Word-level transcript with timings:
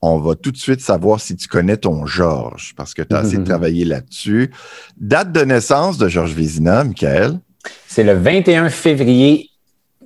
On 0.00 0.18
va 0.18 0.34
tout 0.36 0.52
de 0.52 0.56
suite 0.56 0.80
savoir 0.80 1.20
si 1.20 1.34
tu 1.36 1.48
connais 1.48 1.76
ton 1.76 2.06
Georges, 2.06 2.72
parce 2.76 2.94
que 2.94 3.02
tu 3.02 3.14
as 3.14 3.18
assez 3.18 3.42
travaillé 3.42 3.84
là-dessus. 3.84 4.50
Date 4.96 5.32
de 5.32 5.40
naissance 5.40 5.98
de 5.98 6.08
Georges 6.08 6.34
Vézina, 6.34 6.84
Michael? 6.84 7.40
C'est 7.86 8.04
le 8.04 8.12
21 8.12 8.68
février 8.68 9.50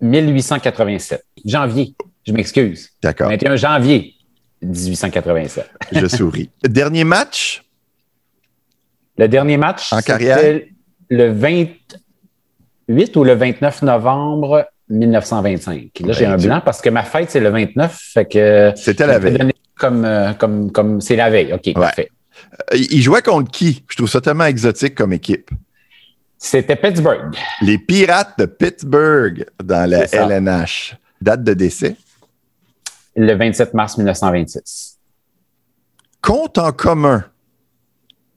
1887. 0.01 1.25
Janvier, 1.45 1.95
je 2.27 2.33
m'excuse. 2.33 2.91
D'accord. 3.03 3.29
21 3.29 3.57
janvier 3.57 4.15
1887. 4.63 5.67
je 5.93 6.07
souris. 6.07 6.49
Dernier 6.65 7.05
match? 7.05 7.63
Le 9.19 9.29
dernier 9.29 9.59
match, 9.59 9.93
en 9.93 10.01
carrière? 10.01 10.61
Le 11.11 11.33
28 11.33 13.17
ou 13.17 13.25
le 13.25 13.35
29 13.35 13.83
novembre 13.83 14.67
1925. 14.89 15.91
Là, 16.01 16.13
j'ai 16.13 16.27
un 16.27 16.37
blanc 16.39 16.63
parce 16.65 16.81
que 16.81 16.89
ma 16.89 17.03
fête, 17.03 17.31
c'est 17.31 17.41
le 17.41 17.51
29. 17.51 17.95
Fait 18.15 18.25
que. 18.25 18.73
C'était 18.75 19.07
la 19.07 19.19
veille. 19.19 19.53
Comme, 19.83 20.05
euh, 20.05 20.33
comme, 20.35 20.71
comme 20.71 21.01
c'est 21.01 21.17
la 21.17 21.29
veille. 21.29 21.53
OK, 21.53 21.75
parfait. 21.75 22.09
Euh, 22.73 22.77
il 22.77 23.03
jouait 23.03 23.21
contre 23.21 23.51
qui? 23.51 23.85
Je 23.89 23.97
trouve 23.97 24.09
ça 24.09 24.21
tellement 24.21 24.45
exotique 24.45 24.95
comme 24.95 25.13
équipe. 25.13 25.51
C'était 26.39 26.77
Pittsburgh. 26.77 27.35
Les 27.63 27.79
Pirates 27.79 28.39
de 28.39 28.47
Pittsburgh 28.47 29.45
dans 29.61 29.91
la 29.91 30.05
LNH. 30.05 30.97
Date 31.21 31.43
de 31.43 31.55
décès? 31.55 31.97
Le 33.17 33.35
27 33.35 33.75
mars 33.75 33.99
1926. 33.99 35.01
Compte 36.21 36.59
en 36.59 36.71
commun. 36.71 37.25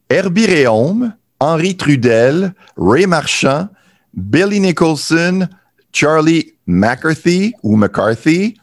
Herbie 0.09 0.48
Réaume, 0.48 1.14
Henri 1.39 1.77
Trudel, 1.77 2.55
Ray 2.75 3.05
Marchand, 3.05 3.70
Billy 4.16 4.59
Nicholson, 4.59 5.48
Charlie 5.94 6.53
McCarthy 6.66 7.53
ou 7.62 7.75
McCarthy, 7.75 8.58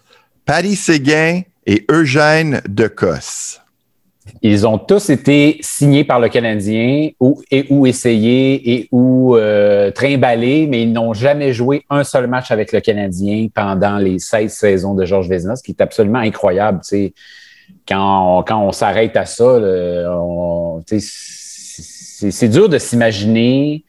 Patty 0.45 0.75
Séguin 0.75 1.43
et 1.67 1.85
Eugène 1.91 2.61
Decosse. 2.69 3.61
Ils 4.41 4.67
ont 4.67 4.79
tous 4.79 5.11
été 5.11 5.59
signés 5.61 6.05
par 6.05 6.21
le 6.21 6.29
Canadien 6.29 7.11
ou, 7.19 7.43
et 7.51 7.67
ou 7.71 7.87
essayés 7.87 8.73
et 8.73 8.89
ou 8.93 9.37
euh, 9.37 9.91
trimballés, 9.91 10.67
mais 10.69 10.83
ils 10.83 10.93
n'ont 10.93 11.13
jamais 11.13 11.53
joué 11.53 11.85
un 11.91 12.05
seul 12.05 12.29
match 12.29 12.51
avec 12.51 12.73
le 12.73 12.81
Canadien 12.81 13.49
pendant 13.53 13.99
les 13.99 14.19
16 14.19 14.53
saisons 14.53 14.95
de 14.95 15.05
Georges 15.05 15.29
Vézina, 15.29 15.57
ce 15.57 15.63
qui 15.63 15.73
est 15.73 15.81
absolument 15.81 16.21
incroyable. 16.21 16.81
Quand 17.87 18.45
quand 18.47 18.65
on 18.65 18.73
s'arrête 18.73 19.17
à 19.17 19.27
ça, 19.27 19.59
c'est 20.87 22.49
dur 22.49 22.69
de 22.69 22.79
s'imaginer 22.79 23.85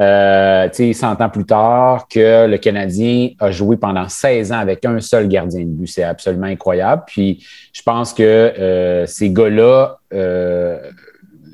euh, 0.00 0.68
100 0.72 1.20
ans 1.20 1.28
plus 1.28 1.44
tard, 1.44 2.06
que 2.08 2.46
le 2.46 2.58
Canadien 2.58 3.30
a 3.38 3.50
joué 3.50 3.76
pendant 3.76 4.08
16 4.08 4.52
ans 4.52 4.58
avec 4.58 4.84
un 4.84 5.00
seul 5.00 5.28
gardien 5.28 5.60
de 5.60 5.66
but. 5.66 5.86
C'est 5.86 6.02
absolument 6.02 6.46
incroyable. 6.46 7.02
Puis 7.06 7.44
je 7.72 7.82
pense 7.82 8.14
que 8.14 8.22
euh, 8.22 9.06
ces 9.06 9.30
gars-là 9.30 9.96
euh, 10.14 10.78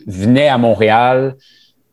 venaient 0.07 0.49
à 0.49 0.59
Montréal, 0.59 1.35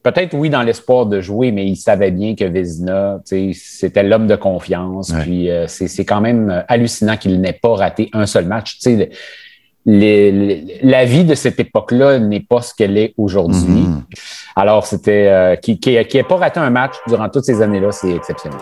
peut-être 0.04 0.36
oui 0.36 0.50
dans 0.50 0.62
l'espoir 0.62 1.08
de 1.08 1.20
jouer, 1.20 1.52
mais 1.52 1.66
ils 1.66 1.78
savaient 1.78 2.12
bien 2.12 2.36
que 2.36 2.46
Vézina, 2.46 3.20
c'était 3.54 4.04
l'homme 4.04 4.28
de 4.28 4.36
confiance. 4.36 5.12
Puis 5.24 5.50
euh, 5.50 5.66
c'est 5.68 6.06
quand 6.06 6.22
même 6.22 6.64
hallucinant 6.68 7.18
qu'il 7.18 7.42
n'ait 7.42 7.60
pas 7.60 7.76
raté 7.76 8.10
un 8.14 8.28
seul 8.28 8.46
match. 8.46 8.78
La 9.86 11.06
vie 11.06 11.24
de 11.24 11.36
cette 11.36 11.60
époque-là 11.60 12.20
n'est 12.20 12.40
pas 12.40 12.62
ce 12.62 12.74
qu'elle 12.74 12.98
est 12.98 13.14
aujourd'hui. 13.18 13.60
Mm-hmm. 13.60 14.56
Alors, 14.56 14.86
c'était 14.86 15.28
euh, 15.28 15.56
qui 15.56 15.80
n'ait 15.86 16.24
pas 16.24 16.38
raté 16.38 16.60
un 16.60 16.70
match 16.70 16.96
durant 17.08 17.30
toutes 17.30 17.46
ces 17.46 17.62
années-là, 17.62 17.92
c'est 17.92 18.16
exceptionnel. 18.16 18.60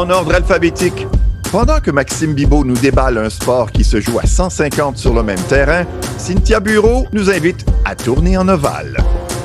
En 0.00 0.08
ordre 0.08 0.34
alphabétique, 0.34 1.06
pendant 1.52 1.78
que 1.78 1.90
Maxime 1.90 2.32
Bibot 2.32 2.64
nous 2.64 2.78
déballe 2.78 3.18
un 3.18 3.28
sport 3.28 3.70
qui 3.70 3.84
se 3.84 4.00
joue 4.00 4.18
à 4.18 4.26
150 4.26 4.96
sur 4.96 5.12
le 5.12 5.22
même 5.22 5.38
terrain, 5.40 5.84
Cynthia 6.16 6.58
Bureau 6.58 7.06
nous 7.12 7.28
invite 7.28 7.66
à 7.84 7.94
tourner 7.94 8.38
en 8.38 8.48
ovale. 8.48 8.96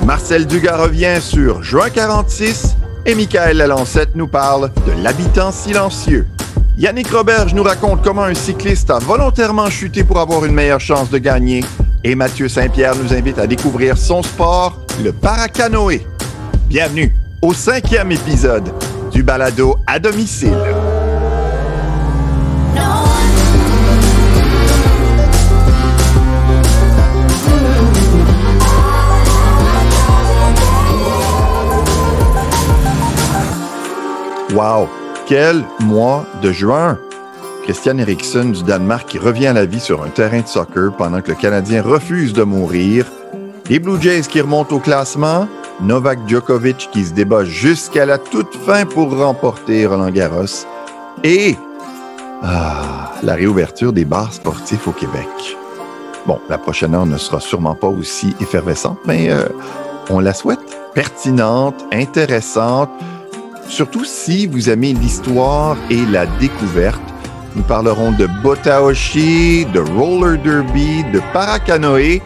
Marcel 0.05 0.47
Dugas 0.47 0.77
revient 0.77 1.17
sur 1.19 1.61
Juin 1.61 1.89
46 1.89 2.77
et 3.05 3.15
Michael 3.15 3.57
Lalancette 3.57 4.15
nous 4.15 4.29
parle 4.29 4.71
de 4.87 5.03
l'habitant 5.03 5.51
silencieux. 5.51 6.25
Yannick 6.77 7.11
Roberge 7.11 7.53
nous 7.53 7.63
raconte 7.63 8.01
comment 8.01 8.23
un 8.23 8.33
cycliste 8.33 8.91
a 8.91 8.99
volontairement 8.99 9.69
chuté 9.69 10.05
pour 10.05 10.21
avoir 10.21 10.45
une 10.45 10.53
meilleure 10.53 10.79
chance 10.79 11.09
de 11.09 11.17
gagner. 11.17 11.65
Et 12.05 12.15
Mathieu 12.15 12.47
Saint-Pierre 12.47 12.95
nous 12.95 13.13
invite 13.13 13.39
à 13.39 13.47
découvrir 13.47 13.97
son 13.97 14.23
sport, 14.23 14.79
le 15.03 15.11
paracanoë. 15.11 16.07
Bienvenue 16.69 17.13
au 17.41 17.53
cinquième 17.53 18.13
épisode 18.13 18.71
du 19.15 19.23
balado 19.23 19.77
à 19.87 19.97
domicile. 19.97 20.51
Wow! 34.53 34.89
Quel 35.27 35.63
mois 35.79 36.25
de 36.41 36.51
juin! 36.51 36.99
Christian 37.63 37.97
Eriksen 37.97 38.51
du 38.51 38.63
Danemark 38.63 39.07
qui 39.07 39.17
revient 39.17 39.47
à 39.47 39.53
la 39.53 39.65
vie 39.65 39.79
sur 39.79 40.03
un 40.03 40.09
terrain 40.09 40.41
de 40.41 40.47
soccer 40.47 40.91
pendant 40.91 41.21
que 41.21 41.29
le 41.29 41.35
Canadien 41.35 41.81
refuse 41.81 42.33
de 42.33 42.43
mourir. 42.43 43.05
Les 43.69 43.79
Blue 43.79 43.99
Jays 44.01 44.23
qui 44.23 44.41
remontent 44.41 44.75
au 44.75 44.79
classement. 44.79 45.47
Novak 45.81 46.19
Djokovic 46.27 46.89
qui 46.91 47.05
se 47.05 47.13
débat 47.13 47.43
jusqu'à 47.43 48.05
la 48.05 48.17
toute 48.17 48.55
fin 48.65 48.85
pour 48.85 49.17
remporter 49.17 49.85
Roland 49.85 50.09
Garros. 50.09 50.65
Et 51.23 51.55
ah, 52.43 53.11
la 53.23 53.35
réouverture 53.35 53.93
des 53.93 54.05
bars 54.05 54.33
sportifs 54.33 54.87
au 54.87 54.91
Québec. 54.91 55.27
Bon, 56.25 56.39
la 56.49 56.57
prochaine 56.57 56.95
heure 56.95 57.05
ne 57.05 57.17
sera 57.17 57.39
sûrement 57.39 57.75
pas 57.75 57.87
aussi 57.87 58.35
effervescente, 58.39 58.99
mais 59.05 59.29
euh, 59.29 59.47
on 60.09 60.19
la 60.19 60.33
souhaite 60.33 60.59
pertinente, 60.93 61.85
intéressante 61.91 62.89
Surtout 63.67 64.05
si 64.05 64.45
vous 64.47 64.69
aimez 64.69 64.93
l'histoire 64.93 65.75
et 65.89 66.05
la 66.05 66.25
découverte. 66.39 67.01
Nous 67.55 67.63
parlerons 67.63 68.11
de 68.11 68.27
Botaoshi, 68.43 69.65
de 69.73 69.79
roller 69.79 70.37
derby, 70.37 71.03
de 71.11 71.21
paracanoë 71.33 72.21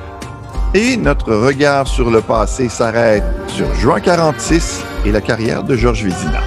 et 0.74 0.98
notre 0.98 1.34
regard 1.34 1.88
sur 1.88 2.10
le 2.10 2.22
passé 2.22 2.70
s'arrête 2.70 3.24
sur 3.48 3.74
juin 3.76 4.00
46 4.00 4.84
et 5.06 5.12
la 5.12 5.22
carrière 5.22 5.64
de 5.64 5.76
Georges 5.76 6.04
Vézina. 6.04 6.42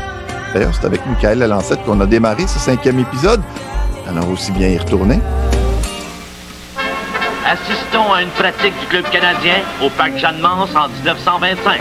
D'ailleurs, 0.54 0.72
c'est 0.74 0.86
avec 0.86 1.04
Michael 1.06 1.38
Lalancette 1.38 1.82
qu'on 1.84 2.00
a 2.00 2.06
démarré 2.06 2.46
ce 2.46 2.58
cinquième 2.58 2.98
épisode. 2.98 3.42
Alors 4.08 4.28
aussi 4.30 4.52
bien 4.52 4.68
y 4.68 4.78
retourner. 4.78 5.20
Assistons 7.46 8.12
à 8.12 8.22
une 8.22 8.30
pratique 8.30 8.78
du 8.80 8.86
club 8.86 9.04
canadien 9.10 9.56
au 9.82 9.90
parc 9.90 10.16
Jeanne-Mance 10.16 10.74
en 10.74 10.88
1925. 10.88 11.80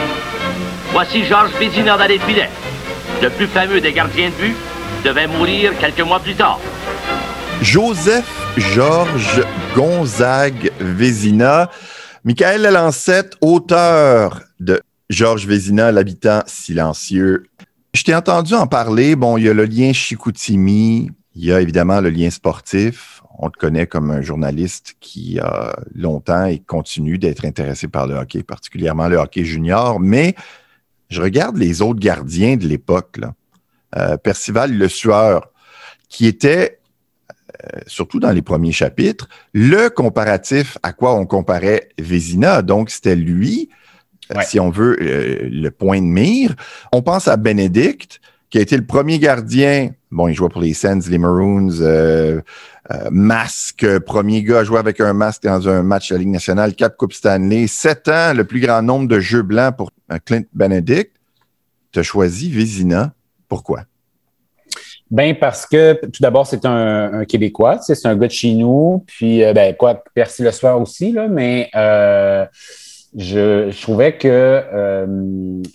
Voici 0.91 1.23
Georges 1.25 1.52
Vézina 1.59 1.97
dans 1.97 2.08
les 2.08 2.19
filets 2.19 2.50
le 3.22 3.29
plus 3.29 3.47
fameux 3.47 3.79
des 3.79 3.94
gardiens 3.94 4.29
de 4.29 4.44
but, 4.44 4.56
devait 5.06 5.28
mourir 5.28 5.73
quelques 5.79 6.02
mois 6.02 6.19
plus 6.19 6.34
tard. 6.34 6.59
Joseph 7.62 8.25
Georges 8.58 9.44
Gonzague 9.75 10.72
Vézina. 10.79 11.69
Michael 12.24 12.62
Lalancette, 12.62 13.36
auteur 13.42 14.44
de 14.59 14.80
Georges 15.09 15.48
Vézina, 15.48 15.92
l'habitant 15.92 16.44
silencieux. 16.46 17.48
Je 17.96 18.04
t'ai 18.04 18.14
entendu 18.14 18.54
en 18.54 18.68
parler. 18.68 19.16
Bon, 19.16 19.38
il 19.38 19.46
y 19.46 19.50
a 19.50 19.56
le 19.56 19.66
lien 19.66 19.92
Chicoutimi, 19.92 21.09
il 21.34 21.46
y 21.46 21.52
a 21.52 21.59
évidemment 21.62 22.00
le 22.00 22.12
lien 22.12 22.29
sportif. 22.29 23.23
On 23.40 23.50
te 23.50 23.58
connaît 23.58 23.88
comme 23.88 24.12
un 24.12 24.22
journaliste 24.22 24.97
qui 25.00 25.40
a 25.40 25.76
longtemps 25.96 26.46
et 26.46 26.59
continue 26.59 27.18
d'être 27.18 27.44
intéressé 27.44 27.88
par 27.88 28.06
le 28.06 28.14
hockey, 28.14 28.44
particulièrement 28.44 29.08
le 29.08 29.17
hockey 29.17 29.44
junior, 29.44 30.00
mais 30.00 30.35
je 31.09 31.24
regarde 31.24 31.58
les 31.58 31.82
autres 31.82 32.00
gardiens 32.00 32.56
de 32.56 32.67
l'époque, 32.67 33.20
euh, 33.96 34.16
Percival 34.17 34.78
Le 34.78 34.88
Sueur, 34.88 35.50
qui 36.08 36.28
était, 36.28 36.80
euh, 37.64 37.80
surtout 37.88 38.20
dans 38.20 38.32
les 38.32 38.42
premiers 38.42 38.72
chapitres, 38.72 39.28
le 39.53 39.90
comparatif 39.90 40.78
à 40.84 40.94
quoi 40.94 41.16
on 41.16 41.26
comparait 41.26 41.90
Vézina. 42.00 42.62
Donc, 42.62 42.90
c'était 42.90 43.16
lui, 43.16 43.70
euh, 44.36 44.42
si 44.46 44.59
on 44.59 44.70
veut, 44.70 44.98
le 45.00 45.70
point 45.70 46.00
de 46.00 46.06
mire. 46.06 46.56
On 46.92 47.02
pense 47.02 47.28
à 47.28 47.38
Bénédicte, 47.38 48.22
qui 48.50 48.58
a 48.58 48.62
été 48.62 48.78
le 48.78 48.86
premier 48.86 49.20
gardien. 49.20 49.92
Bon, 50.12 50.28
il 50.28 50.34
jouait 50.34 50.50
pour 50.50 50.62
les 50.62 50.74
Sens, 50.74 51.08
les 51.08 51.18
Maroons, 51.18 51.70
masque, 53.09 54.00
premier 54.00 54.44
gars 54.44 54.59
à 54.59 54.64
jouer 54.64 54.80
avec 54.80 55.00
un 55.00 55.14
masque 55.14 55.44
dans 55.44 55.70
un 55.70 55.84
match 55.84 56.09
de 56.09 56.16
la 56.16 56.20
Ligue 56.20 56.30
nationale, 56.30 56.76
quatre 56.76 56.98
Coupes 56.98 57.14
Stanley, 57.14 57.68
sept 57.68 58.09
ans, 58.09 58.34
le 58.34 58.44
plus 58.44 58.59
grand 58.59 58.82
nombre 58.82 59.08
de 59.08 59.20
jeux 59.20 59.44
blancs 59.44 59.76
pour 59.78 59.92
Clint 60.26 60.44
Benedict, 60.53 61.16
tu 61.92 62.00
as 62.00 62.03
choisi 62.03 62.52
Vézina. 62.52 63.14
Pourquoi? 63.48 63.84
Ben 65.11 65.35
parce 65.35 65.66
que 65.66 65.93
tout 66.05 66.22
d'abord, 66.22 66.47
c'est 66.47 66.66
un, 66.66 67.25
Québécois, 67.25 67.79
c'est 67.81 68.05
un 68.05 68.16
gars 68.16 68.28
de 68.28 68.31
chez 68.31 68.53
nous, 68.53 69.03
puis 69.05 69.43
ben 69.53 69.75
quoi, 69.75 70.02
Percy 70.13 70.41
le 70.41 70.52
soir 70.52 70.79
aussi, 70.79 71.11
là, 71.11 71.28
mais 71.28 71.69
je, 73.16 73.69
trouvais 73.81 74.13
que 74.13 74.28
euh, 74.28 75.05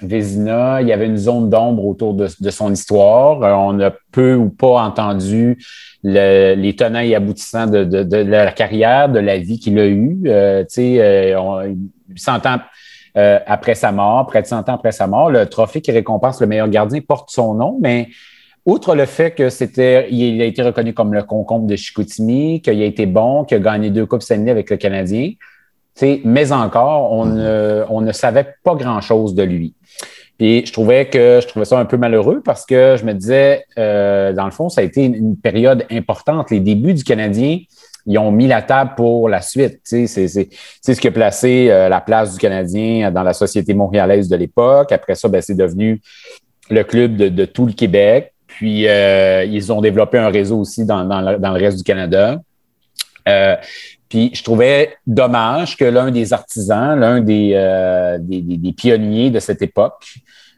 Vézina, 0.01 0.81
il 0.81 0.89
y 0.89 0.93
avait 0.93 1.07
une 1.07 1.19
zone 1.19 1.51
d'ombre 1.51 1.85
autour 1.85 2.15
de, 2.15 2.29
son 2.29 2.73
histoire. 2.73 3.43
Euh, 3.43 3.53
on 3.53 3.79
a 3.81 3.93
peu 4.11 4.35
ou 4.35 4.49
pas 4.49 4.83
entendu 4.83 5.59
les 6.03 6.75
tenants 6.79 7.01
et 7.01 7.15
aboutissants 7.15 7.67
de, 7.67 8.23
la 8.23 8.53
carrière, 8.53 9.09
de 9.11 9.19
la 9.19 9.39
vie 9.39 9.59
qu'il 9.59 9.79
a 9.79 9.87
eue. 9.87 10.23
Euh, 10.27 10.63
tu 10.63 10.75
sais, 10.75 11.01
euh, 11.01 11.75
100 12.15 12.47
ans 12.47 12.61
après 13.47 13.75
sa 13.75 13.93
mort, 13.93 14.27
près 14.27 14.43
de 14.43 14.47
100 14.47 14.69
ans 14.69 14.75
après 14.75 14.93
sa 14.93 15.07
mort, 15.07 15.31
le 15.31 15.47
trophée 15.47 15.81
qui 15.81 15.91
récompense 15.91 16.41
le 16.41 16.47
meilleur 16.47 16.69
gardien 16.69 17.01
porte 17.01 17.31
son 17.31 17.55
nom, 17.55 17.79
mais 17.81 18.09
outre 18.67 18.95
le 18.95 19.07
fait 19.07 19.31
que 19.31 19.49
c'était, 19.49 20.09
il 20.11 20.43
a 20.43 20.45
été 20.45 20.63
reconnu 20.63 20.93
comme 20.93 21.15
le 21.15 21.23
concombre 21.23 21.67
de 21.67 21.77
Chicoutimi, 21.77 22.61
qu'il 22.61 22.83
a 22.83 22.85
été 22.85 23.07
bon, 23.07 23.45
qu'il 23.45 23.57
a 23.57 23.61
gagné 23.61 23.91
deux 23.91 24.05
coupes 24.05 24.23
Stanley 24.23 24.51
avec 24.51 24.69
le 24.71 24.77
Canadien, 24.77 25.33
mais 26.25 26.53
encore, 26.53 27.13
on 27.13 27.25
ne, 27.25 27.85
on 27.89 28.01
ne 28.03 28.13
savait 28.13 28.55
pas 28.63 28.75
grand-chose 28.75 29.35
de 29.35 29.43
lui. 29.43 29.75
Puis 30.39 30.67
je 30.67 30.73
trouvais 30.73 31.07
que 31.07 31.41
je 31.43 31.47
trouvais 31.49 31.65
ça 31.65 31.79
un 31.79 31.87
peu 31.87 31.97
malheureux 31.97 32.43
parce 32.45 32.67
que 32.67 32.97
je 32.99 33.05
me 33.05 33.15
disais, 33.15 33.65
euh, 33.79 34.33
dans 34.33 34.45
le 34.45 34.51
fond, 34.51 34.69
ça 34.69 34.83
a 34.83 34.85
été 34.85 35.05
une, 35.05 35.37
période 35.37 35.87
importante. 35.91 36.51
Les 36.51 36.61
débuts 36.61 36.93
du 36.93 37.05
Canadien, 37.05 37.61
ils 38.07 38.19
ont 38.19 38.31
mis 38.31 38.47
la 38.47 38.61
table 38.61 38.93
pour 38.97 39.29
la 39.29 39.41
suite. 39.41 39.81
C'est 39.85 40.07
ce 40.07 41.01
qui 41.01 41.09
a 41.09 41.11
placé 41.11 41.69
euh, 41.71 41.89
la 41.89 42.01
place 42.01 42.35
du 42.35 42.39
Canadien 42.39 43.11
dans 43.11 43.23
la 43.23 43.33
société 43.33 43.73
montréalaise 43.73 44.29
de 44.29 44.37
l'époque. 44.37 44.93
Après 44.93 45.15
ça, 45.15 45.29
ben, 45.29 45.41
c'est 45.41 45.57
devenu 45.57 46.03
le 46.69 46.85
club 46.85 47.17
de, 47.17 47.45
tout 47.47 47.65
le 47.65 47.73
Québec. 47.73 48.35
Puis 48.57 48.89
euh, 48.89 49.45
ils 49.45 49.71
ont 49.71 49.83
développé 49.83 50.17
un 50.17 50.31
réseau 50.31 50.59
aussi 50.61 50.87
dans, 50.87 51.05
dans, 51.05 51.21
le, 51.21 51.59
reste 51.59 51.77
du 51.77 51.85
Canada. 51.85 52.41
Euh, 53.29 53.55
puis 54.09 54.31
je 54.33 54.43
trouvais 54.43 54.95
dommage 55.07 55.77
que 55.77 55.85
l'un 55.85 56.11
des 56.11 56.33
artisans, 56.33 56.99
l'un 56.99 57.21
des, 57.21 57.53
euh, 57.55 58.17
des, 58.19 58.73
pionniers 58.73 59.31
de 59.31 59.41
cette 59.41 59.61
époque, 59.61 60.07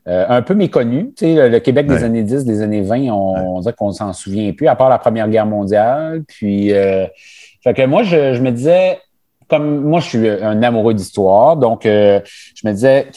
un 0.07 0.41
peu 0.41 0.55
méconnu, 0.55 1.13
tu 1.15 1.27
sais, 1.27 1.51
le, 1.51 1.59
Québec 1.59 1.87
des 1.87 2.03
années 2.03 2.23
10, 2.23 2.47
des 2.47 2.63
années 2.63 2.81
20, 2.81 3.11
on, 3.11 3.61
dirait 3.61 3.75
qu'on 3.75 3.93
s'en 3.93 4.15
souvient 4.15 4.53
plus, 4.53 4.67
à 4.67 4.75
part 4.75 4.89
la 4.89 4.99
Première 4.99 5.29
Guerre 5.29 5.45
mondiale. 5.45 6.23
Puis, 6.27 6.71
fait 6.71 7.75
que 7.75 7.85
moi, 7.85 8.05
je, 8.05 8.41
me 8.41 8.51
disais, 8.51 9.01
comme 9.49 9.83
moi, 9.83 10.01
je 10.01 10.09
suis 10.09 10.29
un 10.29 10.63
amoureux 10.63 10.95
d'histoire, 10.95 11.59
donc 11.59 11.83
je 11.85 12.21
me 12.65 12.73
disais, 12.73 13.09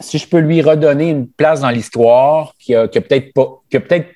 si 0.00 0.18
je 0.18 0.28
peux 0.28 0.38
lui 0.38 0.62
redonner 0.62 1.10
une 1.10 1.28
place 1.28 1.60
dans 1.60 1.70
l'histoire 1.70 2.54
qui 2.58 2.74
a, 2.74 2.88
qui 2.88 2.98
a 2.98 3.00
peut-être 3.00 3.32
pas, 3.32 3.60
qui 3.70 3.76
a 3.76 3.80
peut-être 3.80 4.08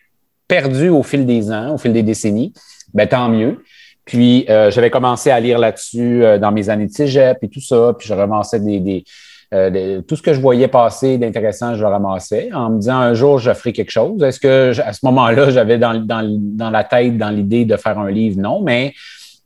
perdu 0.47 0.89
au 0.89 1.03
fil 1.03 1.27
des 1.27 1.51
ans, 1.53 1.75
au 1.75 1.79
fil 1.79 1.93
des 1.93 2.03
décennies, 2.03 2.53
ben 2.93 3.07
tant 3.07 3.29
mieux. 3.29 3.63
Puis 4.05 4.45
euh, 4.49 4.73
j'avais 4.73 4.91
commencé 4.91 5.31
à 5.31 5.39
lire 5.39 5.61
là-dessus 5.61 6.25
euh, 6.25 6.39
dans 6.39 6.51
mes 6.51 6.69
années 6.69 6.89
de 6.89 6.93
cégep 6.93 7.39
et 7.43 7.49
tout 7.49 7.61
ça. 7.61 7.95
Puis 7.97 8.09
je 8.09 8.15
ramassais 8.15 8.59
des, 8.59 9.05
euh, 9.55 10.01
tout 10.03 10.17
ce 10.17 10.23
que 10.23 10.33
je 10.33 10.41
voyais 10.41 10.67
passer 10.67 11.19
d'intéressant, 11.19 11.77
je 11.77 11.81
le 11.81 11.87
ramassais 11.87 12.51
en 12.53 12.71
me 12.71 12.81
disant 12.81 12.97
un 12.97 13.15
jour 13.15 13.39
je 13.39 13.53
ferai 13.53 13.73
quelque 13.73 13.93
chose. 13.93 14.21
Est-ce 14.25 14.41
que 14.41 14.73
à 14.81 14.93
ce 14.93 15.01
moment-là, 15.05 15.51
j'avais 15.51 15.79
dans, 15.79 16.71
la 16.73 16.85
tête, 16.85 17.17
dans 17.17 17.31
l'idée 17.31 17.65
de 17.65 17.77
faire 17.77 18.01
un 18.01 18.11
livre? 18.11 18.41
Non, 18.41 18.61
mais 18.63 18.95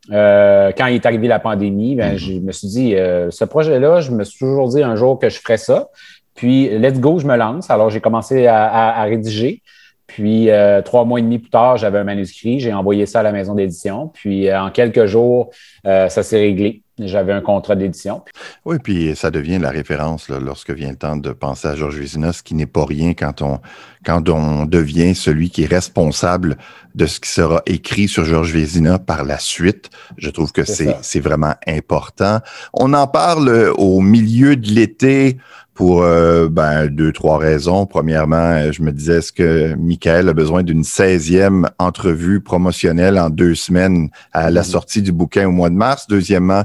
quand 0.08 0.86
il 0.86 0.94
est 0.94 1.06
arrivé 1.06 1.28
la 1.28 1.40
pandémie, 1.40 1.96
ben, 1.96 2.16
je 2.16 2.34
me 2.34 2.52
suis 2.52 2.68
dit, 2.68 2.90
ce 2.92 3.44
projet-là, 3.44 4.00
je 4.00 4.10
me 4.10 4.24
suis 4.24 4.38
toujours 4.38 4.68
dit 4.68 4.82
un 4.82 4.96
jour 4.96 5.18
que 5.18 5.28
je 5.28 5.40
ferais 5.40 5.56
ça. 5.56 5.88
Puis, 6.34 6.68
let's 6.78 7.00
go, 7.00 7.18
je 7.18 7.26
me 7.26 7.36
lance. 7.36 7.70
Alors, 7.70 7.90
j'ai 7.90 8.00
commencé 8.00 8.46
à 8.46 9.02
rédiger. 9.04 9.62
Puis, 10.06 10.50
euh, 10.50 10.82
trois 10.82 11.04
mois 11.04 11.18
et 11.18 11.22
demi 11.22 11.38
plus 11.38 11.50
tard, 11.50 11.76
j'avais 11.76 11.98
un 11.98 12.04
manuscrit. 12.04 12.60
J'ai 12.60 12.72
envoyé 12.72 13.06
ça 13.06 13.20
à 13.20 13.22
la 13.22 13.32
maison 13.32 13.54
d'édition. 13.54 14.08
Puis, 14.08 14.48
euh, 14.48 14.60
en 14.60 14.70
quelques 14.70 15.06
jours, 15.06 15.50
euh, 15.86 16.08
ça 16.08 16.22
s'est 16.22 16.38
réglé. 16.38 16.82
J'avais 17.00 17.32
un 17.32 17.40
contrat 17.40 17.74
d'édition. 17.74 18.22
Oui, 18.64 18.76
puis 18.80 19.16
ça 19.16 19.32
devient 19.32 19.58
la 19.58 19.70
référence 19.70 20.28
lorsque 20.28 20.70
vient 20.70 20.90
le 20.90 20.96
temps 20.96 21.16
de 21.16 21.32
penser 21.32 21.66
à 21.66 21.74
Georges 21.74 21.98
Vézina, 21.98 22.32
ce 22.32 22.44
qui 22.44 22.54
n'est 22.54 22.66
pas 22.66 22.84
rien 22.84 23.14
quand 23.14 23.42
on, 23.42 23.58
quand 24.04 24.28
on 24.28 24.64
devient 24.64 25.16
celui 25.16 25.50
qui 25.50 25.64
est 25.64 25.66
responsable 25.66 26.56
de 26.94 27.06
ce 27.06 27.18
qui 27.18 27.30
sera 27.30 27.62
écrit 27.66 28.06
sur 28.06 28.24
Georges 28.24 28.52
Vézina 28.52 29.00
par 29.00 29.24
la 29.24 29.40
suite. 29.40 29.90
Je 30.18 30.30
trouve 30.30 30.52
que 30.52 30.62
c'est 30.64 31.20
vraiment 31.20 31.54
important. 31.66 32.38
On 32.72 32.92
en 32.94 33.08
parle 33.08 33.72
au 33.76 34.00
milieu 34.00 34.54
de 34.54 34.70
l'été 34.70 35.38
pour 35.74 36.02
euh, 36.02 36.48
ben, 36.48 36.86
deux, 36.86 37.12
trois 37.12 37.38
raisons. 37.38 37.84
Premièrement, 37.84 38.36
euh, 38.36 38.72
je 38.72 38.80
me 38.82 38.92
disais, 38.92 39.16
est-ce 39.16 39.32
que 39.32 39.74
Michael 39.74 40.28
a 40.28 40.32
besoin 40.32 40.62
d'une 40.62 40.82
16e 40.82 41.66
entrevue 41.78 42.40
promotionnelle 42.40 43.18
en 43.18 43.28
deux 43.28 43.54
semaines 43.54 44.08
à 44.32 44.50
la 44.50 44.62
mm-hmm. 44.62 44.64
sortie 44.64 45.02
du 45.02 45.12
bouquin 45.12 45.48
au 45.48 45.50
mois 45.50 45.70
de 45.70 45.74
mars? 45.74 46.06
Deuxièmement, 46.08 46.62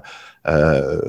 euh, 0.48 1.02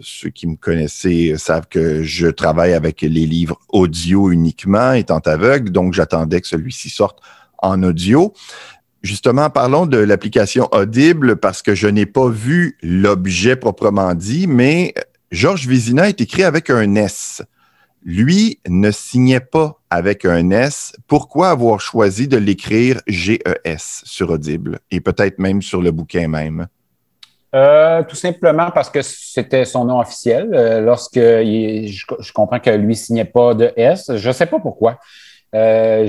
ceux 0.00 0.30
qui 0.30 0.46
me 0.46 0.56
connaissaient 0.56 1.34
savent 1.36 1.68
que 1.68 2.02
je 2.02 2.28
travaille 2.28 2.72
avec 2.72 3.02
les 3.02 3.26
livres 3.26 3.58
audio 3.68 4.30
uniquement, 4.30 4.92
étant 4.92 5.20
aveugle, 5.20 5.70
donc 5.70 5.92
j'attendais 5.92 6.40
que 6.40 6.48
celui-ci 6.48 6.88
sorte 6.88 7.18
en 7.58 7.82
audio. 7.82 8.32
Justement, 9.02 9.50
parlons 9.50 9.86
de 9.86 9.98
l'application 9.98 10.68
Audible 10.72 11.36
parce 11.36 11.60
que 11.60 11.74
je 11.74 11.88
n'ai 11.88 12.06
pas 12.06 12.28
vu 12.28 12.78
l'objet 12.82 13.56
proprement 13.56 14.14
dit, 14.14 14.46
mais 14.46 14.94
Georges 15.32 15.66
Vizina 15.66 16.10
est 16.10 16.20
écrit 16.20 16.42
avec 16.42 16.68
un 16.68 16.94
S. 16.94 17.42
Lui 18.04 18.60
ne 18.68 18.90
signait 18.90 19.40
pas 19.40 19.80
avec 19.88 20.26
un 20.26 20.50
S. 20.50 20.92
Pourquoi 21.06 21.48
avoir 21.48 21.80
choisi 21.80 22.28
de 22.28 22.36
l'écrire 22.36 23.00
GES 23.06 24.02
sur 24.04 24.28
Audible 24.28 24.80
et 24.90 25.00
peut-être 25.00 25.38
même 25.38 25.62
sur 25.62 25.80
le 25.80 25.90
bouquin 25.90 26.28
même? 26.28 26.66
Euh, 27.54 28.02
tout 28.02 28.16
simplement 28.16 28.70
parce 28.72 28.90
que 28.90 29.00
c'était 29.00 29.64
son 29.64 29.86
nom 29.86 30.00
officiel. 30.00 30.50
Euh, 30.52 30.82
lorsque 30.82 31.18
je, 31.18 32.32
comprends 32.34 32.60
que 32.60 32.68
lui 32.68 32.94
signait 32.94 33.24
pas 33.24 33.54
de 33.54 33.72
S, 33.74 34.12
je 34.14 34.28
ne 34.28 34.34
sais 34.34 34.46
pas 34.46 34.58
pourquoi. 34.58 34.98
Euh, 35.54 36.06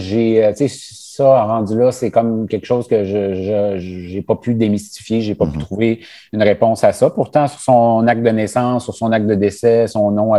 ça, 1.15 1.43
rendu 1.43 1.77
là, 1.77 1.91
c'est 1.91 2.09
comme 2.09 2.47
quelque 2.47 2.65
chose 2.65 2.87
que 2.87 3.03
je 3.03 4.15
n'ai 4.15 4.21
pas 4.23 4.35
pu 4.35 4.55
démystifier, 4.55 5.21
j'ai 5.21 5.35
pas 5.35 5.45
pu 5.45 5.57
mhm. 5.57 5.63
trouver 5.63 5.99
une 6.31 6.41
réponse 6.41 6.83
à 6.83 6.91
ça. 6.91 7.11
Pourtant, 7.11 7.47
sur 7.47 7.59
son 7.59 8.07
acte 8.07 8.23
de 8.23 8.29
naissance, 8.29 8.85
sur 8.85 8.95
son 8.95 9.11
acte 9.11 9.27
de 9.27 9.35
décès, 9.35 9.87
son 9.87 10.09
nom 10.09 10.33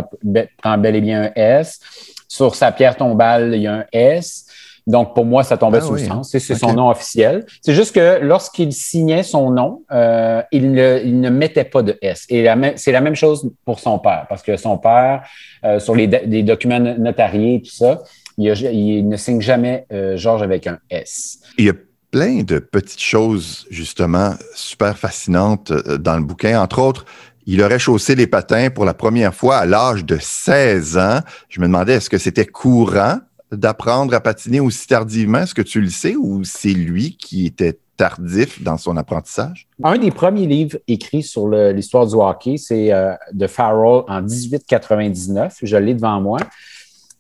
prend 0.60 0.78
bel 0.78 0.96
et 0.96 1.00
bien 1.00 1.24
un 1.24 1.30
S. 1.36 1.78
Sur 2.26 2.56
sa 2.56 2.72
pierre 2.72 2.96
tombale, 2.96 3.54
il 3.54 3.62
y 3.62 3.66
a 3.68 3.74
un 3.74 3.84
S. 3.92 4.46
Donc, 4.86 5.14
pour 5.14 5.24
moi, 5.24 5.44
ça 5.44 5.56
tombait 5.56 5.78
ah 5.80 5.86
sous 5.86 5.92
le 5.92 6.00
sens. 6.00 6.30
C'est 6.30 6.40
son 6.40 6.74
nom 6.74 6.90
officiel. 6.90 7.46
C'est 7.62 7.72
juste 7.72 7.94
que 7.94 8.18
lorsqu'il 8.20 8.72
signait 8.72 9.22
son 9.22 9.50
nom, 9.50 9.82
euh, 9.92 10.42
il, 10.50 10.72
ne, 10.72 11.30
mettait 11.30 11.64
pas 11.64 11.82
de 11.82 11.96
S. 12.02 12.26
Et 12.28 12.46
c'est 12.74 12.92
la 12.92 13.00
même 13.00 13.14
chose 13.14 13.48
pour 13.64 13.78
son 13.78 13.98
père, 14.00 14.26
parce 14.28 14.42
que 14.42 14.56
son 14.56 14.76
père, 14.76 15.22
euh, 15.64 15.78
sur 15.78 15.94
les, 15.94 16.06
les, 16.06 16.42
documents 16.42 16.80
notariés 16.80 17.54
et 17.54 17.62
tout 17.62 17.70
ça, 17.70 18.02
il, 18.38 19.08
ne 19.08 19.16
signe 19.16 19.40
jamais 19.40 19.86
euh, 19.92 20.16
Georges 20.16 20.42
avec 20.42 20.66
un 20.66 20.78
S. 20.90 21.38
Il 21.58 21.66
y 21.66 21.70
a 21.70 21.74
plein 22.10 22.42
de 22.42 22.58
petites 22.58 23.02
choses, 23.02 23.66
justement, 23.70 24.34
super 24.54 24.96
fascinantes 24.96 25.70
euh, 25.70 25.98
dans 25.98 26.16
le 26.16 26.22
bouquin. 26.22 26.60
Entre 26.60 26.78
autres, 26.78 27.04
il 27.46 27.62
aurait 27.62 27.78
chaussé 27.78 28.14
les 28.14 28.26
patins 28.26 28.70
pour 28.70 28.84
la 28.84 28.94
première 28.94 29.34
fois 29.34 29.56
à 29.58 29.66
l'âge 29.66 30.04
de 30.04 30.18
16 30.20 30.96
ans. 30.96 31.20
Je 31.48 31.60
me 31.60 31.66
demandais, 31.66 31.94
est-ce 31.94 32.08
que 32.08 32.18
c'était 32.18 32.46
courant 32.46 33.18
d'apprendre 33.52 34.14
à 34.14 34.20
patiner 34.20 34.60
aussi 34.60 34.86
tardivement? 34.86 35.40
Est-ce 35.40 35.54
que 35.54 35.62
tu 35.62 35.80
le 35.80 35.90
sais 35.90 36.16
ou 36.16 36.44
c'est 36.44 36.72
lui 36.72 37.16
qui 37.16 37.46
était 37.46 37.78
tardif 37.96 38.62
dans 38.62 38.76
son 38.76 38.96
apprentissage? 38.96 39.68
Un 39.82 39.98
des 39.98 40.10
premiers 40.10 40.46
livres 40.46 40.78
écrits 40.88 41.22
sur 41.22 41.48
l'histoire 41.48 42.06
du 42.06 42.14
hockey, 42.14 42.56
c'est 42.56 42.92
euh, 42.92 43.14
de 43.32 43.46
Farrell 43.46 44.02
en 44.08 44.22
1899. 44.22 45.58
Je 45.62 45.76
l'ai 45.76 45.94
devant 45.94 46.20
moi. 46.20 46.38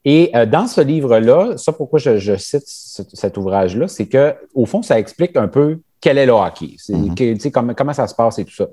Et 0.04 0.30
euh, 0.34 0.44
dans 0.44 0.66
ce 0.66 0.80
livre-là, 0.80 1.56
ça 1.56 1.72
pourquoi 1.72 1.98
je, 1.98 2.36
cite 2.36 2.64
cet 2.66 3.36
ouvrage-là, 3.36 3.88
c'est 3.88 4.06
que 4.06 4.34
au 4.54 4.66
fond, 4.66 4.82
ça 4.82 4.98
explique 4.98 5.36
un 5.36 5.48
peu 5.48 5.80
quel 6.00 6.18
est 6.18 6.26
le 6.26 6.32
hockey, 6.32 6.76
mm-hmm. 6.88 7.50
comment, 7.50 7.72
comment, 7.74 7.94
ça 7.94 8.06
se 8.06 8.14
passe 8.14 8.38
et 8.38 8.44
tout 8.44 8.54
ça. 8.54 8.68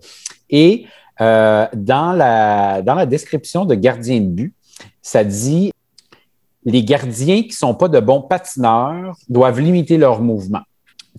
Et 0.50 0.86
euh, 1.22 1.66
dans, 1.74 2.12
la, 2.12 2.82
dans 2.82 2.96
la 2.96 3.06
description 3.06 3.64
de 3.64 3.76
gardien 3.76 4.20
de 4.20 4.28
but, 4.28 4.56
ça 5.02 5.24
dit 5.24 5.72
les 6.66 6.84
gardiens 6.84 7.42
qui 7.42 7.50
ne 7.50 7.54
sont 7.54 7.74
pas 7.74 7.88
de 7.88 8.00
bons 8.00 8.22
patineurs 8.22 9.16
doivent 9.30 9.60
limiter 9.60 9.98
leur 9.98 10.22
mouvement. 10.22 10.62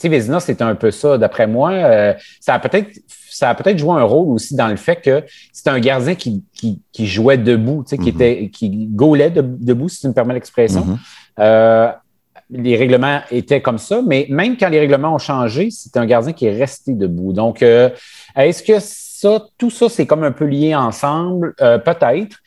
Sais, 0.02 0.08
Vézina, 0.08 0.40
c'est 0.40 0.60
un 0.62 0.74
peu 0.74 0.90
ça, 0.90 1.16
d'après 1.16 1.46
moi. 1.46 1.70
Euh, 1.70 2.12
ça 2.40 2.54
a 2.54 2.58
peut-être 2.58 2.90
ça 3.30 3.50
a 3.50 3.54
peut-être 3.54 3.78
joué 3.78 3.92
un 3.92 4.02
rôle 4.02 4.34
aussi 4.34 4.56
dans 4.56 4.66
le 4.66 4.74
fait 4.74 4.96
que 4.96 5.22
c'est 5.52 5.68
un 5.68 5.78
gardien 5.78 6.16
qui, 6.16 6.42
qui, 6.52 7.06
jouait 7.06 7.38
debout, 7.38 7.84
tu 7.84 7.90
sais, 7.90 7.98
qui, 7.98 8.10
mhm. 8.10 8.20
était, 8.20 8.48
qui 8.52 8.88
gaulait 8.90 9.30
debout, 9.30 9.88
si 9.88 10.00
tu 10.00 10.08
me 10.08 10.12
permets 10.12 10.34
l'expression. 10.34 10.84
Mhm. 10.84 10.98
Euh, 11.38 11.92
les 12.50 12.76
règlements 12.76 13.20
étaient 13.30 13.62
comme 13.62 13.78
ça, 13.78 14.02
mais 14.04 14.26
même 14.28 14.56
quand 14.56 14.70
les 14.70 14.80
règlements 14.80 15.14
ont 15.14 15.18
changé, 15.18 15.68
c'est 15.70 15.96
un 15.96 16.04
gardien 16.04 16.32
qui 16.32 16.46
est 16.46 16.58
resté 16.58 16.94
debout. 16.94 17.32
Donc, 17.32 17.62
euh, 17.62 17.90
est-ce 18.34 18.64
que 18.64 18.80
ça, 18.80 19.46
tout 19.56 19.70
ça, 19.70 19.88
c'est 19.88 20.04
comme 20.04 20.24
un 20.24 20.32
peu 20.32 20.46
lié 20.46 20.74
ensemble? 20.74 21.54
peut-être 21.56 22.38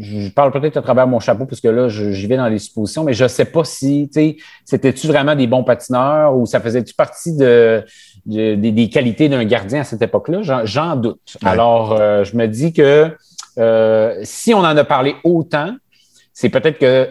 je 0.00 0.30
parle 0.30 0.52
peut-être 0.52 0.76
à 0.76 0.82
travers 0.82 1.06
mon 1.06 1.20
chapeau 1.20 1.46
parce 1.46 1.60
que 1.60 1.68
là, 1.68 1.88
j'y 1.88 2.26
vais 2.26 2.36
dans 2.36 2.48
les 2.48 2.58
suppositions, 2.58 3.04
mais 3.04 3.12
je 3.12 3.24
ne 3.24 3.28
sais 3.28 3.44
pas 3.44 3.64
si, 3.64 4.08
tu 4.12 4.20
sais, 4.20 4.36
c'était-tu 4.64 5.06
vraiment 5.06 5.34
des 5.34 5.46
bons 5.46 5.64
patineurs 5.64 6.36
ou 6.36 6.46
ça 6.46 6.60
faisait-tu 6.60 6.94
partie 6.94 7.36
de, 7.36 7.84
des 8.26 8.90
qualités 8.90 9.28
d'un 9.28 9.44
gardien 9.44 9.80
à 9.80 9.84
cette 9.84 10.02
époque-là? 10.02 10.62
J'en 10.64 10.96
doute. 10.96 11.36
Alors, 11.44 11.92
euh, 11.92 12.24
je 12.24 12.36
me 12.36 12.46
dis 12.46 12.72
que 12.72 13.10
euh, 13.58 14.20
si 14.22 14.54
on 14.54 14.58
en 14.58 14.76
a 14.76 14.84
parlé 14.84 15.16
autant, 15.24 15.74
c'est 16.32 16.50
peut-être 16.50 16.78
que 16.78 17.08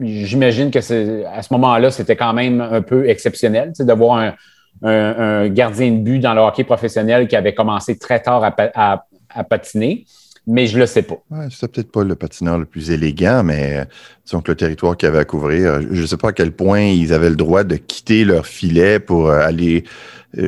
j'imagine 0.00 0.70
que 0.70 0.78
à 1.26 1.42
ce 1.42 1.52
moment-là, 1.52 1.90
c'était 1.90 2.16
quand 2.16 2.32
même 2.32 2.60
un 2.60 2.82
peu 2.82 3.08
exceptionnel, 3.08 3.72
de 3.78 3.92
voir 3.92 4.18
un, 4.18 4.34
un, 4.82 5.48
gardien 5.48 5.90
de 5.90 5.98
but 5.98 6.20
dans 6.20 6.32
le 6.32 6.40
hockey 6.40 6.64
professionnel 6.64 7.28
qui 7.28 7.36
avait 7.36 7.54
commencé 7.54 7.98
très 7.98 8.20
tard 8.20 8.42
à, 8.44 9.04
à 9.34 9.44
patiner 9.44 10.06
mais 10.46 10.66
je 10.66 10.78
le 10.78 10.86
sais 10.86 11.02
pas. 11.02 11.22
Ouais, 11.30 11.48
c'était 11.50 11.68
peut-être 11.68 11.92
pas 11.92 12.04
le 12.04 12.14
patineur 12.14 12.58
le 12.58 12.64
plus 12.64 12.90
élégant, 12.90 13.42
mais 13.44 13.86
disons 14.24 14.40
que 14.40 14.52
le 14.52 14.56
territoire 14.56 14.96
qu'il 14.96 15.08
avait 15.08 15.18
à 15.18 15.24
couvrir, 15.24 15.80
je 15.82 16.00
ne 16.00 16.06
sais 16.06 16.16
pas 16.16 16.28
à 16.28 16.32
quel 16.32 16.52
point 16.52 16.80
ils 16.80 17.12
avaient 17.12 17.30
le 17.30 17.36
droit 17.36 17.64
de 17.64 17.76
quitter 17.76 18.24
leur 18.24 18.46
filet 18.46 18.98
pour 18.98 19.28
euh, 19.28 19.40
aller 19.40 19.84
euh, 19.84 19.88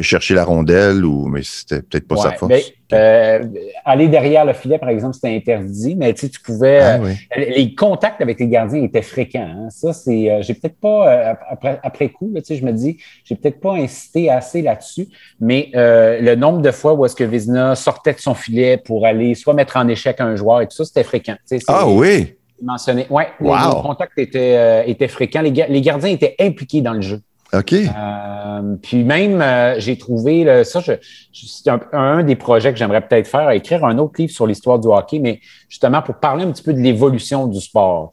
chercher 0.01 0.35
la 0.35 0.45
rondelle, 0.45 1.05
ou 1.05 1.27
mais 1.27 1.43
c'était 1.43 1.83
peut-être 1.83 2.07
pas 2.07 2.17
sa 2.17 2.33
force. 2.33 2.73
Euh, 2.93 3.43
aller 3.85 4.09
derrière 4.09 4.45
le 4.45 4.53
filet, 4.53 4.79
par 4.79 4.91
exemple, 4.91 5.15
c'était 5.15 5.35
interdit, 5.35 5.97
mais 5.97 6.13
tu 6.13 6.29
pouvais. 6.45 6.81
Ah 6.81 7.01
euh, 7.01 7.15
les 7.37 7.75
contacts 7.75 8.21
avec 8.21 8.39
les 8.39 8.49
gardiens 8.49 8.83
étaient 8.83 9.03
fréquents. 9.03 9.49
Hein. 9.49 9.71
Ça, 9.71 9.93
c'est. 9.93 10.43
j'ai 10.43 10.55
peut-être 10.55 10.79
pas, 10.79 11.37
après, 11.49 11.81
après, 11.83 12.09
coup, 12.11 12.33
je 12.49 12.65
me 12.65 12.73
dis, 12.73 12.99
j'ai 13.25 13.35
peut-être 13.35 13.61
pas 13.61 13.75
insisté 13.75 14.31
assez 14.31 14.63
là-dessus, 14.63 15.09
mais 15.41 15.71
le 15.75 16.35
nombre 16.35 16.61
de 16.61 16.71
fois 16.71 16.95
où 16.95 17.05
est-ce 17.05 17.17
que 17.17 17.25
Vizina 17.25 17.75
sortait 17.75 18.13
de 18.13 18.21
son 18.21 18.35
filet 18.35 18.77
pour 18.77 19.07
aller 19.07 19.35
soit 19.35 19.55
mettre 19.55 19.77
en 19.77 19.89
échec 19.89 20.21
un 20.21 20.37
joueur 20.37 20.61
et 20.61 20.67
tout 20.67 20.77
ça, 20.77 20.85
c'était 20.85 21.05
fréquent. 21.05 21.37
Ah 21.69 21.89
oui! 21.89 22.35
Mentionné. 22.63 23.07
Oui, 23.11 23.25
les, 23.41 23.51
contacts 23.83 24.17
étaient, 24.19 24.89
étaient 24.89 25.09
fréquents. 25.09 25.43
les 25.43 25.81
gardiens 25.81 26.11
étaient 26.11 26.37
impliqués 26.39 26.81
dans 26.81 26.93
le 26.93 27.01
jeu. 27.01 27.21
OK. 27.55 27.75
Euh, 27.75 28.77
puis 28.83 29.05
même, 29.05 29.43
euh, 29.43 29.79
j'ai 29.79 29.99
trouvé, 29.99 30.65
ça, 30.65 30.81
c'est 30.83 31.71
un, 31.93 32.23
des 32.23 32.37
projets 32.37 32.73
que 32.73 32.79
j'aimerais 32.79 33.07
peut-être 33.07 33.27
faire, 33.27 33.51
écrire 33.51 33.85
un 33.85 33.99
autre 33.99 34.15
livre 34.19 34.33
sur 34.33 34.47
l'histoire 34.47 34.79
du 34.79 34.89
hockey, 34.89 35.19
mais 35.19 35.41
justement 35.69 36.01
pour 36.01 36.15
parler 36.15 36.45
un 36.45 36.53
petit 36.53 36.63
peu 36.63 36.73
de 36.73 36.81
l'évolution 36.81 37.47
du 37.47 37.61
sport. 37.61 38.11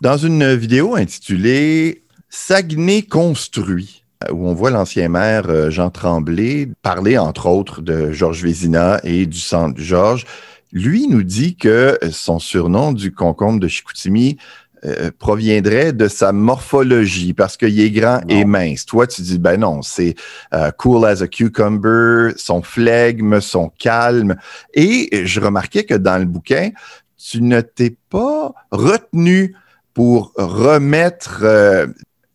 Dans 0.00 0.16
une 0.16 0.54
vidéo 0.54 0.96
intitulée 0.96 2.02
Saguenay 2.28 3.02
construit, 3.02 4.02
euh, 4.24 4.32
où 4.32 4.48
on 4.48 4.54
voit 4.54 4.70
l'ancien 4.70 5.08
maire 5.08 5.70
Jean 5.70 5.90
Tremblay 5.90 6.68
parler, 6.82 7.18
entre 7.18 7.46
autres, 7.46 7.82
de 7.82 8.10
Georges 8.10 8.42
Vézina 8.42 9.00
et 9.04 9.26
du 9.26 9.38
centre 9.38 9.80
Georges. 9.80 10.24
Lui 10.72 11.06
nous 11.06 11.22
dit 11.22 11.56
que 11.56 11.98
son 12.10 12.40
surnom 12.40 12.92
du 12.92 13.12
concombre 13.12 13.60
de 13.60 13.68
Chicoutimi, 13.68 14.36
euh, 14.84 15.10
proviendrait 15.18 15.92
de 15.92 16.06
sa 16.06 16.32
morphologie 16.32 17.32
parce 17.32 17.56
qu'il 17.56 17.80
est 17.80 17.90
grand 17.90 18.20
et 18.28 18.44
mince. 18.44 18.84
Toi, 18.84 19.06
tu 19.06 19.22
dis, 19.22 19.38
ben 19.38 19.58
non, 19.58 19.80
c'est 19.82 20.14
euh, 20.52 20.70
cool 20.72 21.06
as 21.06 21.22
a 21.22 21.28
cucumber, 21.28 22.32
son 22.36 22.62
flegme, 22.62 23.40
son 23.40 23.70
calme. 23.78 24.36
Et 24.74 25.24
je 25.24 25.40
remarquais 25.40 25.84
que 25.84 25.94
dans 25.94 26.18
le 26.18 26.26
bouquin, 26.26 26.70
tu 27.16 27.42
ne 27.42 27.60
t'es 27.62 27.96
pas 28.10 28.52
retenu 28.70 29.54
pour 29.94 30.32
remettre 30.36 31.40
euh, 31.42 31.86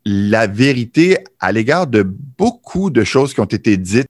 la 0.04 0.48
vérité 0.48 1.20
à 1.40 1.52
l'égard 1.52 1.86
de 1.86 2.02
beaucoup 2.02 2.90
de 2.90 3.04
choses 3.04 3.34
qui 3.36 3.40
ont 3.40 3.46
été 3.46 3.78
dites 3.78 4.10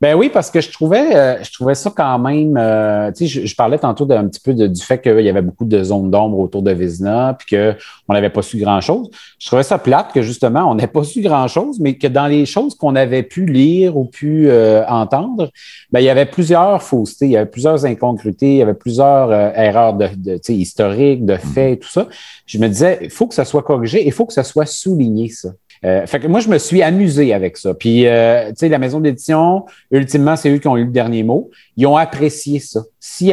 ben 0.00 0.14
oui, 0.14 0.30
parce 0.32 0.50
que 0.50 0.60
je 0.60 0.70
trouvais, 0.70 1.16
euh, 1.16 1.42
je 1.42 1.52
trouvais 1.52 1.74
ça 1.74 1.92
quand 1.94 2.18
même. 2.20 2.56
Euh, 2.56 3.10
tu 3.10 3.26
sais, 3.26 3.46
je, 3.46 3.56
parlais 3.56 3.78
tantôt 3.78 4.04
d'un 4.04 4.28
petit 4.28 4.38
peu 4.38 4.54
du 4.54 4.80
fait 4.80 5.00
qu'il 5.00 5.20
y 5.20 5.28
avait 5.28 5.42
beaucoup 5.42 5.64
de 5.64 5.82
zones 5.82 6.10
d'ombre 6.10 6.38
autour 6.38 6.62
de 6.62 6.70
Vizna, 6.70 7.36
puis 7.36 7.56
qu'on 7.56 8.12
n'avait 8.12 8.30
pas 8.30 8.42
su 8.42 8.58
grand-chose. 8.58 9.10
Je 9.40 9.46
trouvais 9.48 9.64
ça 9.64 9.76
plate 9.78 10.12
que 10.12 10.22
justement, 10.22 10.70
on 10.70 10.76
n'ait 10.76 10.86
pas 10.86 11.02
su 11.02 11.20
grand-chose, 11.20 11.80
mais 11.80 11.94
que 11.94 12.06
dans 12.06 12.28
les 12.28 12.46
choses 12.46 12.76
qu'on 12.76 12.94
avait 12.94 13.24
pu 13.24 13.44
lire 13.44 13.96
ou 13.96 14.04
pu 14.04 14.48
euh, 14.48 14.86
entendre, 14.86 15.50
ben, 15.90 15.98
il 15.98 16.04
y 16.04 16.10
avait 16.10 16.26
plusieurs 16.26 16.80
faussetés, 16.80 17.26
il 17.26 17.32
y 17.32 17.36
avait 17.36 17.50
plusieurs 17.50 17.84
incongruités, 17.84 18.52
il 18.52 18.58
y 18.58 18.62
avait 18.62 18.74
plusieurs 18.74 19.32
erreurs 19.32 19.94
de, 19.94 20.08
de 20.14 20.40
historiques, 20.52 21.24
de 21.24 21.36
faits, 21.36 21.80
tout 21.80 21.90
ça. 21.90 22.06
Je 22.46 22.58
me 22.58 22.68
disais, 22.68 23.00
il 23.02 23.10
faut 23.10 23.26
que 23.26 23.34
ça 23.34 23.44
soit 23.44 23.64
corrigé, 23.64 24.06
il 24.06 24.12
faut 24.12 24.26
que 24.26 24.32
ça 24.32 24.44
soit 24.44 24.66
souligné, 24.66 25.28
ça. 25.28 25.48
Euh, 25.84 26.06
fait 26.06 26.20
que 26.20 26.26
moi, 26.26 26.40
je 26.40 26.48
me 26.48 26.58
suis 26.58 26.82
amusé 26.82 27.32
avec 27.32 27.56
ça. 27.56 27.74
Puis, 27.74 28.06
euh, 28.06 28.48
tu 28.50 28.56
sais, 28.56 28.68
la 28.68 28.78
maison 28.78 29.00
d'édition, 29.00 29.66
ultimement, 29.90 30.36
c'est 30.36 30.50
eux 30.50 30.58
qui 30.58 30.68
ont 30.68 30.76
eu 30.76 30.84
le 30.84 30.90
dernier 30.90 31.22
mot. 31.22 31.50
Ils 31.76 31.86
ont 31.86 31.96
apprécié 31.96 32.58
ça. 32.58 32.80
S'ils 33.00 33.30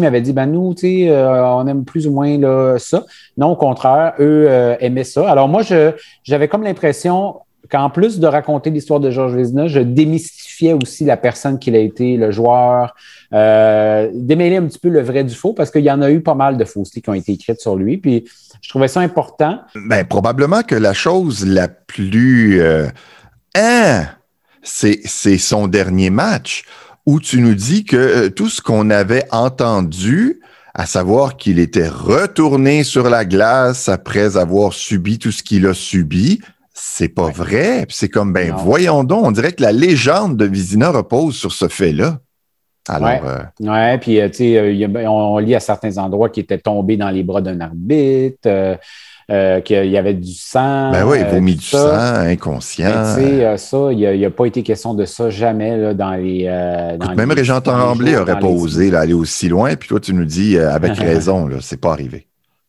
m'avaient 0.00 0.20
dit, 0.20 0.32
ben 0.32 0.46
nous, 0.46 0.74
tu 0.74 0.80
sais, 0.80 1.08
euh, 1.10 1.46
on 1.46 1.66
aime 1.66 1.84
plus 1.84 2.06
ou 2.06 2.12
moins 2.12 2.38
là, 2.38 2.78
ça. 2.78 3.04
Non, 3.36 3.48
au 3.48 3.56
contraire, 3.56 4.14
eux 4.20 4.48
aimaient 4.80 5.04
ça. 5.04 5.28
Alors 5.28 5.48
moi, 5.48 5.62
j'avais 6.24 6.48
comme 6.48 6.62
l'impression 6.62 7.34
qu'en 7.70 7.90
plus 7.90 8.18
de 8.18 8.26
raconter 8.26 8.70
l'histoire 8.70 9.00
de 9.00 9.10
Georges 9.10 9.34
Vézina, 9.34 9.66
je 9.68 9.80
démystifiais 9.80 10.72
aussi 10.72 11.04
la 11.04 11.16
personne 11.16 11.58
qu'il 11.58 11.74
a 11.76 11.78
été, 11.78 12.16
le 12.16 12.30
joueur, 12.30 12.94
euh, 13.32 14.10
démêler 14.14 14.56
un 14.56 14.66
petit 14.66 14.78
peu 14.78 14.88
le 14.88 15.02
vrai 15.02 15.24
du 15.24 15.34
faux, 15.34 15.52
parce 15.52 15.70
qu'il 15.70 15.82
y 15.82 15.90
en 15.90 16.00
a 16.00 16.10
eu 16.10 16.20
pas 16.20 16.34
mal 16.34 16.56
de 16.56 16.64
faussetés 16.64 17.00
qui 17.00 17.10
ont 17.10 17.14
été 17.14 17.32
écrites 17.32 17.60
sur 17.60 17.76
lui. 17.76 17.98
Puis 17.98 18.24
je 18.60 18.68
trouvais 18.68 18.88
ça 18.88 19.00
important. 19.00 19.60
Ben, 19.74 20.04
probablement 20.04 20.62
que 20.62 20.74
la 20.74 20.94
chose 20.94 21.46
la 21.46 21.68
plus... 21.68 22.60
Euh, 22.60 22.88
hein, 23.54 24.06
c'est 24.62 25.38
son 25.38 25.66
dernier 25.68 26.10
match 26.10 26.64
où 27.06 27.20
tu 27.20 27.40
nous 27.40 27.54
dis 27.54 27.84
que 27.84 27.96
euh, 27.96 28.28
tout 28.28 28.48
ce 28.48 28.60
qu'on 28.60 28.90
avait 28.90 29.24
entendu, 29.30 30.40
à 30.74 30.84
savoir 30.84 31.36
qu'il 31.36 31.58
était 31.58 31.88
retourné 31.88 32.84
sur 32.84 33.08
la 33.08 33.24
glace 33.24 33.88
après 33.88 34.36
avoir 34.36 34.74
subi 34.74 35.18
tout 35.18 35.32
ce 35.32 35.42
qu'il 35.42 35.66
a 35.66 35.72
subi, 35.74 36.40
c'est 36.74 37.08
pas 37.08 37.30
vrai. 37.30 37.86
C'est 37.88 38.08
comme, 38.08 38.32
ben 38.32 38.54
voyons 38.54 39.04
donc, 39.04 39.24
on 39.24 39.30
dirait 39.30 39.52
que 39.52 39.62
la 39.62 39.72
légende 39.72 40.36
de 40.36 40.44
Vizina 40.44 40.90
repose 40.90 41.34
sur 41.34 41.52
ce 41.52 41.68
fait-là. 41.68 42.20
Alors, 42.88 43.08
ouais. 43.08 43.68
Euh, 43.68 43.98
puis 43.98 44.20
euh, 44.20 44.28
tu 44.28 44.36
sais, 44.36 44.58
euh, 44.58 45.08
on, 45.08 45.38
lit 45.38 45.54
à 45.54 45.60
certains 45.60 45.98
endroits 45.98 46.28
qu'il 46.28 46.44
était 46.44 46.58
tombé 46.58 46.96
dans 46.96 47.10
les 47.10 47.22
bras 47.22 47.40
d'un 47.40 47.60
arbitre, 47.60 48.48
qu'il 49.28 49.90
y 49.90 49.98
avait 49.98 50.14
du 50.14 50.32
sang. 50.32 50.90
Ben 50.90 51.04
oui, 51.04 51.18
il 51.20 51.26
vomi 51.26 51.54
du 51.56 51.64
sang, 51.64 52.16
inconscient. 52.20 53.14
Tu 53.14 53.22
sais, 53.22 53.56
ça, 53.56 53.92
il 53.92 54.20
n'a 54.20 54.30
pas 54.30 54.46
été 54.46 54.62
question 54.62 54.94
de 54.94 55.04
ça 55.04 55.30
jamais 55.30 55.76
là, 55.76 55.94
dans 55.94 56.12
les. 56.12 56.44
Dans 56.98 57.14
même 57.14 57.32
Régent 57.32 57.60
Tremblay 57.60 58.12
n'aurait 58.12 58.38
pas 58.38 58.46
osé 58.46 58.94
aller 58.94 59.14
aussi 59.14 59.48
loin, 59.48 59.74
puis 59.76 59.88
toi, 59.88 60.00
tu 60.00 60.14
nous 60.14 60.24
dis 60.24 60.58
avec 60.58 60.92
raison, 60.98 61.46
là, 61.46 61.56
c'est 61.60 61.80
pas 61.80 61.92
arrivé. 61.92 62.27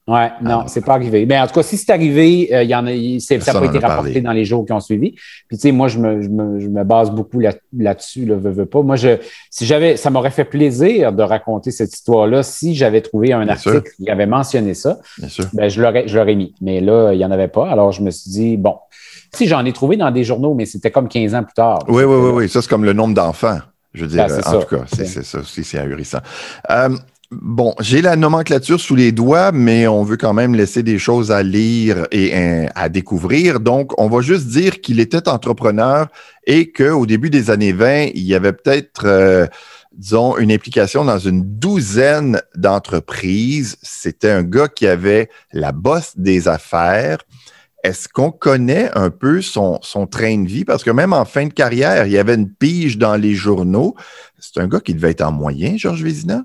Oui, 0.10 0.22
non, 0.42 0.64
c'est 0.66 0.84
pas 0.84 0.94
arrivé. 0.94 1.28
Mais 1.28 1.40
en 1.40 1.46
tout 1.46 1.54
cas, 1.54 1.62
si 1.62 1.78
c'est 1.78 1.92
arrivé, 1.92 2.50
euh, 2.52 2.64
il 2.64 2.70
y 2.70 2.74
en 2.74 2.88
a, 2.88 3.20
ça 3.20 3.54
n'a 3.54 3.60
pas 3.60 3.66
été 3.68 3.78
rapporté 3.78 4.22
dans 4.22 4.32
les 4.32 4.44
jours 4.44 4.66
qui 4.66 4.74
ont 4.74 4.80
suivi. 4.80 5.12
Puis, 5.48 5.58
tu 5.58 5.60
sais, 5.60 5.72
moi, 5.72 5.88
je 5.88 6.00
me, 6.00 6.22
je 6.24 6.30
me, 6.30 6.60
je 6.60 6.68
me 6.68 6.84
base 6.84 7.12
beaucoup 7.12 7.40
là-dessus, 7.40 8.26
là, 8.26 8.36
veux, 8.36 8.50
veux 8.50 8.66
pas. 8.66 8.82
Moi, 8.82 8.96
je, 8.96 9.18
si 9.52 9.68
j'avais, 9.68 9.98
ça 9.98 10.10
m'aurait 10.10 10.32
fait 10.32 10.46
plaisir 10.46 11.14
de 11.14 11.22
raconter 11.22 11.70
cette 11.70 11.94
histoire-là 11.94 12.42
si 12.42 12.74
j'avais 12.74 13.02
trouvé 13.02 13.34
un 13.34 13.48
article 13.48 13.84
qui 13.98 14.10
avait 14.10 14.26
mentionné 14.26 14.74
ça. 14.74 14.98
Bien 15.20 15.30
sûr. 15.30 15.46
Ben, 15.54 15.70
je 15.70 15.80
l'aurais, 15.80 16.08
je 16.08 16.18
l'aurais 16.18 16.36
mis. 16.36 16.56
Mais 16.60 16.82
là, 16.82 17.14
il 17.14 17.18
n'y 17.18 17.26
en 17.26 17.32
avait 17.32 17.48
pas. 17.48 17.70
Alors, 17.70 17.92
je 17.92 18.02
me 18.02 18.10
suis 18.10 18.32
dit, 18.32 18.58
bon, 18.58 18.78
si 19.32 19.48
j'en 19.48 19.64
ai 19.64 19.74
trouvé 19.74 19.96
dans 19.96 20.10
des 20.10 20.24
journaux, 20.24 20.56
mais 20.56 20.66
c'était 20.66 20.90
comme 20.90 21.08
15 21.08 21.36
ans 21.36 21.44
plus 21.44 21.54
tard. 21.54 21.84
Oui, 21.88 22.04
oui, 22.04 22.16
oui, 22.16 22.32
oui. 22.34 22.50
Ça, 22.50 22.64
c'est 22.64 22.70
comme 22.70 22.86
le 22.86 22.94
nombre 22.94 23.14
d'enfants. 23.14 23.60
Je 23.94 24.06
veux 24.06 24.08
dire, 24.10 24.26
ben, 24.28 24.42
en 24.44 24.60
tout 24.60 24.76
cas, 24.76 24.86
c'est, 24.92 25.06
ça 25.06 25.40
aussi, 25.40 25.64
c'est 25.64 25.78
ahurissant. 25.78 26.20
Euh, 26.72 26.90
Bon, 27.32 27.76
j'ai 27.80 28.02
la 28.02 28.16
nomenclature 28.16 28.80
sous 28.80 28.96
les 28.96 29.12
doigts, 29.12 29.52
mais 29.52 29.88
on 29.88 30.04
veut 30.04 30.18
quand 30.18 30.34
même 30.34 30.56
laisser 30.56 30.82
des 30.82 30.98
choses 30.98 31.32
à 31.32 31.44
lire 31.44 32.08
et 32.10 32.36
euh, 32.36 32.66
à 32.74 32.90
découvrir. 32.90 33.60
Donc, 33.60 33.92
on 34.02 34.10
va 34.10 34.22
juste 34.22 34.48
dire 34.48 34.82
qu'il 34.82 35.00
était 35.00 35.30
entrepreneur 35.30 36.08
et 36.48 36.72
qu'au 36.72 37.06
début 37.06 37.30
des 37.30 37.52
années 37.52 37.72
20, 37.72 38.14
il 38.16 38.24
y 38.24 38.34
avait 38.34 38.54
peut-être, 38.54 39.06
euh, 39.06 39.46
disons, 39.92 40.38
une 40.40 40.52
implication 40.52 41.06
dans 41.06 41.20
une 41.20 41.44
douzaine 41.44 42.42
d'entreprises. 42.56 43.78
C'était 43.84 44.32
un 44.32 44.42
gars 44.42 44.68
qui 44.68 44.88
avait 44.88 45.30
la 45.54 45.72
bosse 45.72 46.14
des 46.18 46.48
affaires. 46.48 47.20
Est-ce 47.84 48.10
qu'on 48.10 48.32
connaît 48.32 48.90
un 48.98 49.12
peu 49.12 49.44
son, 49.44 49.80
train 50.10 50.40
de 50.40 50.48
vie? 50.48 50.66
Parce 50.66 50.84
que 50.84 50.90
même 50.90 51.14
en 51.14 51.26
fin 51.26 51.46
de 51.46 51.54
carrière, 51.54 52.08
il 52.08 52.14
y 52.14 52.18
avait 52.18 52.34
une 52.34 52.52
pige 52.52 52.98
dans 52.98 53.18
les 53.18 53.36
journaux. 53.36 53.96
C'est 54.40 54.60
un 54.60 54.68
gars 54.68 54.80
qui 54.80 54.96
devait 54.96 55.12
être 55.12 55.22
en 55.22 55.32
moyen, 55.32 55.78
Georges 55.78 56.02
Vézina? 56.02 56.44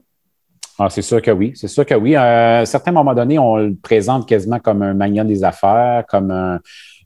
Ah, 0.78 0.88
c'est 0.90 1.02
sûr 1.02 1.23
que 1.23 1.31
oui. 1.31 1.52
C'est 1.54 1.69
sûr 1.69 1.87
que 1.87 1.95
oui. 1.95 2.16
À 2.16 2.61
un 2.61 2.64
certain 2.64 2.93
moment 2.93 3.14
donné, 3.14 3.38
on 3.38 3.57
le 3.57 3.75
présente 3.75 4.28
quasiment 4.28 4.59
comme 4.59 4.83
un 4.83 4.95
magnat 4.95 5.25
des 5.25 5.45
affaires, 5.45 6.04
comme 6.09 6.31
un, 6.31 6.59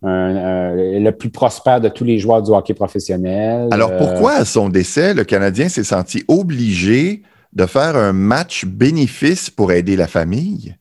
le 0.02 1.10
plus 1.10 1.30
prospère 1.30 1.80
de 1.80 1.88
tous 1.88 2.04
les 2.04 2.18
joueurs 2.18 2.42
du 2.42 2.50
hockey 2.50 2.74
professionnel. 2.74 3.68
Alors, 3.70 3.90
euh, 3.92 3.98
pourquoi 3.98 4.32
à 4.32 4.44
son 4.44 4.68
décès, 4.68 5.14
le 5.14 5.24
Canadien 5.24 5.68
s'est 5.68 5.84
senti 5.84 6.24
obligé 6.28 7.22
de 7.52 7.66
faire 7.66 7.96
un 7.96 8.12
match 8.12 8.64
bénéfice 8.64 9.50
pour 9.50 9.72
aider 9.72 9.96
la 9.96 10.06
famille? 10.06 10.74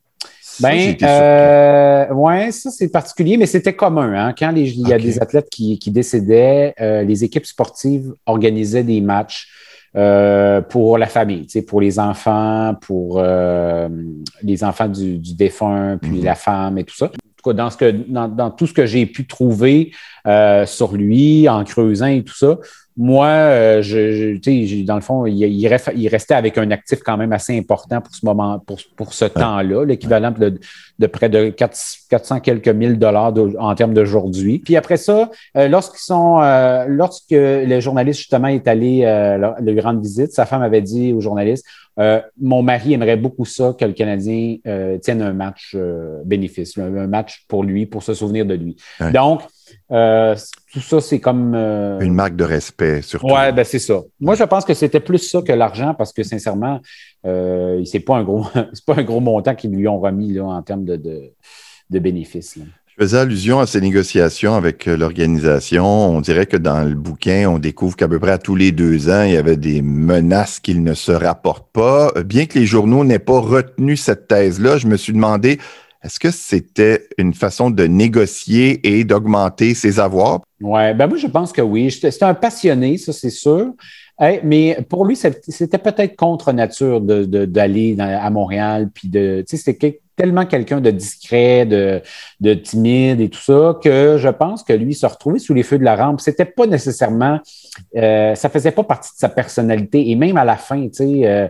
Ben, 0.59 0.95
euh, 1.03 2.13
ouais, 2.13 2.51
ça 2.51 2.71
c'est 2.71 2.87
particulier, 2.87 3.37
mais 3.37 3.45
c'était 3.45 3.75
commun. 3.75 4.13
Hein? 4.13 4.33
Quand 4.37 4.51
il 4.55 4.87
y 4.87 4.93
a 4.93 4.97
des 4.97 5.21
athlètes 5.21 5.49
qui, 5.49 5.79
décédaient, 5.87 6.73
euh, 6.81 7.03
les 7.03 7.23
équipes 7.23 7.45
sportives 7.45 8.13
organisaient 8.25 8.83
des 8.83 9.01
matchs 9.01 9.47
euh, 9.97 10.61
pour 10.61 10.99
la 10.99 11.07
famille, 11.07 11.47
pour 11.67 11.81
les 11.81 11.97
enfants, 11.97 12.75
pour 12.81 13.17
euh, 13.17 13.89
les 14.43 14.63
enfants 14.63 14.87
du, 14.87 15.17
défunt, 15.17 15.97
puis 15.99 16.19
mhm. 16.19 16.23
la 16.23 16.35
femme 16.35 16.77
et 16.77 16.83
tout 16.83 16.95
ça. 16.95 17.05
En 17.05 17.09
tout 17.09 17.49
cas, 17.49 17.53
dans, 17.53 17.69
ce 17.71 17.77
que, 17.77 17.89
dans, 17.89 18.51
tout 18.51 18.67
ce 18.67 18.73
que 18.73 18.85
j'ai 18.85 19.07
pu 19.07 19.25
trouver 19.25 19.91
euh, 20.27 20.67
sur 20.67 20.93
lui, 20.93 21.49
en 21.49 21.63
creusant 21.63 22.05
et 22.05 22.23
tout 22.23 22.35
ça, 22.35 22.57
moi, 22.97 23.27
euh, 23.27 23.81
je, 23.83 24.83
dans 24.83 24.95
le 24.95 25.01
fond, 25.01 25.27
il, 25.27 25.67
restait 25.67 26.33
avec 26.33 26.57
un 26.57 26.71
actif 26.71 26.99
quand 27.05 27.15
même 27.15 27.31
assez 27.31 27.55
important 27.55 28.01
pour 28.01 28.15
ce 28.15 28.25
moment, 28.25 28.57
pour, 28.57 28.79
pour 28.95 29.13
ce 29.13 29.25
temps-là, 29.25 29.85
l'équivalent 29.85 30.31
de, 30.31 30.59
de, 30.97 31.07
près 31.07 31.29
de 31.29 31.49
400 31.49 32.39
quelques 32.39 32.67
mille 32.67 32.97
dollars 32.97 33.33
en 33.59 33.75
termes 33.75 33.93
d'aujourd'hui. 33.93 34.59
Puis 34.59 34.75
après 34.75 34.97
ça, 34.97 35.29
euh, 35.55 35.67
lorsqu'ils 35.67 36.03
sont, 36.03 36.41
euh, 36.41 36.85
lorsque 36.87 37.27
le 37.29 37.79
journaliste 37.79 38.19
justement 38.19 38.47
est 38.47 38.67
allé 38.67 39.01
lui 39.61 39.79
rendre 39.79 40.01
visite, 40.01 40.31
sa 40.31 40.47
femme 40.47 40.63
avait 40.63 40.81
dit 40.81 41.13
au 41.13 41.21
journaliste, 41.21 41.65
mon 42.39 42.63
mari 42.63 42.93
aimerait 42.93 43.17
beaucoup 43.17 43.45
ça 43.45 43.75
que 43.77 43.85
le 43.85 43.93
Canadien 43.93 44.57
tienne 45.01 45.21
un 45.21 45.33
match 45.33 45.75
bénéfice, 46.25 46.77
un, 46.77 47.07
match 47.07 47.45
pour 47.47 47.63
lui, 47.63 47.85
pour 47.85 48.01
se 48.01 48.15
souvenir 48.15 48.45
de 48.45 48.55
lui. 48.55 48.75
Donc, 49.13 49.41
euh, 49.91 50.35
tout 50.73 50.81
ça, 50.81 50.99
c'est 50.99 51.19
comme. 51.19 51.53
Euh, 51.55 51.99
Une 51.99 52.13
marque 52.13 52.35
de 52.35 52.43
respect, 52.43 53.01
surtout. 53.01 53.27
Oui, 53.27 53.51
ben 53.55 53.63
c'est 53.63 53.79
ça. 53.79 54.01
Moi, 54.19 54.35
je 54.35 54.43
pense 54.43 54.65
que 54.65 54.73
c'était 54.73 54.99
plus 54.99 55.19
ça 55.19 55.41
que 55.41 55.53
l'argent 55.53 55.93
parce 55.97 56.11
que, 56.11 56.23
sincèrement, 56.23 56.81
euh, 57.25 57.83
c'est 57.85 58.01
pas 58.01 58.17
un 58.17 58.23
gros 58.23 58.45
pas 58.85 58.95
un 58.95 59.03
gros 59.03 59.19
montant 59.19 59.55
qu'ils 59.55 59.71
lui 59.71 59.87
ont 59.87 59.99
remis 59.99 60.33
là, 60.33 60.45
en 60.45 60.61
termes 60.61 60.85
de, 60.85 60.97
de, 60.97 61.99
bénéfices. 61.99 62.59
Je 62.87 63.03
faisais 63.03 63.17
allusion 63.17 63.59
à 63.59 63.67
ces 63.67 63.79
négociations 63.79 64.55
avec 64.55 64.85
l'organisation. 64.85 65.85
On 65.85 66.19
dirait 66.19 66.47
que 66.47 66.57
dans 66.57 66.83
le 66.83 66.95
bouquin, 66.95 67.47
on 67.47 67.59
découvre 67.59 67.95
qu'à 67.95 68.07
peu 68.07 68.19
près 68.19 68.31
à 68.31 68.37
tous 68.39 68.55
les 68.55 68.71
deux 68.71 69.09
ans, 69.09 69.23
il 69.23 69.33
y 69.33 69.37
avait 69.37 69.55
des 69.55 69.83
menaces 69.83 70.59
qu'il 70.59 70.83
ne 70.83 70.95
se 70.95 71.11
rapportent 71.11 71.71
pas. 71.71 72.11
Bien 72.25 72.47
que 72.47 72.57
les 72.57 72.65
journaux 72.65 73.05
n'aient 73.05 73.19
pas 73.19 73.39
retenu 73.39 73.95
cette 73.97 74.27
thèse-là, 74.27 74.77
je 74.77 74.87
me 74.87 74.97
suis 74.97 75.13
demandé 75.13 75.59
est-ce 76.03 76.19
que 76.19 76.31
c'était 76.31 77.07
une 77.17 77.33
façon 77.33 77.69
de 77.69 77.83
négocier 77.83 78.79
et 78.87 79.03
d'augmenter 79.03 79.73
ses 79.73 79.99
avoirs? 79.99 80.41
Oui, 80.61 80.93
ben 80.93 81.07
moi, 81.07 81.17
je 81.17 81.27
pense 81.27 81.51
que 81.51 81.61
oui. 81.61 81.91
C'était 81.91 82.23
un 82.23 82.33
passionné, 82.33 82.97
ça, 82.97 83.13
c'est 83.13 83.29
sûr. 83.29 83.73
mais 84.19 84.77
pour 84.89 85.05
lui, 85.05 85.15
c'était 85.15 85.77
peut-être 85.77 86.15
contre 86.15 86.51
nature 86.51 87.01
d'aller 87.01 87.95
à 87.99 88.29
Montréal, 88.29 88.89
c'était 89.45 90.01
tellement 90.17 90.45
quelqu'un 90.45 90.81
de 90.81 90.91
discret, 90.91 91.65
de, 91.65 92.53
timide 92.55 93.21
et 93.21 93.29
tout 93.29 93.39
ça, 93.39 93.77
que 93.81 94.17
je 94.17 94.29
pense 94.29 94.63
que 94.63 94.73
lui 94.73 94.93
se 94.93 95.05
retrouvait 95.05 95.39
sous 95.39 95.53
les 95.53 95.63
feux 95.63 95.77
de 95.77 95.83
la 95.83 95.95
rampe. 95.95 96.19
C'était 96.19 96.45
pas 96.45 96.65
nécessairement, 96.65 97.39
euh, 97.95 98.35
ça 98.35 98.49
faisait 98.49 98.71
pas 98.71 98.83
partie 98.83 99.13
de 99.13 99.19
sa 99.19 99.29
personnalité 99.29 100.09
et 100.09 100.15
même 100.15 100.35
à 100.35 100.43
la 100.43 100.57
fin, 100.57 100.81
tu 100.87 100.93
sais. 100.93 101.27
Euh, 101.27 101.47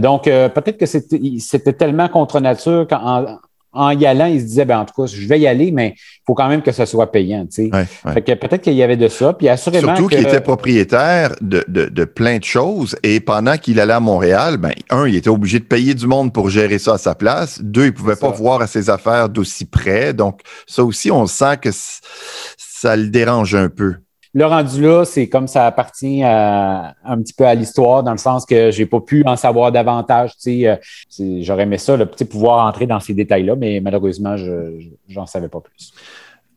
donc 0.00 0.28
euh, 0.28 0.48
peut-être 0.48 0.78
que 0.78 0.86
c'était 0.86 1.72
tellement 1.72 2.08
contre 2.08 2.40
nature 2.40 2.86
qu'en 2.88 3.38
en 3.74 3.90
y 3.90 4.06
allant, 4.06 4.26
il 4.26 4.40
se 4.40 4.46
disait, 4.46 4.64
ben, 4.64 4.78
en 4.78 4.84
tout 4.84 4.94
cas, 5.02 5.06
je 5.06 5.26
vais 5.26 5.40
y 5.40 5.46
aller, 5.46 5.70
mais 5.72 5.94
il 5.96 6.22
faut 6.26 6.34
quand 6.34 6.48
même 6.48 6.62
que 6.62 6.72
ce 6.72 6.84
soit 6.84 7.10
payant. 7.10 7.46
Tu 7.46 7.70
sais. 7.70 8.36
peut-être 8.36 8.62
qu'il 8.62 8.74
y 8.74 8.82
avait 8.82 8.96
de 8.96 9.08
ça. 9.08 9.32
Puis 9.32 9.48
assurément. 9.48 9.94
Surtout 9.94 10.08
qu'il 10.08 10.20
était 10.20 10.40
propriétaire 10.40 11.34
de, 11.40 11.64
de, 11.68 12.04
plein 12.04 12.38
de 12.38 12.44
choses. 12.44 12.96
Et 13.02 13.20
pendant 13.20 13.56
qu'il 13.56 13.80
allait 13.80 13.92
à 13.92 14.00
Montréal, 14.00 14.56
ben, 14.56 14.72
un, 14.90 15.06
il 15.06 15.16
était 15.16 15.30
obligé 15.30 15.58
de 15.58 15.64
payer 15.64 15.94
du 15.94 16.06
monde 16.06 16.32
pour 16.32 16.48
gérer 16.48 16.78
ça 16.78 16.94
à 16.94 16.98
sa 16.98 17.14
place. 17.14 17.60
Deux, 17.62 17.86
il 17.86 17.94
pouvait 17.94 18.16
pas 18.16 18.30
voir 18.30 18.62
à 18.62 18.66
ses 18.66 18.90
affaires 18.90 19.28
d'aussi 19.28 19.64
près. 19.64 20.14
Donc, 20.14 20.40
ça 20.66 20.84
aussi, 20.84 21.10
on 21.10 21.26
sent 21.26 21.56
que 21.60 21.70
ça 21.72 22.96
le 22.96 23.08
dérange 23.08 23.54
un 23.54 23.68
peu. 23.68 23.94
Le 24.36 24.46
rendu 24.46 24.82
là, 24.82 25.04
c'est 25.04 25.28
comme 25.28 25.46
ça 25.46 25.64
appartient 25.64 26.24
un 26.24 27.22
petit 27.22 27.32
peu 27.32 27.46
à 27.46 27.54
l'histoire, 27.54 28.02
dans 28.02 28.10
le 28.10 28.18
sens 28.18 28.44
que 28.44 28.72
j'ai 28.72 28.84
pas 28.84 29.00
pu 29.00 29.22
en 29.24 29.36
savoir 29.36 29.70
davantage. 29.70 30.32
Euh, 30.48 30.76
j'aurais 31.18 31.62
aimé 31.62 31.78
ça, 31.78 31.96
le 31.96 32.04
petit 32.06 32.24
pouvoir 32.24 32.66
entrer 32.66 32.86
dans 32.86 32.98
ces 32.98 33.14
détails-là, 33.14 33.54
mais 33.54 33.78
malheureusement, 33.80 34.36
je 34.36 34.90
n'en 35.10 35.26
savais 35.26 35.48
pas 35.48 35.60
plus. 35.60 35.92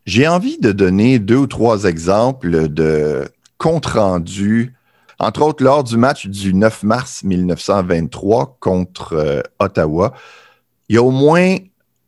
J'ai 0.08 0.28
envie 0.28 0.58
de 0.58 0.72
donner 0.72 1.20
deux 1.20 1.36
ou 1.36 1.48
trois 1.48 1.84
exemples 1.84 2.68
de 2.68 3.28
comptes 3.60 3.86
rendus, 3.86 4.74
entre 5.20 5.44
autres 5.44 5.64
lors 5.64 5.84
du 5.84 5.98
match 5.98 6.26
du 6.26 6.56
9 6.56 6.82
mars 6.82 7.24
1923 7.24 8.58
contre 8.60 9.14
euh, 9.14 9.42
Ottawa. 9.60 10.14
Il 10.90 10.96
y 10.96 10.98
a 10.98 11.04
au 11.04 11.12
moins 11.12 11.58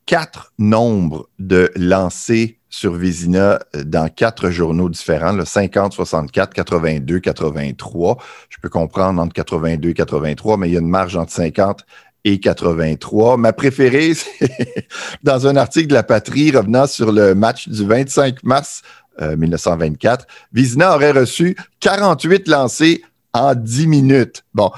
quatre 0.07 0.53
nombres 0.57 1.29
de 1.37 1.71
lancers 1.75 2.58
sur 2.69 2.93
Vizina 2.93 3.59
euh, 3.75 3.83
dans 3.83 4.09
quatre 4.09 4.49
journaux 4.49 4.89
différents, 4.89 5.31
le 5.31 5.45
50, 5.45 5.93
64, 5.93 6.53
82, 6.53 7.19
83. 7.19 8.17
Je 8.49 8.57
peux 8.61 8.69
comprendre 8.69 9.21
entre 9.21 9.33
82 9.33 9.89
et 9.89 9.93
83, 9.93 10.57
mais 10.57 10.69
il 10.69 10.73
y 10.73 10.77
a 10.77 10.79
une 10.79 10.87
marge 10.87 11.15
entre 11.15 11.31
50 11.31 11.85
et 12.25 12.39
83. 12.39 13.37
Ma 13.37 13.53
préférée, 13.53 14.13
c'est 14.13 14.87
dans 15.23 15.47
un 15.47 15.55
article 15.55 15.87
de 15.87 15.95
La 15.95 16.03
Patrie 16.03 16.51
revenant 16.51 16.87
sur 16.87 17.11
le 17.11 17.35
match 17.35 17.67
du 17.67 17.85
25 17.85 18.43
mars 18.43 18.81
1924. 19.19 20.23
Euh, 20.23 20.25
Vizina 20.53 20.95
aurait 20.95 21.11
reçu 21.11 21.57
48 21.81 22.47
lancés 22.47 23.03
en 23.33 23.55
10 23.55 23.87
minutes. 23.87 24.43
Bon, 24.53 24.71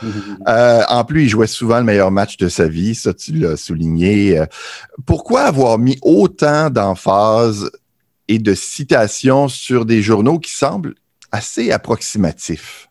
euh, 0.48 0.82
en 0.90 1.04
plus, 1.04 1.24
il 1.24 1.30
jouait 1.30 1.48
souvent 1.48 1.78
le 1.78 1.84
meilleur 1.84 2.12
match 2.12 2.38
de 2.38 2.50
sa 2.50 2.68
vie, 2.68 2.96
ça 2.96 3.14
tu 3.14 3.34
l'as 3.34 3.58
souligné. 3.58 4.42
Pourquoi 5.06 5.44
avoir 5.44 5.78
mis 5.78 5.98
autant 6.02 6.70
d'emphase 6.70 7.72
et 8.28 8.40
de 8.40 8.54
citations 8.54 9.48
sur 9.48 9.86
des 9.86 10.02
journaux 10.02 10.40
qui 10.40 10.52
semblent 10.52 10.96
assez 11.32 11.72
approximatifs? 11.72 12.90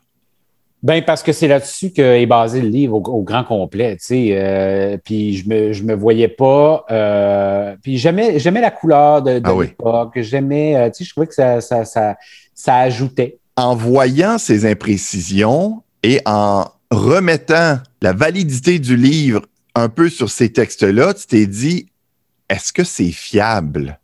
Ben 0.83 1.05
parce 1.05 1.23
que 1.23 1.33
c'est 1.33 1.49
là-dessus 1.49 1.91
qu'est 1.91 2.25
basé 2.25 2.63
le 2.63 2.69
livre 2.69 2.95
au, 2.95 3.23
grand 3.23 3.45
complet, 3.45 3.97
tu 3.97 4.07
sais. 4.07 4.29
Euh, 4.33 4.97
puis 5.05 5.37
je 5.37 5.47
me 5.47 5.73
je 5.75 5.83
me 5.83 5.95
voyais 5.95 6.29
pas. 6.29 6.87
Euh, 6.91 7.77
puis 7.83 7.99
j'aimais 7.99 8.39
j'aimais 8.39 8.63
la 8.63 8.71
couleur 8.71 9.21
de, 9.21 9.41
de 9.41 9.47
ah 9.47 9.55
l'époque. 9.61 10.13
J'aimais, 10.17 10.77
euh, 10.77 10.89
tu 10.89 10.99
sais, 10.99 11.05
je 11.05 11.11
trouvais 11.11 11.27
que 11.27 11.35
ça, 11.35 11.61
ça, 11.61 11.85
ça, 11.85 12.17
ça 12.55 12.77
ajoutait. 12.79 13.40
En 13.61 13.77
voyant 13.77 14.39
ces 14.39 14.65
imprécisions 14.65 15.83
et 16.03 16.23
en 16.25 16.65
remettant 16.91 17.79
la 18.01 18.15
validité 18.15 18.79
du 18.79 18.97
livre 18.97 19.43
un 19.75 19.91
peu 19.91 20.09
sur 20.09 20.31
ces 20.31 20.51
textes-là, 20.51 21.13
tu 21.13 21.27
t'es 21.27 21.47
dit, 21.47 21.85
est-ce 22.49 22.73
que 22.73 22.85
c'est 22.85 23.13
fiable? 23.13 24.01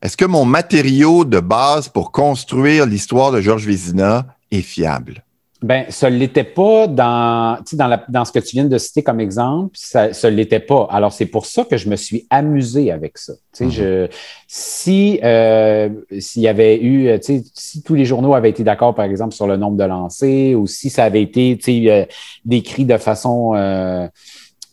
Est-ce 0.00 0.16
que 0.16 0.24
mon 0.24 0.44
matériau 0.44 1.24
de 1.24 1.40
base 1.40 1.88
pour 1.88 2.12
construire 2.12 2.86
l'histoire 2.86 3.32
de 3.32 3.40
Georges 3.40 3.66
Vézina 3.66 4.28
est 4.52 4.62
fiable? 4.62 5.23
Ben, 5.64 5.86
ça 5.88 6.10
ne 6.10 6.16
l'était 6.16 6.44
pas 6.44 6.86
dans, 6.86 7.58
dans, 7.72 7.98
dans 8.10 8.24
ce 8.26 8.32
que 8.32 8.38
tu 8.38 8.50
viens 8.50 8.66
de 8.66 8.76
citer 8.76 9.02
comme 9.02 9.18
exemple, 9.18 9.70
ça 9.72 10.08
ne 10.08 10.28
l'était 10.28 10.60
pas. 10.60 10.86
Alors, 10.90 11.10
c'est 11.10 11.24
pour 11.24 11.46
ça 11.46 11.64
que 11.64 11.78
je 11.78 11.88
me 11.88 11.96
suis 11.96 12.26
amusé 12.28 12.92
avec 12.92 13.16
ça. 13.16 13.32
Sais, 13.52 13.64
mhm. 13.64 14.08
si 14.46 15.20
euh, 15.24 15.88
s'il 16.18 16.42
y 16.42 16.48
avait 16.48 16.78
eu, 16.82 17.18
sais, 17.22 17.42
si 17.54 17.82
tous 17.82 17.94
les 17.94 18.04
journaux 18.04 18.34
avaient 18.34 18.50
été 18.50 18.62
d'accord, 18.62 18.94
par 18.94 19.06
exemple, 19.06 19.34
sur 19.34 19.46
le 19.46 19.56
nombre 19.56 19.78
de 19.78 19.84
lancers, 19.84 20.54
ou 20.54 20.66
si 20.66 20.90
ça 20.90 21.04
avait 21.04 21.22
été 21.22 21.58
euh, 21.90 22.04
décrit 22.44 22.84
de 22.84 22.98
façon 22.98 23.54
euh, 23.54 24.06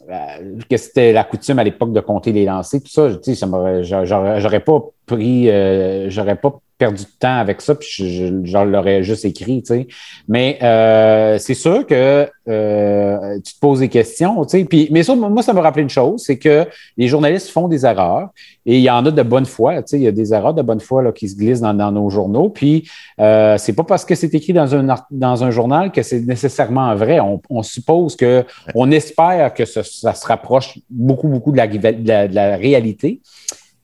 euh, 0.09 0.59
que 0.69 0.77
c'était 0.77 1.13
la 1.13 1.23
coutume 1.23 1.59
à 1.59 1.63
l'époque 1.63 1.93
de 1.93 2.01
compter 2.01 2.33
les 2.33 2.43
lancers, 2.43 2.81
tout 2.81 2.91
ça, 2.91 3.09
sais, 3.21 3.35
j'aurais 3.35 4.59
pas 4.59 4.81
pris, 5.05 5.49
euh, 5.49 6.09
j'aurais 6.09 6.35
pas 6.35 6.59
perdu 6.81 7.03
de 7.03 7.09
temps 7.19 7.37
avec 7.37 7.61
ça, 7.61 7.75
puis 7.75 7.87
je, 7.91 8.57
l'aurais 8.57 9.03
juste 9.03 9.23
écrit, 9.23 9.61
tu 9.61 9.67
sais. 9.67 9.87
Mais 10.27 10.57
euh, 10.63 11.37
c'est 11.37 11.53
sûr 11.53 11.85
que 11.85 12.27
euh, 12.47 13.39
tu 13.45 13.53
te 13.53 13.59
poses 13.59 13.81
des 13.81 13.87
questions, 13.87 14.43
tu 14.45 14.57
sais. 14.57 14.65
Puis, 14.65 14.87
mais 14.89 15.03
ça, 15.03 15.15
moi, 15.15 15.43
ça 15.43 15.53
me 15.53 15.59
rappelait 15.59 15.83
une 15.83 15.91
chose, 15.91 16.23
c'est 16.25 16.39
que 16.39 16.65
les 16.97 17.07
journalistes 17.07 17.49
font 17.49 17.67
des 17.67 17.85
erreurs 17.85 18.29
et 18.65 18.77
il 18.77 18.81
y 18.81 18.89
en 18.89 19.05
a 19.05 19.11
de 19.11 19.21
bonne 19.21 19.45
foi, 19.45 19.75
tu 19.83 19.91
sais. 19.91 19.97
Il 19.97 20.01
y 20.01 20.07
a 20.07 20.11
des 20.11 20.33
erreurs 20.33 20.55
de 20.55 20.63
bonne 20.63 20.79
foi 20.79 21.03
là, 21.03 21.11
qui 21.11 21.29
se 21.29 21.35
glissent 21.35 21.61
dans, 21.61 21.91
nos 21.91 22.09
journaux. 22.09 22.49
Puis, 22.49 22.89
euh, 23.19 23.59
c'est 23.59 23.73
pas 23.73 23.83
parce 23.83 24.03
que 24.03 24.15
c'est 24.15 24.33
écrit 24.33 24.53
dans 24.53 24.73
un, 24.73 24.95
dans 25.11 25.43
un 25.43 25.51
journal 25.51 25.91
que 25.91 26.01
c'est 26.01 26.21
nécessairement 26.21 26.95
vrai. 26.95 27.19
On, 27.19 27.61
suppose 27.61 28.15
que, 28.15 28.43
on 28.73 28.89
espère 28.89 29.53
que 29.53 29.65
ça, 29.65 29.83
se 29.83 30.25
rapproche 30.25 30.79
beaucoup, 30.89 31.27
beaucoup 31.27 31.51
de 31.51 31.57
la, 31.57 31.67
de 31.67 32.33
la 32.33 32.57
réalité 32.57 33.21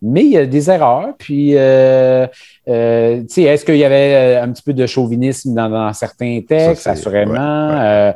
mais 0.02 0.24
il 0.24 0.32
y 0.32 0.38
a 0.38 0.46
des 0.46 0.70
erreurs. 0.70 1.14
Puis, 1.18 1.56
euh, 1.56 2.28
euh, 2.68 3.24
est-ce 3.36 3.66
qu'il 3.66 3.78
y 3.78 3.84
avait 3.84 4.38
euh, 4.38 4.44
un 4.44 4.52
petit 4.52 4.64
peu 4.64 4.74
de 4.74 4.86
chauvinisme 4.86 5.54
dans, 5.54 5.94
certains 5.94 6.42
textes? 6.48 6.88
Assurément. 6.88 8.14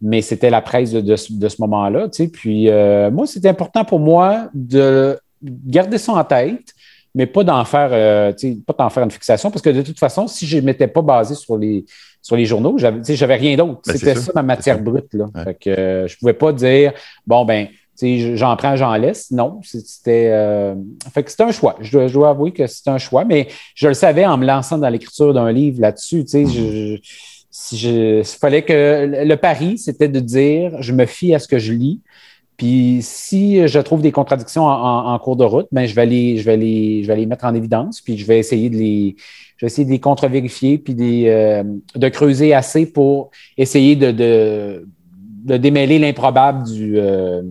mais 0.00 0.22
c'était 0.22 0.50
la 0.50 0.62
presse 0.62 0.92
de, 0.92 1.16
ce 1.16 1.60
moment-là. 1.60 2.08
Puis, 2.32 2.70
moi, 3.12 3.26
c'était 3.26 3.48
important 3.48 3.84
pour 3.84 4.00
moi 4.00 4.48
de 4.54 5.18
garder 5.42 5.98
ça 5.98 6.12
en 6.12 6.24
tête, 6.24 6.72
mais 7.14 7.26
pas 7.26 7.44
d'en 7.44 7.64
faire, 7.64 7.90
pas 8.66 8.74
d'en 8.78 8.90
faire 8.90 9.04
une 9.04 9.10
fixation, 9.10 9.50
parce 9.50 9.62
que 9.62 9.70
de 9.70 9.82
toute 9.82 9.98
façon, 9.98 10.26
si 10.26 10.46
je 10.46 10.56
ne 10.56 10.62
m'étais 10.62 10.88
pas 10.88 11.02
basé 11.02 11.34
sur 11.34 11.56
les, 11.56 11.84
sur 12.22 12.36
les 12.36 12.44
journaux, 12.44 12.76
j'avais 12.78 13.36
rien 13.36 13.56
d'autre. 13.56 13.80
Ben, 13.86 13.96
c'était 13.96 14.14
ça, 14.14 14.32
ma 14.34 14.42
matière 14.42 14.80
brute. 14.80 15.12
Là. 15.12 15.26
je 15.34 15.70
ne 15.70 16.18
pouvais 16.18 16.32
pas 16.32 16.52
dire, 16.52 16.92
bon, 17.26 17.44
ben, 17.44 17.68
j'en 18.00 18.56
prends, 18.56 18.76
j'en 18.76 18.94
laisse. 18.94 19.30
Non, 19.30 19.60
c'était. 19.62 20.30
Euh, 20.32 20.74
fait 21.12 21.22
que 21.22 21.30
c'était 21.30 21.44
un 21.44 21.52
choix. 21.52 21.76
Je 21.80 22.12
dois, 22.12 22.30
avouer 22.30 22.52
que 22.52 22.66
c'était 22.66 22.90
un 22.90 22.98
choix, 22.98 23.24
mais 23.24 23.48
je 23.74 23.88
le 23.88 23.94
savais 23.94 24.26
en 24.26 24.36
me 24.36 24.46
lançant 24.46 24.78
dans 24.78 24.88
l'écriture 24.88 25.34
d'un 25.34 25.52
livre 25.52 25.80
là-dessus. 25.80 26.24
Tu 26.24 26.46
sais, 26.46 27.00
si 27.50 27.78
je, 27.78 28.18
il 28.20 28.24
fallait 28.24 28.62
que 28.62 29.24
le 29.24 29.36
pari, 29.36 29.78
c'était 29.78 30.08
de 30.08 30.20
dire, 30.20 30.80
je 30.80 30.92
me 30.92 31.06
fie 31.06 31.34
à 31.34 31.38
ce 31.38 31.48
que 31.48 31.58
je 31.58 31.72
lis. 31.72 32.00
Puis 32.56 32.98
si 33.02 33.66
je 33.68 33.78
trouve 33.78 34.02
des 34.02 34.10
contradictions 34.10 34.66
en, 34.66 35.16
cours 35.20 35.36
de 35.36 35.44
route, 35.44 35.68
ben 35.70 35.86
je 35.86 35.94
vais 35.94 36.06
les, 36.06 36.38
je 36.38 36.44
vais 36.44 36.56
les, 36.56 37.04
je 37.04 37.08
vais 37.08 37.14
les 37.14 37.26
mettre 37.26 37.44
en 37.44 37.54
évidence, 37.54 38.00
puis 38.00 38.18
je 38.18 38.26
vais 38.26 38.40
essayer 38.40 38.68
de 38.68 38.76
les, 38.76 39.14
je 39.56 39.64
vais 39.64 39.66
essayer 39.68 39.84
de 39.84 39.90
les 39.90 40.00
contre-vérifier, 40.00 40.78
puis 40.78 41.28
euh, 41.28 41.62
de 41.94 42.08
creuser 42.08 42.54
assez 42.54 42.84
pour 42.86 43.30
essayer 43.56 43.94
de, 43.94 44.10
de, 44.10 45.56
démêler 45.56 46.00
l'improbable 46.00 46.64
du, 46.64 46.98
euh, 46.98 47.42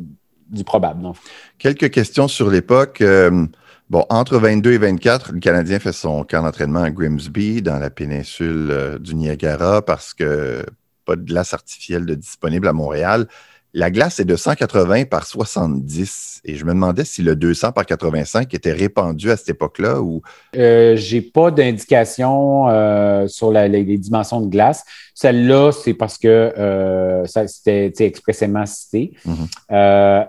du 0.49 0.63
probable. 0.63 1.11
Quelques 1.57 1.91
questions 1.91 2.27
sur 2.27 2.49
l'époque. 2.49 3.01
Euh, 3.01 3.45
bon, 3.89 4.05
entre 4.09 4.37
22 4.37 4.73
et 4.73 4.77
24, 4.77 5.33
le 5.33 5.39
Canadien 5.39 5.79
fait 5.79 5.93
son 5.93 6.23
camp 6.23 6.43
d'entraînement 6.43 6.83
à 6.83 6.91
Grimsby, 6.91 7.61
dans 7.61 7.79
la 7.79 7.89
péninsule 7.89 8.97
du 8.99 9.15
Niagara, 9.15 9.81
parce 9.81 10.13
que 10.13 10.65
pas 11.05 11.15
de 11.15 11.23
glace 11.23 11.53
artificielle 11.53 12.05
disponible 12.05 12.67
à 12.67 12.73
Montréal. 12.73 13.27
La 13.73 13.91
glace 13.91 14.19
est 14.19 14.25
de 14.25 14.35
180 14.35 15.05
par 15.05 15.25
70 15.25 16.41
et 16.45 16.55
je 16.55 16.65
me 16.65 16.71
demandais 16.71 17.03
si 17.03 17.21
le 17.21 17.35
200 17.35 17.73
par 17.73 17.85
85 17.85 18.53
était 18.53 18.71
répandu 18.71 19.29
à 19.29 19.37
cette 19.37 19.49
époque-là 19.49 20.01
ou. 20.01 20.21
Euh, 20.55 20.95
J'ai 20.95 21.21
pas 21.21 21.51
d'indication 21.51 22.69
euh, 22.69 23.27
sur 23.27 23.51
les, 23.51 23.97
dimensions 23.97 24.41
de 24.41 24.47
glace. 24.47 24.83
Celle-là, 25.13 25.71
c'est 25.71 25.93
parce 25.93 26.17
que 26.17 26.27
euh, 26.27 27.25
c'était 27.25 28.05
expressément 28.05 28.65
cité. 28.65 29.11
Mhm. 29.25 29.47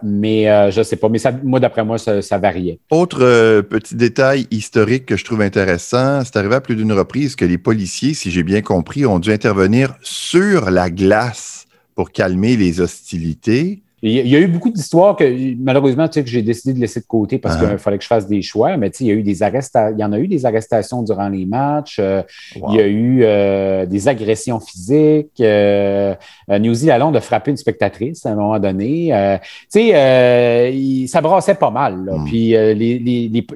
Mais 0.02 0.70
je 0.72 0.78
ne 0.78 0.84
sais 0.84 0.96
pas. 0.96 1.08
Mais 1.08 1.18
ça, 1.18 1.32
moi, 1.32 1.60
d'après 1.60 1.84
moi, 1.84 1.98
ça, 1.98 2.20
ça, 2.22 2.38
variait. 2.38 2.80
Autre 2.90 3.60
petit 3.62 3.94
détail 3.94 4.46
historique 4.50 5.06
que 5.06 5.16
je 5.16 5.24
trouve 5.24 5.42
intéressant, 5.42 6.22
c'est 6.24 6.36
arrivé 6.36 6.56
à 6.56 6.60
plus 6.60 6.76
d'une 6.76 6.92
reprise 6.92 7.36
que 7.36 7.44
les 7.44 7.58
policiers, 7.58 8.14
si 8.14 8.30
j'ai 8.30 8.42
bien 8.42 8.62
compris, 8.62 9.06
ont 9.06 9.18
dû 9.18 9.32
intervenir 9.32 9.94
sur 10.02 10.70
la 10.70 10.90
glace 10.90 11.57
pour 11.98 12.12
calmer 12.12 12.56
les 12.56 12.80
hostilités. 12.80 13.82
Il 14.02 14.28
y 14.28 14.36
a 14.36 14.38
eu 14.38 14.46
beaucoup 14.46 14.70
d'histoires 14.70 15.16
que 15.16 15.24
malheureusement 15.58 16.06
tu 16.06 16.14
sais, 16.14 16.22
que 16.22 16.30
j'ai 16.30 16.42
décidé 16.42 16.72
de 16.72 16.78
laisser 16.78 17.00
de 17.00 17.06
côté 17.06 17.38
parce 17.38 17.56
qu'il 17.56 17.66
ah. 17.66 17.76
fallait 17.76 17.98
que 17.98 18.04
je 18.04 18.08
fasse 18.08 18.28
des 18.28 18.40
choix. 18.40 18.76
Mais 18.76 18.90
tu 18.90 18.98
sais, 18.98 19.04
il 19.04 19.06
y 19.08 19.10
a 19.10 19.14
eu 19.14 19.24
des 19.24 19.42
arrestations, 19.42 19.96
il 19.98 20.00
y 20.00 20.04
en 20.04 20.12
a 20.12 20.18
eu 20.20 20.28
des 20.28 20.46
arrestations 20.46 21.02
durant 21.02 21.28
les 21.28 21.44
matchs. 21.44 21.98
Euh, 21.98 22.22
il 22.54 22.76
y 22.76 22.80
a 22.80 22.86
eu 22.86 23.22
euh, 23.24 23.84
des 23.86 24.06
agressions 24.06 24.60
physiques. 24.60 25.40
Euh, 25.40 26.14
New 26.48 26.72
Zealand 26.72 27.12
a 27.12 27.20
frappé 27.20 27.50
une 27.50 27.56
spectatrice 27.56 28.24
à 28.24 28.30
un 28.30 28.36
moment 28.36 28.60
donné. 28.60 29.38
tu 29.72 29.90
sais, 29.90 31.08
ça 31.08 31.20
brassait 31.20 31.56
pas 31.56 31.72
mal. 31.72 31.96
Hmm. 31.96 32.24
Puis 32.26 32.54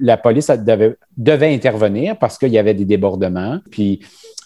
la 0.01 0.17
police 0.17 0.51
devait, 0.51 0.97
devait 1.17 1.55
intervenir 1.55 2.19
parce 2.19 2.39
qu'il 2.39 2.51
y 2.51 2.59
avait 2.59 2.75
des 2.75 2.87
débordements. 2.87 3.61
Puis 3.71 4.01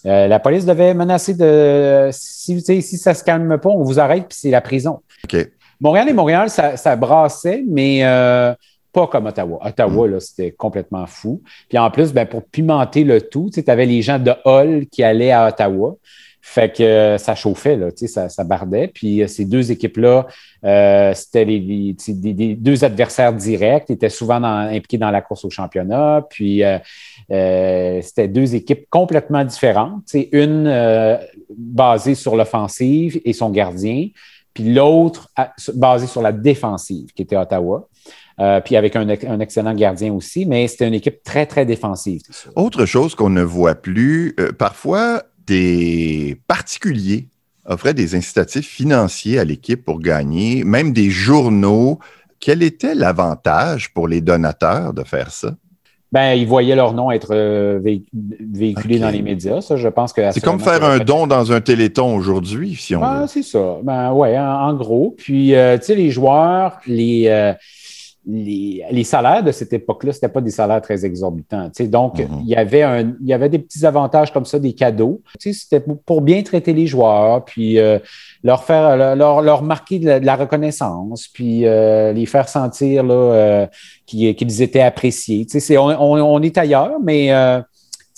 euh, 0.06 0.28
la 0.28 0.38
police 0.38 0.64
devait 0.64 0.94
menacer 0.94 1.34
de 1.34 2.10
si, 2.12 2.60
si 2.60 2.96
ça 2.96 3.10
ne 3.10 3.16
se 3.16 3.24
calme 3.24 3.58
pas, 3.58 3.70
on 3.70 3.82
vous 3.82 3.98
arrête, 3.98 4.28
puis 4.28 4.38
c'est 4.40 4.50
la 4.50 4.60
prison. 4.60 5.00
Montréal 5.80 6.08
et 6.08 6.12
Montréal, 6.12 6.48
ça, 6.48 6.96
brassait, 6.96 7.64
mais 7.68 8.04
euh, 8.04 8.54
pas 8.92 9.06
comme 9.08 9.26
Ottawa. 9.26 9.58
Ottawa, 9.66 10.08
mm. 10.08 10.20
c'était 10.20 10.50
complètement 10.52 11.06
fou. 11.06 11.42
Puis 11.68 11.76
en 11.76 11.90
plus, 11.90 12.12
ben, 12.12 12.24
pour 12.24 12.44
pimenter 12.44 13.04
le 13.04 13.20
tout, 13.20 13.50
tu 13.52 13.62
avais 13.66 13.86
les 13.86 14.00
gens 14.00 14.18
de 14.18 14.32
Hall 14.44 14.86
qui 14.90 15.02
allaient 15.02 15.32
à 15.32 15.48
Ottawa. 15.48 15.96
Fait 16.40 16.72
que 16.72 16.82
euh, 16.84 17.18
ça 17.18 17.34
chauffait, 17.34 17.76
là, 17.76 17.88
ça, 17.96 18.28
ça 18.28 18.44
bardait. 18.44 18.86
Puis 18.86 19.28
ces 19.28 19.44
deux 19.44 19.72
équipes-là, 19.72 20.28
c'était 21.14 21.44
les, 21.44 21.96
deux 22.54 22.84
adversaires 22.84 23.32
directs, 23.32 23.90
étaient 23.90 24.08
souvent 24.08 24.42
impliqués 24.42 24.98
dans 24.98 25.10
la 25.10 25.20
course 25.20 25.44
au 25.44 25.50
championnat. 25.50 26.22
Puis 26.30 26.62
euh, 27.32 28.00
c'était 28.02 28.28
deux 28.28 28.54
équipes 28.54 28.86
complètement 28.90 29.44
différentes. 29.44 30.02
C'est 30.06 30.28
une 30.32 30.66
euh, 30.66 31.16
basée 31.56 32.14
sur 32.14 32.36
l'offensive 32.36 33.20
et 33.24 33.32
son 33.32 33.50
gardien, 33.50 34.08
puis 34.54 34.72
l'autre 34.72 35.28
basée 35.74 36.06
sur 36.06 36.22
la 36.22 36.32
défensive, 36.32 37.12
qui 37.14 37.22
était 37.22 37.36
Ottawa. 37.36 37.88
Euh, 38.38 38.60
puis 38.60 38.76
avec 38.76 38.94
un, 38.96 39.08
excellent 39.40 39.74
gardien 39.74 40.12
aussi, 40.12 40.44
mais 40.44 40.68
c'était 40.68 40.86
une 40.86 40.94
équipe 40.94 41.22
très, 41.22 41.46
très 41.46 41.64
défensive. 41.64 42.20
Autre 42.54 42.84
chose 42.84 43.14
qu'on 43.14 43.30
ne 43.30 43.42
voit 43.42 43.74
plus, 43.74 44.36
parfois 44.58 45.22
des 45.46 46.38
particuliers 46.46 47.28
offraient 47.64 47.94
des 47.94 48.14
incitatifs 48.14 48.68
financiers 48.68 49.38
à 49.38 49.44
l'équipe 49.44 49.82
pour 49.82 50.00
gagner, 50.00 50.64
même 50.64 50.92
des 50.92 51.10
journaux. 51.10 51.98
Quel 52.38 52.62
était 52.62 52.94
l'avantage 52.94 53.92
pour 53.94 54.06
les 54.06 54.20
donateurs 54.20 54.92
de 54.92 55.02
faire 55.02 55.30
ça? 55.30 55.56
Ben, 56.16 56.32
ils 56.32 56.46
voyaient 56.46 56.76
leur 56.76 56.94
nom 56.94 57.10
être 57.10 57.34
euh, 57.34 57.78
véhiculé 58.40 58.98
dans 58.98 59.10
les 59.10 59.20
médias. 59.20 59.60
Ça, 59.60 59.76
je 59.76 59.86
pense 59.86 60.14
que. 60.14 60.32
C'est 60.32 60.42
comme 60.42 60.58
faire 60.58 60.82
un 60.82 60.96
don 60.96 61.26
dans 61.26 61.52
un 61.52 61.60
téléthon 61.60 62.16
aujourd'hui, 62.16 62.74
si 62.74 62.96
on 62.96 63.02
ah, 63.04 63.26
C'est 63.28 63.42
ça. 63.42 63.76
Ben, 63.82 64.12
ouais, 64.12 64.38
en, 64.38 64.72
gros. 64.72 65.14
Puis, 65.18 65.54
euh, 65.54 65.76
tu 65.76 65.84
sais, 65.84 65.94
les 65.94 66.10
joueurs, 66.10 66.78
les, 66.86 67.24
euh, 67.26 67.52
les, 68.26 69.04
salaires 69.04 69.42
de 69.42 69.52
cette 69.52 69.72
époque-là, 69.72 70.12
ce 70.12 70.18
n'étaient 70.18 70.28
pas 70.28 70.40
des 70.40 70.50
salaires 70.50 70.82
très 70.82 71.04
exorbitants. 71.04 71.70
Donc, 71.80 72.18
mhm. 72.18 72.40
il, 72.42 72.48
y 72.48 72.56
avait 72.56 72.82
un, 72.82 73.14
il 73.20 73.26
y 73.26 73.32
avait 73.32 73.48
des 73.48 73.58
petits 73.58 73.86
avantages 73.86 74.32
comme 74.32 74.44
ça, 74.44 74.58
des 74.58 74.72
cadeaux. 74.72 75.22
C'était 75.38 75.80
pour 75.80 76.22
bien 76.22 76.42
traiter 76.42 76.72
les 76.72 76.86
joueurs, 76.86 77.44
puis 77.44 77.78
euh, 77.78 77.98
leur 78.42 78.64
faire 78.64 79.16
leur, 79.16 79.42
leur 79.42 79.62
marquer 79.62 79.98
de 79.98 80.08
la, 80.08 80.36
reconnaissance, 80.36 81.28
puis 81.28 81.66
euh, 81.66 82.12
les 82.12 82.26
faire 82.26 82.48
sentir 82.48 83.04
là, 83.04 83.68
qu'ils 84.06 84.62
étaient 84.62 84.80
appréciés. 84.80 85.46
on, 85.70 85.90
on, 86.00 86.42
est 86.42 86.58
ailleurs, 86.58 86.98
mais 87.02 87.30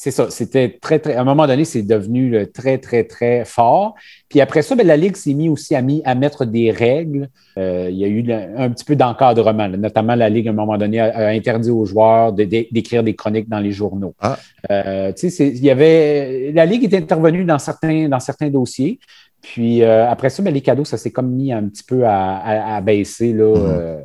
c'est 0.01 0.13
ça, 0.13 0.31
c'était 0.31 0.79
très, 0.81 1.01
très. 1.01 1.17
À 1.17 1.23
un 1.23 1.25
moment 1.25 1.49
donné, 1.49 1.65
c'est 1.65 1.83
devenu 1.83 2.47
très, 2.53 2.79
très, 2.79 3.03
très 3.03 3.45
fort. 3.45 3.97
Puis 4.29 4.41
après 4.41 4.63
ça, 4.63 4.77
ben, 4.77 4.87
la 4.87 4.97
Ligue 4.97 5.17
s'est 5.17 5.35
mise 5.35 5.51
aussi 5.51 5.75
à, 5.75 5.83
mis, 5.83 6.03
à 6.05 6.15
mettre 6.15 6.45
des 6.45 6.71
règles. 6.71 7.29
Euh, 7.59 7.89
il 7.91 7.99
y 7.99 8.05
a 8.05 8.07
eu 8.07 8.25
un 8.33 8.71
petit 8.71 8.85
peu 8.85 8.95
d'encadrement. 8.95 9.67
Notamment, 9.67 10.15
la 10.15 10.29
Ligue, 10.29 10.47
à 10.47 10.53
un 10.53 10.55
moment 10.55 10.79
donné, 10.79 11.01
a, 11.01 11.27
interdit 11.31 11.71
aux 11.71 11.85
joueurs 11.85 12.33
d'écrire 12.33 13.03
des 13.03 13.17
chroniques 13.17 13.49
dans 13.49 13.59
les 13.59 13.73
journaux. 13.73 14.15
Ah. 14.21 14.39
Euh, 14.71 15.13
il 15.21 15.65
y 15.65 15.71
avait. 15.71 16.53
La 16.55 16.65
Ligue 16.65 16.85
est 16.85 16.97
intervenue 16.97 17.45
dans 17.45 17.59
certains, 17.59 18.09
dans 18.09 18.21
certains 18.21 18.51
dossiers. 18.51 19.01
Puis 19.43 19.83
euh, 19.83 20.09
après 20.09 20.31
ça, 20.31 20.45
ben, 20.45 20.55
les 20.55 20.61
cadeaux, 20.61 20.85
ça 20.85 20.97
s'est 20.97 21.11
comme 21.11 21.33
mis 21.33 21.53
un 21.53 21.65
petit 21.65 21.83
peu 21.83 22.07
à, 22.07 22.81
baisser. 22.83 23.33
Là, 23.33 23.53
mm-hmm. 23.53 23.99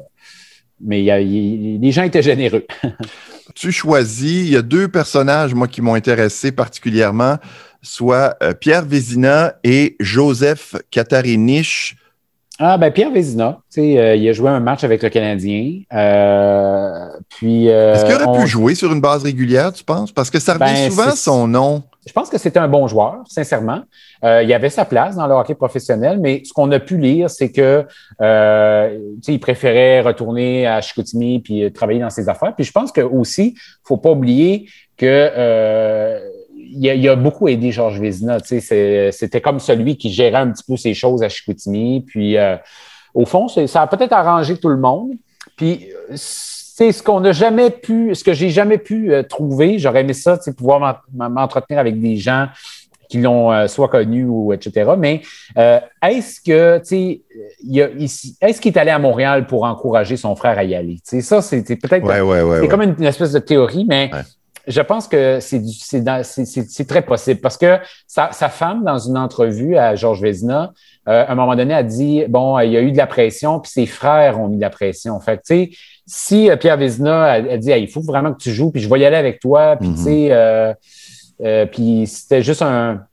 mais 0.82 1.04
les 1.04 1.92
gens 1.92 2.02
étaient 2.02 2.24
généreux. 2.24 2.66
tu 3.56 3.72
choisis, 3.72 4.48
il 4.48 4.50
y 4.50 4.58
a 4.58 4.62
deux 4.62 4.88
personnages, 4.88 5.54
moi, 5.54 5.68
qui 5.68 5.82
m'ont 5.82 5.96
intéressé 5.96 6.52
particulièrement, 6.52 7.38
soit 7.82 8.36
euh, 8.42 8.54
Pierre 8.54 8.86
Vézina 8.86 9.56
et 9.64 9.96
Joseph 10.00 10.76
Katarinich. 10.92 11.96
Ah, 12.60 12.78
ben 12.78 12.92
Pierre 12.92 13.12
Vézina, 13.12 13.60
euh, 13.78 14.16
il 14.16 14.30
a 14.30 14.34
joué 14.34 14.50
un 14.50 14.60
match 14.60 14.84
avec 14.84 15.02
le 15.02 15.10
Canadien. 15.10 15.82
Euh, 15.92 17.08
puis. 17.30 17.68
Est-ce 17.68 18.06
qu'il 18.06 18.16
aurait 18.16 18.40
pu 18.42 18.48
jouer 18.48 18.76
sur 18.76 18.92
une 18.92 19.02
base 19.02 19.24
régulière, 19.24 19.74
tu 19.74 19.84
penses? 19.84 20.12
Parce 20.12 20.30
que 20.30 20.40
ça 20.40 20.54
revient 20.54 20.74
ben, 20.74 20.90
souvent 20.90 21.12
son 21.16 21.48
nom. 21.48 21.84
Je 22.06 22.12
pense 22.12 22.30
que 22.30 22.38
c'était 22.38 22.60
un 22.60 22.68
bon 22.68 22.88
joueur, 22.88 23.24
sincèrement. 23.28 23.82
Euh, 24.24 24.44
il 24.44 24.54
avait 24.54 24.70
sa 24.70 24.86
place 24.86 25.16
dans 25.16 25.28
le 25.28 25.34
hockey 25.34 25.56
professionnel, 25.56 26.20
mais 26.20 26.42
ce 26.44 26.54
qu'on 26.54 26.72
a 26.72 26.80
pu 26.80 26.98
lire, 26.98 27.30
c'est 27.30 27.52
que 27.52 27.86
euh, 28.22 29.00
il 29.28 29.40
préférait 29.40 30.02
retourner 30.02 30.68
à 30.68 30.82
Chicoutimi 30.82 31.40
puis 31.40 31.72
travailler 31.72 32.02
dans 32.02 32.10
ses 32.10 32.28
affaires. 32.28 32.54
Puis 32.56 32.66
je 32.66 32.72
pense 32.72 32.92
que 32.92 33.02
aussi, 33.02 33.56
faut 33.84 33.98
pas 33.98 34.12
oublier 34.12 34.68
que 34.98 35.06
euh, 35.06 36.20
il, 36.56 37.10
a, 37.10 37.16
beaucoup 37.16 37.48
aidé 37.48 37.72
Georges 37.72 38.00
Vézina. 38.00 38.40
C'était 38.40 39.42
comme 39.42 39.60
celui 39.60 39.98
qui 39.98 40.12
gérait 40.12 40.38
un 40.38 40.52
petit 40.52 40.64
peu 40.64 40.78
ces 40.78 40.94
choses 40.94 41.24
à 41.24 41.30
Chicoutimi. 41.30 42.02
Puis 42.02 42.38
euh, 42.38 42.58
au 43.14 43.26
fond, 43.26 43.48
ça 43.48 43.82
a 43.82 43.88
peut-être 43.88 44.14
arrangé 44.14 44.58
tout 44.58 44.70
le 44.70 44.78
monde. 44.78 45.12
Puis 45.56 45.88
c'est 46.76 46.92
ce 46.92 47.04
qu'on 47.04 47.20
n'a 47.20 47.34
jamais 47.34 47.70
pu, 47.70 48.16
ce 48.16 48.24
que 48.24 48.34
j'ai 48.34 48.50
jamais 48.50 48.80
pu 48.80 49.14
euh, 49.14 49.22
trouver. 49.22 49.78
J'aurais 49.78 50.02
aimé 50.02 50.14
ça, 50.14 50.40
pouvoir 50.58 51.04
m'entretenir 51.14 51.80
avec 51.80 52.02
des 52.02 52.18
gens 52.18 52.48
qui 53.10 53.22
l'ont 53.22 53.52
euh, 53.52 53.68
soit 53.68 53.90
connu 53.90 54.26
ou 54.26 54.54
etc. 54.54 54.94
Mais 54.98 55.22
euh, 55.56 55.80
est-ce 56.02 56.42
que, 56.42 56.82
est-ce 58.42 58.60
qu'il 58.60 58.74
est 58.74 58.78
allé 58.80 58.90
à 58.90 58.98
Montréal 58.98 59.46
pour 59.46 59.66
encourager 59.66 60.18
son 60.18 60.36
frère 60.36 60.58
à 60.58 60.64
y 60.64 60.74
aller? 60.74 60.98
sais, 61.04 61.22
ça, 61.22 61.44
c'était 61.44 61.76
peut-être. 61.76 62.08
c'est 62.60 62.68
comme 62.68 62.82
une, 62.82 63.04
espèce 63.04 63.34
de 63.34 63.40
théorie, 63.40 63.86
mais 63.88 64.10
je 64.66 64.82
pense 64.82 65.08
que 65.08 65.40
c'est 65.42 66.88
très 66.88 67.04
possible 67.04 67.40
parce 67.40 67.58
que 67.58 67.78
sa, 68.08 68.32
femme, 68.32 68.84
dans 68.84 68.98
une 68.98 69.20
entrevue 69.20 69.78
à 69.78 69.94
Georges 69.94 70.22
Vézina, 70.22 70.74
à 71.06 71.32
un 71.32 71.36
moment 71.36 71.56
donné, 71.56 71.74
a 71.74 71.84
dit 71.84 72.24
bon, 72.30 72.58
il 72.60 72.72
y 72.72 72.78
a 72.78 72.82
eu 72.82 72.92
de 72.92 72.98
la 72.98 73.08
pression, 73.08 73.60
puis 73.60 73.72
ses 73.72 73.86
frères 73.86 74.40
ont 74.40 74.48
mis 74.48 74.58
de 74.58 74.62
la 74.62 74.70
pression. 74.70 75.20
Fait 75.20 75.38
tu 75.38 75.42
sais, 75.44 75.70
si 76.06 76.50
euh, 76.50 76.56
Pierre 76.56 76.78
Vézina 76.78 77.32
a, 77.32 77.58
dit 77.58 77.72
il 77.72 77.90
faut 77.90 78.02
vraiment 78.02 78.34
que 78.34 78.42
tu 78.42 78.52
joues, 78.52 78.72
puis 78.72 78.82
je 78.82 78.90
vais 78.90 79.00
y 79.00 79.06
aller 79.06 79.16
avec 79.16 79.40
toi, 79.40 79.76
puis 79.78 79.90
tu 79.90 80.00
mhm. 80.00 80.04
sais, 80.04 80.28
euh, 80.32 80.74
euh, 81.42 81.66
puis 81.66 82.08
c'était 82.08 82.44
juste 82.44 82.62
un 82.62 83.06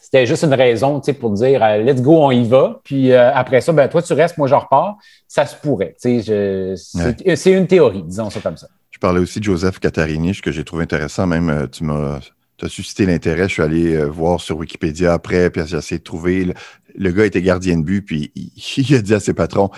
c'était 0.00 0.26
juste 0.26 0.44
une 0.44 0.54
raison 0.54 1.00
pour 1.18 1.30
dire 1.30 1.60
let's 1.78 2.00
go, 2.00 2.22
on 2.22 2.30
y 2.30 2.46
va. 2.46 2.80
Puis 2.84 3.12
après 3.12 3.60
ça, 3.60 3.72
ben, 3.72 3.88
toi, 3.88 4.00
tu 4.00 4.12
restes, 4.12 4.38
moi, 4.38 4.46
je 4.46 4.54
repars. 4.54 4.96
Ça 5.26 5.44
se 5.44 5.56
pourrait. 5.56 5.96
C'est 5.98 7.50
une 7.50 7.66
théorie, 7.66 8.04
disons 8.04 8.30
ça 8.30 8.38
comme 8.38 8.56
ça. 8.56 8.68
Je 8.92 8.98
parlais 9.00 9.18
aussi 9.18 9.40
de 9.40 9.44
Joseph 9.44 9.80
Katarinich, 9.80 10.40
que 10.40 10.52
j'ai 10.52 10.62
trouvé 10.62 10.84
intéressant. 10.84 11.26
Même, 11.26 11.66
tu 11.72 11.82
m'as 11.82 12.20
tu 12.56 12.66
as 12.66 12.68
suscité 12.68 13.06
l'intérêt. 13.06 13.48
Je 13.48 13.54
suis 13.54 13.62
allé 13.62 13.94
euh, 13.94 14.04
voir 14.04 14.40
sur 14.40 14.56
Wikipédia 14.58 15.12
après, 15.12 15.50
puis 15.50 15.62
j'ai 15.66 15.76
essayé 15.76 15.98
de 15.98 16.04
trouver. 16.04 16.54
Le, 16.94 17.10
gars 17.10 17.26
était 17.26 17.42
gardien 17.42 17.78
de 17.78 17.84
but, 17.84 18.02
puis 18.02 18.32
il, 18.34 18.50
il, 18.76 18.94
a 18.94 19.02
dit 19.02 19.14
à 19.14 19.20
ses 19.20 19.34
patrons 19.34 19.70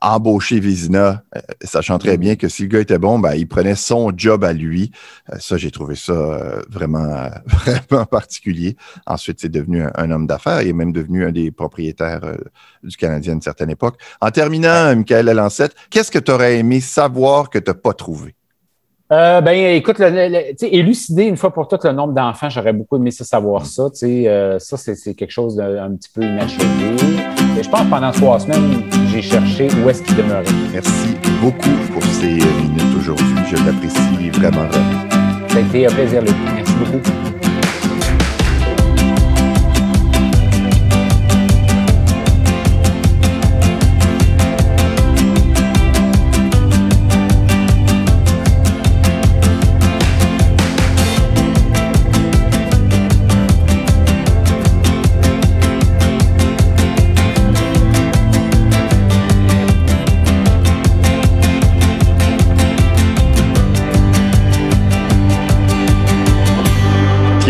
embaucher 0.00 0.60
Vizina, 0.60 1.22
euh, 1.34 1.40
sachant 1.62 1.98
très 1.98 2.16
mm. 2.16 2.20
bien 2.20 2.36
que 2.36 2.48
si 2.48 2.62
le 2.62 2.68
gars 2.68 2.80
était 2.80 2.98
bon, 2.98 3.18
ben, 3.18 3.34
il 3.34 3.46
prenait 3.46 3.74
son 3.74 4.12
job 4.16 4.44
à 4.44 4.52
lui. 4.52 4.90
Euh, 5.32 5.36
ça, 5.38 5.56
j'ai 5.56 5.70
trouvé 5.70 5.94
ça 5.94 6.12
euh, 6.12 6.62
vraiment, 6.68 7.30
vraiment 7.46 8.04
particulier. 8.06 8.76
Ensuite, 9.06 9.40
c'est 9.40 9.48
devenu 9.48 9.82
un, 9.82 10.10
homme 10.10 10.26
d'affaires. 10.26 10.62
Il 10.62 10.68
est 10.68 10.74
même 10.74 10.92
devenu 10.92 11.24
un 11.24 11.32
des 11.32 11.50
propriétaires 11.50 12.20
du 12.82 12.96
Canadien 12.96 13.32
à 13.32 13.34
une 13.36 13.42
certaine 13.42 13.70
époque. 13.70 14.00
En 14.20 14.30
terminant, 14.30 14.94
Michael 14.94 15.26
Lancette, 15.26 15.74
qu'est-ce 15.90 16.10
que 16.10 16.18
tu 16.18 16.30
aurais 16.30 16.58
aimé 16.58 16.80
savoir 16.80 17.50
que 17.50 17.58
tu 17.58 17.70
n'as 17.70 17.74
pas 17.74 17.92
trouvé? 17.92 18.34
Euh, 19.12 19.40
ben, 19.40 19.76
écoute, 19.76 20.00
élucider 20.62 21.24
une 21.24 21.36
fois 21.36 21.52
pour 21.52 21.68
toutes 21.68 21.84
le 21.84 21.92
nombre 21.92 22.12
d'enfants, 22.12 22.50
j'aurais 22.50 22.72
beaucoup 22.72 22.96
aimé 22.96 23.12
ça 23.12 23.24
savoir 23.24 23.64
ça. 23.64 23.86
Euh, 24.02 24.58
ça, 24.58 24.76
c'est 24.76 25.14
quelque 25.14 25.30
chose 25.30 25.54
d'un 25.56 25.94
petit 25.96 26.10
peu 26.12 26.22
inachevé. 26.22 26.64
Et 27.58 27.62
je 27.62 27.70
pense 27.70 27.82
que 27.82 27.90
pendant 27.90 28.10
trois 28.10 28.40
semaines, 28.40 28.82
j'ai 29.12 29.22
cherché 29.22 29.68
où 29.82 29.88
est-ce 29.88 30.02
qu'il 30.02 30.16
demeurait. 30.16 30.44
Merci 30.72 31.16
beaucoup 31.40 31.92
pour 31.92 32.02
ces 32.02 32.34
minutes 32.34 32.96
aujourd'hui. 32.98 33.36
Je 33.48 33.56
l'apprécie 33.64 34.30
vraiment. 34.30 34.68
Ça 35.48 35.58
a 35.58 35.60
été 35.60 35.86
un 35.86 35.90
plaisir, 35.90 36.20
Luc. 36.22 36.34
Merci 36.56 36.72
beaucoup. 36.74 37.35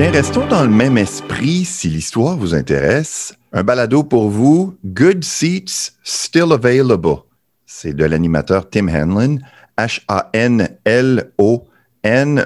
Restons 0.05 0.47
dans 0.47 0.63
le 0.63 0.71
même 0.71 0.99
esprit 0.99 1.65
si 1.65 1.89
l'histoire 1.89 2.37
vous 2.37 2.55
intéresse. 2.55 3.35
Un 3.53 3.65
balado 3.65 4.05
pour 4.05 4.29
vous, 4.29 4.77
Good 4.85 5.25
Seats 5.25 5.93
Still 6.05 6.53
Available. 6.53 7.17
C'est 7.65 7.95
de 7.95 8.05
l'animateur 8.05 8.69
Tim 8.69 8.89
Hanlon, 8.89 9.39
H-A-N-L-O-N, 9.79 10.75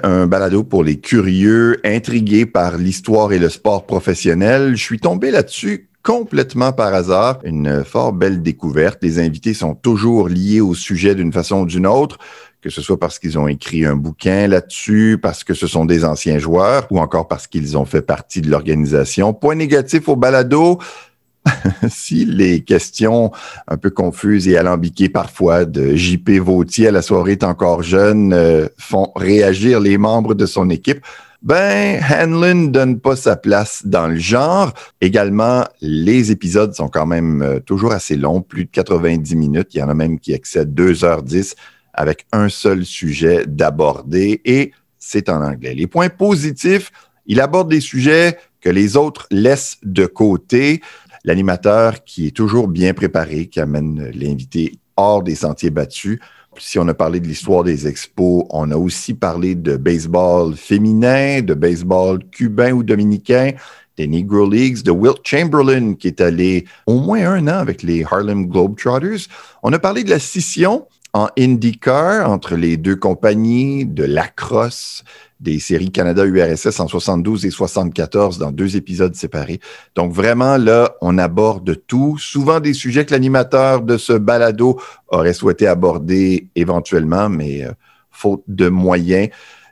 un 0.01 0.27
balado 0.27 0.63
pour 0.63 0.85
les 0.85 0.99
curieux, 0.99 1.81
intrigués 1.83 2.45
par 2.45 2.77
l'histoire 2.77 3.33
et 3.33 3.39
le 3.39 3.49
sport 3.49 3.85
professionnel. 3.85 4.75
Je 4.75 4.83
suis 4.83 4.99
tombé 4.99 5.29
là-dessus 5.29 5.89
complètement 6.03 6.71
par 6.71 6.93
hasard. 6.93 7.39
Une 7.43 7.83
fort 7.83 8.13
belle 8.13 8.41
découverte. 8.41 8.99
Les 9.03 9.19
invités 9.19 9.53
sont 9.53 9.75
toujours 9.75 10.29
liés 10.29 10.61
au 10.61 10.73
sujet 10.73 11.15
d'une 11.15 11.33
façon 11.33 11.61
ou 11.61 11.65
d'une 11.65 11.85
autre 11.85 12.17
que 12.61 12.69
ce 12.69 12.81
soit 12.81 12.99
parce 12.99 13.17
qu'ils 13.17 13.39
ont 13.39 13.47
écrit 13.47 13.85
un 13.85 13.95
bouquin 13.95 14.47
là-dessus, 14.47 15.17
parce 15.21 15.43
que 15.43 15.53
ce 15.53 15.67
sont 15.67 15.85
des 15.85 16.05
anciens 16.05 16.37
joueurs 16.37 16.87
ou 16.91 16.99
encore 16.99 17.27
parce 17.27 17.47
qu'ils 17.47 17.77
ont 17.77 17.85
fait 17.85 18.01
partie 18.01 18.41
de 18.41 18.49
l'organisation. 18.49 19.33
Point 19.33 19.55
négatif 19.55 20.07
au 20.07 20.15
balado, 20.15 20.79
si 21.89 22.25
les 22.25 22.63
questions 22.63 23.31
un 23.67 23.77
peu 23.77 23.89
confuses 23.89 24.47
et 24.47 24.57
alambiquées 24.57 25.09
parfois 25.09 25.65
de 25.65 25.95
JP 25.95 26.29
Vautier 26.39 26.87
à 26.87 26.91
la 26.91 27.01
soirée 27.01 27.33
est 27.33 27.43
encore 27.43 27.81
jeune 27.81 28.31
euh, 28.33 28.67
font 28.77 29.11
réagir 29.15 29.79
les 29.79 29.97
membres 29.97 30.35
de 30.35 30.45
son 30.45 30.69
équipe, 30.69 31.03
ben, 31.41 31.99
Hanlon 32.07 32.65
donne 32.65 32.99
pas 32.99 33.15
sa 33.15 33.35
place 33.35 33.81
dans 33.85 34.07
le 34.07 34.17
genre. 34.17 34.73
Également, 35.01 35.65
les 35.81 36.29
épisodes 36.29 36.75
sont 36.75 36.87
quand 36.87 37.07
même 37.07 37.41
euh, 37.41 37.59
toujours 37.59 37.93
assez 37.93 38.15
longs, 38.15 38.41
plus 38.41 38.65
de 38.65 38.69
90 38.69 39.35
minutes. 39.35 39.69
Il 39.73 39.79
y 39.79 39.83
en 39.83 39.89
a 39.89 39.95
même 39.95 40.19
qui 40.19 40.33
excèdent 40.33 40.79
2h10 40.79 41.55
avec 41.93 42.25
un 42.31 42.49
seul 42.49 42.85
sujet 42.85 43.45
d'aborder 43.45 44.41
et 44.45 44.71
c'est 44.97 45.29
en 45.29 45.43
anglais. 45.43 45.73
Les 45.73 45.87
points 45.87 46.09
positifs, 46.09 46.91
il 47.25 47.41
aborde 47.41 47.69
des 47.69 47.81
sujets 47.81 48.37
que 48.61 48.69
les 48.69 48.95
autres 48.95 49.27
laissent 49.31 49.77
de 49.83 50.05
côté. 50.05 50.81
L'animateur 51.23 52.03
qui 52.03 52.27
est 52.27 52.35
toujours 52.35 52.67
bien 52.67 52.93
préparé, 52.93 53.47
qui 53.47 53.59
amène 53.59 54.11
l'invité 54.13 54.79
hors 54.95 55.23
des 55.23 55.35
sentiers 55.35 55.69
battus. 55.69 56.19
Si 56.57 56.77
on 56.77 56.87
a 56.87 56.93
parlé 56.93 57.19
de 57.19 57.27
l'histoire 57.27 57.63
des 57.63 57.87
expos, 57.87 58.43
on 58.49 58.71
a 58.71 58.75
aussi 58.75 59.13
parlé 59.13 59.55
de 59.55 59.77
baseball 59.77 60.55
féminin, 60.55 61.41
de 61.41 61.53
baseball 61.53 62.19
cubain 62.29 62.71
ou 62.71 62.83
dominicain, 62.83 63.51
des 63.97 64.07
Negro 64.07 64.49
Leagues, 64.49 64.83
de 64.83 64.91
Wilt 64.91 65.19
Chamberlain 65.23 65.93
qui 65.93 66.07
est 66.07 66.21
allé 66.21 66.65
au 66.85 66.99
moins 66.99 67.25
un 67.25 67.47
an 67.47 67.59
avec 67.59 67.83
les 67.83 68.03
Harlem 68.03 68.47
Globetrotters. 68.47 69.27
On 69.63 69.71
a 69.73 69.79
parlé 69.79 70.03
de 70.03 70.09
la 70.09 70.19
scission 70.19 70.87
en 71.13 71.27
IndyCar 71.37 72.29
entre 72.29 72.55
les 72.55 72.77
deux 72.77 72.95
compagnies, 72.95 73.85
de 73.85 74.03
lacrosse, 74.03 75.03
des 75.39 75.59
séries 75.59 75.91
Canada-URSS 75.91 76.79
en 76.79 76.87
72 76.87 77.45
et 77.45 77.49
74 77.49 78.37
dans 78.37 78.51
deux 78.51 78.77
épisodes 78.77 79.15
séparés. 79.15 79.59
Donc 79.95 80.13
vraiment, 80.13 80.57
là, 80.57 80.95
on 81.01 81.17
aborde 81.17 81.85
tout, 81.87 82.17
souvent 82.17 82.59
des 82.59 82.73
sujets 82.73 83.05
que 83.05 83.11
l'animateur 83.11 83.81
de 83.81 83.97
ce 83.97 84.13
balado 84.13 84.79
aurait 85.07 85.33
souhaité 85.33 85.67
aborder 85.67 86.49
éventuellement, 86.55 87.27
mais 87.27 87.65
euh, 87.65 87.71
faute 88.11 88.43
de 88.47 88.69
moyens, 88.69 89.29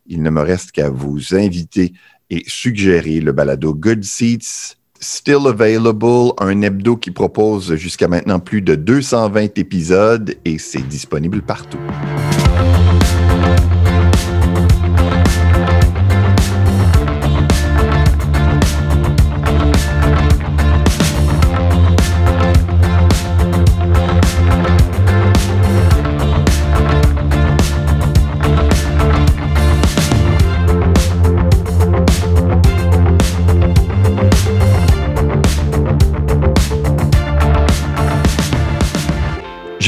il 0.08 0.24
ne 0.24 0.30
me 0.32 0.42
reste 0.42 0.72
qu'à 0.72 0.90
vous 0.90 1.36
inviter 1.36 1.94
et 2.32 2.44
suggérer 2.48 3.22
le 3.22 3.32
balado 3.32 3.74
Good 3.74 4.04
Seats 4.04 4.76
Still 5.02 5.48
Available, 5.48 6.34
un 6.40 6.62
hebdo 6.62 6.98
qui 6.98 7.12
propose 7.12 7.76
jusqu'à 7.76 8.10
maintenant 8.10 8.40
plus 8.40 8.62
de 8.62 8.76
220 8.76 9.58
épisodes 9.58 10.36
et 10.44 10.58
c'est 10.58 10.86
disponible 10.86 11.42
partout. 11.42 11.80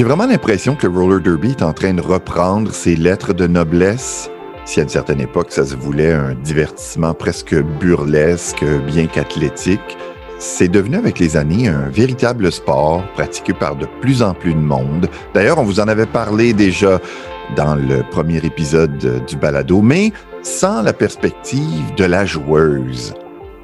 J'ai 0.02 0.08
vraiment 0.08 0.26
l'impression 0.26 0.76
que 0.76 0.88
le 0.88 0.98
roller 0.98 1.22
derby 1.22 1.52
est 1.52 1.62
en 1.62 1.74
train 1.74 1.94
de 1.94 2.02
reprendre 2.02 2.74
ses 2.74 2.96
lettres 2.96 3.34
de 3.34 3.46
noblesse. 3.46 4.32
Si 4.66 4.80
à 4.80 4.84
une 4.84 4.90
certaine 4.90 5.22
époque, 5.22 5.52
ça 5.52 5.64
se 5.64 5.76
voulait 5.76 6.12
un 6.12 6.34
divertissement 6.34 7.14
presque 7.14 7.54
burlesque, 7.80 8.66
bien 8.88 9.06
qu'athlétique, 9.06 9.98
c'est 10.40 10.70
devenu 10.70 10.96
avec 10.96 11.20
les 11.20 11.38
années 11.38 11.68
un 11.68 11.88
véritable 11.90 12.52
sport 12.52 13.04
pratiqué 13.14 13.54
par 13.54 13.76
de 13.76 13.86
plus 14.02 14.24
en 14.24 14.34
plus 14.34 14.56
de 14.56 14.60
monde. 14.60 15.08
D'ailleurs, 15.36 15.60
on 15.60 15.64
vous 15.64 15.80
en 15.80 15.88
avait 15.88 16.08
parlé 16.08 16.54
déjà 16.54 17.00
dans 17.56 17.76
le 17.76 18.02
premier 18.10 18.38
épisode 18.38 19.24
du 19.28 19.36
balado, 19.36 19.84
mais 19.84 20.14
sans 20.42 20.82
la 20.82 20.94
perspective 20.94 21.94
de 21.96 22.06
la 22.06 22.26
joueuse. 22.26 23.14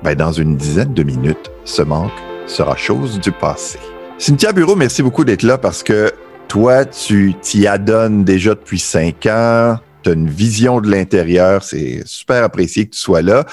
Ben, 0.04 0.14
dans 0.14 0.34
une 0.34 0.56
dizaine 0.56 0.94
de 0.94 1.02
minutes, 1.02 1.52
ce 1.66 1.82
manque 1.82 2.12
sera 2.46 2.76
chose 2.76 3.20
du 3.20 3.32
passé. 3.32 3.80
Cynthia 4.20 4.52
Bureau, 4.52 4.76
merci 4.76 5.02
beaucoup 5.02 5.26
d'être 5.26 5.44
là 5.44 5.58
parce 5.58 5.82
que 5.82 6.12
toi, 6.48 6.86
tu 6.86 7.34
t'y 7.42 7.68
adonnes 7.68 8.24
déjà 8.24 8.52
depuis 8.52 8.80
cinq 8.80 9.26
ans. 9.26 9.78
Tu 10.04 10.10
as 10.10 10.14
une 10.14 10.30
vision 10.30 10.80
de 10.80 10.90
l'intérieur. 10.90 11.64
C'est 11.64 12.02
super 12.06 12.44
apprécié 12.44 12.86
que 12.86 12.92
tu 12.92 13.00
sois 13.00 13.22
là. 13.22 13.46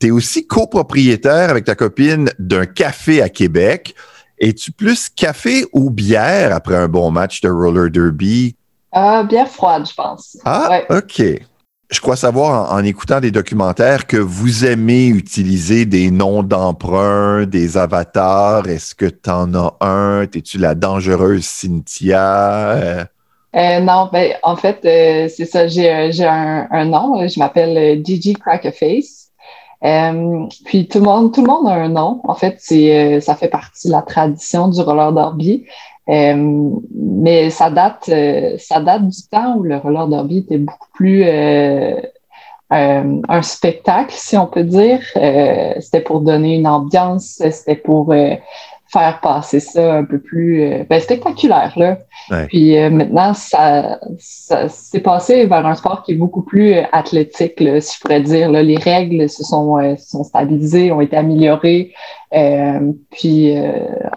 Tu 0.00 0.08
es 0.08 0.10
aussi 0.10 0.46
copropriétaire 0.46 1.50
avec 1.50 1.64
ta 1.64 1.74
copine 1.74 2.30
d'un 2.38 2.66
café 2.66 3.20
à 3.22 3.28
Québec. 3.28 3.94
Es-tu 4.38 4.72
plus 4.72 5.08
café 5.08 5.66
ou 5.72 5.90
bière 5.90 6.54
après 6.54 6.76
un 6.76 6.88
bon 6.88 7.10
match 7.10 7.40
de 7.42 7.50
roller 7.50 7.90
derby? 7.90 8.56
Euh, 8.96 9.22
bière 9.24 9.48
froide, 9.48 9.86
je 9.88 9.94
pense. 9.94 10.36
Ah, 10.44 10.82
OK 10.90 11.22
je 11.92 12.00
crois 12.00 12.16
savoir 12.16 12.72
en, 12.72 12.82
écoutant 12.82 13.20
des 13.20 13.30
documentaires 13.30 14.06
que 14.06 14.16
vous 14.16 14.64
aimez 14.64 15.08
utiliser 15.08 15.84
des 15.84 16.10
noms 16.10 16.42
d'emprunt, 16.42 17.44
des 17.44 17.76
avatars. 17.76 18.66
Est-ce 18.66 18.94
que 18.94 19.04
tu 19.04 19.28
en 19.28 19.54
as 19.54 19.76
un? 19.80 20.22
Es-tu 20.22 20.56
la 20.56 20.74
dangereuse 20.74 21.44
Cynthia? 21.44 23.06
Euh, 23.54 23.80
non, 23.80 24.08
ben, 24.10 24.32
en 24.42 24.56
fait, 24.56 24.78
euh, 24.86 25.28
c'est 25.28 25.44
ça. 25.44 25.66
J'ai, 25.66 25.90
un, 25.90 26.84
nom. 26.86 27.28
Je 27.28 27.38
m'appelle 27.38 28.02
Gigi 28.02 28.32
Crackerface. 28.32 29.28
Euh, 29.84 30.46
puis 30.64 30.88
tout 30.88 30.98
le 30.98 31.04
monde, 31.04 31.34
tout 31.34 31.42
le 31.42 31.48
monde 31.48 31.68
a 31.68 31.72
un 31.72 31.90
nom. 31.90 32.22
En 32.24 32.34
fait, 32.34 32.56
c'est, 32.58 33.20
ça 33.20 33.34
fait 33.34 33.48
partie 33.48 33.88
de 33.88 33.92
la 33.92 34.00
tradition 34.00 34.68
du 34.68 34.80
roller 34.80 35.12
derby. 35.12 35.66
Euh, 36.08 36.70
mais 36.94 37.50
ça 37.50 37.70
date, 37.70 38.08
euh, 38.08 38.56
ça 38.58 38.80
date 38.80 39.08
du 39.08 39.22
temps 39.30 39.56
où 39.56 39.62
le 39.62 39.76
roller 39.76 40.08
derby 40.08 40.38
était 40.38 40.58
beaucoup 40.58 40.88
plus 40.94 41.22
euh, 41.24 42.00
un 42.70 43.42
spectacle, 43.42 44.14
si 44.16 44.36
on 44.36 44.46
peut 44.46 44.64
dire. 44.64 45.00
c'était 45.80 46.00
pour 46.00 46.20
donner 46.22 46.56
une 46.56 46.66
ambiance, 46.66 47.42
c'était 47.50 47.76
pour 47.76 48.14
faire 48.92 49.20
passer 49.20 49.58
ça 49.58 49.94
un 49.94 50.04
peu 50.04 50.20
plus 50.20 50.62
euh, 50.62 50.84
ben, 50.88 51.00
spectaculaire. 51.00 51.72
Là. 51.76 51.98
Puis 52.48 52.76
euh, 52.76 52.90
maintenant, 52.90 53.32
ça, 53.32 53.98
ça 54.18 54.68
s'est 54.68 55.00
passé 55.00 55.46
vers 55.46 55.64
un 55.64 55.74
sport 55.74 56.02
qui 56.02 56.12
est 56.12 56.16
beaucoup 56.16 56.42
plus 56.42 56.74
euh, 56.74 56.82
athlétique, 56.92 57.58
si 57.58 57.96
je 57.96 58.00
pourrais 58.00 58.20
dire. 58.20 58.50
Là. 58.50 58.62
Les 58.62 58.76
règles 58.76 59.28
se 59.30 59.42
sont, 59.44 59.96
sont 59.98 60.24
stabilisées, 60.24 60.92
ont 60.92 61.00
été 61.00 61.16
améliorées. 61.16 61.94
puis 63.10 63.54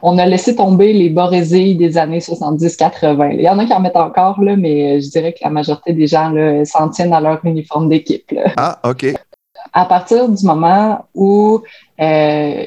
on 0.02 0.18
a 0.18 0.26
laissé 0.26 0.56
tomber 0.56 0.94
les 0.94 1.10
borésilles 1.10 1.76
des 1.76 1.98
années 1.98 2.20
70-80. 2.20 3.36
Il 3.36 3.42
y 3.42 3.50
en 3.50 3.60
a 3.60 3.66
qui 3.66 3.74
en 3.74 3.80
mettent 3.80 3.96
encore, 3.96 4.42
là, 4.42 4.56
mais 4.56 5.00
je 5.02 5.10
dirais 5.10 5.34
que 5.34 5.40
la 5.44 5.50
majorité 5.50 5.94
des 5.94 6.08
gens 6.08 6.34
s'en 6.66 6.90
tiennent 6.90 7.14
à 7.14 7.22
leur 7.22 7.44
uniforme 7.46 7.90
d'équipe. 7.90 8.34
Ah, 8.58 8.80
OK 8.84 9.14
à 9.76 9.86
partir 9.86 10.30
du 10.30 10.46
moment 10.46 11.06
où 11.14 11.62
euh, 12.02 12.66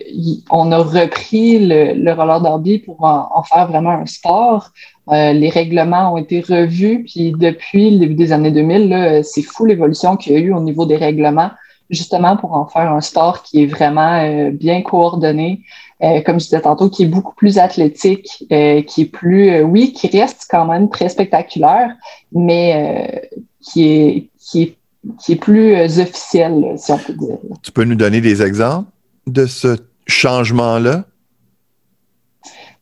on 0.50 0.72
a 0.72 0.78
repris 0.78 1.66
le, 1.66 2.12
roller 2.12 2.40
derby 2.40 2.78
pour 2.78 3.04
en, 3.04 3.42
faire 3.42 3.68
vraiment 3.68 3.90
un 3.90 4.06
sport, 4.06 4.70
euh, 5.10 5.32
les 5.32 5.50
règlements 5.50 6.14
ont 6.14 6.16
été 6.16 6.40
revus, 6.40 7.04
puis 7.04 7.32
depuis 7.32 7.90
le 7.90 7.98
début 7.98 8.14
des 8.14 8.32
années 8.32 8.50
2000, 8.50 9.22
c'est 9.24 9.42
fou 9.42 9.64
l'évolution 9.64 10.16
qu'il 10.16 10.32
y 10.32 10.36
a 10.36 10.38
eu 10.38 10.52
au 10.52 10.60
niveau 10.60 10.86
des 10.86 10.96
règlements, 10.96 11.50
justement 11.90 12.36
pour 12.36 12.54
en 12.54 12.66
faire 12.66 12.92
un 12.92 13.00
sport 13.00 13.42
qui 13.42 13.62
est 13.62 13.66
vraiment 13.66 14.20
euh, 14.22 14.50
bien 14.50 14.82
coordonné, 14.82 15.62
comme 16.24 16.38
je 16.38 16.44
disais 16.44 16.60
tantôt, 16.60 16.88
qui 16.88 17.02
est 17.02 17.08
beaucoup 17.08 17.34
plus 17.34 17.58
athlétique, 17.58 18.44
qui 18.48 19.00
est 19.02 19.10
plus, 19.12 19.62
oui, 19.62 19.92
qui 19.92 20.06
reste 20.06 20.46
quand 20.48 20.64
même 20.64 20.90
très 20.90 21.08
spectaculaire, 21.08 21.92
mais 22.30 23.28
qui 23.60 23.88
est 23.88 24.28
qui 24.38 24.62
est 24.62 24.78
qui 25.18 25.32
est 25.32 25.36
plus 25.36 25.74
euh, 25.74 26.02
officiel, 26.02 26.74
si 26.76 26.92
on 26.92 26.98
peut 26.98 27.12
dire. 27.12 27.38
Tu 27.62 27.72
peux 27.72 27.84
nous 27.84 27.94
donner 27.94 28.20
des 28.20 28.42
exemples? 28.42 28.90
De 29.28 29.46
ce 29.46 29.76
changement-là? 30.06 31.04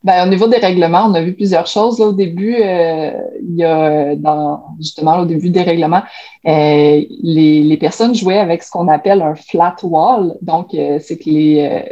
Ben, 0.04 0.26
au 0.26 0.30
niveau 0.30 0.46
des 0.46 0.59
règlements, 0.59 1.06
on 1.06 1.14
a 1.14 1.20
vu 1.20 1.32
plusieurs 1.32 1.66
choses. 1.66 1.98
Là, 1.98 2.06
au 2.06 2.12
début, 2.12 2.54
euh, 2.54 3.11
il 3.42 3.56
y 3.56 3.64
a 3.64 4.14
dans, 4.14 4.62
justement 4.78 5.18
au 5.18 5.24
début 5.24 5.50
des 5.50 5.62
règlements, 5.62 6.02
euh, 6.46 7.02
les, 7.22 7.62
les, 7.62 7.76
personnes 7.76 8.14
jouaient 8.14 8.38
avec 8.38 8.62
ce 8.62 8.70
qu'on 8.70 8.87
appelle 8.87 9.20
un 9.20 9.35
flat 9.35 9.74
wall. 9.82 10.37
Donc, 10.42 10.68
c'est 10.70 11.18
que 11.18 11.28
les, 11.28 11.82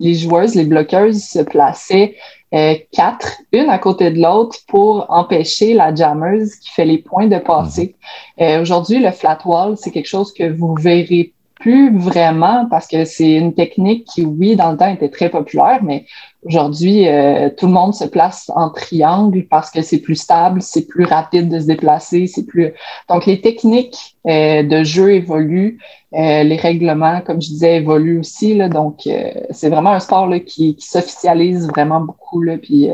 les 0.00 0.14
joueuses, 0.14 0.54
les 0.54 0.64
bloqueuses 0.66 1.22
se 1.22 1.38
plaçaient 1.38 2.14
euh, 2.54 2.74
quatre, 2.92 3.38
une 3.52 3.70
à 3.70 3.78
côté 3.78 4.10
de 4.10 4.20
l'autre 4.20 4.58
pour 4.68 5.06
empêcher 5.08 5.72
la 5.72 5.94
jammers 5.94 6.50
qui 6.62 6.68
fait 6.70 6.84
les 6.84 6.98
points 6.98 7.26
de 7.26 7.38
passer. 7.38 7.96
Mhm. 8.38 8.46
Euh, 8.46 8.62
aujourd'hui, 8.62 8.98
le 8.98 9.10
flat 9.10 9.38
wall, 9.46 9.76
c'est 9.78 9.90
quelque 9.90 10.08
chose 10.08 10.34
que 10.34 10.52
vous 10.52 10.74
verrez 10.74 11.32
plus 11.62 11.96
vraiment 11.96 12.66
parce 12.68 12.88
que 12.88 13.04
c'est 13.04 13.30
une 13.30 13.54
technique 13.54 14.04
qui, 14.12 14.24
oui, 14.24 14.56
dans 14.56 14.72
le 14.72 14.76
temps 14.76 14.92
était 14.92 15.10
très 15.10 15.30
populaire, 15.30 15.78
mais 15.80 16.06
aujourd'hui, 16.44 17.06
euh, 17.06 17.50
tout 17.56 17.66
le 17.66 17.72
monde 17.72 17.94
se 17.94 18.04
place 18.04 18.50
en 18.56 18.68
triangle 18.68 19.46
parce 19.48 19.70
que 19.70 19.80
c'est 19.80 20.00
plus 20.00 20.16
stable, 20.16 20.60
c'est 20.60 20.88
plus 20.88 21.04
rapide 21.04 21.48
de 21.48 21.60
se 21.60 21.66
déplacer, 21.66 22.26
c'est 22.26 22.46
plus. 22.46 22.72
Donc, 23.08 23.26
les 23.26 23.40
techniques 23.40 24.16
euh, 24.26 24.64
de 24.64 24.82
jeu 24.82 25.12
évoluent, 25.12 25.78
euh, 26.14 26.42
les 26.42 26.56
règlements, 26.56 27.20
comme 27.20 27.40
je 27.40 27.50
disais, 27.50 27.76
évoluent 27.76 28.18
aussi. 28.18 28.58
Donc, 28.68 29.08
c'est 29.50 29.68
vraiment 29.68 29.92
un 29.92 30.00
sport 30.00 30.28
qui, 30.44 30.76
s'officialise 30.80 31.68
vraiment 31.68 32.00
beaucoup, 32.00 32.42
là, 32.42 32.58
puis 32.58 32.90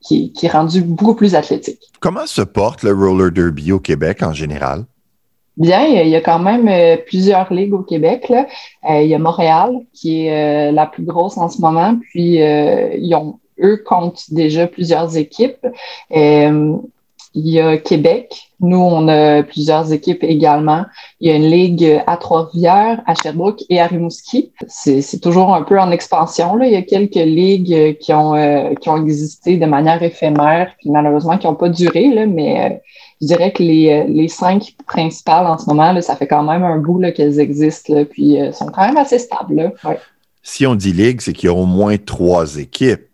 qui 0.00 0.32
est 0.42 0.48
rendu 0.48 0.80
beaucoup 0.80 1.14
plus 1.14 1.34
athlétique. 1.34 1.80
Comment 2.00 2.26
se 2.26 2.40
porte 2.40 2.84
le 2.84 2.94
roller 2.94 3.30
derby 3.30 3.70
au 3.70 3.80
Québec 3.80 4.22
en 4.22 4.32
général? 4.32 4.86
Bien, 5.58 5.84
il 5.86 6.08
y 6.08 6.14
a 6.14 6.20
quand 6.20 6.38
même 6.38 6.68
euh, 6.68 6.96
plusieurs 7.04 7.52
ligues 7.52 7.74
au 7.74 7.82
Québec. 7.82 8.28
Là. 8.28 8.46
Euh, 8.88 9.02
il 9.02 9.08
y 9.08 9.14
a 9.14 9.18
Montréal, 9.18 9.80
qui 9.92 10.26
est 10.26 10.68
euh, 10.68 10.72
la 10.72 10.86
plus 10.86 11.02
grosse 11.02 11.36
en 11.36 11.48
ce 11.48 11.60
moment, 11.60 11.96
puis 12.12 12.36
ils 12.36 13.14
ont, 13.16 13.40
eux 13.60 13.82
comptent 13.84 14.22
déjà 14.30 14.68
plusieurs 14.68 15.16
équipes. 15.16 15.66
il 16.10 16.80
y 17.34 17.60
a 17.60 17.76
Québec. 17.76 18.50
Nous, 18.60 18.78
on 18.78 19.08
a 19.08 19.42
plusieurs 19.42 19.92
équipes 19.92 20.22
également. 20.22 20.84
Il 21.20 21.28
y 21.28 21.32
a 21.32 21.36
une 21.36 21.50
ligue 21.50 22.02
à 22.06 22.16
Trois-Rivières, 22.16 23.02
à 23.06 23.14
Sherbrooke 23.14 23.62
et 23.68 23.80
à 23.80 23.86
Rimouski. 23.86 24.52
C'est 24.68 25.20
toujours 25.20 25.54
un 25.54 25.62
peu 25.62 25.78
en 25.80 25.90
expansion. 25.90 26.54
Là. 26.54 26.66
Il 26.66 26.72
y 26.72 26.76
a 26.76 26.82
quelques 26.82 27.14
ligues 27.14 27.98
qui 27.98 28.12
ont, 28.12 28.74
qui 28.80 28.88
ont 28.88 28.96
existé 28.96 29.56
de 29.56 29.66
manière 29.66 30.02
éphémère, 30.04 30.72
puis 30.78 30.90
malheureusement 30.90 31.36
qui 31.36 31.48
n'ont 31.48 31.56
pas 31.56 31.68
duré, 31.68 32.08
là, 32.08 32.26
mais 32.26 32.80
je 33.20 33.26
dirais 33.26 33.52
que 33.52 33.62
les, 33.62 33.90
euh, 33.90 34.04
les 34.08 34.28
cinq 34.28 34.74
principales 34.86 35.46
en 35.46 35.58
ce 35.58 35.66
moment, 35.66 35.92
là, 35.92 36.02
ça 36.02 36.16
fait 36.16 36.26
quand 36.26 36.42
même 36.42 36.62
un 36.62 36.78
bout 36.78 37.00
qu'elles 37.12 37.40
existent, 37.40 37.94
là, 37.94 38.04
puis 38.04 38.40
euh, 38.40 38.52
sont 38.52 38.66
quand 38.66 38.86
même 38.86 38.96
assez 38.96 39.18
stables. 39.18 39.72
Si 40.42 40.66
on 40.66 40.74
dit 40.74 40.92
ligue, 40.92 41.20
c'est 41.20 41.32
qu'il 41.32 41.48
y 41.48 41.52
a 41.52 41.54
au 41.54 41.66
moins 41.66 41.96
trois 41.98 42.56
équipes. 42.58 43.06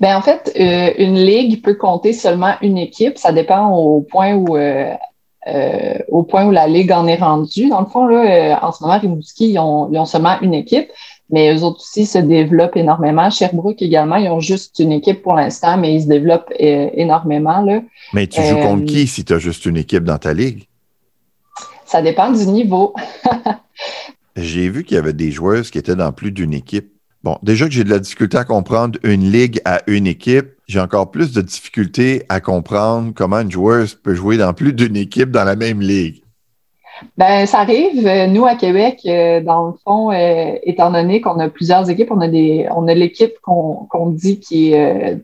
Ben, 0.00 0.16
en 0.16 0.22
fait, 0.22 0.52
euh, 0.58 0.90
une 0.98 1.18
ligue 1.18 1.62
peut 1.62 1.74
compter 1.74 2.12
seulement 2.12 2.54
une 2.62 2.78
équipe. 2.78 3.18
Ça 3.18 3.32
dépend 3.32 3.70
au 3.70 4.00
point 4.00 4.34
où, 4.34 4.56
au 6.08 6.22
point 6.24 6.46
où 6.46 6.50
la 6.50 6.66
ligue 6.66 6.92
en 6.92 7.06
est 7.06 7.16
rendue. 7.16 7.68
Dans 7.68 7.80
le 7.80 7.86
fond, 7.86 8.06
là, 8.06 8.58
en 8.62 8.72
ce 8.72 8.82
moment, 8.82 8.98
Rimouski, 8.98 9.50
ils 9.50 9.58
ont, 9.58 9.90
ils 9.92 9.98
ont 9.98 10.06
seulement 10.06 10.40
une 10.40 10.54
équipe 10.54 10.90
mais 11.30 11.54
eux 11.54 11.62
autres 11.64 11.80
aussi 11.80 12.06
se 12.06 12.18
développent 12.18 12.76
énormément. 12.76 13.30
Sherbrooke 13.30 13.82
également, 13.82 14.16
ils 14.16 14.28
ont 14.28 14.40
juste 14.40 14.78
une 14.78 14.92
équipe 14.92 15.22
pour 15.22 15.34
l'instant, 15.34 15.76
mais 15.76 15.94
ils 15.94 16.02
se 16.02 16.08
développent 16.08 16.52
euh, 16.60 16.90
énormément. 16.94 17.62
Là. 17.62 17.82
Mais 18.12 18.26
tu 18.26 18.42
joues 18.42 18.58
contre 18.58 18.82
euh, 18.82 18.86
qui 18.86 19.06
si 19.06 19.24
tu 19.24 19.32
as 19.32 19.38
juste 19.38 19.66
une 19.66 19.76
équipe 19.76 20.04
dans 20.04 20.18
ta 20.18 20.32
ligue? 20.32 20.68
Ça 21.84 22.02
dépend 22.02 22.30
du 22.30 22.46
niveau. 22.46 22.94
j'ai 24.36 24.68
vu 24.68 24.84
qu'il 24.84 24.96
y 24.96 24.98
avait 24.98 25.12
des 25.12 25.30
joueuses 25.30 25.70
qui 25.70 25.78
étaient 25.78 25.96
dans 25.96 26.12
plus 26.12 26.32
d'une 26.32 26.54
équipe. 26.54 26.92
Bon, 27.24 27.38
déjà 27.42 27.66
que 27.66 27.72
j'ai 27.72 27.82
de 27.82 27.90
la 27.90 27.98
difficulté 27.98 28.38
à 28.38 28.44
comprendre 28.44 28.98
une 29.02 29.30
ligue 29.32 29.60
à 29.64 29.80
une 29.88 30.06
équipe, 30.06 30.50
j'ai 30.68 30.78
encore 30.78 31.10
plus 31.10 31.32
de 31.32 31.40
difficulté 31.40 32.24
à 32.28 32.40
comprendre 32.40 33.12
comment 33.14 33.40
une 33.40 33.50
joueuse 33.50 33.94
peut 33.94 34.14
jouer 34.14 34.36
dans 34.36 34.52
plus 34.52 34.72
d'une 34.72 34.96
équipe 34.96 35.30
dans 35.30 35.44
la 35.44 35.56
même 35.56 35.80
ligue. 35.80 36.22
Ben, 37.16 37.46
ça 37.46 37.60
arrive. 37.60 38.06
Euh, 38.06 38.26
nous, 38.26 38.46
à 38.46 38.54
Québec, 38.54 39.00
euh, 39.06 39.40
dans 39.40 39.68
le 39.68 39.72
fond, 39.84 40.10
euh, 40.10 40.54
étant 40.62 40.90
donné 40.90 41.20
qu'on 41.20 41.38
a 41.38 41.48
plusieurs 41.48 41.88
équipes, 41.90 42.10
on 42.10 42.20
a 42.20 42.28
des, 42.28 42.68
on 42.74 42.88
a 42.88 42.94
l'équipe 42.94 43.34
qu'on 43.42 44.10
dit 44.10 44.40
qui 44.40 44.72
est 44.72 45.18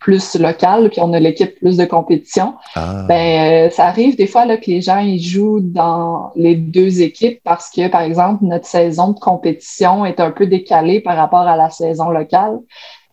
plus 0.00 0.36
locale, 0.36 0.88
puis 0.90 1.00
on 1.00 1.12
a 1.12 1.20
l'équipe 1.20 1.58
plus 1.60 1.76
de 1.76 1.84
compétition. 1.84 2.54
Ah. 2.74 3.04
Ben, 3.06 3.70
ça 3.70 3.86
arrive 3.86 4.16
des 4.16 4.26
fois 4.26 4.44
là, 4.44 4.56
que 4.56 4.66
les 4.66 4.80
gens 4.80 4.98
ils 4.98 5.22
jouent 5.22 5.60
dans 5.60 6.32
les 6.36 6.54
deux 6.54 7.02
équipes 7.02 7.40
parce 7.44 7.70
que, 7.70 7.88
par 7.88 8.02
exemple, 8.02 8.44
notre 8.44 8.66
saison 8.66 9.12
de 9.12 9.18
compétition 9.18 10.04
est 10.04 10.20
un 10.20 10.30
peu 10.30 10.46
décalée 10.46 11.00
par 11.00 11.16
rapport 11.16 11.46
à 11.46 11.56
la 11.56 11.70
saison 11.70 12.10
locale. 12.10 12.58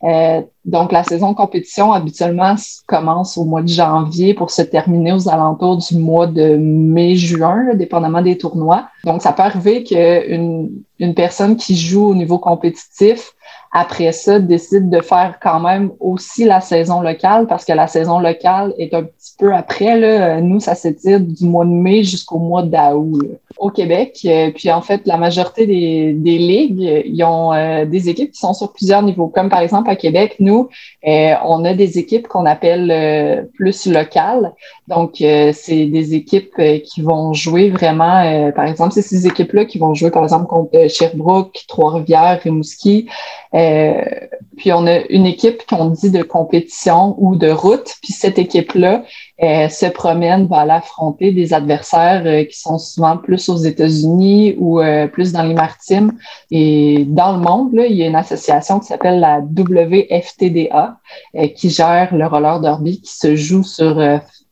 Euh, 0.04 0.41
donc, 0.65 0.91
la 0.91 1.04
saison 1.04 1.32
de 1.32 1.36
compétition, 1.36 1.93
habituellement, 1.93 2.56
commence 2.88 3.38
au 3.38 3.45
mois 3.45 3.62
de 3.62 3.67
janvier 3.67 4.34
pour 4.34 4.49
se 4.49 4.63
terminer 4.63 5.13
aux 5.13 5.30
alentours 5.30 5.78
du 5.78 5.95
mois 5.95 6.25
de 6.25 6.58
mai-juin, 6.58 7.75
dépendamment 7.75 8.23
des 8.23 8.38
tournois. 8.38 8.88
Donc, 9.04 9.21
ça 9.21 9.32
peut 9.32 9.43
arriver 9.43 9.84
qu'une 9.84 10.71
une 10.97 11.13
personne 11.13 11.58
qui 11.58 11.75
joue 11.75 12.08
au 12.08 12.15
niveau 12.15 12.39
compétitif 12.39 13.36
après 13.78 14.13
ça, 14.13 14.39
décide 14.39 14.89
de 14.89 15.01
faire 15.01 15.38
quand 15.41 15.60
même 15.60 15.91
aussi 15.99 16.45
la 16.45 16.62
saison 16.62 17.01
locale 17.01 17.45
parce 17.45 17.65
que 17.65 17.73
la 17.73 17.88
saison 17.88 18.19
locale 18.19 18.73
est 18.78 18.93
un 18.93 19.04
petit 19.04 19.34
peu 19.38 19.54
après. 19.54 19.99
Là. 19.99 20.39
Nous, 20.39 20.62
ça 20.62 20.75
s'étire 20.75 21.19
du 21.19 21.43
mois 21.43 21.65
de 21.65 21.71
mai 21.71 22.01
jusqu'au 22.04 22.39
mois 22.39 22.63
d'août 22.63 23.21
au 23.58 23.69
Québec. 23.69 24.17
Euh, 24.23 24.51
puis 24.56 24.71
en 24.71 24.82
fait, 24.82 25.01
la 25.06 25.17
majorité 25.17 25.67
des, 25.67 26.13
des 26.13 26.38
ligues, 26.38 27.04
ils 27.06 27.23
ont 27.25 27.51
euh, 27.51 27.84
des 27.84 28.08
équipes 28.08 28.32
qui 28.32 28.39
sont 28.39 28.54
sur 28.54 28.71
plusieurs 28.71 29.01
niveaux. 29.01 29.28
Comme 29.28 29.49
par 29.49 29.60
exemple 29.60 29.89
à 29.89 29.97
Québec, 29.97 30.38
nous, 30.39 30.55
euh, 31.08 31.34
on 31.44 31.65
a 31.65 31.74
des 31.74 31.98
équipes 31.98 32.28
qu'on 32.28 32.46
appelle 32.46 33.48
plus 33.56 33.88
locales. 33.88 34.54
Donc, 34.88 35.15
c'est 35.18 35.86
des 35.86 36.13
équipes 36.13 36.56
qui 36.84 37.02
vont 37.02 37.34
jouer 37.34 37.70
vraiment, 37.70 38.52
par 38.56 38.65
exemple, 38.65 38.94
c'est 38.94 39.02
ces 39.02 39.28
équipes-là 39.28 39.65
qui 39.65 39.78
vont 39.78 39.94
jouer, 39.94 40.12
par 40.12 40.24
exemple, 40.24 40.48
contre 40.48 40.89
Sherbrooke, 40.89 41.63
Trois-Rivières, 41.68 42.39
Rimouski. 42.44 43.08
puis 43.52 44.74
on 44.74 44.88
a 44.88 45.00
une 45.10 45.26
équipe 45.26 45.65
qu'on 45.68 45.86
dit 45.86 46.12
de 46.12 46.24
compétition 46.24 47.15
ou 47.18 47.36
de 47.36 47.50
route. 47.50 47.96
Puis 48.02 48.13
cette 48.13 48.39
équipe-là, 48.39 49.04
euh, 49.43 49.67
se 49.67 49.88
promène, 49.88 50.48
va 50.48 50.62
aller 50.62 50.72
affronter 50.72 51.34
des 51.34 51.53
adversaires 51.53 52.24
euh, 52.26 52.45
qui 52.45 52.57
sont 52.57 52.78
souvent 52.78 53.18
plus 53.18 53.49
aux 53.49 53.57
États-Unis 53.57 54.55
ou 54.57 54.80
euh, 54.80 55.07
plus 55.07 55.34
dans 55.34 55.43
les 55.43 55.53
maritimes. 55.53 56.14
Et 56.51 57.03
dans 57.05 57.34
le 57.34 57.39
monde, 57.39 57.74
là, 57.74 57.86
il 57.86 57.97
y 57.97 58.03
a 58.03 58.07
une 58.07 58.16
association 58.16 58.80
qui 58.80 58.88
s'appelle 58.88 59.20
la 59.20 59.39
WFTDA 59.39 60.97
qui 61.55 61.70
gère 61.70 62.16
le 62.16 62.26
roller 62.28 62.62
derby 62.62 63.01
qui 63.01 63.14
se 63.14 63.36
joue 63.36 63.64
sur 63.64 63.95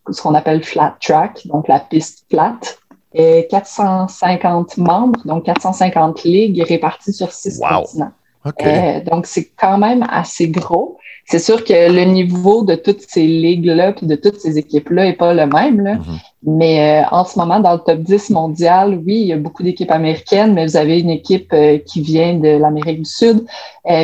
ce 0.10 0.22
qu'on 0.22 0.34
appelle 0.34 0.64
flat 0.64 0.98
track, 1.00 1.48
donc 1.48 1.70
la 1.70 1.80
piste 1.80 2.26
plate. 2.30 2.80
Et 3.14 3.48
450 3.50 4.78
membres, 4.78 5.20
donc 5.24 5.46
450 5.46 6.24
ligues 6.24 6.64
réparties 6.64 7.14
sur 7.14 7.32
six 7.32 7.60
continents. 7.60 8.12
Euh, 8.46 9.00
donc, 9.10 9.26
c'est 9.26 9.52
quand 9.58 9.78
même 9.78 10.06
assez 10.10 10.50
gros. 10.50 10.98
C'est 11.26 11.40
sûr 11.40 11.64
que 11.64 11.74
le 11.74 12.04
niveau 12.04 12.64
de 12.66 12.76
toutes 12.76 13.02
ces 13.08 13.26
ligues-là 13.26 13.94
puis 13.94 14.06
de 14.06 14.16
toutes 14.16 14.40
ces 14.42 14.58
équipes-là 14.58 15.06
n'est 15.06 15.14
pas 15.14 15.34
le 15.34 15.46
même. 15.46 15.80
Là. 15.80 15.96
Mm-hmm. 15.96 16.20
Mais 16.46 17.02
euh, 17.02 17.08
en 17.12 17.24
ce 17.24 17.40
moment, 17.40 17.62
dans 17.62 17.74
le 17.74 17.80
top 17.80 18.00
10 18.00 18.32
mondial, 18.32 19.02
oui, 19.06 19.22
il 19.22 19.28
y 19.28 19.34
a 19.34 19.38
beaucoup 19.38 19.64
d'équipes 19.64 19.92
américaines, 19.92 20.54
mais 20.54 20.66
vous 20.66 20.76
avez 20.76 21.00
une 21.00 21.10
équipe 21.10 21.54
euh, 21.54 21.78
qui 21.78 22.02
vient 22.02 22.34
de 22.34 22.58
l'Amérique 22.58 23.04
du 23.04 23.10
Sud, 23.10 23.46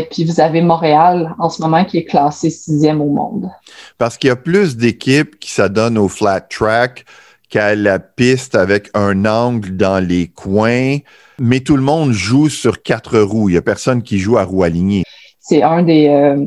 puis 0.10 0.24
vous 0.24 0.40
avez 0.40 0.62
Montréal 0.62 1.36
en 1.40 1.50
ce 1.50 1.62
moment 1.62 1.84
qui 1.84 1.98
est 1.98 2.06
classé 2.06 2.50
sixième 2.50 3.02
au 3.02 3.10
monde. 3.10 3.50
Parce 3.98 4.18
qu'il 4.18 4.30
y 4.30 4.32
a 4.32 4.38
plus 4.38 4.78
d'équipes 4.78 5.38
qui 5.40 5.52
s'adonnent 5.52 5.98
au 5.98 6.08
flat 6.08 6.40
track 6.40 7.06
qu'à 7.50 7.76
la 7.76 8.00
piste 8.00 8.56
avec 8.56 8.90
un 8.94 9.26
angle 9.26 9.76
dans 9.76 10.04
les 10.04 10.28
coins, 10.28 10.98
mais 11.40 11.60
tout 11.60 11.76
le 11.76 11.82
monde 11.82 12.12
joue 12.12 12.48
sur 12.50 12.84
quatre 12.84 13.20
roues. 13.20 13.50
Il 13.50 13.54
n'y 13.54 13.58
a 13.58 13.62
personne 13.62 14.04
qui 14.04 14.20
joue 14.20 14.38
à 14.38 14.44
roue 14.44 14.64
alignée. 14.64 15.04
C'est 15.40 15.64
un 15.64 15.82
des, 15.82 16.08
euh, 16.08 16.46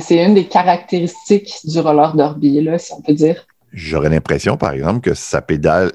c'est 0.00 0.22
une 0.22 0.34
des 0.34 0.46
caractéristiques 0.46 1.54
du 1.64 1.80
roller 1.80 2.14
derby, 2.14 2.60
là, 2.60 2.78
si 2.78 2.92
on 2.92 3.00
peut 3.00 3.14
dire. 3.14 3.46
J'aurais 3.72 4.10
l'impression, 4.10 4.56
par 4.56 4.72
exemple, 4.72 5.00
que 5.00 5.14
ça 5.14 5.40
pédale, 5.40 5.92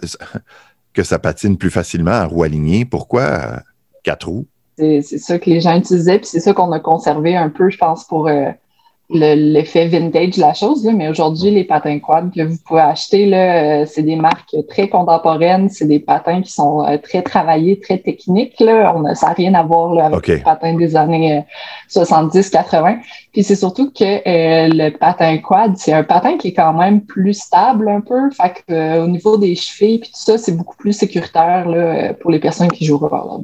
que 0.94 1.04
ça 1.04 1.20
patine 1.20 1.58
plus 1.58 1.70
facilement 1.70 2.12
à 2.12 2.26
roue 2.26 2.44
alignée. 2.44 2.86
Pourquoi 2.86 3.22
euh, 3.22 3.58
quatre 4.04 4.28
roues? 4.28 4.48
C'est 4.78 5.02
ça 5.02 5.38
que 5.38 5.48
les 5.48 5.62
gens 5.62 5.78
utilisaient, 5.78 6.18
puis 6.18 6.28
c'est 6.28 6.40
ça 6.40 6.54
qu'on 6.54 6.72
a 6.72 6.80
conservé 6.80 7.36
un 7.36 7.50
peu, 7.50 7.70
je 7.70 7.78
pense, 7.78 8.06
pour 8.06 8.28
euh, 8.28 8.50
l'effet 9.14 9.88
vintage 9.88 10.36
de 10.36 10.42
la 10.42 10.54
chose, 10.54 10.84
mais 10.94 11.10
aujourd'hui, 11.10 11.52
les 11.52 11.64
patins 11.64 12.00
quad 12.00 12.34
que 12.34 12.42
vous 12.42 12.58
pouvez 12.66 12.82
acheter, 12.82 13.26
là, 13.26 13.82
euh, 13.82 13.86
c'est 13.86 14.04
des 14.04 14.16
marques 14.16 14.56
très 14.70 14.88
contemporaines, 14.90 15.70
c'est 15.70 15.86
des 15.86 16.00
patins 16.00 16.42
qui 16.42 16.52
sont 16.52 16.86
euh, 16.86 16.98
très 16.98 17.22
travaillés, 17.22 17.80
très 17.80 17.98
techniques. 17.98 18.60
Là. 18.60 18.94
On 18.96 19.06
a, 19.06 19.16
ça 19.16 19.28
n'a 19.28 19.34
rien 19.34 19.54
à 19.54 19.64
voir 19.64 19.94
là, 19.94 20.06
avec 20.06 20.28
les 20.28 20.38
patins 20.40 20.76
des 20.76 20.96
années 20.96 21.44
70-80. 21.90 22.94
Euh, 22.94 22.96
Puis 23.34 23.44
c'est 23.44 23.56
surtout 23.56 23.92
que 23.92 24.22
le 24.26 24.90
patin 24.98 25.38
quad, 25.38 25.78
c'est 25.78 25.94
un 25.94 26.04
patin 26.04 26.38
qui 26.38 26.50
est 26.50 26.54
quand 26.54 26.74
même 26.74 27.02
plus 27.02 27.34
stable 27.34 27.90
un 27.90 28.02
peu. 28.02 28.30
Fait 28.32 28.64
que, 28.68 29.00
au 29.04 29.08
niveau 29.08 29.38
des 29.38 29.56
chevilles 29.56 30.00
puis 30.00 30.10
tout 30.10 30.22
ça, 30.22 30.38
c'est 30.38 30.56
beaucoup 30.56 30.78
plus 30.78 30.94
sécuritaire 30.94 31.68
là, 31.68 32.14
pour 32.14 32.32
les 32.32 32.40
personnes 32.40 32.72
qui 32.72 32.86
jouent 32.86 32.96
au 32.96 33.44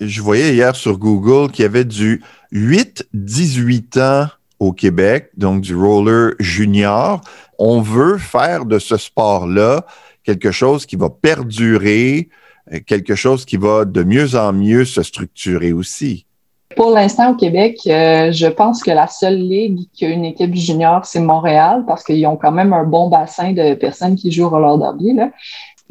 Je 0.00 0.22
voyais 0.22 0.54
hier 0.54 0.76
sur 0.76 0.98
Google 0.98 1.50
qu'il 1.50 1.64
y 1.64 1.66
avait 1.66 1.84
du 1.84 2.22
8-18 2.52 4.00
ans 4.00 4.26
au 4.60 4.72
Québec, 4.72 5.30
donc 5.36 5.62
du 5.62 5.74
roller 5.74 6.34
junior. 6.38 7.20
On 7.58 7.80
veut 7.80 8.18
faire 8.18 8.66
de 8.66 8.78
ce 8.78 8.96
sport-là 8.96 9.84
quelque 10.22 10.52
chose 10.52 10.86
qui 10.86 10.96
va 10.96 11.08
perdurer, 11.10 12.28
euh, 12.72 12.78
quelque 12.86 13.14
chose 13.14 13.44
qui 13.44 13.56
va 13.56 13.84
de 13.84 14.02
mieux 14.04 14.36
en 14.36 14.52
mieux 14.52 14.84
se 14.84 15.02
structurer 15.02 15.72
aussi. 15.72 16.26
Pour 16.76 16.92
l'instant, 16.92 17.32
au 17.32 17.34
Québec, 17.34 17.80
euh, 17.88 18.30
je 18.30 18.46
pense 18.46 18.82
que 18.84 18.92
la 18.92 19.08
seule 19.08 19.38
ligue 19.38 19.88
qui 19.92 20.06
a 20.06 20.08
une 20.08 20.24
équipe 20.24 20.54
junior, 20.54 21.04
c'est 21.04 21.20
Montréal, 21.20 21.82
parce 21.84 22.04
qu'ils 22.04 22.24
ont 22.28 22.36
quand 22.36 22.52
même 22.52 22.72
un 22.72 22.84
bon 22.84 23.08
bassin 23.08 23.52
de 23.52 23.74
personnes 23.74 24.14
qui 24.14 24.30
jouent 24.30 24.44
au 24.44 24.50
roller 24.50 24.78
derby. 24.78 25.18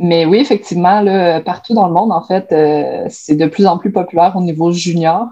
Mais 0.01 0.25
oui, 0.25 0.37
effectivement, 0.37 1.01
là, 1.01 1.41
partout 1.41 1.73
dans 1.73 1.87
le 1.87 1.93
monde, 1.93 2.13
en 2.13 2.23
fait, 2.23 2.47
euh, 2.53 3.05
c'est 3.09 3.35
de 3.35 3.47
plus 3.47 3.67
en 3.67 3.77
plus 3.77 3.91
populaire 3.91 4.33
au 4.35 4.41
niveau 4.41 4.71
junior. 4.71 5.27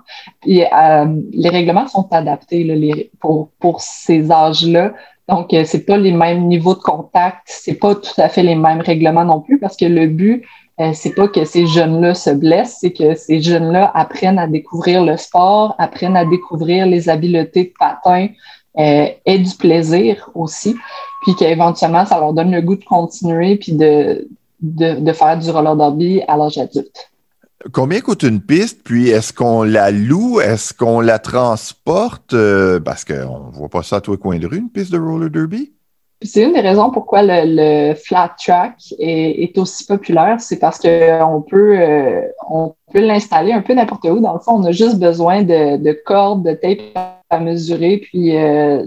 Et 0.46 0.66
euh, 0.66 1.06
les 1.32 1.48
règlements 1.48 1.88
sont 1.88 2.08
adaptés 2.12 2.66
là, 2.66 2.76
pour, 3.22 3.50
pour 3.60 3.80
ces 3.80 4.30
âges-là. 4.30 4.92
Donc, 5.30 5.54
euh, 5.54 5.64
c'est 5.66 5.86
pas 5.86 5.98
les 5.98 6.12
mêmes 6.12 6.48
niveaux 6.48 6.74
de 6.74 6.82
contact, 6.82 7.42
c'est 7.46 7.76
pas 7.76 7.96
tout 7.96 8.20
à 8.20 8.28
fait 8.28 8.44
les 8.44 8.56
mêmes 8.56 8.82
règlements 8.82 9.26
non 9.26 9.40
plus, 9.40 9.58
parce 9.58 9.78
que 9.78 9.86
le 9.86 10.08
but, 10.08 10.44
euh, 10.80 10.92
c'est 10.94 11.16
pas 11.16 11.28
que 11.28 11.46
ces 11.46 11.66
jeunes-là 11.66 12.14
se 12.14 12.30
blessent, 12.30 12.78
c'est 12.82 12.94
que 12.94 13.16
ces 13.16 13.42
jeunes-là 13.42 13.90
apprennent 13.94 14.40
à 14.40 14.48
découvrir 14.48 15.04
le 15.04 15.18
sport, 15.18 15.76
apprennent 15.80 16.16
à 16.18 16.26
découvrir 16.26 16.86
les 16.86 17.10
habiletés 17.10 17.66
de 17.66 17.74
patin 17.78 18.28
euh, 18.78 19.08
et 19.26 19.40
du 19.40 19.56
plaisir 19.56 20.30
aussi, 20.36 20.76
puis 21.24 21.36
qu'éventuellement, 21.36 22.06
ça 22.06 22.20
leur 22.20 22.34
donne 22.34 22.52
le 22.52 22.62
goût 22.62 22.76
de 22.76 22.86
continuer 22.86 23.56
puis 23.58 23.74
de, 23.74 24.28
de, 24.62 25.14
faire 25.14 25.38
du 25.38 25.50
roller 25.50 25.76
derby 25.76 26.22
à 26.28 26.38
l'âge 26.38 26.58
adulte. 26.58 27.10
Combien 27.74 28.02
coûte 28.02 28.24
une 28.24 28.42
piste? 28.42 28.84
Puis 28.84 29.10
est-ce 29.10 29.34
qu'on 29.34 29.64
la 29.64 29.92
loue? 29.92 30.40
Est-ce 30.40 30.74
qu'on 30.74 31.02
la 31.02 31.20
transporte? 31.20 32.34
Euh, 32.34 32.80
parce 32.80 33.04
qu'on 33.04 33.48
ne 33.48 33.52
voit 33.52 33.70
pas 33.70 33.84
ça 33.84 33.98
à 33.98 34.02
tous 34.02 34.12
les 34.12 34.18
coins 34.18 34.38
de 34.38 34.48
rue, 34.48 34.58
une 34.58 34.70
piste 34.70 34.92
de 34.92 35.00
roller 35.00 35.30
derby. 35.30 35.74
C'est 36.24 36.42
une 36.42 36.54
des 36.54 36.62
raisons 36.62 36.90
pourquoi 36.90 37.22
le, 37.24 37.94
flat 37.94 38.36
track 38.44 38.76
est, 38.98 39.56
aussi 39.58 39.86
populaire. 39.86 40.38
C'est 40.40 40.58
parce 40.58 40.80
qu'on 40.80 41.44
peut, 41.48 41.80
euh, 41.80 42.22
on 42.50 42.74
peut 42.92 43.02
l'installer 43.02 43.54
un 43.54 43.62
peu 43.62 43.74
n'importe 43.74 44.06
où. 44.06 44.20
Dans 44.20 44.34
le 44.34 44.40
fond, 44.40 44.54
on 44.54 44.64
a 44.64 44.72
juste 44.72 44.98
besoin 44.98 45.44
de, 45.44 45.92
cordes, 46.06 46.44
de 46.44 46.54
tape 46.54 46.80
à 47.30 47.40
mesurer, 47.40 47.98
puis 47.98 48.36
euh, 48.36 48.84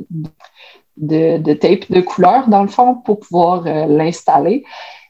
de, 0.96 1.38
de, 1.38 1.52
tape 1.52 1.90
de 1.90 2.00
couleur, 2.00 2.48
dans 2.48 2.62
le 2.62 2.68
fond, 2.68 2.96
pour 2.96 3.20
pouvoir 3.20 3.62
l'installer. 3.86 4.64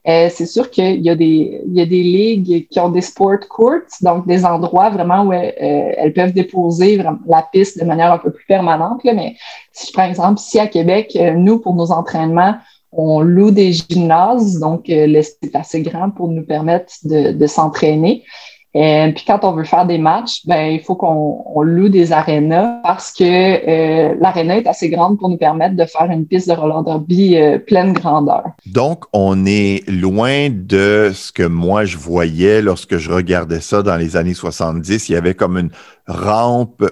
Euh, 0.09 0.29
c'est 0.31 0.47
sûr 0.47 0.71
qu'il 0.71 1.03
y, 1.03 1.11
a 1.11 1.15
des, 1.15 1.63
il 1.67 1.75
y 1.75 1.81
a 1.83 1.87
des 1.87 2.03
ligues 2.03 2.69
qui 2.69 2.81
ont 2.81 2.89
des 2.89 3.03
sport 3.03 3.39
courts, 3.49 3.83
donc 4.01 4.27
des 4.27 4.47
endroits 4.47 4.89
vraiment 4.89 5.25
où 5.25 5.33
euh, 5.33 5.51
elles, 5.57 6.15
peuvent 6.15 6.33
déposer 6.33 6.97
la 6.97 7.43
piste 7.53 7.79
de 7.79 7.85
manière 7.85 8.11
un 8.11 8.19
peu 8.19 8.33
plus 8.33 8.47
permanente. 8.47 9.05
Là, 9.05 9.13
mais 9.13 9.37
si 9.73 9.89
je 9.89 9.93
prends 9.93 10.05
exemple, 10.05 10.41
ici 10.41 10.59
à 10.59 10.69
Québec, 10.69 11.17
euh, 11.17 11.35
nous, 11.35 11.59
pour 11.59 11.75
nos 11.75 11.93
entraînements, 11.93 12.55
on 12.93 13.21
loue 13.21 13.51
des 13.51 13.73
gymnases, 13.73 14.59
donc 14.59 14.87
c'est 14.87 15.55
assez 15.55 15.83
grand 15.83 16.11
pour 16.11 16.27
nous 16.29 16.45
permettre 16.45 16.93
de, 17.05 17.31
de 17.31 17.47
s'entraîner. 17.47 18.25
Et 18.73 19.13
puis 19.15 19.25
quand 19.27 19.41
on 19.43 19.53
veut 19.53 19.65
faire 19.65 19.85
des 19.85 19.99
matchs, 19.99 20.47
ben 20.47 20.73
il 20.73 20.81
faut 20.81 20.95
qu'on 20.95 21.63
loue 21.63 21.89
des 21.89 22.13
arénas 22.13 22.81
parce 22.85 23.13
que 23.13 23.25
euh, 23.25 24.15
l'aréna 24.21 24.59
est 24.59 24.67
assez 24.69 24.89
grande 24.91 25.19
pour 25.19 25.29
nous 25.29 25.39
permettre 25.39 25.75
de 25.75 25.85
faire 25.85 26.09
une 26.11 26.25
piste 26.25 26.49
de 26.49 26.55
roller 26.55 26.85
derby 26.85 27.37
euh, 27.37 27.59
pleine 27.59 27.93
grandeur. 27.93 28.45
Donc 28.67 29.05
on 29.13 29.45
est 29.45 29.83
loin 29.89 30.51
de 30.51 31.11
ce 31.13 31.33
que 31.33 31.43
moi 31.43 31.85
je 31.85 31.97
voyais 31.97 32.63
lorsque 32.63 32.97
je 32.97 33.11
regardais 33.11 33.61
ça 33.61 33.83
dans 33.83 33.97
les 33.97 34.17
années 34.17 34.35
70. 34.35 35.09
Il 35.09 35.13
y 35.13 35.17
avait 35.17 35.35
comme 35.35 35.59
une 35.59 35.71
rampe 36.07 36.85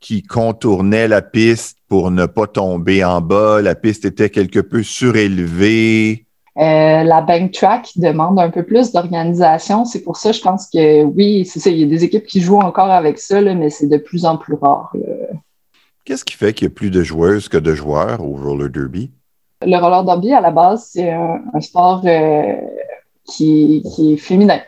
qui 0.00 0.22
contournait 0.22 1.08
la 1.08 1.22
piste 1.22 1.78
pour 1.88 2.10
ne 2.10 2.26
pas 2.26 2.46
tomber 2.46 3.04
en 3.04 3.22
bas. 3.22 3.62
La 3.62 3.74
piste 3.74 4.04
était 4.04 4.28
quelque 4.28 4.60
peu 4.60 4.82
surélevée. 4.82 6.26
Euh, 6.58 7.02
la 7.02 7.22
bank 7.22 7.52
track 7.52 7.92
demande 7.96 8.38
un 8.38 8.50
peu 8.50 8.62
plus 8.62 8.92
d'organisation. 8.92 9.84
C'est 9.84 10.02
pour 10.02 10.16
ça, 10.16 10.32
je 10.32 10.40
pense 10.40 10.68
que 10.68 11.04
oui, 11.04 11.46
c'est 11.46 11.60
ça. 11.60 11.70
Il 11.70 11.78
y 11.78 11.84
a 11.84 11.86
des 11.86 12.04
équipes 12.04 12.26
qui 12.26 12.40
jouent 12.40 12.60
encore 12.60 12.90
avec 12.90 13.18
ça, 13.18 13.40
mais 13.40 13.70
c'est 13.70 13.88
de 13.88 13.96
plus 13.96 14.24
en 14.26 14.36
plus 14.36 14.54
rare. 14.54 14.92
Qu'est-ce 16.04 16.24
qui 16.24 16.34
fait 16.34 16.52
qu'il 16.52 16.66
y 16.66 16.70
a 16.70 16.74
plus 16.74 16.90
de 16.90 17.02
joueuses 17.02 17.48
que 17.48 17.56
de 17.56 17.74
joueurs 17.74 18.20
au 18.20 18.36
roller 18.36 18.68
derby? 18.68 19.10
Le 19.64 19.76
roller 19.76 20.04
derby, 20.04 20.32
à 20.32 20.40
la 20.40 20.50
base, 20.50 20.90
c'est 20.92 21.10
un, 21.10 21.60
sport 21.60 22.02
euh, 22.04 22.54
qui, 23.24 23.82
est 23.98 24.16
féminin. 24.16 24.60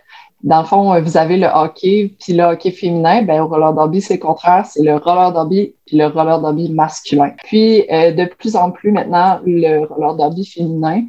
Dans 0.43 0.61
le 0.61 0.66
fond, 0.66 1.01
vous 1.03 1.16
avez 1.16 1.37
le 1.37 1.47
hockey, 1.47 2.14
puis 2.20 2.35
le 2.35 2.45
hockey 2.45 2.70
féminin, 2.70 3.22
ben, 3.22 3.43
au 3.43 3.49
roller 3.49 3.74
derby, 3.74 4.01
c'est 4.01 4.14
le 4.14 4.20
contraire, 4.20 4.64
c'est 4.66 4.82
le 4.82 4.97
roller 4.97 5.32
derby 5.32 5.74
puis 5.87 5.97
le 5.97 6.07
roller 6.07 6.41
derby 6.41 6.70
masculin. 6.70 7.32
Puis, 7.45 7.85
euh, 7.91 8.12
de 8.12 8.26
plus 8.26 8.55
en 8.55 8.70
plus 8.70 8.93
maintenant, 8.93 9.41
le 9.45 9.85
roller 9.87 10.14
derby 10.14 10.47
féminin, 10.47 11.03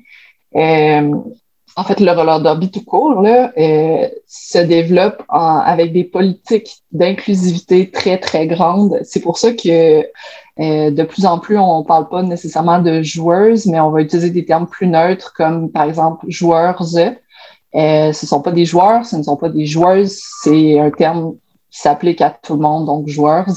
en 1.77 1.83
fait, 1.83 1.99
le 1.99 2.09
roller 2.11 2.41
derby 2.41 2.71
tout 2.71 2.83
court 2.83 3.21
là, 3.21 3.51
euh, 3.57 4.07
se 4.27 4.59
développe 4.59 5.23
avec 5.27 5.91
des 5.91 6.05
politiques 6.05 6.83
d'inclusivité 6.91 7.91
très, 7.91 8.17
très 8.17 8.47
grandes. 8.47 8.99
C'est 9.03 9.19
pour 9.19 9.37
ça 9.37 9.51
que 9.51 9.99
euh, 9.99 10.91
de 10.91 11.03
plus 11.03 11.25
en 11.25 11.37
plus, 11.39 11.57
on 11.57 11.79
ne 11.79 11.85
parle 11.85 12.07
pas 12.07 12.23
nécessairement 12.23 12.79
de 12.79 13.01
joueuses, 13.01 13.65
mais 13.65 13.79
on 13.81 13.91
va 13.91 14.01
utiliser 14.01 14.29
des 14.29 14.45
termes 14.45 14.67
plus 14.67 14.87
neutres 14.87 15.33
comme, 15.35 15.69
par 15.69 15.83
exemple, 15.83 16.25
joueurs. 16.29 16.81
Euh, 16.81 18.13
ce 18.13 18.25
ne 18.25 18.27
sont 18.27 18.41
pas 18.41 18.51
des 18.51 18.65
joueurs, 18.65 19.05
ce 19.05 19.17
ne 19.17 19.23
sont 19.23 19.35
pas 19.35 19.49
des 19.49 19.65
joueuses. 19.65 20.17
C'est 20.43 20.79
un 20.79 20.91
terme 20.91 21.33
qui 21.69 21.81
s'applique 21.81 22.21
à 22.21 22.29
tout 22.29 22.53
le 22.53 22.61
monde, 22.61 22.85
donc 22.85 23.09
joueurs. 23.09 23.47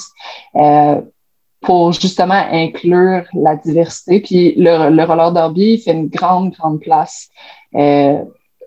Pour 1.61 1.93
justement 1.93 2.47
inclure 2.53 3.25
la 3.35 3.57
diversité. 3.57 4.21
Puis 4.21 4.55
le, 4.57 4.91
le 4.91 5.05
roller 5.05 5.33
derby 5.33 5.79
fait 5.79 5.93
une 5.93 6.09
grande, 6.09 6.53
grande 6.53 6.81
place 6.81 7.29
euh, 7.75 8.19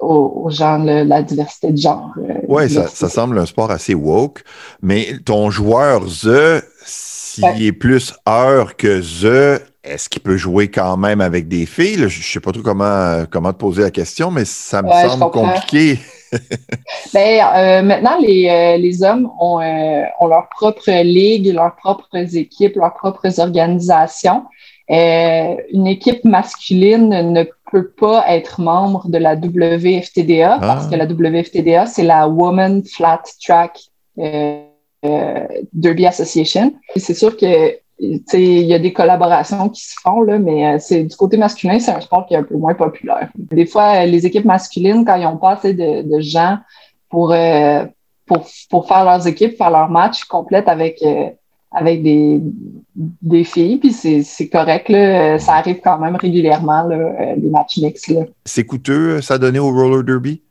aux, 0.02 0.50
gens, 0.50 0.80
la 0.80 1.22
diversité 1.22 1.72
de 1.72 1.78
genre. 1.78 2.12
Euh, 2.18 2.34
oui, 2.48 2.70
ça, 2.70 2.88
ça, 2.88 3.08
semble 3.08 3.38
un 3.38 3.46
sport 3.46 3.72
assez 3.72 3.94
woke, 3.94 4.44
mais 4.82 5.08
ton 5.24 5.52
joueur 5.52 6.06
The, 6.06 6.64
s'il 6.84 7.64
est 7.64 7.72
plus 7.72 8.14
heure 8.28 8.76
que 8.76 9.00
The, 9.00 9.62
est-ce 9.84 10.10
qu'il 10.10 10.22
peut 10.22 10.38
jouer 10.38 10.70
quand 10.70 10.98
même 10.98 11.22
avec 11.22 11.48
des 11.48 11.66
filles? 11.66 11.98
Je 11.98 12.20
ne 12.20 12.24
sais 12.24 12.40
pas 12.40 12.52
trop 12.52 12.62
comment, 12.62 13.26
comment 13.30 13.54
te 13.54 13.58
poser 13.58 13.84
la 13.84 13.92
question, 13.92 14.32
mais 14.32 14.46
ça 14.46 14.82
me 14.82 14.90
semble 14.90 15.32
compliqué. 15.32 16.00
Ben, 17.14 17.46
euh, 17.56 17.82
maintenant, 17.82 18.18
les, 18.20 18.48
euh, 18.50 18.78
les 18.78 19.04
hommes 19.04 19.30
ont, 19.40 19.60
euh, 19.60 20.04
ont, 20.20 20.28
leur 20.28 20.48
propre 20.50 20.92
ligue, 21.04 21.54
leurs 21.54 21.76
propres 21.76 22.36
équipes, 22.36 22.76
leurs 22.76 22.94
propres 22.94 23.40
organisations. 23.40 24.46
une 24.90 25.88
équipe 25.88 26.26
masculine 26.26 27.32
ne 27.32 27.44
peut 27.72 27.90
pas 27.90 28.26
être 28.28 28.60
membre 28.60 29.08
de 29.08 29.18
la 29.18 29.36
WFTDA 29.36 30.58
parce 30.60 30.88
que 30.88 30.96
la 30.96 31.06
WFTDA, 31.06 31.86
c'est 31.86 32.04
la 32.04 32.28
Woman 32.28 32.84
Flat 32.84 33.24
Track 33.42 33.80
Derby 35.74 36.06
Association. 36.06 36.74
C'est 36.98 37.14
sûr 37.14 37.38
que 37.38 37.78
il 38.02 38.66
y 38.66 38.74
a 38.74 38.80
des 38.80 38.94
collaborations 38.94 39.70
qui 39.70 39.84
se 39.84 39.96
font, 40.02 40.22
là, 40.22 40.40
mais 40.40 40.80
c'est 40.80 41.04
du 41.04 41.16
côté 41.16 41.38
masculin, 41.38 41.80
c'est 41.80 41.92
un 41.92 42.02
sport 42.02 42.26
qui 42.26 42.34
est 42.34 42.38
un 42.38 42.44
peu 42.44 42.58
moins 42.58 42.74
populaire. 42.74 43.30
Des 43.36 43.66
fois, 43.66 44.06
les 44.06 44.26
équipes 44.26 44.46
masculines, 44.46 45.06
quand 45.06 45.16
ils 45.16 45.24
n'ont 45.24 45.38
pas 45.38 45.52
assez 45.52 45.74
de, 45.74 46.02
de 46.02 46.20
gens 46.20 46.58
pour, 47.10 47.34
pour, 48.26 48.48
pour, 48.70 48.88
faire 48.88 49.06
leurs 49.06 49.28
équipes, 49.28 49.56
faire 49.58 49.70
leurs 49.70 49.90
matchs 49.90 50.24
complètes 50.24 50.68
avec, 50.68 51.04
avec 51.72 52.02
des, 52.02 52.42
des 52.96 53.44
filles, 53.44 53.78
puis 53.78 53.94
c'est 53.94 54.50
correct. 54.50 54.90
Là. 54.90 55.38
Ça 55.38 55.54
arrive 55.54 55.80
quand 55.84 56.00
même 56.00 56.16
régulièrement, 56.16 56.84
là, 56.84 57.36
les 57.36 57.50
matchs 57.50 57.78
mixtes. 57.78 58.12
C'est 58.46 58.66
coûteux, 58.66 59.22
ça 59.22 59.38
donné 59.38 59.60
au 59.60 59.72
roller 59.72 60.04
derby? 60.04 60.42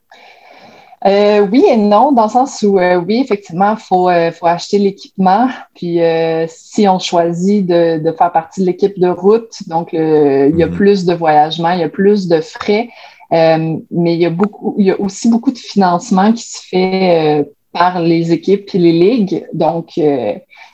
Euh, 1.03 1.47
oui 1.51 1.65
et 1.67 1.77
non, 1.77 2.11
dans 2.11 2.25
le 2.25 2.29
sens 2.29 2.61
où, 2.61 2.77
euh, 2.77 2.97
oui, 2.97 3.21
effectivement, 3.21 3.71
il 3.71 3.81
faut, 3.81 4.07
euh, 4.09 4.31
faut 4.31 4.45
acheter 4.45 4.77
l'équipement. 4.77 5.47
Puis, 5.73 5.99
si 6.47 6.87
on 6.87 6.99
choisit 6.99 7.65
de, 7.65 7.97
de 7.97 8.11
faire 8.11 8.31
partie 8.31 8.61
de 8.61 8.67
l'équipe 8.67 8.99
de 8.99 9.07
route, 9.07 9.67
donc 9.67 9.89
il 9.93 10.55
y 10.55 10.63
a 10.63 10.67
mhm. 10.67 10.75
plus 10.75 11.05
de 11.05 11.13
voyagement, 11.13 11.71
il 11.71 11.79
y 11.79 11.83
a 11.83 11.89
plus 11.89 12.27
de 12.27 12.39
frais, 12.41 12.89
mais 13.31 14.13
il 14.13 14.21
y, 14.21 14.25
a 14.25 14.29
beaucoup, 14.29 14.75
il 14.77 14.85
y 14.85 14.91
a 14.91 14.99
aussi 14.99 15.29
beaucoup 15.29 15.51
de 15.51 15.57
financement 15.57 16.33
qui 16.33 16.43
se 16.43 16.59
fait 16.67 17.45
par 17.73 18.01
les 18.01 18.31
équipes 18.31 18.69
et 18.73 18.77
les 18.77 18.91
ligues. 18.91 19.47
Donc, 19.53 19.99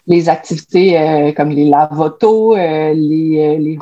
les 0.07 0.29
activités 0.29 1.33
comme 1.37 1.51
les 1.51 1.65
lavotos, 1.65 2.55
les, 2.55 3.57
les 3.59 3.79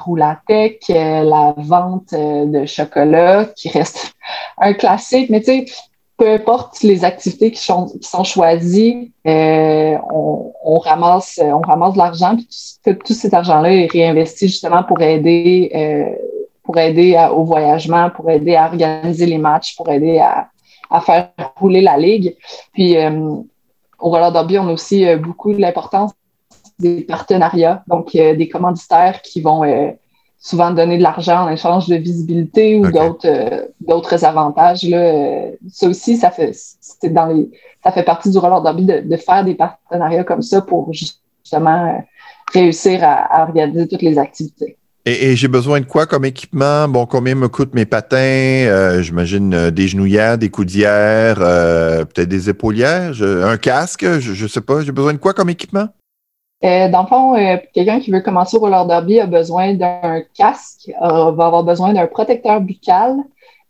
la 1.00 1.56
vente 1.58 2.14
de 2.14 2.66
chocolat, 2.66 3.46
qui 3.56 3.70
reste 3.70 4.14
un 4.60 4.74
classique. 4.74 5.30
Mais 5.32 5.40
tu 5.40 5.46
sais, 5.46 5.66
peu 6.18 6.32
importe 6.32 6.82
les 6.82 7.04
activités 7.04 7.52
qui 7.52 7.62
sont, 7.62 7.88
qui 7.88 8.08
sont 8.08 8.24
choisies, 8.24 9.12
euh, 9.28 9.98
on, 10.12 10.54
on, 10.64 10.80
ramasse, 10.80 11.40
on 11.44 11.60
ramasse 11.60 11.94
de 11.94 11.98
l'argent, 11.98 12.36
puis 12.36 12.96
tout, 13.06 13.14
cet 13.14 13.34
argent-là 13.34 13.74
est 13.74 13.92
réinvesti 13.92 14.48
justement 14.48 14.84
pour 14.84 15.02
aider, 15.02 15.72
euh, 15.76 16.16
pour 16.64 16.78
aider 16.78 17.18
au 17.34 17.44
voyagement, 17.44 18.10
pour 18.10 18.30
aider 18.30 18.56
à 18.56 18.68
organiser 18.68 19.26
les 19.26 19.38
matchs, 19.38 19.76
pour 19.76 19.90
aider 19.90 20.20
à, 20.20 20.48
à 20.90 21.02
faire 21.02 21.32
rouler 21.58 21.82
la 21.82 21.98
ligue. 21.98 22.36
Puis 22.74 22.98
euh, 22.98 23.36
au 24.00 24.10
Roller 24.10 24.32
Derby, 24.32 24.58
on 24.60 24.68
a 24.68 24.74
aussi 24.74 25.08
euh, 25.08 25.18
beaucoup 25.18 25.52
l'importance 25.52 26.12
des 26.80 27.02
partenariats, 27.02 27.84
donc 27.88 28.16
euh, 28.16 28.36
des 28.36 28.50
commanditaires 28.50 29.22
qui 29.22 29.42
vont 29.42 29.64
souvent 30.40 30.72
donner 30.72 30.98
de 30.98 31.04
l'argent 31.04 31.46
en 31.46 31.50
échange 31.50 31.88
de 31.88 31.96
visibilité 31.96 32.76
ou 32.76 32.92
d'autres 32.92 33.28
euh, 33.28 33.66
d'autres 33.82 34.24
avantages. 34.26 34.84
Là. 34.84 35.50
Ça 35.72 35.88
aussi, 35.88 36.18
ça 36.18 36.32
fait 36.32 36.52
dans 37.10 37.28
les 37.28 37.50
ça 37.84 37.92
fait 37.92 38.04
partie 38.04 38.30
du 38.30 38.38
roller 38.38 38.62
derby 38.62 38.86
de, 38.86 39.00
de 39.00 39.18
faire 39.18 39.44
des 39.44 39.56
partenariats 39.56 40.24
comme 40.24 40.42
ça 40.42 40.62
pour 40.62 40.92
justement 40.94 41.88
euh, 41.88 42.00
réussir 42.54 43.00
à, 43.04 43.44
organiser 43.44 43.88
toutes 43.88 44.02
les 44.02 44.18
activités. 44.18 44.78
Et, 45.08 45.36
j'ai 45.36 45.48
besoin 45.48 45.82
de 45.82 45.86
quoi 45.86 46.08
comme 46.08 46.26
équipement? 46.26 46.88
Bon, 46.88 47.06
combien 47.06 47.36
me 47.36 47.48
coûtent 47.48 47.76
mes 47.76 47.86
patins? 47.86 48.18
Euh, 48.18 49.04
j'imagine 49.04 49.70
des 49.70 49.88
genouillères, 49.88 50.40
des 50.40 50.50
coudières, 50.50 51.38
peut-être 51.38 52.28
des 52.28 52.50
épaulières, 52.50 53.14
un 53.22 53.58
casque, 53.58 54.04
je 54.20 54.44
ne 54.44 54.48
sais 54.48 54.62
pas. 54.62 54.82
J'ai 54.82 54.92
besoin 54.92 55.14
de 55.14 55.20
quoi 55.20 55.34
comme 55.34 55.50
équipement? 55.52 55.90
Euh, 56.64 56.88
dans 56.90 57.02
le 57.02 57.08
fond, 57.08 57.36
euh, 57.36 57.58
quelqu'un 57.74 58.00
qui 58.00 58.12
veut 58.12 58.22
commencer 58.22 58.58
au 58.58 58.62
roller 58.62 58.86
derby 58.86 59.20
a 59.20 59.26
besoin 59.26 59.74
d'un 59.74 60.22
casque, 60.34 60.90
euh, 61.02 61.32
va 61.32 61.48
avoir 61.48 61.64
besoin 61.64 61.94
d'un 61.94 62.08
protecteur 62.08 62.62
buccal, 62.62 63.18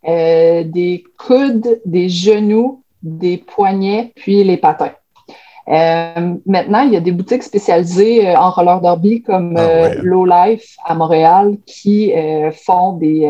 des 0.04 1.02
coudes, 1.18 1.80
des 1.84 2.08
genoux, 2.08 2.84
des 3.02 3.38
poignets, 3.38 4.12
puis 4.14 4.44
les 4.44 4.56
patins. 4.56 4.92
maintenant, 5.66 6.82
il 6.82 6.92
y 6.92 6.96
a 6.96 7.00
des 7.00 7.10
boutiques 7.10 7.42
spécialisées 7.42 8.36
en 8.36 8.50
roller 8.50 8.80
derby 8.80 9.22
comme 9.22 9.56
ah 9.56 9.94
Low 9.96 10.24
Life 10.24 10.76
à 10.84 10.94
Montréal 10.94 11.56
qui 11.66 12.12
font 12.52 12.92
des, 12.92 13.28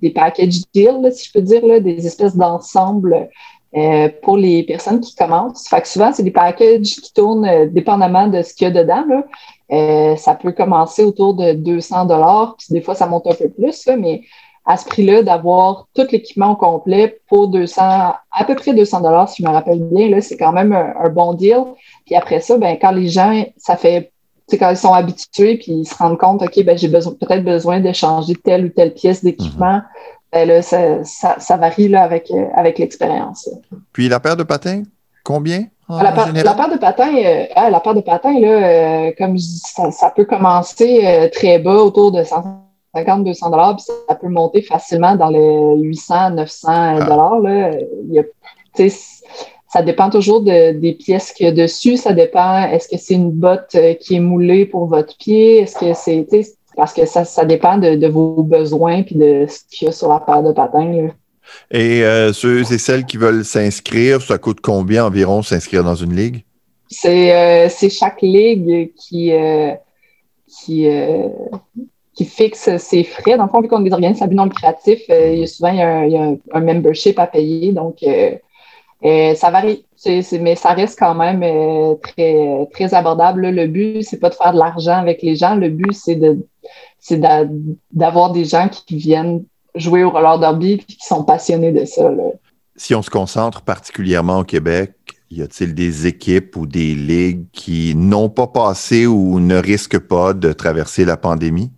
des 0.00 0.08
package 0.08 0.62
deals, 0.72 1.12
si 1.12 1.26
je 1.26 1.32
peux 1.34 1.42
dire, 1.42 1.66
là, 1.66 1.80
des 1.80 2.06
espèces 2.06 2.34
d'ensembles 2.34 3.28
euh, 3.76 4.08
pour 4.22 4.36
les 4.38 4.62
personnes 4.62 5.00
qui 5.00 5.14
commencent. 5.14 5.68
Fait 5.68 5.82
que 5.82 5.88
souvent, 5.88 6.10
c'est 6.12 6.22
des 6.22 6.30
packages 6.30 6.96
qui 6.96 7.12
tournent 7.12 7.46
euh, 7.46 7.66
dépendamment 7.66 8.26
de 8.26 8.40
ce 8.40 8.54
qu'il 8.54 8.68
y 8.68 8.70
a 8.70 8.82
dedans. 8.82 9.04
Là. 9.06 9.24
Euh, 9.72 10.16
ça 10.16 10.34
peut 10.34 10.52
commencer 10.52 11.04
autour 11.04 11.34
de 11.34 11.52
200 11.52 12.06
dollars, 12.06 12.56
puis 12.56 12.68
des 12.70 12.80
fois, 12.80 12.94
ça 12.94 13.06
monte 13.06 13.26
un 13.26 13.34
peu 13.34 13.50
plus, 13.50 13.84
là, 13.86 13.96
mais 13.96 14.22
à 14.64 14.76
ce 14.76 14.86
prix-là, 14.86 15.22
d'avoir 15.22 15.88
tout 15.94 16.06
l'équipement 16.10 16.52
au 16.52 16.56
complet 16.56 17.20
pour 17.28 17.48
200, 17.48 17.82
à 17.82 18.44
peu 18.46 18.54
près 18.54 18.72
200 18.72 19.00
dollars, 19.02 19.28
si 19.28 19.42
je 19.42 19.48
me 19.48 19.52
rappelle 19.52 19.80
bien, 19.80 20.08
là, 20.08 20.20
c'est 20.20 20.36
quand 20.36 20.52
même 20.52 20.72
un, 20.72 21.08
bon 21.10 21.34
deal. 21.34 21.62
Puis 22.04 22.16
après 22.16 22.40
ça, 22.40 22.58
ben, 22.58 22.76
quand 22.80 22.90
les 22.90 23.08
gens, 23.08 23.44
ça 23.56 23.76
fait, 23.76 24.10
c'est 24.48 24.58
quand 24.58 24.70
ils 24.70 24.76
sont 24.76 24.92
habitués, 24.92 25.58
puis 25.58 25.72
ils 25.72 25.86
se 25.86 25.94
rendent 25.94 26.18
compte, 26.18 26.42
OK, 26.42 26.64
ben, 26.64 26.76
j'ai 26.76 26.88
besoin, 26.88 27.12
peut-être 27.12 27.44
besoin 27.44 27.80
de 27.80 27.92
changer 27.92 28.34
telle 28.34 28.66
ou 28.66 28.68
telle 28.70 28.94
pièce 28.94 29.22
d'équipement. 29.22 29.76
Mm-hmm. 29.76 30.15
Ben 30.32 30.62
ça, 30.62 31.56
varie 31.56 31.88
là, 31.88 32.02
avec, 32.02 32.30
euh, 32.30 32.46
avec 32.54 32.78
l'expérience. 32.78 33.48
Puis 33.92 34.08
la 34.08 34.20
paire 34.20 34.36
de 34.36 34.42
patins, 34.42 34.82
combien? 35.24 35.64
La, 35.88 36.10
paire, 36.10 36.32
de 36.68 36.78
patins, 36.78 37.14
euh, 37.16 37.44
ah, 37.54 37.70
la 37.70 37.78
paire 37.78 37.94
de 37.94 38.00
patins, 38.00 38.38
là, 38.40 38.48
euh, 38.48 39.12
comme 39.16 39.38
je 39.38 39.44
dis, 39.44 39.62
ça, 39.92 40.12
peut 40.14 40.24
commencer 40.24 41.30
très 41.32 41.60
bas, 41.60 41.76
autour 41.76 42.10
de 42.10 42.24
150, 42.24 43.24
200 43.24 43.50
dollars, 43.50 43.76
puis 43.76 43.86
ça 44.08 44.14
peut 44.16 44.28
monter 44.28 44.62
facilement 44.62 45.14
dans 45.14 45.28
les 45.28 45.80
800, 45.80 46.30
900 46.30 46.68
ah. 46.68 47.04
dollars. 47.04 47.72
ça 49.68 49.82
dépend 49.82 50.10
toujours 50.10 50.42
des 50.42 50.96
pièces 50.98 51.30
qu'il 51.30 51.46
y 51.46 51.48
a 51.48 51.52
dessus. 51.52 51.96
Ça 51.96 52.12
dépend, 52.12 52.64
est-ce 52.64 52.88
que 52.88 52.96
c'est 52.98 53.14
une 53.14 53.30
botte 53.30 53.76
qui 54.00 54.16
est 54.16 54.20
moulée 54.20 54.66
pour 54.66 54.86
votre 54.86 55.16
pied? 55.16 55.60
Est-ce 55.60 55.78
que 55.78 55.94
c'est, 55.94 56.26
parce 56.76 56.92
que 56.92 57.06
ça, 57.06 57.24
ça 57.24 57.44
dépend 57.44 57.78
de, 57.78 58.06
vos 58.06 58.42
besoins 58.42 59.02
puis 59.02 59.16
de 59.16 59.46
ce 59.48 59.60
qu'il 59.70 59.86
y 59.86 59.88
a 59.88 59.92
sur 59.92 60.08
la 60.08 60.20
paire 60.20 60.42
de 60.42 60.52
patins. 60.52 61.08
Et 61.70 62.04
euh, 62.04 62.32
ceux 62.32 62.60
et 62.60 62.78
celles 62.78 63.06
qui 63.06 63.16
veulent 63.16 63.44
s'inscrire, 63.44 64.20
ça 64.20 64.38
coûte 64.38 64.60
combien 64.60 65.06
environ 65.06 65.42
s'inscrire 65.42 65.82
dans 65.82 65.94
une 65.94 66.14
ligue? 66.14 66.44
C'est 66.88 67.34
euh, 67.34 67.88
chaque 67.90 68.22
ligue 68.22 68.92
qui, 68.94 69.32
euh, 69.32 69.72
qui, 70.46 70.86
qui 72.14 72.24
fixe 72.24 72.76
ses 72.76 73.04
frais. 73.04 73.36
Dans 73.36 73.44
le 73.44 73.50
fond, 73.50 73.60
vu 73.60 73.68
qu'on 73.68 73.80
est 73.80 73.88
des 73.88 73.92
organismes 73.92 74.22
à 74.22 74.26
but 74.26 74.36
non 74.36 74.44
lucratif, 74.44 75.00
il 75.08 75.38
y 75.38 75.42
a 75.42 75.46
souvent 75.46 75.70
il 75.70 76.12
y 76.12 76.16
a 76.16 76.34
un, 76.52 76.60
membership 76.60 77.18
à 77.18 77.26
payer. 77.26 77.72
Donc, 77.72 78.04
ça 79.02 79.50
varie, 79.50 79.84
mais 80.40 80.56
ça 80.56 80.72
reste 80.72 80.98
quand 80.98 81.14
même 81.14 81.40
très, 82.02 82.68
très 82.72 82.94
abordable. 82.94 83.48
Le 83.48 83.66
but, 83.66 84.02
c'est 84.02 84.18
pas 84.18 84.30
de 84.30 84.34
faire 84.34 84.52
de 84.52 84.58
l'argent 84.58 84.96
avec 84.96 85.22
les 85.22 85.36
gens. 85.36 85.54
Le 85.54 85.68
but, 85.68 85.92
c'est 85.92 87.20
d'avoir 87.92 88.32
des 88.32 88.44
gens 88.44 88.68
qui 88.68 88.96
viennent 88.96 89.44
jouer 89.74 90.04
au 90.04 90.10
roller 90.10 90.38
derby 90.38 90.72
et 90.72 90.78
qui 90.78 90.96
sont 91.00 91.22
passionnés 91.24 91.72
de 91.72 91.84
ça. 91.84 92.10
Si 92.76 92.94
on 92.94 93.02
se 93.02 93.10
concentre 93.10 93.62
particulièrement 93.62 94.40
au 94.40 94.44
Québec, 94.44 94.92
y 95.30 95.42
a-t-il 95.42 95.74
des 95.74 96.06
équipes 96.06 96.56
ou 96.56 96.66
des 96.66 96.94
ligues 96.94 97.44
qui 97.52 97.94
n'ont 97.94 98.28
pas 98.28 98.46
passé 98.46 99.06
ou 99.06 99.40
ne 99.40 99.56
risquent 99.56 99.98
pas 99.98 100.32
de 100.34 100.52
traverser 100.52 101.04
la 101.04 101.16
pandémie? 101.16 101.70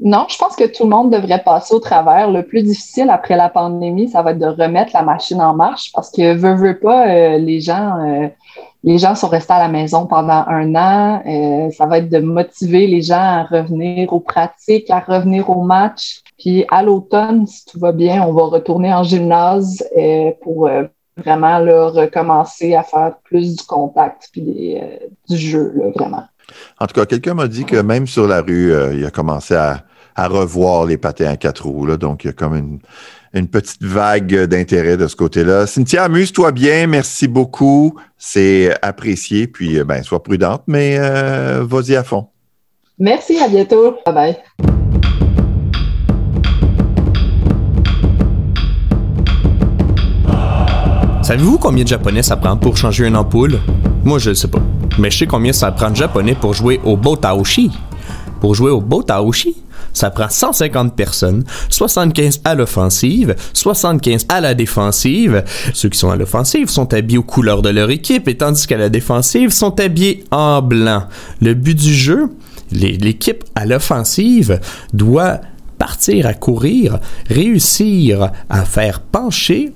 Non, 0.00 0.26
je 0.28 0.38
pense 0.38 0.54
que 0.54 0.64
tout 0.64 0.84
le 0.84 0.90
monde 0.90 1.10
devrait 1.10 1.42
passer 1.42 1.74
au 1.74 1.80
travers. 1.80 2.30
Le 2.30 2.44
plus 2.44 2.62
difficile 2.62 3.10
après 3.10 3.36
la 3.36 3.48
pandémie, 3.48 4.08
ça 4.08 4.22
va 4.22 4.30
être 4.30 4.38
de 4.38 4.46
remettre 4.46 4.92
la 4.94 5.02
machine 5.02 5.40
en 5.40 5.54
marche 5.54 5.90
parce 5.92 6.10
que 6.10 6.34
veut, 6.34 6.54
veut 6.54 6.78
pas, 6.78 7.08
euh, 7.08 7.38
les 7.38 7.60
gens, 7.60 7.98
euh, 8.06 8.28
les 8.84 8.98
gens 8.98 9.16
sont 9.16 9.26
restés 9.26 9.54
à 9.54 9.58
la 9.58 9.68
maison 9.68 10.06
pendant 10.06 10.44
un 10.46 10.74
an. 10.76 11.22
Euh, 11.26 11.70
ça 11.72 11.86
va 11.86 11.98
être 11.98 12.08
de 12.08 12.20
motiver 12.20 12.86
les 12.86 13.02
gens 13.02 13.16
à 13.16 13.42
revenir 13.42 14.12
aux 14.12 14.20
pratiques, 14.20 14.88
à 14.88 15.00
revenir 15.00 15.50
aux 15.50 15.62
matchs. 15.62 16.22
Puis 16.38 16.64
à 16.70 16.84
l'automne, 16.84 17.48
si 17.48 17.64
tout 17.66 17.80
va 17.80 17.90
bien, 17.90 18.22
on 18.22 18.32
va 18.32 18.44
retourner 18.44 18.94
en 18.94 19.02
gymnase 19.02 19.84
pour 20.42 20.70
vraiment 21.16 21.58
recommencer 21.58 22.76
à 22.76 22.84
faire 22.84 23.16
plus 23.24 23.56
du 23.56 23.64
contact 23.64 24.28
puis 24.30 24.78
du 25.28 25.36
jeu, 25.36 25.92
vraiment. 25.96 26.22
En 26.80 26.86
tout 26.86 26.94
cas, 26.94 27.06
quelqu'un 27.06 27.34
m'a 27.34 27.48
dit 27.48 27.64
que 27.64 27.76
même 27.76 28.06
sur 28.06 28.26
la 28.26 28.40
rue, 28.40 28.72
il 28.94 29.04
a 29.04 29.10
commencé 29.10 29.54
à, 29.54 29.84
revoir 30.16 30.84
les 30.84 30.96
patins 30.96 31.30
à 31.30 31.36
quatre 31.36 31.66
roues. 31.66 31.96
Donc, 31.96 32.24
il 32.24 32.28
y 32.28 32.30
a 32.30 32.32
comme 32.32 32.56
une, 32.56 32.78
une 33.34 33.48
petite 33.48 33.82
vague 33.82 34.44
d'intérêt 34.44 34.96
de 34.96 35.06
ce 35.06 35.16
côté-là. 35.16 35.66
Cynthia, 35.66 36.04
amuse-toi 36.04 36.52
bien. 36.52 36.86
Merci 36.86 37.28
beaucoup. 37.28 37.98
C'est 38.16 38.74
apprécié. 38.82 39.46
Puis, 39.46 39.78
euh, 39.78 39.84
ben, 39.84 40.02
sois 40.02 40.22
prudente, 40.22 40.62
mais 40.66 40.96
euh, 40.98 41.64
vas-y 41.64 41.96
à 41.96 42.04
fond. 42.04 42.28
Merci. 42.98 43.38
À 43.38 43.48
bientôt. 43.48 43.96
Bye 44.06 44.14
bye. 44.14 44.77
Savez-vous 51.28 51.58
combien 51.58 51.84
de 51.84 51.88
japonais 51.88 52.22
ça 52.22 52.38
prend 52.38 52.56
pour 52.56 52.78
changer 52.78 53.06
une 53.06 53.14
ampoule? 53.14 53.58
Moi, 54.02 54.18
je 54.18 54.30
ne 54.30 54.34
sais 54.34 54.48
pas. 54.48 54.62
Mais 54.98 55.10
je 55.10 55.18
sais 55.18 55.26
combien 55.26 55.52
ça 55.52 55.70
prend 55.70 55.90
de 55.90 55.96
japonais 55.96 56.34
pour 56.34 56.54
jouer 56.54 56.80
au 56.84 56.96
Botaoshi. 56.96 57.70
Pour 58.40 58.54
jouer 58.54 58.70
au 58.70 58.80
Botaoshi, 58.80 59.54
Ça 59.92 60.08
prend 60.08 60.30
150 60.30 60.96
personnes, 60.96 61.44
75 61.68 62.40
à 62.44 62.54
l'offensive, 62.54 63.36
75 63.52 64.24
à 64.30 64.40
la 64.40 64.54
défensive. 64.54 65.44
Ceux 65.74 65.90
qui 65.90 65.98
sont 65.98 66.08
à 66.08 66.16
l'offensive 66.16 66.70
sont 66.70 66.94
habillés 66.94 67.18
aux 67.18 67.22
couleurs 67.22 67.60
de 67.60 67.68
leur 67.68 67.90
équipe, 67.90 68.26
et 68.26 68.38
tandis 68.38 68.66
qu'à 68.66 68.78
la 68.78 68.88
défensive 68.88 69.50
sont 69.50 69.78
habillés 69.80 70.24
en 70.30 70.62
blanc. 70.62 71.02
Le 71.42 71.52
but 71.52 71.78
du 71.78 71.92
jeu, 71.92 72.30
l'équipe 72.72 73.44
à 73.54 73.66
l'offensive 73.66 74.60
doit 74.94 75.42
partir 75.76 76.26
à 76.26 76.32
courir, 76.32 77.00
réussir 77.28 78.30
à 78.48 78.64
faire 78.64 79.00
pencher 79.00 79.74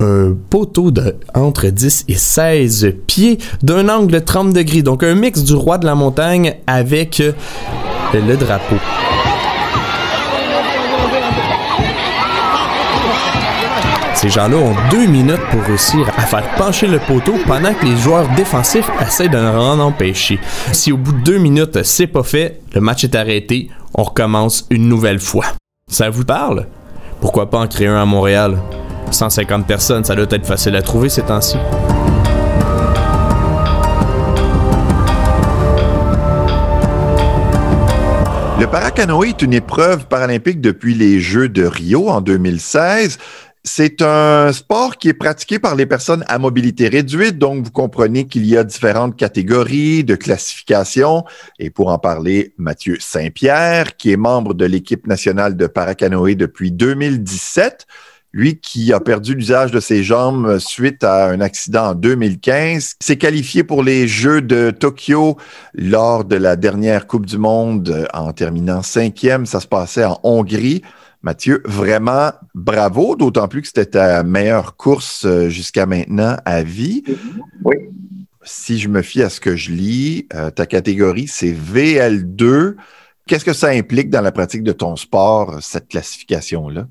un 0.00 0.34
poteau 0.50 0.90
de 0.90 1.16
entre 1.34 1.68
10 1.68 2.04
et 2.08 2.14
16 2.14 2.94
pieds 3.06 3.38
d'un 3.62 3.88
angle 3.88 4.12
de 4.12 4.18
30 4.18 4.52
degrés. 4.52 4.82
Donc 4.82 5.02
un 5.02 5.14
mix 5.14 5.42
du 5.42 5.54
roi 5.54 5.78
de 5.78 5.86
la 5.86 5.94
montagne 5.94 6.56
avec 6.66 7.20
euh, 7.20 7.32
le 8.12 8.36
drapeau. 8.36 8.76
Ces 14.14 14.30
gens-là 14.30 14.56
ont 14.56 14.74
deux 14.90 15.06
minutes 15.06 15.42
pour 15.50 15.62
réussir 15.64 16.08
à 16.16 16.22
faire 16.22 16.48
pencher 16.54 16.86
le 16.86 16.98
poteau 16.98 17.34
pendant 17.46 17.74
que 17.74 17.84
les 17.84 17.96
joueurs 17.96 18.26
défensifs 18.36 18.88
essaient 19.06 19.28
de 19.28 19.36
en 19.36 19.78
empêcher. 19.80 20.38
Si 20.72 20.92
au 20.92 20.96
bout 20.96 21.12
de 21.12 21.22
deux 21.24 21.38
minutes 21.38 21.82
c'est 21.82 22.06
pas 22.06 22.22
fait, 22.22 22.60
le 22.74 22.80
match 22.80 23.04
est 23.04 23.14
arrêté, 23.14 23.68
on 23.94 24.02
recommence 24.02 24.66
une 24.70 24.88
nouvelle 24.88 25.20
fois. 25.20 25.44
Ça 25.88 26.08
vous 26.08 26.24
parle? 26.24 26.66
Pourquoi 27.20 27.50
pas 27.50 27.58
en 27.58 27.66
créer 27.66 27.88
un 27.88 28.00
à 28.00 28.06
Montréal? 28.06 28.58
150 29.10 29.66
personnes, 29.66 30.04
ça 30.04 30.14
doit 30.14 30.26
être 30.30 30.46
facile 30.46 30.76
à 30.76 30.82
trouver 30.82 31.08
ces 31.08 31.22
temps-ci. 31.22 31.56
Le 38.60 38.66
paracanoë 38.66 39.30
est 39.30 39.42
une 39.42 39.52
épreuve 39.52 40.06
paralympique 40.06 40.60
depuis 40.60 40.94
les 40.94 41.20
Jeux 41.20 41.48
de 41.48 41.64
Rio 41.64 42.08
en 42.08 42.20
2016. 42.20 43.18
C'est 43.66 44.02
un 44.02 44.52
sport 44.52 44.96
qui 44.96 45.08
est 45.08 45.14
pratiqué 45.14 45.58
par 45.58 45.74
les 45.74 45.86
personnes 45.86 46.22
à 46.28 46.38
mobilité 46.38 46.88
réduite, 46.88 47.38
donc 47.38 47.64
vous 47.64 47.70
comprenez 47.70 48.26
qu'il 48.26 48.44
y 48.46 48.56
a 48.56 48.62
différentes 48.62 49.16
catégories 49.16 50.04
de 50.04 50.14
classification. 50.14 51.24
Et 51.58 51.70
pour 51.70 51.88
en 51.88 51.98
parler, 51.98 52.52
Mathieu 52.58 52.96
Saint-Pierre, 53.00 53.96
qui 53.96 54.12
est 54.12 54.16
membre 54.16 54.54
de 54.54 54.66
l'équipe 54.66 55.06
nationale 55.06 55.56
de 55.56 55.66
paracanoë 55.66 56.34
depuis 56.34 56.72
2017, 56.72 57.86
lui 58.34 58.58
qui 58.58 58.92
a 58.92 58.98
perdu 58.98 59.36
l'usage 59.36 59.70
de 59.70 59.78
ses 59.78 60.02
jambes 60.02 60.58
suite 60.58 61.04
à 61.04 61.28
un 61.28 61.40
accident 61.40 61.90
en 61.90 61.94
2015, 61.94 62.96
s'est 63.00 63.16
qualifié 63.16 63.62
pour 63.62 63.84
les 63.84 64.08
Jeux 64.08 64.42
de 64.42 64.72
Tokyo 64.72 65.38
lors 65.72 66.24
de 66.24 66.34
la 66.34 66.56
dernière 66.56 67.06
Coupe 67.06 67.26
du 67.26 67.38
Monde 67.38 68.08
en 68.12 68.32
terminant 68.32 68.82
cinquième. 68.82 69.46
Ça 69.46 69.60
se 69.60 69.68
passait 69.68 70.04
en 70.04 70.18
Hongrie. 70.24 70.82
Mathieu, 71.22 71.62
vraiment 71.64 72.32
bravo, 72.56 73.14
d'autant 73.14 73.46
plus 73.46 73.62
que 73.62 73.68
c'était 73.68 73.86
ta 73.86 74.24
meilleure 74.24 74.76
course 74.76 75.24
euh, 75.24 75.48
jusqu'à 75.48 75.86
maintenant 75.86 76.36
à 76.44 76.64
vie. 76.64 77.04
Oui. 77.64 77.76
Si 78.42 78.80
je 78.80 78.88
me 78.88 79.00
fie 79.00 79.22
à 79.22 79.30
ce 79.30 79.40
que 79.40 79.54
je 79.54 79.70
lis, 79.70 80.26
euh, 80.34 80.50
ta 80.50 80.66
catégorie, 80.66 81.28
c'est 81.28 81.52
VL2. 81.52 82.74
Qu'est-ce 83.26 83.44
que 83.44 83.54
ça 83.54 83.68
implique 83.68 84.10
dans 84.10 84.20
la 84.20 84.32
pratique 84.32 84.64
de 84.64 84.72
ton 84.72 84.96
sport, 84.96 85.62
cette 85.62 85.88
classification-là? 85.88 86.88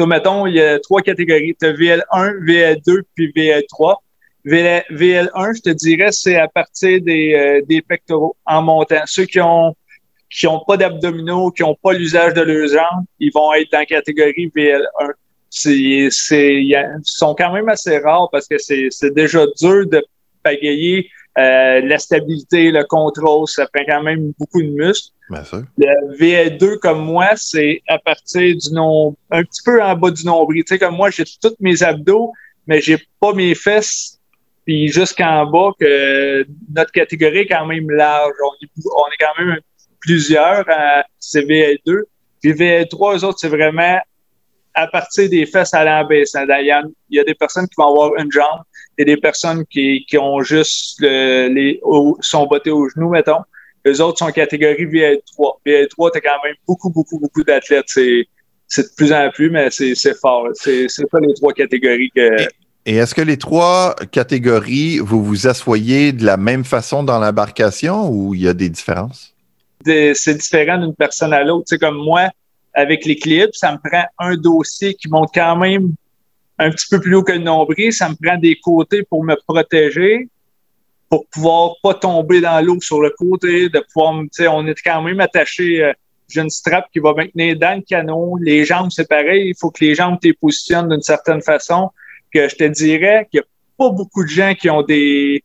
Mettons, 0.00 0.46
il 0.46 0.54
y 0.54 0.60
a 0.60 0.78
trois 0.78 1.02
catégories. 1.02 1.54
Tu 1.60 1.66
as 1.66 1.72
VL1, 1.72 2.44
VL2, 2.44 3.02
puis 3.14 3.32
VL3. 3.34 3.96
VL, 4.44 5.30
1 5.34 5.52
je 5.52 5.60
te 5.60 5.70
dirais, 5.70 6.10
c'est 6.10 6.36
à 6.36 6.48
partir 6.48 7.00
des, 7.00 7.34
euh, 7.34 7.62
des 7.64 7.80
pectoraux 7.80 8.36
en 8.44 8.62
montant. 8.62 9.02
Ceux 9.06 9.24
qui 9.24 9.40
ont 9.40 9.76
qui 10.32 10.46
ont 10.46 10.60
pas 10.66 10.78
d'abdominaux, 10.78 11.50
qui 11.50 11.62
ont 11.62 11.76
pas 11.80 11.92
l'usage 11.92 12.32
de 12.32 12.40
leurs 12.40 12.68
jambes, 12.68 13.04
ils 13.20 13.30
vont 13.34 13.52
être 13.52 13.70
dans 13.70 13.80
la 13.80 13.86
catégorie 13.86 14.50
VL1. 14.56 15.10
C'est, 15.50 16.08
c'est, 16.10 16.62
sont 17.04 17.34
quand 17.34 17.52
même 17.52 17.68
assez 17.68 17.98
rares 17.98 18.30
parce 18.32 18.48
que 18.48 18.56
c'est, 18.56 18.88
c'est 18.90 19.12
déjà 19.12 19.44
dur 19.60 19.86
de 19.86 20.02
pagayer 20.42 21.10
euh, 21.38 21.80
la 21.82 21.98
stabilité, 21.98 22.70
le 22.70 22.84
contrôle, 22.84 23.46
ça 23.46 23.66
prend 23.72 23.84
quand 23.86 24.02
même 24.02 24.32
beaucoup 24.38 24.62
de 24.62 24.68
muscles. 24.68 25.10
Le 25.78 26.16
VL2, 26.18 26.78
comme 26.78 27.04
moi, 27.04 27.30
c'est 27.36 27.82
à 27.88 27.98
partir 27.98 28.56
du 28.56 28.72
nombre, 28.72 29.16
un 29.30 29.42
petit 29.44 29.62
peu 29.64 29.82
en 29.82 29.94
bas 29.96 30.10
du 30.10 30.24
nombril. 30.24 30.64
Tu 30.64 30.74
sais, 30.74 30.78
comme 30.78 30.96
moi, 30.96 31.10
j'ai 31.10 31.24
tous 31.24 31.54
mes 31.60 31.82
abdos, 31.82 32.32
mais 32.66 32.80
j'ai 32.80 32.98
pas 33.20 33.32
mes 33.32 33.54
fesses, 33.54 34.18
puis 34.64 34.88
jusqu'en 34.88 35.46
bas, 35.46 35.70
que 35.78 36.46
notre 36.74 36.92
catégorie 36.92 37.38
est 37.38 37.46
quand 37.46 37.66
même 37.66 37.90
large. 37.90 38.34
On 38.42 38.52
est, 38.64 39.16
quand 39.18 39.44
même 39.44 39.58
plusieurs 40.00 40.64
à 40.68 41.04
VL2. 41.34 42.02
Puis 42.40 42.52
VL3, 42.52 43.18
eux 43.18 43.24
autres, 43.24 43.38
c'est 43.40 43.48
vraiment 43.48 43.98
à 44.74 44.86
partir 44.86 45.28
des 45.28 45.46
fesses 45.46 45.74
à 45.74 45.84
l'embaissant. 45.84 46.46
D'ailleurs, 46.46 46.84
il 47.10 47.16
y 47.16 47.20
a 47.20 47.24
des 47.24 47.34
personnes 47.34 47.66
qui 47.66 47.74
vont 47.76 47.88
avoir 47.88 48.16
une 48.16 48.32
jambe, 48.32 48.62
et 48.98 49.04
des 49.04 49.16
personnes 49.16 49.64
qui, 49.66 50.04
qui 50.08 50.18
ont 50.18 50.42
juste 50.42 51.00
les 51.00 51.80
sont 52.20 52.46
bottées 52.46 52.70
au 52.70 52.88
genou, 52.88 53.10
mettons. 53.10 53.42
Les 53.84 54.00
autres 54.00 54.18
sont 54.18 54.30
catégorie 54.30 54.86
VL3. 54.86 55.56
VL3, 55.66 56.10
t'as 56.12 56.20
quand 56.20 56.42
même 56.44 56.54
beaucoup, 56.66 56.90
beaucoup, 56.90 57.18
beaucoup 57.18 57.42
d'athlètes. 57.42 57.86
C'est, 57.88 58.26
c'est 58.68 58.82
de 58.82 58.94
plus 58.96 59.12
en 59.12 59.30
plus, 59.30 59.50
mais 59.50 59.70
c'est, 59.70 59.94
c'est 59.94 60.18
fort. 60.18 60.48
C'est, 60.54 60.88
c'est 60.88 61.08
pas 61.10 61.20
les 61.20 61.34
trois 61.34 61.52
catégories 61.52 62.10
que. 62.14 62.46
Et, 62.86 62.96
est-ce 62.96 63.14
que 63.14 63.22
les 63.22 63.36
trois 63.36 63.94
catégories, 64.10 64.98
vous 64.98 65.22
vous 65.22 65.46
assoyez 65.46 66.12
de 66.12 66.24
la 66.24 66.36
même 66.36 66.64
façon 66.64 67.02
dans 67.02 67.18
l'embarcation 67.18 68.08
ou 68.10 68.34
il 68.34 68.42
y 68.42 68.48
a 68.48 68.54
des 68.54 68.68
différences? 68.68 69.32
c'est 69.84 70.34
différent 70.34 70.78
d'une 70.78 70.94
personne 70.94 71.32
à 71.32 71.42
l'autre. 71.42 71.64
C'est 71.66 71.78
comme 71.78 71.96
moi, 71.96 72.28
avec 72.72 73.04
les 73.04 73.16
clips, 73.16 73.54
ça 73.54 73.72
me 73.72 73.78
prend 73.78 74.04
un 74.18 74.36
dossier 74.36 74.94
qui 74.94 75.08
monte 75.08 75.30
quand 75.34 75.56
même 75.56 75.92
un 76.58 76.70
petit 76.70 76.86
peu 76.88 77.00
plus 77.00 77.16
haut 77.16 77.22
que 77.22 77.32
le 77.32 77.38
nombril. 77.38 77.92
Ça 77.92 78.08
me 78.08 78.14
prend 78.14 78.38
des 78.38 78.56
côtés 78.62 79.02
pour 79.02 79.24
me 79.24 79.34
protéger, 79.46 80.28
pour 81.12 81.26
pouvoir 81.26 81.74
pas 81.82 81.92
tomber 81.92 82.40
dans 82.40 82.58
l'eau 82.64 82.80
sur 82.80 83.02
le 83.02 83.10
côté, 83.10 83.68
de 83.68 83.84
pouvoir, 83.92 84.14
on 84.14 84.66
est 84.66 84.80
quand 84.82 85.02
même 85.02 85.20
attaché. 85.20 85.84
Euh, 85.84 85.92
j'ai 86.26 86.40
une 86.40 86.48
strap 86.48 86.86
qui 86.90 87.00
va 87.00 87.12
maintenir 87.12 87.58
dans 87.58 87.76
le 87.76 87.82
canot. 87.82 88.38
Les 88.40 88.64
jambes, 88.64 88.88
c'est 88.90 89.06
pareil. 89.06 89.48
Il 89.48 89.54
faut 89.54 89.70
que 89.70 89.84
les 89.84 89.94
jambes 89.94 90.18
te 90.18 90.32
positionnent 90.32 90.88
d'une 90.88 91.02
certaine 91.02 91.42
façon. 91.42 91.90
Que 92.32 92.48
je 92.48 92.56
te 92.56 92.64
dirais 92.64 93.28
qu'il 93.30 93.40
n'y 93.40 93.44
a 93.44 93.46
pas 93.76 93.94
beaucoup 93.94 94.24
de 94.24 94.30
gens 94.30 94.54
qui 94.54 94.70
ont 94.70 94.80
des, 94.80 95.44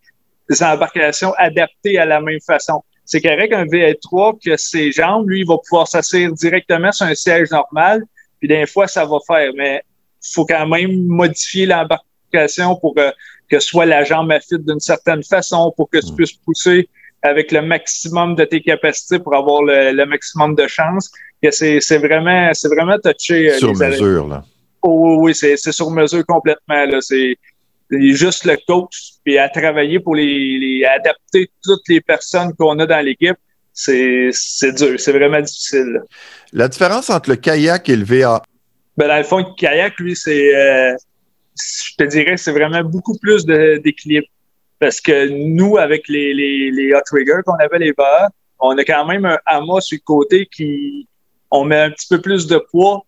embarcations 0.62 1.34
adaptées 1.34 1.98
à 1.98 2.06
la 2.06 2.22
même 2.22 2.40
façon. 2.40 2.82
C'est 3.04 3.20
correct 3.20 3.52
un 3.52 3.66
VL3 3.66 4.42
que 4.42 4.56
ses 4.56 4.94
jambes, 4.94 5.28
lui, 5.28 5.42
il 5.42 5.48
va 5.48 5.58
pouvoir 5.58 5.86
s'asseoir 5.86 6.32
directement 6.32 6.94
sur 6.94 7.08
un 7.08 7.16
siège 7.16 7.52
normal, 7.52 8.04
puis 8.40 8.48
des 8.48 8.66
fois, 8.68 8.88
ça 8.88 9.04
va 9.04 9.18
faire. 9.28 9.52
Mais 9.58 9.84
il 10.24 10.34
faut 10.34 10.46
quand 10.46 10.66
même 10.66 11.08
modifier 11.08 11.66
l'embarcation 11.66 12.78
pour 12.78 12.96
que, 12.96 13.12
que 13.50 13.60
soit 13.60 13.86
la 13.86 14.04
jambe 14.04 14.32
affite 14.32 14.66
d'une 14.66 14.80
certaine 14.80 15.24
façon, 15.24 15.74
pour 15.76 15.90
que 15.90 16.00
tu 16.00 16.12
mm. 16.12 16.16
puisses 16.16 16.34
pousser 16.34 16.90
avec 17.24 17.52
le 17.52 17.62
maximum 17.62 18.36
de 18.36 18.46
tes 18.46 18.62
capacités 18.62 19.20
pour 19.20 19.36
avoir 19.36 19.64
le, 19.64 20.06
maximum 20.06 20.56
de 20.56 20.68
chance. 20.68 21.12
C'est, 21.52 21.80
c'est 21.82 21.98
vraiment, 21.98 22.52
c'est 22.54 22.68
vraiment 22.68 22.98
touché. 23.04 23.52
Euh, 23.52 23.58
sur 23.58 23.76
mesure, 23.76 24.28
là. 24.28 24.44
Oh, 24.82 25.18
oui, 25.20 25.36
c'est, 25.36 25.58
c'est 25.58 25.72
sur 25.72 25.90
mesure 25.92 26.26
complètement. 26.26 26.86
Là. 26.86 27.00
C'est, 27.02 27.36
juste 27.90 28.44
le 28.44 28.58
coach, 28.68 29.14
puis 29.24 29.38
à 29.38 29.48
travailler 29.48 30.00
pour 30.00 30.16
les, 30.16 30.60
les 30.60 30.84
adapter 30.86 31.50
toutes 31.64 31.88
les 31.88 32.02
personnes 32.02 32.54
qu'on 32.54 32.78
a 32.80 32.86
dans 32.86 33.00
l'équipe, 33.00 33.38
c'est, 33.72 34.30
c'est 34.34 34.74
dur, 34.74 35.00
c'est 35.00 35.14
vraiment 35.14 35.40
difficile. 35.40 36.02
La 36.52 36.68
différence 36.68 37.10
entre 37.10 37.30
le 37.30 37.36
kayak 37.38 37.88
et 37.88 37.96
le 37.96 38.04
VA? 38.04 38.42
Ben, 38.98 39.08
dans 39.08 39.18
le 39.18 39.24
fond, 39.24 39.38
le 39.38 39.56
kayak, 39.56 39.98
lui, 40.00 40.16
c'est, 40.16 40.56
euh, 40.56 40.96
je 41.58 41.96
te 41.98 42.04
dirais, 42.04 42.38
c'est 42.38 42.52
vraiment 42.52 42.84
beaucoup 42.84 43.18
plus 43.18 43.46
d'équilibre. 43.46 44.28
Parce 44.80 45.02
que 45.02 45.30
nous, 45.30 45.78
avec 45.78 46.08
les, 46.08 46.34
les, 46.34 46.72
les 46.72 46.94
hot 46.94 47.02
riggers 47.12 47.42
qu'on 47.46 47.56
avait 47.56 47.80
les 47.80 47.94
VA, 47.98 48.30
on 48.60 48.78
a 48.78 48.84
quand 48.84 49.06
même 49.06 49.26
un 49.26 49.40
amas 49.46 49.82
sur 49.82 49.98
le 49.98 50.04
côté 50.06 50.46
qui, 50.46 51.08
on 51.50 51.66
met 51.66 51.80
un 51.80 51.92
petit 51.92 52.08
peu 52.08 52.22
plus 52.22 52.46
de 52.48 52.58
poids 52.58 53.04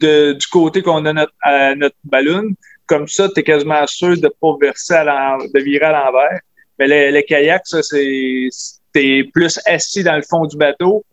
de, 0.00 0.32
du 0.32 0.46
côté 0.46 0.82
qu'on 0.82 1.04
a 1.04 1.12
notre, 1.12 1.32
notre 1.74 1.96
ballon 2.04 2.54
comme 2.90 3.06
ça, 3.06 3.28
tu 3.28 3.38
es 3.38 3.44
quasiment 3.44 3.86
sûr 3.86 4.20
de 4.20 4.28
pas 4.40 4.56
verser 4.60 4.94
à 4.94 5.38
de 5.38 5.60
virer 5.60 5.84
à 5.84 5.92
l'envers. 5.92 6.40
Mais 6.76 7.12
le, 7.12 7.20
kayak, 7.22 7.62
ça, 7.64 7.84
c'est 7.84 8.48
t'es 8.92 9.22
plus 9.32 9.60
assis 9.64 10.02
dans 10.02 10.16
le 10.16 10.22
fond 10.22 10.44
du 10.44 10.56
bateau, 10.56 11.04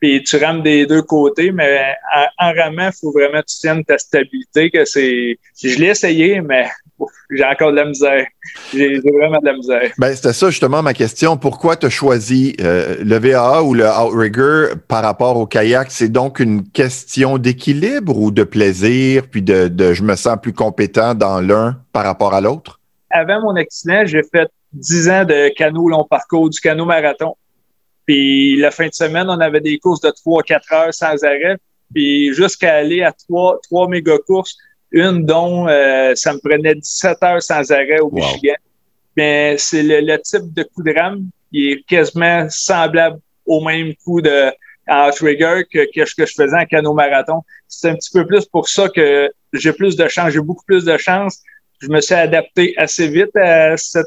puis 0.00 0.22
tu 0.22 0.36
rames 0.36 0.62
des 0.62 0.86
deux 0.86 1.02
côtés, 1.02 1.50
mais 1.50 1.94
en, 2.38 2.52
ramant, 2.52 2.88
il 2.88 2.98
faut 3.00 3.12
vraiment 3.12 3.40
que 3.40 3.46
tu 3.46 3.58
tiennes 3.58 3.84
ta 3.84 3.98
stabilité, 3.98 4.70
que 4.70 4.84
c'est. 4.84 5.38
Je 5.62 5.78
l'ai 5.78 5.88
essayé, 5.88 6.40
mais 6.40 6.66
j'ai 7.30 7.44
encore 7.44 7.72
de 7.72 7.76
la 7.76 7.84
misère. 7.84 8.26
J'ai 8.72 9.00
vraiment 9.00 9.38
de 9.40 9.44
la 9.44 9.54
misère. 9.54 9.90
Ben, 9.98 10.14
c'était 10.14 10.32
ça 10.32 10.50
justement 10.50 10.82
ma 10.82 10.94
question. 10.94 11.36
Pourquoi 11.36 11.76
tu 11.76 11.86
as 11.86 11.90
choisi 11.90 12.56
euh, 12.60 12.96
le 13.02 13.18
VAA 13.18 13.62
ou 13.62 13.74
le 13.74 13.86
Outrigger 13.86 14.74
par 14.86 15.02
rapport 15.02 15.36
au 15.36 15.46
kayak? 15.46 15.90
C'est 15.90 16.08
donc 16.08 16.40
une 16.40 16.68
question 16.68 17.38
d'équilibre 17.38 18.16
ou 18.18 18.30
de 18.30 18.44
plaisir, 18.44 19.24
puis 19.30 19.42
de, 19.42 19.68
de 19.68 19.92
je 19.92 20.02
me 20.02 20.16
sens 20.16 20.36
plus 20.40 20.52
compétent 20.52 21.14
dans 21.14 21.40
l'un 21.40 21.80
par 21.92 22.04
rapport 22.04 22.34
à 22.34 22.40
l'autre? 22.40 22.80
Avant 23.10 23.40
mon 23.40 23.56
accident, 23.56 24.02
j'ai 24.04 24.22
fait 24.22 24.48
10 24.72 25.10
ans 25.10 25.24
de 25.24 25.48
canot 25.54 25.88
long 25.88 26.06
parcours, 26.08 26.50
du 26.50 26.60
canot 26.60 26.84
marathon. 26.84 27.36
Puis 28.08 28.56
la 28.56 28.70
fin 28.70 28.86
de 28.86 28.94
semaine, 28.94 29.28
on 29.28 29.38
avait 29.38 29.60
des 29.60 29.78
courses 29.78 30.00
de 30.00 30.08
3-4 30.08 30.74
heures 30.74 30.94
sans 30.94 31.22
arrêt. 31.24 31.58
Puis 31.94 32.32
jusqu'à 32.32 32.76
aller 32.76 33.02
à 33.02 33.12
trois, 33.12 33.60
trois 33.62 33.86
méga 33.86 34.16
courses, 34.26 34.56
une 34.92 35.26
dont 35.26 35.68
euh, 35.68 36.14
ça 36.14 36.32
me 36.32 36.38
prenait 36.38 36.74
17 36.74 37.22
heures 37.22 37.42
sans 37.42 37.70
arrêt 37.70 38.00
au 38.00 38.10
Michigan. 38.10 38.54
Mais 39.14 39.56
c'est 39.58 39.82
le, 39.82 40.16
type 40.22 40.54
de 40.54 40.62
coup 40.62 40.82
de 40.82 40.94
rame 40.98 41.28
qui 41.52 41.72
est 41.72 41.86
quasiment 41.86 42.48
semblable 42.48 43.18
au 43.44 43.62
même 43.62 43.94
coup 44.02 44.22
de 44.22 44.52
en 44.90 45.10
trigger 45.10 45.64
que, 45.70 45.86
que 45.94 46.06
ce 46.06 46.14
que 46.14 46.24
je 46.24 46.32
faisais 46.32 46.56
en 46.56 46.64
canot 46.64 46.94
marathon. 46.94 47.42
C'est 47.66 47.90
un 47.90 47.94
petit 47.94 48.10
peu 48.10 48.26
plus 48.26 48.46
pour 48.46 48.70
ça 48.70 48.88
que 48.88 49.30
j'ai 49.52 49.74
plus 49.74 49.96
de 49.96 50.08
chance, 50.08 50.32
j'ai 50.32 50.40
beaucoup 50.40 50.64
plus 50.64 50.86
de 50.86 50.96
chance. 50.96 51.40
Je 51.82 51.88
me 51.88 52.00
suis 52.00 52.14
adapté 52.14 52.72
assez 52.78 53.06
vite 53.06 53.36
à, 53.36 53.76
cette, 53.76 54.06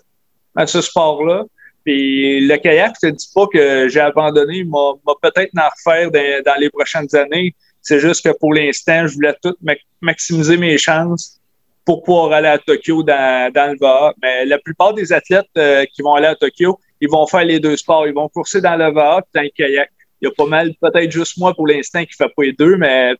à 0.55 0.65
ce 0.65 0.81
sport-là. 0.81 1.45
Puis 1.83 2.45
le 2.47 2.57
kayak, 2.57 2.95
je 3.01 3.09
te 3.09 3.13
dis 3.13 3.29
pas 3.33 3.47
que 3.47 3.87
j'ai 3.89 3.99
abandonné, 3.99 4.63
m'a 4.63 4.93
peut-être 5.21 5.51
en 5.57 5.69
refaire 5.69 6.11
dans, 6.11 6.59
les 6.59 6.69
prochaines 6.69 7.13
années. 7.15 7.55
C'est 7.81 7.99
juste 7.99 8.23
que 8.23 8.37
pour 8.37 8.53
l'instant, 8.53 9.07
je 9.07 9.15
voulais 9.15 9.35
tout 9.41 9.55
maximiser 10.01 10.57
mes 10.57 10.77
chances 10.77 11.39
pour 11.83 12.03
pouvoir 12.03 12.33
aller 12.33 12.47
à 12.47 12.59
Tokyo 12.59 13.01
dans, 13.01 13.51
le 13.53 13.79
VA. 13.79 14.13
Mais 14.21 14.45
la 14.45 14.59
plupart 14.59 14.93
des 14.93 15.11
athlètes 15.11 15.47
euh, 15.57 15.83
qui 15.91 16.03
vont 16.03 16.13
aller 16.13 16.27
à 16.27 16.35
Tokyo, 16.35 16.79
ils 16.99 17.09
vont 17.09 17.25
faire 17.25 17.43
les 17.43 17.59
deux 17.59 17.75
sports. 17.75 18.05
Ils 18.05 18.13
vont 18.13 18.29
courser 18.29 18.61
dans 18.61 18.75
le 18.75 18.91
VA 18.93 19.19
et 19.19 19.37
dans 19.37 19.41
le 19.41 19.49
kayak. 19.49 19.89
Il 20.21 20.25
y 20.25 20.27
a 20.27 20.31
pas 20.37 20.45
mal, 20.45 20.71
peut-être 20.79 21.09
juste 21.09 21.39
moi 21.39 21.55
pour 21.55 21.65
l'instant 21.65 22.05
qui 22.05 22.13
fait 22.13 22.29
pas 22.35 22.43
les 22.43 22.53
deux, 22.53 22.77
mais 22.77 23.15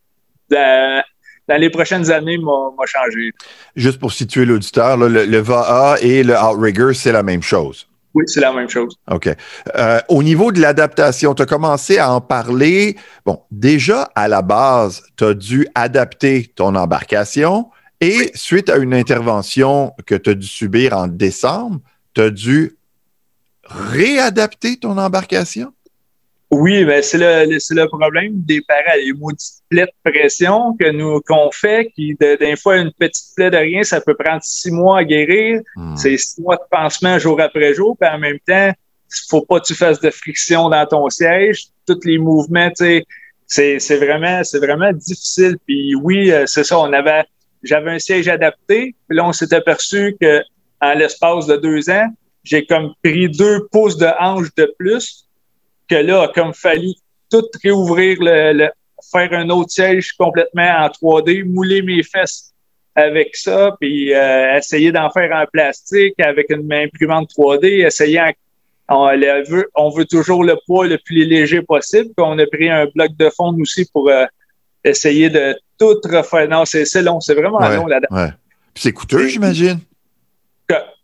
dans, 0.51 1.03
les 1.47 1.69
prochaines 1.71 2.11
années, 2.11 2.37
m'a 2.37 2.85
changé. 2.85 3.31
Juste 3.75 3.99
pour 3.99 4.11
situer 4.11 4.45
l'auditeur, 4.45 4.97
le, 4.97 5.25
le 5.25 5.37
VAA 5.39 5.95
et 6.01 6.21
le 6.21 6.35
Outrigger, 6.35 6.93
c'est 6.93 7.11
la 7.11 7.23
même 7.23 7.41
chose. 7.41 7.87
Oui, 8.13 8.25
c'est 8.27 8.41
la 8.41 8.51
même 8.51 8.69
chose. 8.69 8.97
OK. 9.09 9.29
Euh, 9.75 9.99
au 10.09 10.21
niveau 10.21 10.51
de 10.51 10.59
l'adaptation, 10.59 11.33
tu 11.33 11.43
as 11.43 11.45
commencé 11.45 11.97
à 11.97 12.11
en 12.11 12.21
parler. 12.21 12.97
Bon, 13.25 13.41
déjà, 13.51 14.09
à 14.15 14.27
la 14.27 14.41
base, 14.41 15.03
tu 15.15 15.23
as 15.23 15.33
dû 15.33 15.67
adapter 15.75 16.51
ton 16.55 16.75
embarcation 16.75 17.69
et 18.01 18.31
suite 18.33 18.69
à 18.69 18.77
une 18.77 18.93
intervention 18.93 19.93
que 20.05 20.15
tu 20.15 20.31
as 20.31 20.33
dû 20.33 20.47
subir 20.47 20.97
en 20.97 21.07
décembre, 21.07 21.79
tu 22.13 22.21
as 22.21 22.29
dû 22.31 22.77
réadapter 23.63 24.77
ton 24.77 24.97
embarcation? 24.97 25.71
Oui, 26.51 26.83
ben 26.83 27.01
c'est 27.01 27.17
le, 27.17 27.45
le 27.49 27.87
problème 27.87 28.41
des 28.41 28.59
parents, 28.61 28.97
les 28.97 29.13
maudites 29.13 29.61
plaies 29.69 29.85
de 29.85 30.11
pression 30.11 30.75
que 30.77 30.91
nous 30.91 31.21
qu'on 31.21 31.49
fait, 31.49 31.89
qui 31.95 32.13
d'un 32.19 32.57
fois 32.57 32.77
une 32.77 32.91
petite 32.91 33.33
plaie 33.37 33.49
de 33.49 33.55
rien, 33.55 33.83
ça 33.83 34.01
peut 34.01 34.15
prendre 34.15 34.43
six 34.43 34.69
mois 34.69 34.99
à 34.99 35.03
guérir. 35.05 35.61
Hmm. 35.77 35.95
C'est 35.95 36.17
six 36.17 36.41
mois 36.41 36.57
de 36.57 36.63
pansement 36.69 37.17
jour 37.19 37.39
après 37.39 37.73
jour, 37.73 37.95
puis 37.97 38.09
en 38.09 38.19
même 38.19 38.39
temps, 38.45 38.69
il 38.69 39.29
faut 39.29 39.45
pas 39.45 39.61
que 39.61 39.67
tu 39.67 39.75
fasses 39.75 40.01
de 40.01 40.09
friction 40.09 40.67
dans 40.67 40.85
ton 40.85 41.09
siège. 41.09 41.67
Tous 41.87 41.99
les 42.03 42.17
mouvements, 42.17 42.69
tu 42.71 43.05
sais, 43.47 43.79
c'est 43.79 43.97
vraiment, 43.97 44.43
c'est 44.43 44.59
vraiment 44.59 44.91
difficile. 44.91 45.57
Puis 45.65 45.95
oui, 45.95 46.31
euh, 46.31 46.45
c'est 46.47 46.65
ça, 46.65 46.79
on 46.79 46.91
avait, 46.91 47.23
j'avais 47.63 47.91
un 47.91 47.99
siège 47.99 48.27
adapté, 48.27 48.93
puis 49.07 49.17
là 49.17 49.25
on 49.25 49.31
s'est 49.31 49.53
aperçu 49.53 50.17
que 50.19 50.41
en 50.81 50.93
l'espace 50.95 51.47
de 51.47 51.55
deux 51.55 51.89
ans, 51.89 52.07
j'ai 52.43 52.65
comme 52.65 52.93
pris 53.03 53.29
deux 53.29 53.67
pouces 53.71 53.97
de 53.97 54.07
hanche 54.19 54.53
de 54.57 54.73
plus 54.77 55.29
que 55.91 55.95
là, 55.95 56.31
comme 56.33 56.53
fallu 56.53 56.93
tout 57.29 57.43
réouvrir, 57.63 58.17
le, 58.21 58.69
faire 59.11 59.33
un 59.33 59.49
autre 59.49 59.71
siège 59.71 60.13
complètement 60.13 60.69
en 60.79 60.87
3D, 60.87 61.43
mouler 61.43 61.81
mes 61.81 62.01
fesses 62.01 62.53
avec 62.95 63.35
ça, 63.35 63.75
puis 63.79 64.13
euh, 64.13 64.57
essayer 64.57 64.91
d'en 64.91 65.09
faire 65.09 65.31
en 65.33 65.45
plastique 65.51 66.19
avec 66.19 66.49
une 66.49 66.71
imprimante 66.71 67.29
3D, 67.37 67.85
essayer 67.85 68.21
on, 68.87 69.07
veut, 69.47 69.69
on 69.75 69.89
veut 69.89 70.05
toujours 70.05 70.43
le 70.43 70.57
poids 70.65 70.87
le 70.87 70.97
plus 70.97 71.25
léger 71.25 71.61
possible. 71.61 72.09
Puis 72.15 72.25
on 72.25 72.37
a 72.37 72.45
pris 72.45 72.69
un 72.69 72.87
bloc 72.93 73.15
de 73.17 73.29
fond 73.29 73.55
aussi 73.61 73.87
pour 73.93 74.09
euh, 74.09 74.25
essayer 74.83 75.29
de 75.29 75.55
tout 75.79 75.95
refaire. 76.03 76.49
Non, 76.49 76.65
c'est 76.65 77.01
long, 77.01 77.21
c'est 77.21 77.35
vraiment 77.35 77.59
long 77.59 77.87
là-dedans. 77.87 78.13
Ouais. 78.13 78.31
C'est 78.75 78.91
coûteux, 78.91 79.27
j'imagine? 79.27 79.79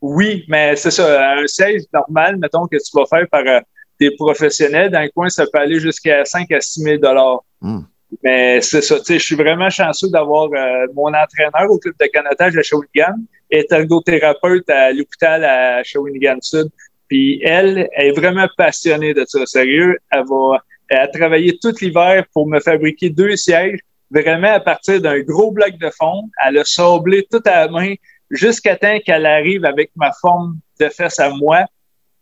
Oui, 0.01 0.43
mais 0.49 0.75
c'est 0.75 0.91
ça. 0.91 1.33
Un 1.37 1.47
siège 1.47 1.83
normal, 1.93 2.37
mettons, 2.37 2.67
que 2.67 2.75
tu 2.75 2.91
vas 2.93 3.05
faire 3.05 3.25
par 3.29 3.43
euh, 3.45 3.59
des 3.99 4.11
professionnels, 4.11 4.91
dans 4.91 5.01
le 5.01 5.09
coin, 5.09 5.29
ça 5.29 5.45
peut 5.51 5.59
aller 5.59 5.79
jusqu'à 5.79 6.23
5 6.25 6.51
à 6.51 6.61
6 6.61 6.81
000 6.81 6.97
dollars. 6.97 7.43
Hmm. 7.61 7.81
Mais 8.23 8.61
c'est 8.61 8.81
ça, 8.81 8.97
tu 8.99 9.05
sais, 9.05 9.19
je 9.19 9.23
suis 9.23 9.35
vraiment 9.35 9.69
chanceux 9.69 10.09
d'avoir 10.09 10.49
euh, 10.53 10.87
mon 10.93 11.07
entraîneur 11.07 11.69
au 11.69 11.77
club 11.77 11.95
de 11.99 12.05
canotage 12.07 12.55
à 12.57 12.63
Shawinigan 12.63 13.15
et 13.51 13.65
ergothérapeute 13.69 14.69
à 14.69 14.93
l'hôpital 14.93 15.43
à 15.43 15.83
Shawinigan 15.83 16.37
Sud. 16.41 16.67
Puis 17.09 17.41
elle, 17.43 17.89
elle 17.93 18.07
est 18.07 18.11
vraiment 18.11 18.47
passionnée 18.57 19.13
de 19.13 19.25
ça, 19.27 19.45
sérieux. 19.45 19.97
Elle 20.11 20.23
va, 20.29 20.63
elle 20.89 20.99
a 20.99 21.07
travaillé 21.07 21.57
tout 21.61 21.73
l'hiver 21.81 22.25
pour 22.33 22.47
me 22.47 22.59
fabriquer 22.59 23.09
deux 23.09 23.35
sièges, 23.35 23.79
vraiment 24.09 24.53
à 24.53 24.59
partir 24.59 25.01
d'un 25.01 25.19
gros 25.19 25.51
bloc 25.51 25.77
de 25.77 25.89
fond. 25.97 26.23
Elle 26.45 26.59
a 26.59 26.65
sablé 26.65 27.25
tout 27.29 27.41
à 27.45 27.65
la 27.65 27.67
main 27.69 27.93
jusqu'à 28.29 28.75
temps 28.75 28.97
qu'elle 29.05 29.25
arrive 29.25 29.65
avec 29.65 29.91
ma 29.95 30.11
forme 30.21 30.59
de 30.79 30.89
fesse 30.89 31.19
à 31.19 31.29
moi. 31.29 31.65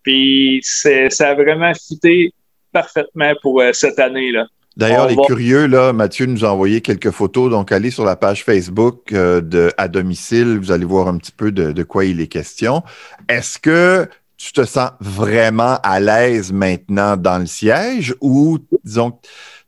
Puis 0.06 0.62
ça 0.64 1.30
a 1.30 1.34
vraiment 1.34 1.74
fité 1.74 2.32
parfaitement 2.72 3.34
pour 3.42 3.60
euh, 3.62 3.72
cette 3.74 4.00
année-là. 4.00 4.46
D'ailleurs, 4.78 5.08
les 5.08 5.16
curieux, 5.16 5.68
là, 5.68 5.94
Mathieu 5.94 6.26
nous 6.26 6.44
a 6.44 6.50
envoyé 6.50 6.82
quelques 6.82 7.12
photos. 7.12 7.50
Donc, 7.50 7.72
allez 7.72 7.92
sur 7.92 8.04
la 8.04 8.18
page 8.18 8.44
Facebook 8.44 9.14
euh, 9.14 9.40
de 9.40 9.72
À 9.78 9.88
domicile. 9.88 10.60
Vous 10.60 10.72
allez 10.72 10.86
voir 10.86 11.08
un 11.08 11.18
petit 11.18 11.32
peu 11.32 11.52
de, 11.52 11.84
quoi 11.84 12.06
il 12.06 12.20
est 12.20 12.28
question. 12.28 12.84
Est-ce 13.30 13.58
que 13.58 14.08
tu 14.38 14.52
te 14.52 14.66
sens 14.66 14.92
vraiment 15.00 15.78
à 15.82 16.02
l'aise 16.02 16.52
maintenant 16.52 17.16
dans 17.16 17.40
le 17.40 17.46
siège 17.46 18.14
ou, 18.20 18.60
disons, 18.84 19.14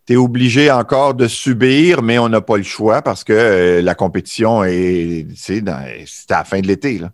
tu 0.05 0.13
es 0.13 0.15
obligé 0.17 0.69
encore 0.69 1.13
de 1.13 1.27
subir, 1.27 2.01
mais 2.01 2.19
on 2.19 2.27
n'a 2.27 2.41
pas 2.41 2.57
le 2.57 2.63
choix 2.63 3.01
parce 3.01 3.23
que 3.23 3.33
euh, 3.33 3.81
la 3.81 3.95
compétition 3.95 4.65
est, 4.65 5.25
c'est 5.35 5.67
à 5.69 5.85
la 6.29 6.43
fin 6.43 6.59
de 6.59 6.67
l'été, 6.67 6.97
là? 6.97 7.11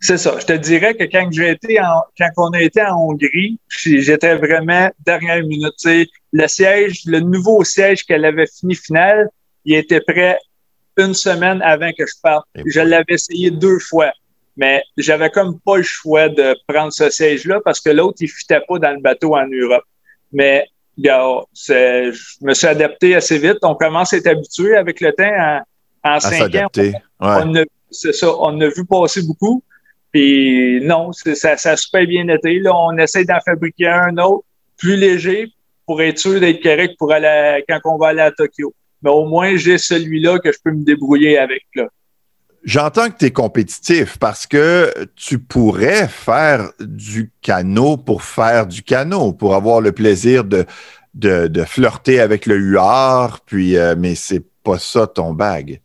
C'est 0.00 0.16
ça. 0.16 0.36
Je 0.40 0.46
te 0.46 0.54
dirais 0.54 0.94
que 0.94 1.04
quand 1.04 1.28
j'ai 1.30 1.50
été 1.50 1.78
en, 1.78 2.02
quand 2.16 2.30
on 2.38 2.50
a 2.52 2.62
été 2.62 2.82
en 2.82 2.96
Hongrie, 2.96 3.58
j'étais 3.68 4.34
vraiment 4.36 4.90
dernière 5.04 5.44
minute. 5.44 5.74
sais, 5.76 6.06
le 6.32 6.46
siège, 6.48 7.02
le 7.04 7.20
nouveau 7.20 7.62
siège 7.64 8.04
qu'elle 8.04 8.24
avait 8.24 8.46
fini 8.46 8.74
final, 8.74 9.28
il 9.66 9.74
était 9.74 10.00
prêt 10.00 10.38
une 10.96 11.12
semaine 11.12 11.60
avant 11.62 11.90
que 11.96 12.06
je 12.06 12.14
parte. 12.22 12.46
Je 12.64 12.80
l'avais 12.80 13.14
essayé 13.14 13.50
deux 13.50 13.78
fois. 13.78 14.12
Mais 14.56 14.82
j'avais 14.96 15.30
comme 15.30 15.60
pas 15.60 15.76
le 15.76 15.82
choix 15.82 16.28
de 16.28 16.56
prendre 16.66 16.92
ce 16.92 17.10
siège-là 17.10 17.60
parce 17.64 17.80
que 17.80 17.90
l'autre, 17.90 18.18
il 18.20 18.28
fitait 18.28 18.60
pas 18.66 18.78
dans 18.78 18.92
le 18.92 19.00
bateau 19.00 19.36
en 19.36 19.46
Europe. 19.46 19.84
Mais, 20.32 20.66
gars, 20.98 21.24
je 21.54 22.12
me 22.42 22.54
suis 22.54 22.66
adapté 22.66 23.14
assez 23.14 23.38
vite. 23.38 23.58
On 23.62 23.74
commence 23.74 24.12
à 24.12 24.16
être 24.16 24.26
habitué 24.26 24.76
avec 24.76 25.00
le 25.00 25.12
temps. 25.12 25.62
En, 26.04 26.16
en 26.16 26.20
cinq 26.20 26.54
ans, 26.54 26.68
c'est 27.90 28.12
ça, 28.12 28.28
on 28.38 28.60
a 28.60 28.68
vu 28.68 28.84
passer 28.86 29.22
beaucoup. 29.22 29.62
Puis 30.12 30.80
non, 30.82 31.12
ça, 31.12 31.56
ça 31.56 31.72
a 31.72 31.76
super 31.76 32.06
bien 32.06 32.28
été. 32.28 32.58
Là, 32.58 32.72
on 32.74 32.96
essaie 32.98 33.24
d'en 33.24 33.40
fabriquer 33.44 33.88
un 33.88 34.16
autre, 34.18 34.44
plus 34.76 34.96
léger, 34.96 35.52
pour 35.86 36.02
être 36.02 36.18
sûr 36.18 36.40
d'être 36.40 36.62
correct 36.62 36.94
pour 36.98 37.08
quand 37.08 37.80
on 37.84 37.98
va 37.98 38.08
aller 38.08 38.20
à 38.20 38.30
Tokyo. 38.30 38.74
Mais 39.02 39.10
au 39.10 39.26
moins, 39.26 39.56
j'ai 39.56 39.78
celui-là 39.78 40.38
que 40.38 40.52
je 40.52 40.58
peux 40.62 40.72
me 40.72 40.84
débrouiller 40.84 41.38
avec. 41.38 41.64
Là. 41.74 41.88
J'entends 42.62 43.08
que 43.08 43.16
tu 43.18 43.24
es 43.26 43.30
compétitif 43.30 44.18
parce 44.18 44.46
que 44.46 44.92
tu 45.16 45.38
pourrais 45.38 46.08
faire 46.08 46.70
du 46.78 47.32
canot 47.40 47.96
pour 47.96 48.22
faire 48.22 48.66
du 48.66 48.82
canot, 48.82 49.32
pour 49.32 49.54
avoir 49.54 49.80
le 49.80 49.92
plaisir 49.92 50.44
de, 50.44 50.66
de, 51.14 51.64
flirter 51.64 52.20
avec 52.20 52.44
le 52.44 52.56
huard, 52.56 53.40
puis 53.46 53.76
euh, 53.76 53.94
mais 53.96 54.14
c'est 54.14 54.44
pas 54.62 54.78
ça 54.78 55.06
ton 55.06 55.32
bag. 55.32 55.80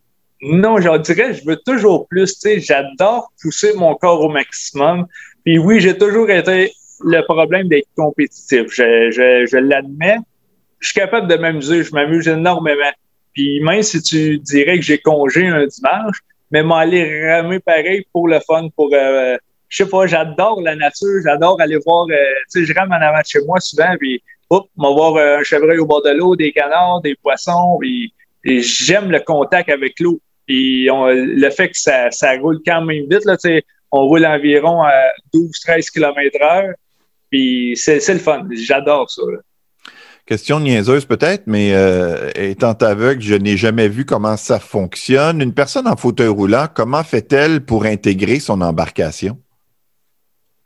Non, 0.48 0.80
je 0.80 0.96
dirais, 1.00 1.34
je 1.34 1.43
veux 1.43 1.58
toujours 1.66 2.08
plus. 2.08 2.38
J'adore 2.58 3.32
pousser 3.41 3.74
mon 3.76 3.96
corps 3.96 4.22
au 4.22 4.30
maximum. 4.30 5.08
Puis 5.43 5.58
oui, 5.58 5.80
j'ai 5.80 5.98
toujours 5.98 6.30
été 6.30 6.72
le 7.04 7.22
problème 7.24 7.68
d'être 7.68 7.88
compétitif. 7.96 8.68
Je, 8.70 9.10
je, 9.10 9.48
je 9.50 9.58
l'admets. 9.58 10.20
Je 10.80 10.89
suis 10.89 11.00
capable 11.00 11.28
de 11.28 11.36
m'amuser. 11.36 11.84
Je 11.84 11.91
m'amuse 11.93 12.28
énormément. 12.28 12.91
Puis 13.34 13.60
même 13.62 13.82
si 13.82 14.04
tu 14.04 14.38
dirais 14.38 14.76
que 14.76 14.84
j'ai 14.84 15.00
congé 15.00 15.48
un 15.48 15.66
dimanche, 15.66 16.20
mais 16.52 16.62
m'aller 16.62 17.28
ramer 17.28 17.60
pareil 17.60 18.06
pour 18.14 18.28
le 18.28 18.39
fun, 18.39 18.70
pour 18.76 18.89
euh, 18.93 19.38
je 19.68 19.84
sais 19.84 19.89
pas, 19.89 20.06
j'adore 20.06 20.62
la 20.62 20.76
nature, 20.76 21.22
j'adore 21.24 21.60
aller 21.60 21.80
voir, 21.84 22.06
euh, 22.06 22.16
tu 22.54 22.60
sais, 22.60 22.66
je 22.66 22.80
rame 22.80 22.91
en 22.91 23.02
avant 23.02 23.20
de 23.20 23.26
chez 23.26 23.43
moi 23.46 23.60
souvent, 23.60 23.96
puis 24.00 24.22
hop, 24.52 24.68
va 24.78 24.89
voir 24.91 25.16
euh, 25.16 25.39
un 25.39 25.43
chevreuil 25.43 25.80
au 25.80 25.88
bord 25.88 26.04
de 26.04 26.12
l'eau, 26.12 26.36
des 26.36 26.52
canards, 26.52 27.02
des 27.02 27.16
poissons, 27.16 27.78
puis 27.80 28.14
j'aime 28.46 29.12
le 29.12 29.20
contact 29.20 29.70
avec 29.70 30.00
l'eau. 30.00 30.22
Et 30.48 30.88
le 30.89 31.50
fait 31.50 31.70
que 31.70 31.78
ça, 31.78 32.12
ça 32.12 32.38
roule 32.38 32.60
quand 32.66 32.82
même 32.84 33.06
vite, 33.10 33.26
là, 33.26 33.36
on 33.91 34.08
roule 34.08 34.26
environ 34.26 34.84
à 34.84 34.93
12-13 35.34 35.89
km 35.91 36.38
heure. 36.41 36.74
Puis 37.32 37.74
c'est, 37.76 38.08
le 38.14 38.20
fun. 38.20 38.48
J'adore 38.52 39.10
ça. 39.10 39.22
Question 40.26 40.60
niaiseuse 40.60 41.06
peut-être, 41.06 41.43
mais 41.46 41.74
euh, 41.74 42.32
étant 42.36 42.74
aveugle, 42.74 43.22
je 43.22 43.36
n'ai 43.36 43.58
jamais 43.58 43.88
vu 43.88 44.06
comment 44.06 44.38
ça 44.38 44.60
fonctionne. 44.60 45.41
Une 45.41 45.54
personne 45.54 45.88
en 45.88 45.96
fauteuil 45.96 46.28
roulant, 46.28 46.66
comment 46.74 47.04
fait-elle 47.04 47.62
pour 47.62 47.86
intégrer 47.86 48.39
son 48.39 48.62
embarcation? 48.62 49.38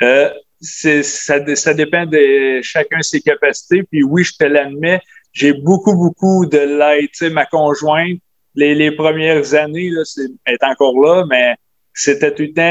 Euh, 0.02 0.30
ça, 0.62 1.04
ça 1.04 1.74
dépend 1.74 2.06
de 2.06 2.62
chacun 2.62 3.02
ses 3.02 3.20
capacités. 3.20 3.84
Puis 3.84 4.02
oui, 4.04 4.24
je 4.24 4.34
te 4.38 4.46
l'admets, 4.46 5.02
j'ai 5.34 5.54
beaucoup, 5.54 5.94
beaucoup 5.94 6.46
de 6.46 6.58
l'aide. 6.58 7.34
Ma 7.34 7.46
conjointe, 7.46 8.20
les, 8.56 8.76
les 8.76 8.92
premières 8.92 9.54
années, 9.54 9.90
là, 9.90 10.02
elle 10.46 10.54
est 10.54 10.64
encore 10.64 11.00
là, 11.00 11.26
mais 11.30 11.56
c'était 11.94 12.34
tout 12.34 12.44
le 12.44 12.54
temps, 12.54 12.62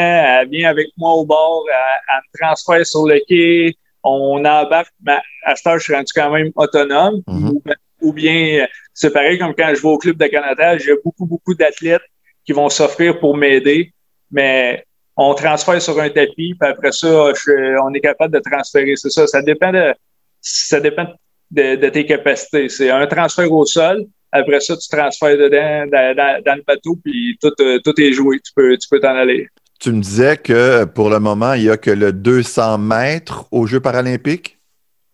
elle 0.41 0.49
vient 0.49 0.71
avec 0.71 0.89
moi 0.97 1.13
au 1.13 1.25
bord, 1.27 1.65
elle, 1.69 1.75
elle 2.09 2.21
me 2.33 2.47
transfère 2.47 2.87
sur 2.87 3.07
le 3.07 3.21
quai, 3.29 3.77
on 4.03 4.39
embarque, 4.45 4.93
mais 5.05 5.19
à 5.45 5.55
ce 5.55 5.61
stade, 5.61 5.79
je 5.79 5.85
suis 5.85 5.95
rendu 5.95 6.13
quand 6.15 6.31
même 6.31 6.51
autonome. 6.57 7.23
Mhm. 7.27 7.51
ou, 7.51 7.63
ou 8.01 8.13
bien, 8.13 8.67
c'est 8.95 9.13
pareil 9.13 9.39
comme 9.39 9.55
quand 9.55 9.73
je 9.75 9.83
vais 9.83 9.89
au 9.89 9.99
club 9.99 10.17
de 10.17 10.27
Canada, 10.27 10.79
j'ai 10.79 10.95
beaucoup, 11.05 11.27
beaucoup 11.27 11.55
d'athlètes 11.55 12.03
qui 12.45 12.53
vont 12.53 12.69
s'offrir 12.69 13.19
pour 13.19 13.37
m'aider, 13.37 13.93
mais 14.31 14.85
on 15.17 15.35
transfère 15.35 15.83
sur 15.83 15.99
un 16.01 16.09
tapis, 16.11 16.55
puis 16.59 16.71
après 16.71 16.93
ça, 16.93 17.33
je- 17.35 17.77
on 17.83 17.93
est 17.93 18.01
capable 18.01 18.33
de 18.35 18.39
transférer. 18.39 18.95
C'est 18.97 19.11
ça, 19.11 19.27
ça 19.27 19.43
dépend 19.43 19.73
de, 19.73 19.93
ça 20.41 20.79
dépend 20.81 21.07
de, 21.51 21.75
de 21.75 21.89
tes 21.89 22.07
capacités. 22.07 22.69
C'est 22.69 22.91
un 22.91 23.07
transfert 23.07 23.51
au 23.53 23.67
sol. 23.67 24.07
Après 24.33 24.61
ça, 24.61 24.77
tu 24.77 24.89
transfères 24.89 25.37
dedans, 25.39 25.87
dans, 25.91 26.15
dans- 26.17 26.43
dans 26.45 26.55
le 26.57 26.63
bateau, 26.67 26.97
puis 27.03 27.39
tout, 27.41 27.53
euh, 27.61 27.79
tout 27.85 27.99
est 28.01 28.13
joué. 28.13 28.39
Tu 28.45 28.53
peux, 28.55 28.77
tu 28.77 28.89
peux 28.89 29.01
t'en 29.01 29.17
aller. 29.17 29.49
Tu 29.81 29.93
me 29.93 30.01
disais 30.03 30.37
que 30.37 30.85
pour 30.85 31.09
le 31.09 31.19
moment, 31.21 31.55
il 31.55 31.63
n'y 31.63 31.71
a 31.71 31.77
que 31.77 31.91
le 31.91 32.13
200 32.13 32.79
mètres 32.79 33.47
aux 33.53 33.67
Jeux 33.67 33.81
paralympiques? 33.81 34.59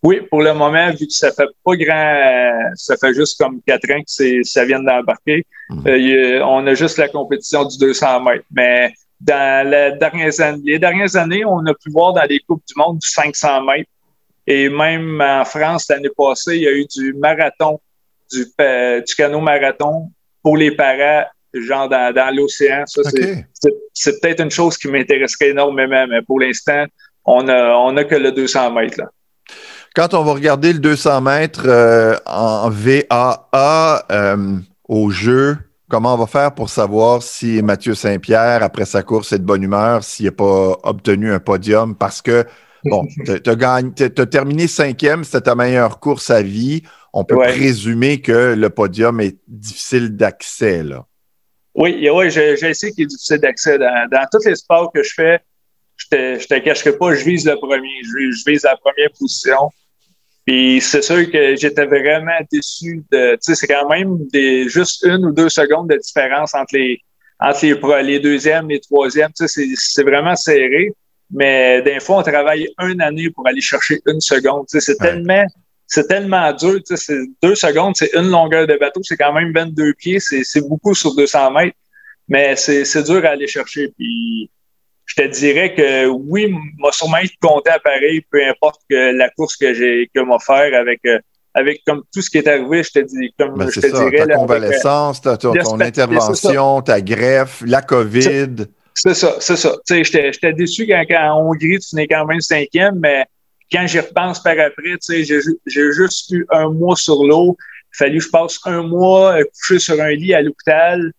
Oui, 0.03 0.21
pour 0.29 0.43
le 0.43 0.53
moment, 0.53 0.91
vu 0.91 1.07
que 1.07 1.13
ça 1.13 1.33
fait 1.33 1.49
pas 1.65 1.77
grand, 1.77 2.73
ça 2.75 2.97
fait 2.97 3.15
juste 3.15 3.39
comme 3.39 3.61
quatre 3.67 3.91
ans 3.91 4.01
que 4.03 4.43
ça 4.45 4.65
vient 4.65 4.81
d'embarquer, 4.83 5.47
Mhm. 5.71 5.83
euh, 5.87 6.41
on 6.45 6.67
a 6.67 6.75
juste 6.75 6.99
la 6.99 7.09
compétition 7.09 7.65
du 7.65 7.79
200 7.79 8.21
mètres. 8.23 8.45
Mais 8.55 8.93
dans 9.21 9.67
les 9.71 9.97
dernières 9.99 10.39
années, 10.41 10.61
les 10.65 10.79
dernières 10.79 11.17
années, 11.17 11.45
on 11.47 11.65
a 11.67 11.73
pu 11.75 11.91
voir 11.91 12.13
dans 12.13 12.25
les 12.29 12.41
Coupes 12.41 12.63
du 12.67 12.75
monde 12.77 12.99
du 12.99 13.09
500 13.09 13.63
mètres. 13.65 13.89
Et 14.47 14.69
même 14.69 15.23
en 15.23 15.45
France, 15.47 15.87
l'année 15.89 16.11
passée, 16.15 16.57
il 16.57 16.63
y 16.63 16.69
a 16.69 16.73
eu 16.73 16.85
du 16.85 17.15
marathon, 17.15 17.81
du, 18.33 18.45
du 18.45 19.15
canot 19.17 19.41
marathon 19.41 20.11
pour 20.43 20.57
les 20.57 20.75
paras, 20.75 21.27
genre 21.55 21.89
dans, 21.89 22.13
dans 22.13 22.35
l'océan. 22.35 22.85
Ça, 22.87 23.03
c'est, 23.05 23.33
OK. 23.33 23.45
c'est, 23.53 23.73
c'est 23.93 24.21
peut-être 24.21 24.41
une 24.43 24.51
chose 24.51 24.77
qui 24.77 24.89
m'intéresserait 24.89 25.51
énormément, 25.51 26.07
mais 26.09 26.23
pour 26.23 26.41
l'instant, 26.41 26.85
on 27.25 27.49
a, 27.49 27.75
on 27.77 27.97
a 27.97 28.05
que 28.05 28.15
le 28.15 28.33
200 28.33 28.73
mètres, 28.73 29.01
là. 29.01 29.07
Quand 29.95 30.13
on 30.13 30.25
va 30.25 30.33
regarder 30.33 30.73
le 30.73 30.81
200 30.81 31.21
mètres 31.21 31.67
euh, 31.67 32.17
en 32.27 32.69
VAA 32.69 34.05
euh, 34.11 34.57
au 34.89 35.11
jeu, 35.11 35.57
comment 35.89 36.15
on 36.15 36.19
va 36.19 36.27
faire 36.27 36.53
pour 36.53 36.69
savoir 36.69 37.23
si 37.23 37.63
Mathieu 37.63 37.95
Saint-Pierre, 37.95 38.65
après 38.65 38.87
sa 38.87 39.05
course, 39.05 39.33
est 39.33 39.39
de 39.39 39.45
bonne 39.45 39.63
humeur, 39.63 40.03
s'il 40.03 40.27
n'a 40.27 40.33
pas 40.33 40.77
obtenu 40.83 41.33
un 41.33 41.39
podium? 41.39 41.95
Parce 41.95 42.23
que, 42.23 42.45
bon, 42.85 43.07
tu 43.27 44.05
as 44.23 44.27
terminé 44.27 44.67
cinquième, 44.67 45.25
c'était 45.25 45.43
ta 45.43 45.55
meilleure 45.55 46.01
course 46.01 46.31
à 46.31 46.43
vie. 46.43 46.83
On 47.13 47.25
peut 47.25 47.37
Ouais. 47.37 47.53
présumer 47.53 48.21
que 48.21 48.55
le 48.55 48.71
podium 48.71 49.21
est 49.21 49.37
difficile 49.47 50.17
d'accès. 50.17 50.83
là. 50.83 51.07
Oui, 51.77 52.09
oui, 52.13 52.31
je, 52.31 52.57
je 52.57 52.73
sais 52.73 52.91
qu'il 52.93 53.05
est 53.05 53.07
difficile 53.07 53.39
d'accès. 53.39 53.79
Dans, 53.79 54.09
dans 54.11 54.27
tous 54.33 54.45
les 54.47 54.55
sports 54.57 54.93
que 54.93 55.03
je 55.03 55.13
fais, 55.15 55.41
je 55.97 56.07
te, 56.09 56.39
je 56.41 56.47
te 56.47 56.59
cacherai 56.59 56.97
pas, 56.97 57.15
je 57.15 57.25
vise 57.25 57.47
le 57.47 57.57
premier. 57.57 58.03
Je, 58.05 58.31
je 58.33 58.51
vise 58.51 58.63
la 58.65 58.77
première 58.77 59.11
position. 59.19 59.71
Puis 60.47 60.81
c'est 60.81 61.03
sûr 61.03 61.31
que 61.31 61.57
j'étais 61.57 61.87
vraiment 61.87 62.39
déçu 62.53 63.03
de. 63.11 63.33
Tu 63.35 63.39
sais, 63.41 63.55
c'est 63.55 63.67
quand 63.67 63.89
même 63.89 64.19
des 64.33 64.69
juste 64.69 65.05
une 65.05 65.25
ou 65.27 65.33
deux 65.33 65.49
secondes 65.49 65.89
de 65.89 65.97
différence 65.97 66.55
entre 66.55 66.75
les 66.77 67.01
entre 67.41 67.65
les, 67.65 68.03
les 68.03 68.21
deuxièmes, 68.21 68.69
les 68.69 68.81
troisièmes. 68.81 69.31
Tu 69.37 69.49
sais, 69.49 69.65
c'est 69.75 70.03
vraiment 70.03 70.37
serré. 70.37 70.93
Mais 71.35 71.83
des 71.83 72.01
fois, 72.01 72.19
on 72.19 72.23
travaille 72.23 72.69
une 72.81 73.03
année 73.03 73.29
pour 73.31 73.47
aller 73.47 73.61
chercher 73.61 74.01
une 74.07 74.21
seconde. 74.21 74.65
C'est 74.69 75.01
Ouais. 75.01 75.09
tellement 75.09 75.45
c'est 75.87 76.07
tellement 76.07 76.53
dur. 76.53 76.81
C'est 76.85 77.19
deux 77.43 77.55
secondes, 77.55 77.95
c'est 77.97 78.11
une 78.15 78.31
longueur 78.31 78.67
de 78.67 78.77
bateau, 78.77 79.01
c'est 79.03 79.17
quand 79.17 79.33
même 79.33 79.53
22 79.53 79.93
pieds, 79.95 80.19
c'est, 80.21 80.67
beaucoup 80.67 80.95
sur 80.95 81.15
200 81.15 81.51
mètres, 81.53 81.77
mais 82.29 82.57
c'est, 82.57 83.03
dur 83.05 83.25
à 83.25 83.31
aller 83.31 83.47
chercher. 83.47 83.93
Puis 83.97 84.51
je 85.07 85.15
te 85.17 85.27
dirais 85.29 85.75
que 85.75 86.07
oui, 86.07 86.53
m'a 86.79 86.91
sûrement 86.93 87.19
été 87.19 87.35
compté 87.41 87.71
à 87.71 87.79
pareil, 87.79 88.23
peu 88.31 88.45
importe 88.49 88.81
que 88.89 89.17
la 89.17 89.29
course 89.31 89.57
que 89.57 89.75
j'ai 89.75 90.11
que 90.15 90.21
m'a 90.21 90.39
faire 90.39 90.79
avec 90.79 91.01
euh, 91.07 91.19
avec 91.53 91.83
comme 91.87 92.03
tout 92.13 92.23
ce 92.23 92.31
qui 92.31 92.39
est 92.39 92.49
arrivé, 92.49 92.83
je 92.83 92.91
te 92.91 92.99
dis 93.01 93.33
comme 93.39 93.55
Ben, 93.57 93.71
je 93.71 93.81
te 93.81 93.87
ça, 93.87 93.99
dirais 93.99 94.11
ta 94.11 94.17
là, 94.17 94.23
avec, 94.23 94.31
euh, 94.31 94.37
convalescence, 94.39 95.21
ta- 95.21 95.37
ton, 95.37 95.53
intervention, 95.81 96.81
ta 96.81 97.01
greffe, 97.01 97.63
la 97.67 97.83
COVID. 97.83 98.67
C'est 98.95 99.15
ça, 99.15 99.37
c'est 99.41 99.57
ça. 99.57 99.75
J'étais, 99.89 100.53
déçu 100.53 100.87
quand, 100.87 101.03
quand 101.09 101.33
en 101.33 101.49
Hongrie, 101.49 101.79
tu 101.79 101.89
finis 101.91 102.07
quand 102.09 102.25
même 102.27 102.41
cinquième, 102.41 102.99
mais 103.01 103.25
quand 103.73 103.87
j'y 103.87 103.99
repense 104.01 104.43
par 104.43 104.59
après, 104.59 104.97
j'ai, 105.09 105.25
ju- 105.25 105.59
j'ai 105.67 105.93
juste 105.93 106.31
eu 106.31 106.47
un 106.51 106.71
mois 106.71 106.97
sur 106.97 107.25
l'eau. 107.25 107.57
Il 107.93 107.97
fallu 107.97 108.19
que 108.19 108.25
je 108.25 108.31
passe 108.31 108.61
un 108.65 108.83
mois 108.83 109.39
euh, 109.39 109.45
couché 109.45 109.79
sur 109.79 110.01
un 110.01 110.11
lit 110.11 110.33
à 110.35 110.43
l'hôpital. 110.43 111.13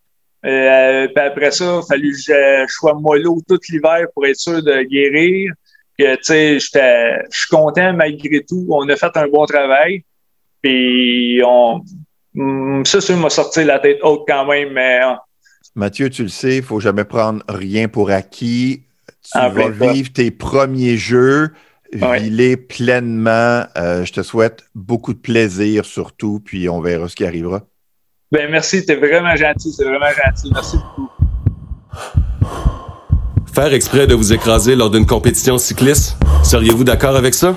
Euh, 0.46 1.08
puis 1.08 1.24
après 1.26 1.52
ça, 1.52 1.82
il 1.82 1.88
fallu 1.88 2.12
que 2.12 2.18
je, 2.18 2.66
sois 2.68 2.94
mollo 2.94 3.42
tout 3.48 3.60
l'hiver 3.70 4.06
pour 4.14 4.26
être 4.26 4.38
sûr 4.38 4.64
de 4.64 4.84
guérir. 4.84 5.52
Que, 5.98 6.18
je 6.22 6.58
suis 6.60 7.50
content 7.50 7.94
malgré 7.94 8.44
tout. 8.44 8.66
On 8.70 8.88
a 8.90 8.96
fait 8.96 9.16
un 9.16 9.28
bon 9.28 9.46
travail. 9.46 10.04
Puis 10.62 11.42
on, 11.46 11.82
hum, 12.38 12.86
ça, 12.86 13.02
ça 13.02 13.16
m'a 13.16 13.30
sorti 13.30 13.64
la 13.64 13.80
tête 13.80 14.00
haute 14.02 14.24
quand 14.28 14.46
même, 14.46 14.72
mais 14.74 15.02
Mathieu, 15.76 16.10
tu 16.10 16.24
le 16.24 16.30
sais, 16.30 16.58
il 16.58 16.64
faut 16.64 16.80
jamais 16.80 17.04
prendre 17.04 17.44
rien 17.50 17.88
pour 17.88 18.10
acquis. 18.12 18.84
Tu 19.30 19.38
En 19.38 19.50
vas 19.50 19.64
ça. 19.78 19.92
vivre 19.92 20.12
tes 20.14 20.32
premiers 20.32 20.98
jeux, 20.98 21.52
Ouais. 21.94 22.20
vis-les 22.20 22.58
pleinement. 22.58 23.64
Euh, 23.78 24.04
je 24.06 24.12
te 24.14 24.22
souhaite 24.24 24.64
beaucoup 24.74 25.14
de 25.14 25.20
plaisir 25.20 25.86
surtout, 25.86 26.42
puis 26.44 26.68
on 26.70 26.82
verra 26.82 27.08
ce 27.10 27.16
qui 27.16 27.26
arrivera. 27.26 27.62
Ben 28.32 28.50
merci, 28.52 28.86
t'es 28.86 28.96
vraiment 28.96 29.36
gentil, 29.36 29.72
c'est 29.72 29.84
vraiment 29.84 30.06
gentil. 30.26 30.50
Merci 30.54 30.78
beaucoup. 30.78 31.10
Faire 33.54 33.74
exprès 33.74 34.08
de 34.08 34.16
vous 34.16 34.34
écraser 34.34 34.76
lors 34.76 34.90
d'une 34.90 35.06
compétition 35.06 35.58
cycliste, 35.58 36.18
seriez-vous 36.44 36.84
d'accord 36.84 37.16
avec 37.16 37.34
ça? 37.34 37.56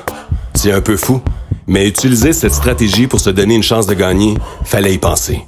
C'est 0.55 0.71
un 0.73 0.81
peu 0.81 0.97
fou, 0.97 1.21
mais 1.67 1.89
utiliser 1.89 2.33
cette 2.33 2.53
stratégie 2.53 3.07
pour 3.09 3.19
se 3.21 3.31
donner 3.31 3.57
une 3.57 3.63
chance 3.65 3.87
de 3.87 3.95
gagner, 3.95 4.35
fallait 4.65 4.95
y 4.95 4.99
penser. 4.99 5.41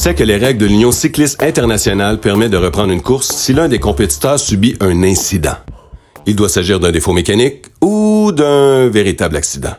C'est 0.00 0.14
que 0.14 0.22
les 0.22 0.36
règles 0.36 0.60
de 0.60 0.66
l'Union 0.66 0.92
cycliste 0.92 1.42
internationale 1.42 2.20
permettent 2.20 2.52
de 2.52 2.56
reprendre 2.56 2.92
une 2.92 3.02
course 3.02 3.32
si 3.32 3.52
l'un 3.52 3.66
des 3.66 3.80
compétiteurs 3.80 4.38
subit 4.38 4.76
un 4.78 5.02
incident. 5.02 5.56
Il 6.24 6.36
doit 6.36 6.48
s'agir 6.48 6.78
d'un 6.78 6.92
défaut 6.92 7.12
mécanique 7.12 7.64
ou 7.80 8.30
d'un 8.30 8.88
véritable 8.90 9.36
accident. 9.36 9.74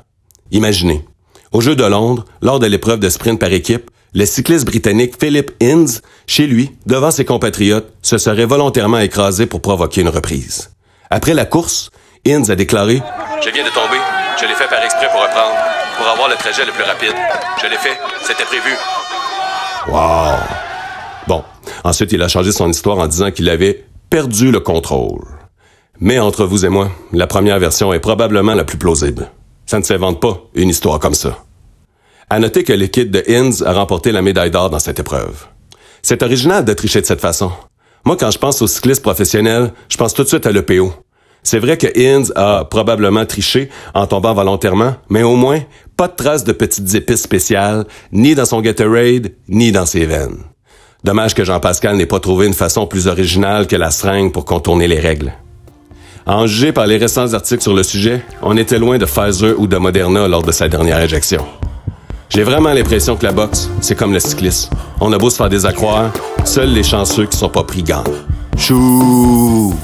Imaginez, 0.52 1.06
au 1.54 1.62
Jeu 1.62 1.74
de 1.74 1.86
Londres, 1.86 2.26
lors 2.42 2.60
de 2.60 2.68
l'épreuve 2.68 3.00
de 3.00 3.08
sprint 3.08 3.40
par 3.40 3.54
équipe, 3.54 3.90
le 4.14 4.26
cycliste 4.26 4.66
britannique 4.66 5.14
Philip 5.18 5.52
Innes, 5.62 6.02
chez 6.28 6.48
lui, 6.48 6.72
devant 6.86 7.12
ses 7.12 7.24
compatriotes, 7.24 7.90
se 8.02 8.18
serait 8.18 8.46
volontairement 8.46 9.00
écrasé 9.00 9.46
pour 9.46 9.62
provoquer 9.62 10.02
une 10.02 10.10
reprise. 10.10 10.72
Après 11.10 11.34
la 11.34 11.46
course, 11.46 11.92
Innes 12.26 12.52
a 12.52 12.56
déclaré 12.56 13.02
Je 13.42 13.50
viens 13.52 13.64
de 13.64 13.70
tomber. 13.70 14.02
Je 14.38 14.46
l'ai 14.46 14.56
fait 14.56 14.68
par 14.68 14.84
exprès 14.84 15.08
pour 15.14 15.22
reprendre, 15.22 15.56
pour 15.98 16.08
avoir 16.08 16.28
le 16.28 16.36
trajet 16.36 16.66
le 16.66 16.74
plus 16.74 16.84
rapide. 16.84 17.16
Je 17.64 17.68
l'ai 17.68 17.78
fait. 17.78 17.98
C'était 18.22 18.44
prévu. 18.44 18.76
Wow! 19.88 20.36
Bon. 21.28 21.44
Ensuite, 21.84 22.12
il 22.12 22.22
a 22.22 22.28
changé 22.28 22.52
son 22.52 22.70
histoire 22.70 22.98
en 22.98 23.08
disant 23.08 23.32
qu'il 23.32 23.50
avait 23.50 23.86
perdu 24.10 24.52
le 24.52 24.60
contrôle. 24.60 25.26
Mais 26.00 26.20
entre 26.20 26.46
vous 26.46 26.66
et 26.66 26.70
moi, 26.70 26.90
la 27.14 27.28
première 27.28 27.60
version 27.60 27.94
est 27.94 28.00
probablement 28.00 28.56
la 28.56 28.64
plus 28.64 28.78
plausible. 28.78 29.30
Ça 29.66 29.80
ne 29.80 29.84
s'invente 29.84 30.20
pas, 30.20 30.42
une 30.56 30.70
histoire 30.70 31.00
comme 31.00 31.14
ça. 31.14 31.44
À 32.30 32.40
noter 32.40 32.64
que 32.64 32.74
l'équipe 32.74 33.12
de 33.12 33.24
Inns 33.28 33.64
a 33.66 33.74
remporté 33.74 34.12
la 34.12 34.22
médaille 34.22 34.52
d'or 34.52 34.70
dans 34.70 34.80
cette 34.80 35.00
épreuve. 35.00 35.46
C'est 36.02 36.24
original 36.24 36.64
de 36.66 36.74
tricher 36.74 37.02
de 37.02 37.06
cette 37.06 37.22
façon. 37.22 37.52
Moi, 38.06 38.18
quand 38.18 38.32
je 38.32 38.38
pense 38.38 38.62
aux 38.62 38.68
cyclistes 38.68 39.02
professionnels, 39.02 39.74
je 39.90 39.98
pense 39.98 40.14
tout 40.14 40.24
de 40.24 40.28
suite 40.28 40.46
à 40.46 40.52
l'EPO. 40.52 40.94
C'est 41.44 41.60
vrai 41.60 41.78
que 41.78 41.88
Inns 41.98 42.32
a 42.36 42.66
probablement 42.66 43.26
triché 43.26 43.70
en 43.94 44.08
tombant 44.08 44.34
volontairement, 44.34 44.96
mais 45.10 45.24
au 45.24 45.36
moins, 45.36 45.62
pas 46.00 46.08
de 46.08 46.16
traces 46.16 46.46
de 46.46 46.54
petites 46.54 46.96
épices 46.96 47.24
spéciales, 47.24 47.84
ni 48.14 48.34
dans 48.34 48.46
son 48.46 48.62
Gatorade, 48.62 49.34
ni 49.50 49.74
dans 49.74 49.86
ses 49.86 50.06
veines. 50.06 50.38
Dommage 51.04 51.34
que 51.34 51.44
Jean-Pascal 51.44 51.98
n'ait 51.98 52.06
pas 52.06 52.22
trouvé 52.22 52.48
une 52.48 52.54
façon 52.54 52.88
plus 52.88 53.08
originale 53.08 53.68
que 53.68 53.76
la 53.76 53.92
seringue 53.92 54.32
pour 54.32 54.46
contourner 54.46 54.88
les 54.88 55.02
règles. 55.02 55.34
En 56.26 56.48
juger 56.48 56.72
par 56.72 56.88
les 56.88 56.96
récents 56.96 57.34
articles 57.34 57.62
sur 57.62 57.74
le 57.74 57.84
sujet, 57.84 58.24
on 58.42 58.56
était 58.56 58.80
loin 58.80 58.98
de 58.98 59.04
Pfizer 59.04 59.60
ou 59.60 59.68
de 59.68 59.76
Moderna 59.76 60.30
lors 60.30 60.44
de 60.44 60.54
sa 60.54 60.70
dernière 60.70 61.00
injection. 61.00 61.46
J'ai 62.30 62.44
vraiment 62.44 62.72
l'impression 62.72 63.18
que 63.18 63.26
la 63.26 63.34
boxe, 63.34 63.70
c'est 63.82 63.96
comme 63.96 64.14
le 64.14 64.22
cyclisme. 64.22 64.70
On 65.02 65.12
a 65.12 65.18
beau 65.18 65.30
se 65.30 65.36
faire 65.36 65.50
des 65.50 65.66
accroire, 65.66 66.14
seuls 66.46 66.72
les 66.72 66.84
chanceux 66.84 67.26
qui 67.26 67.38
sont 67.38 67.50
pas 67.50 67.66
pris 67.66 67.84
gagnent. 67.84 68.06
Chou! 68.56 69.76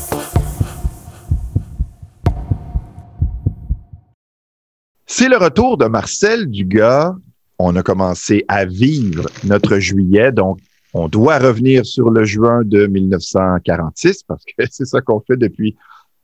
C'est 5.08 5.30
le 5.30 5.38
retour 5.38 5.78
de 5.78 5.86
Marcel 5.86 6.50
Dugas. 6.50 7.16
On 7.60 7.76
a 7.76 7.84
commencé 7.84 8.44
à 8.48 8.66
vivre 8.66 9.30
notre 9.44 9.78
juillet, 9.78 10.32
donc 10.32 10.58
on 10.96 11.08
doit 11.08 11.38
revenir 11.38 11.86
sur 11.86 12.10
le 12.10 12.26
juin 12.26 12.64
de 12.66 12.88
1946 12.88 14.24
parce 14.24 14.44
que 14.44 14.66
c'est 14.72 14.86
ça 14.86 15.02
qu'on 15.02 15.20
fait 15.20 15.38
depuis 15.38 15.76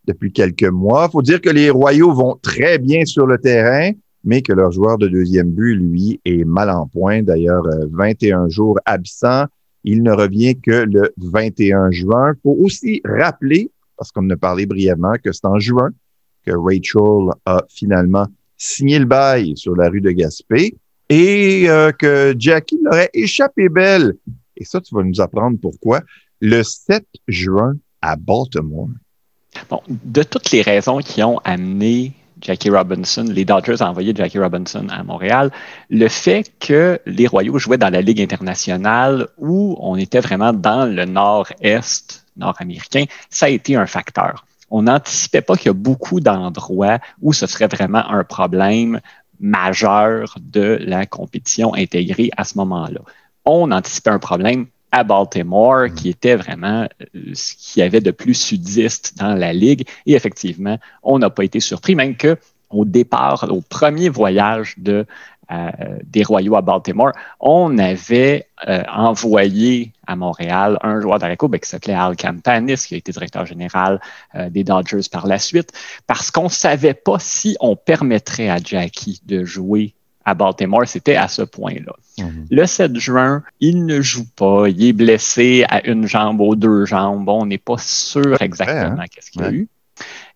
depuis 0.06 0.34
quelques 0.34 0.64
mois. 0.64 1.10
faut 1.10 1.22
dire 1.22 1.40
que 1.40 1.52
les 1.52 1.70
Royaux 1.70 2.12
vont 2.12 2.40
très 2.42 2.80
bien 2.80 3.06
sur 3.06 3.28
le 3.28 3.38
terrain, 3.38 3.92
mais 4.24 4.42
que 4.42 4.52
leur 4.52 4.72
joueur 4.72 4.98
de 4.98 5.08
deuxième 5.08 5.52
but, 5.52 5.76
lui, 5.76 6.20
est 6.26 6.44
mal 6.44 6.72
en 6.72 6.88
point. 6.88 7.22
D'ailleurs, 7.22 7.64
21 7.92 8.50
jours 8.50 8.80
absent. 8.86 9.46
Il 9.84 10.02
ne 10.02 10.12
revient 10.12 10.60
que 10.60 10.72
le 10.72 11.14
21 11.18 11.92
juin. 11.92 12.34
Faut 12.42 12.58
aussi 12.60 13.00
rappeler, 13.06 13.70
parce 13.96 14.12
qu'on 14.12 14.26
en 14.26 14.32
a 14.32 14.38
parlé 14.38 14.66
brièvement, 14.66 15.14
que 15.24 15.32
c'est 15.32 15.46
en 15.46 15.60
juin 15.60 15.92
que 16.44 16.52
Rachel 16.52 17.32
a 17.46 17.64
finalement 17.70 18.26
signé 18.62 19.00
le 19.00 19.06
bail 19.06 19.58
sur 19.58 19.76
la 19.76 19.90
rue 19.90 20.02
de 20.02 20.12
Gaspé 20.12 20.76
et 21.10 21.68
euh, 21.68 21.92
que 21.92 22.36
Jackie 22.38 22.78
l'aurait 22.84 23.10
échappé 23.14 23.70
belle. 23.70 24.14
Et 24.56 24.66
ça, 24.66 24.80
tu 24.80 24.94
vas 24.94 25.04
nous 25.04 25.20
apprendre 25.20 25.58
pourquoi. 25.60 26.02
Le 26.40 26.62
7 26.62 27.04
juin 27.28 27.74
à 28.02 28.16
Baltimore. 28.16 28.90
De 29.88 30.24
toutes 30.24 30.52
les 30.52 30.62
raisons 30.62 31.00
qui 31.00 31.24
ont 31.24 31.40
amené 31.40 32.14
Jackie 32.40 32.70
Robinson, 32.70 33.26
les 33.28 33.46
Dodgers 33.46 33.82
ont 33.82 33.88
envoyé 33.88 34.14
Jackie 34.16 34.40
Robinson 34.40 34.88
à 34.90 35.04
Montréal, 35.04 35.52
le 35.90 36.08
fait 36.08 36.52
que 36.60 37.00
les 37.06 37.28
Royaux 37.28 37.60
jouaient 37.60 37.78
dans 37.78 37.92
la 37.92 38.02
Ligue 38.02 38.22
internationale 38.22 39.28
où 39.38 39.76
on 39.80 39.96
était 39.96 40.22
vraiment 40.22 40.54
dans 40.54 40.86
le 40.86 41.06
nord-est 41.06 42.26
nord-américain, 42.38 43.06
ça 43.30 43.48
a 43.48 43.50
été 43.50 43.76
un 43.76 43.86
facteur. 43.86 44.46
On 44.72 44.84
n'anticipait 44.84 45.42
pas 45.42 45.56
qu'il 45.56 45.68
y 45.68 45.70
a 45.70 45.74
beaucoup 45.74 46.20
d'endroits 46.20 47.00
où 47.22 47.34
ce 47.34 47.46
serait 47.46 47.68
vraiment 47.68 48.10
un 48.10 48.24
problème 48.24 49.00
majeur 49.40 50.36
de 50.40 50.80
la 50.82 51.06
compétition 51.06 51.74
intégrée 51.76 52.32
à 52.38 52.44
ce 52.44 52.58
moment-là. 52.58 53.02
On 53.46 53.72
anticipait 53.72 54.12
un 54.12 54.20
problème 54.20 54.68
à 54.92 55.04
Baltimore, 55.04 55.88
qui 55.96 56.10
était 56.10 56.36
vraiment 56.36 56.88
euh, 57.16 57.32
ce 57.34 57.54
qu'il 57.56 57.82
y 57.82 57.84
avait 57.84 58.02
de 58.02 58.12
plus 58.12 58.34
sudiste 58.34 59.18
dans 59.18 59.36
la 59.36 59.54
ligue. 59.54 59.88
Et 60.06 60.14
effectivement, 60.14 60.78
on 61.02 61.20
n'a 61.20 61.30
pas 61.30 61.46
été 61.46 61.60
surpris, 61.60 61.96
même 61.96 62.16
que 62.16 62.38
au 62.70 62.86
départ, 62.86 63.48
au 63.50 63.62
premier 63.62 64.10
voyage 64.10 64.76
de, 64.78 65.06
euh, 65.52 65.72
des 66.06 66.24
Royaux 66.24 66.56
à 66.56 66.62
Baltimore, 66.62 67.12
on 67.40 67.78
avait 67.78 68.48
euh, 68.68 68.84
envoyé 68.94 69.92
à 70.08 70.16
Montréal 70.16 70.78
un 70.82 71.02
joueur 71.02 71.20
d'Areco 71.20 71.50
qui 71.50 71.68
s'appelait 71.68 71.94
Al 71.94 72.16
Campanis, 72.16 72.86
qui 72.88 72.96
a 72.96 72.98
été 72.98 73.12
directeur 73.12 73.46
général 73.46 74.00
des 74.50 74.64
Dodgers 74.64 75.10
par 75.12 75.28
la 75.28 75.40
suite, 75.40 75.72
parce 76.08 76.32
qu'on 76.32 76.46
ne 76.46 76.50
savait 76.50 76.94
pas 76.94 77.18
si 77.20 77.58
on 77.60 77.76
permettrait 77.76 78.50
à 78.50 78.58
Jackie 78.58 79.22
de 79.26 79.44
jouer 79.44 79.94
à 80.26 80.34
Baltimore, 80.34 80.88
c'était 80.88 81.16
à 81.16 81.28
ce 81.28 81.42
point-là. 81.42 81.94
Mhm. 82.20 82.48
Le 82.50 82.66
7 82.66 82.96
juin, 82.98 83.44
il 83.60 83.86
ne 83.86 84.02
joue 84.02 84.28
pas, 84.36 84.68
il 84.68 84.84
est 84.84 84.94
blessé 84.94 85.66
à 85.68 85.88
une 85.88 86.08
jambe, 86.08 86.42
aux 86.42 86.56
deux 86.56 86.86
jambes. 86.86 87.28
on 87.28 87.46
n'est 87.46 87.58
pas 87.58 87.78
sûr 87.78 88.42
exactement 88.42 89.02
hein? 89.02 89.06
qu'est-ce 89.10 89.32
qu'il 89.32 89.44
a 89.44 89.52
eu. 89.52 89.68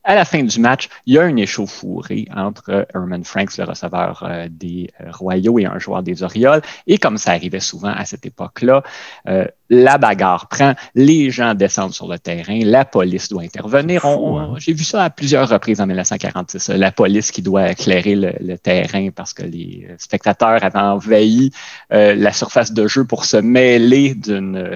À 0.08 0.14
la 0.14 0.24
fin 0.24 0.44
du 0.44 0.60
match, 0.60 0.88
il 1.08 1.16
y 1.16 1.18
a 1.18 1.26
une 1.26 1.40
échauffourée 1.40 2.28
entre 2.36 2.86
Herman 2.94 3.24
Franks, 3.24 3.58
le 3.58 3.64
receveur 3.64 4.22
euh, 4.22 4.48
des 4.52 4.92
euh, 5.02 5.10
Royaux, 5.12 5.58
et 5.58 5.66
un 5.66 5.80
joueur 5.80 6.04
des 6.04 6.22
Orioles. 6.22 6.62
Et 6.86 7.00
comme 7.00 7.18
ça 7.18 7.32
arrivait 7.32 7.60
souvent 7.60 7.90
à 7.90 8.06
cette 8.06 8.24
époque-là, 8.24 8.84
euh, 9.28 9.48
la 9.70 9.98
bagarre 9.98 10.48
prend, 10.48 10.74
les 10.94 11.32
gens 11.32 11.54
descendent 11.54 11.94
sur 11.94 12.08
le 12.08 12.20
terrain, 12.20 12.60
la 12.64 12.86
police 12.86 13.30
doit 13.30 13.44
intervenir. 13.44 14.06
Hein. 14.06 14.56
J'ai 14.58 14.74
vu 14.74 14.84
ça 14.84 15.04
à 15.04 15.10
plusieurs 15.10 15.50
reprises 15.50 15.82
en 15.82 15.88
1946, 15.88 16.70
la 16.70 16.92
police 16.92 17.32
qui 17.32 17.42
doit 17.42 17.72
éclairer 17.72 18.16
le, 18.16 18.58
terrain 18.58 19.10
parce 19.14 19.34
que 19.34 19.44
les 19.44 19.88
spectateurs 19.98 20.64
avaient 20.64 20.80
envahi 20.80 21.52
la 21.90 22.32
surface 22.32 22.72
de 22.72 22.88
jeu 22.88 23.06
pour 23.06 23.26
se 23.26 23.38
mêler 23.38 24.16
d'une 24.16 24.68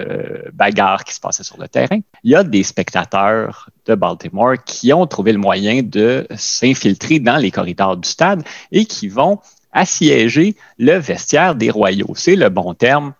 bagarre 0.52 1.04
qui 1.04 1.14
se 1.14 1.20
passait 1.20 1.44
sur 1.44 1.58
le 1.58 1.68
terrain. 1.68 2.00
Il 2.24 2.30
y 2.30 2.34
a 2.34 2.44
des 2.44 2.62
spectateurs 2.62 3.70
de 3.86 3.94
Baltimore 3.94 4.54
qui 4.64 4.92
ont 4.92 5.06
trouvé 5.06 5.32
le 5.32 5.38
moyen 5.38 5.82
de 5.82 6.26
s'infiltrer 6.36 7.18
dans 7.18 7.36
les 7.36 7.50
corridors 7.50 7.96
du 7.96 8.08
stade 8.08 8.42
et 8.72 8.84
qui 8.84 9.08
vont 9.08 9.38
assiéger 9.72 10.56
le 10.78 10.98
vestiaire 10.98 11.54
des 11.54 11.70
Royaux. 11.70 12.12
C'est 12.14 12.36
le 12.36 12.48
bon 12.48 12.74
terme. 12.74 13.14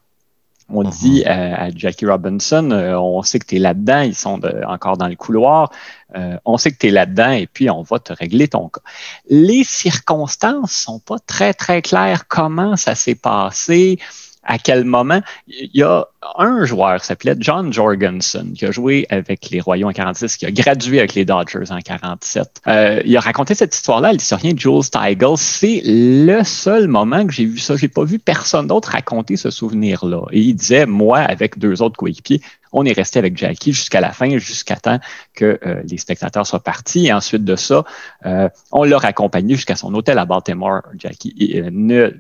On 0.72 0.84
mhm. 0.84 0.90
dit 0.90 1.24
à, 1.24 1.70
Jackie 1.70 2.06
Robinson, 2.06 2.70
euh, 2.70 2.94
on 2.94 3.22
sait 3.22 3.38
que 3.38 3.46
tu 3.46 3.56
es 3.56 3.58
là-dedans, 3.58 4.00
ils 4.00 4.14
sont 4.14 4.40
encore 4.66 4.96
dans 4.96 5.08
le 5.08 5.16
couloir, 5.16 5.70
euh, 6.16 6.36
on 6.44 6.58
sait 6.58 6.72
que 6.72 6.78
tu 6.78 6.88
es 6.88 6.90
là-dedans 6.90 7.32
et 7.32 7.46
puis 7.46 7.70
on 7.70 7.82
va 7.82 7.98
te 7.98 8.12
régler 8.12 8.48
ton 8.48 8.68
cas. 8.68 8.80
Les 9.28 9.64
circonstances 9.64 10.72
sont 10.72 10.98
pas 10.98 11.18
très, 11.18 11.54
très 11.54 11.82
claires 11.82 12.28
comment 12.28 12.76
ça 12.76 12.94
s'est 12.94 13.14
passé? 13.14 13.98
À 14.42 14.58
quel 14.58 14.84
moment? 14.84 15.20
Il 15.48 15.70
y 15.74 15.82
a 15.82 16.06
un 16.36 16.64
joueur 16.64 17.02
s'appelait 17.02 17.34
John 17.38 17.72
Jorgensen, 17.72 18.52
qui 18.52 18.66
a 18.66 18.70
joué 18.70 19.06
avec 19.08 19.48
les 19.50 19.60
Royaux 19.60 19.88
en 19.88 19.92
46, 19.92 20.36
qui 20.36 20.46
a 20.46 20.50
gradué 20.50 20.98
avec 20.98 21.14
les 21.14 21.24
Dodgers 21.24 21.70
en 21.70 21.80
47. 21.80 22.62
Euh, 22.66 23.02
il 23.04 23.16
a 23.16 23.20
raconté 23.20 23.54
cette 23.54 23.74
histoire-là, 23.74 24.12
l'historien 24.12 24.52
Jules 24.56 24.82
Steigel. 24.82 25.36
C'est 25.36 25.82
le 25.84 26.44
seul 26.44 26.88
moment 26.88 27.26
que 27.26 27.32
j'ai 27.32 27.46
vu 27.46 27.58
ça. 27.58 27.76
J'ai 27.76 27.88
pas 27.88 28.04
vu 28.04 28.18
personne 28.18 28.66
d'autre 28.66 28.90
raconter 28.90 29.36
ce 29.36 29.50
souvenir-là. 29.50 30.22
Et 30.32 30.40
il 30.40 30.54
disait, 30.54 30.86
moi, 30.86 31.18
avec 31.18 31.58
deux 31.58 31.80
autres 31.80 31.96
coéquipiers, 31.96 32.40
on 32.72 32.84
est 32.84 32.92
resté 32.92 33.18
avec 33.18 33.36
Jackie 33.36 33.72
jusqu'à 33.72 34.00
la 34.00 34.12
fin, 34.12 34.38
jusqu'à 34.38 34.76
temps 34.76 34.98
que 35.34 35.58
euh, 35.66 35.82
les 35.88 35.98
spectateurs 35.98 36.46
soient 36.46 36.62
partis. 36.62 37.06
Et 37.06 37.12
ensuite 37.12 37.44
de 37.44 37.56
ça, 37.56 37.84
euh, 38.26 38.48
on 38.70 38.84
l'a 38.84 38.98
accompagné 38.98 39.54
jusqu'à 39.54 39.76
son 39.76 39.92
hôtel 39.94 40.18
à 40.18 40.24
Baltimore. 40.24 40.82
Jackie 40.96 41.52
euh, 41.56 41.70
ne 41.72 42.12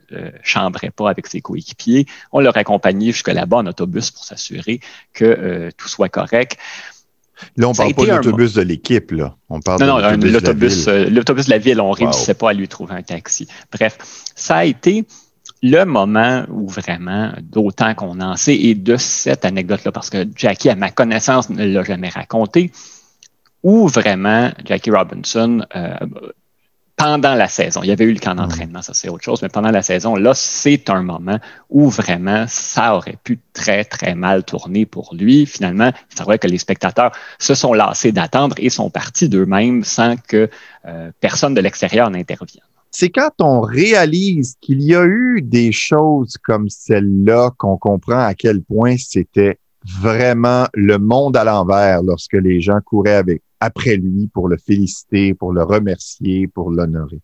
chambrait 0.42 0.90
pas 0.90 1.10
avec 1.10 1.26
ses 1.26 1.40
coéquipiers. 1.40 2.06
On 2.32 2.40
l'a 2.40 2.50
accompagné 2.54 3.12
jusqu'à 3.12 3.34
là-bas 3.34 3.58
en 3.58 3.66
pour 3.90 4.24
s'assurer 4.24 4.80
que 5.12 5.70
tout 5.76 5.88
soit 5.88 6.08
correct. 6.08 6.56
Là, 7.56 7.68
on 7.68 7.72
ne 7.72 7.76
parle 7.76 7.94
pas 7.94 8.02
de 8.04 8.10
l'autobus 8.10 8.52
de 8.52 8.62
l'équipe, 8.62 9.12
là. 9.12 9.36
On 9.48 9.60
parle 9.60 9.80
non, 9.80 9.98
non, 9.98 10.10
l'autobus 10.10 10.84
de 10.84 11.50
la 11.50 11.58
ville. 11.58 11.80
On 11.80 11.90
ne 11.90 11.96
réussissait 11.96 12.34
pas 12.34 12.50
à 12.50 12.52
lui 12.52 12.68
trouver 12.68 12.94
un 12.94 13.02
taxi. 13.02 13.48
Bref, 13.72 13.98
ça 14.34 14.56
a 14.56 14.64
été 14.64 15.06
le 15.62 15.84
moment 15.84 16.44
où 16.48 16.68
vraiment, 16.68 17.32
d'autant 17.42 17.94
qu'on 17.94 18.20
en 18.20 18.36
sait, 18.36 18.56
et 18.56 18.74
de 18.74 18.96
cette 18.96 19.44
anecdote-là, 19.44 19.92
parce 19.92 20.10
que 20.10 20.26
Jackie, 20.34 20.70
à 20.70 20.74
ma 20.74 20.90
connaissance, 20.90 21.50
ne 21.50 21.66
l'a 21.66 21.82
jamais 21.82 22.08
raconté, 22.08 22.72
où 23.62 23.86
vraiment 23.88 24.50
Jackie 24.64 24.90
Robinson, 24.90 25.62
euh, 25.76 25.96
pendant 27.00 27.34
la 27.34 27.48
saison, 27.48 27.80
il 27.82 27.88
y 27.88 27.92
avait 27.92 28.04
eu 28.04 28.12
le 28.12 28.20
camp 28.20 28.34
d'entraînement, 28.34 28.82
ça 28.82 28.92
c'est 28.92 29.08
autre 29.08 29.24
chose, 29.24 29.40
mais 29.40 29.48
pendant 29.48 29.70
la 29.70 29.80
saison, 29.80 30.16
là, 30.16 30.32
c'est 30.34 30.90
un 30.90 31.02
moment 31.02 31.38
où 31.70 31.88
vraiment 31.88 32.44
ça 32.46 32.94
aurait 32.94 33.16
pu 33.24 33.38
très, 33.54 33.84
très 33.84 34.14
mal 34.14 34.44
tourner 34.44 34.84
pour 34.84 35.14
lui. 35.14 35.46
Finalement, 35.46 35.92
il 36.14 36.22
vrai 36.22 36.38
que 36.38 36.46
les 36.46 36.58
spectateurs 36.58 37.12
se 37.38 37.54
sont 37.54 37.72
lassés 37.72 38.12
d'attendre 38.12 38.54
et 38.58 38.68
sont 38.68 38.90
partis 38.90 39.30
d'eux-mêmes 39.30 39.82
sans 39.82 40.16
que 40.16 40.50
euh, 40.86 41.10
personne 41.20 41.54
de 41.54 41.62
l'extérieur 41.62 42.10
n'intervienne. 42.10 42.64
C'est 42.90 43.08
quand 43.08 43.30
on 43.40 43.62
réalise 43.62 44.56
qu'il 44.60 44.82
y 44.82 44.94
a 44.94 45.04
eu 45.04 45.40
des 45.42 45.72
choses 45.72 46.36
comme 46.42 46.68
celle-là 46.68 47.52
qu'on 47.56 47.78
comprend 47.78 48.20
à 48.20 48.34
quel 48.34 48.60
point 48.60 48.96
c'était 48.98 49.58
vraiment 49.86 50.66
le 50.74 50.98
monde 50.98 51.36
à 51.38 51.44
l'envers 51.44 52.02
lorsque 52.02 52.34
les 52.34 52.60
gens 52.60 52.80
couraient 52.84 53.14
avec, 53.14 53.42
après 53.60 53.96
lui 53.96 54.28
pour 54.32 54.48
le 54.48 54.56
féliciter, 54.56 55.34
pour 55.34 55.52
le 55.52 55.62
remercier, 55.62 56.48
pour 56.48 56.70
l'honorer. 56.70 57.20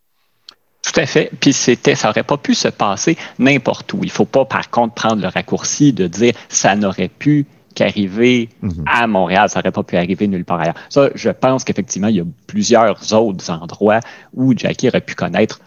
Tout 0.82 1.00
à 1.00 1.06
fait. 1.06 1.30
Puis 1.40 1.52
c'était, 1.52 1.96
ça 1.96 2.08
n'aurait 2.08 2.22
pas 2.22 2.36
pu 2.36 2.54
se 2.54 2.68
passer 2.68 3.16
n'importe 3.38 3.92
où. 3.92 3.98
Il 4.02 4.06
ne 4.06 4.12
faut 4.12 4.24
pas, 4.24 4.44
par 4.44 4.70
contre, 4.70 4.94
prendre 4.94 5.20
le 5.20 5.28
raccourci 5.28 5.92
de 5.92 6.06
dire 6.06 6.34
ça 6.48 6.76
n'aurait 6.76 7.08
pu 7.08 7.46
qu'arriver 7.74 8.48
mhm. 8.62 8.84
à 8.86 9.06
Montréal, 9.06 9.50
ça 9.50 9.58
n'aurait 9.58 9.72
pas 9.72 9.82
pu 9.82 9.96
arriver 9.96 10.28
nulle 10.28 10.44
part 10.44 10.60
ailleurs. 10.60 10.76
Ça, 10.88 11.10
je 11.14 11.30
pense 11.30 11.64
qu'effectivement, 11.64 12.08
il 12.08 12.16
y 12.16 12.20
a 12.20 12.24
plusieurs 12.46 13.12
autres 13.12 13.50
endroits 13.50 14.00
où 14.32 14.56
Jackie 14.56 14.88
aurait 14.88 15.00
pu 15.00 15.14
connaître 15.14 15.60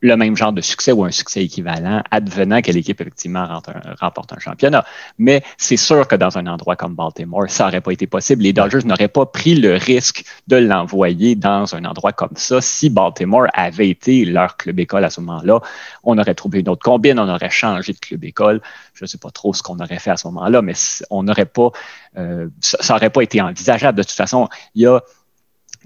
le 0.00 0.16
même 0.16 0.36
genre 0.36 0.52
de 0.52 0.60
succès 0.60 0.92
ou 0.92 1.04
un 1.04 1.10
succès 1.10 1.44
équivalent, 1.44 2.02
advenant 2.10 2.60
que 2.60 2.70
l'équipe 2.70 3.00
effectivement 3.00 3.60
remporte 4.00 4.32
un 4.32 4.38
championnat. 4.38 4.84
Mais 5.18 5.42
c'est 5.56 5.76
sûr 5.76 6.06
que 6.06 6.16
dans 6.16 6.38
un 6.38 6.46
endroit 6.46 6.76
comme 6.76 6.94
Baltimore, 6.94 7.48
ça 7.48 7.64
n'aurait 7.64 7.80
pas 7.80 7.92
été 7.92 8.06
possible. 8.06 8.42
Les 8.42 8.52
Dodgers 8.52 8.84
n'auraient 8.84 9.08
pas 9.08 9.26
pris 9.26 9.54
le 9.54 9.74
risque 9.74 10.24
de 10.48 10.56
l'envoyer 10.56 11.34
dans 11.34 11.74
un 11.74 11.84
endroit 11.84 12.12
comme 12.12 12.36
ça. 12.36 12.60
Si 12.60 12.90
Baltimore 12.90 13.46
avait 13.54 13.88
été 13.88 14.24
leur 14.24 14.56
club 14.56 14.78
école 14.80 15.04
à 15.04 15.10
ce 15.10 15.20
moment-là, 15.20 15.60
on 16.04 16.18
aurait 16.18 16.34
trouvé 16.34 16.60
une 16.60 16.68
autre 16.68 16.82
combine, 16.82 17.18
on 17.18 17.28
aurait 17.28 17.50
changé 17.50 17.92
de 17.92 17.98
club 17.98 18.24
école. 18.24 18.60
Je 18.94 19.04
ne 19.04 19.06
sais 19.06 19.18
pas 19.18 19.30
trop 19.30 19.52
ce 19.52 19.62
qu'on 19.62 19.78
aurait 19.78 19.98
fait 19.98 20.10
à 20.10 20.16
ce 20.16 20.26
moment-là, 20.28 20.62
mais 20.62 20.74
on 21.10 21.22
n'aurait 21.22 21.46
pas, 21.46 21.70
euh, 22.18 22.48
ça 22.60 22.94
n'aurait 22.94 23.10
pas 23.10 23.22
été 23.22 23.40
envisageable. 23.40 23.98
De 23.98 24.02
toute 24.02 24.12
façon, 24.12 24.48
il 24.74 24.82
y 24.82 24.86
a 24.86 25.00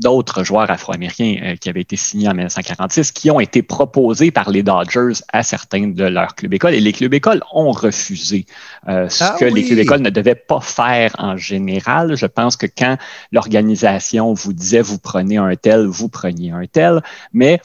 d'autres 0.00 0.44
joueurs 0.44 0.70
afro-américains 0.70 1.36
euh, 1.42 1.56
qui 1.56 1.68
avaient 1.68 1.82
été 1.82 1.96
signés 1.96 2.28
en 2.28 2.32
1946 2.32 3.12
qui 3.12 3.30
ont 3.30 3.40
été 3.40 3.62
proposés 3.62 4.30
par 4.30 4.50
les 4.50 4.62
Dodgers 4.62 5.20
à 5.32 5.42
certains 5.42 5.88
de 5.88 6.04
leurs 6.04 6.34
clubs 6.34 6.52
écoles 6.54 6.74
et 6.74 6.80
les 6.80 6.92
clubs 6.92 7.12
écoles 7.14 7.42
ont 7.52 7.70
refusé 7.70 8.46
euh, 8.88 9.08
ce 9.08 9.24
ah 9.24 9.36
que 9.38 9.44
les 9.44 9.64
clubs 9.64 9.78
écoles 9.78 10.00
ne 10.00 10.10
devaient 10.10 10.34
pas 10.34 10.60
faire 10.60 11.14
en 11.18 11.36
général. 11.36 12.16
Je 12.16 12.26
pense 12.26 12.56
que 12.56 12.66
quand 12.66 12.96
l'organisation 13.32 14.32
vous 14.32 14.52
disait 14.52 14.80
vous 14.80 14.98
prenez 14.98 15.36
un 15.36 15.54
tel, 15.56 15.86
vous 15.86 16.08
preniez 16.08 16.50
un 16.50 16.66
tel, 16.66 17.02
mais 17.32 17.60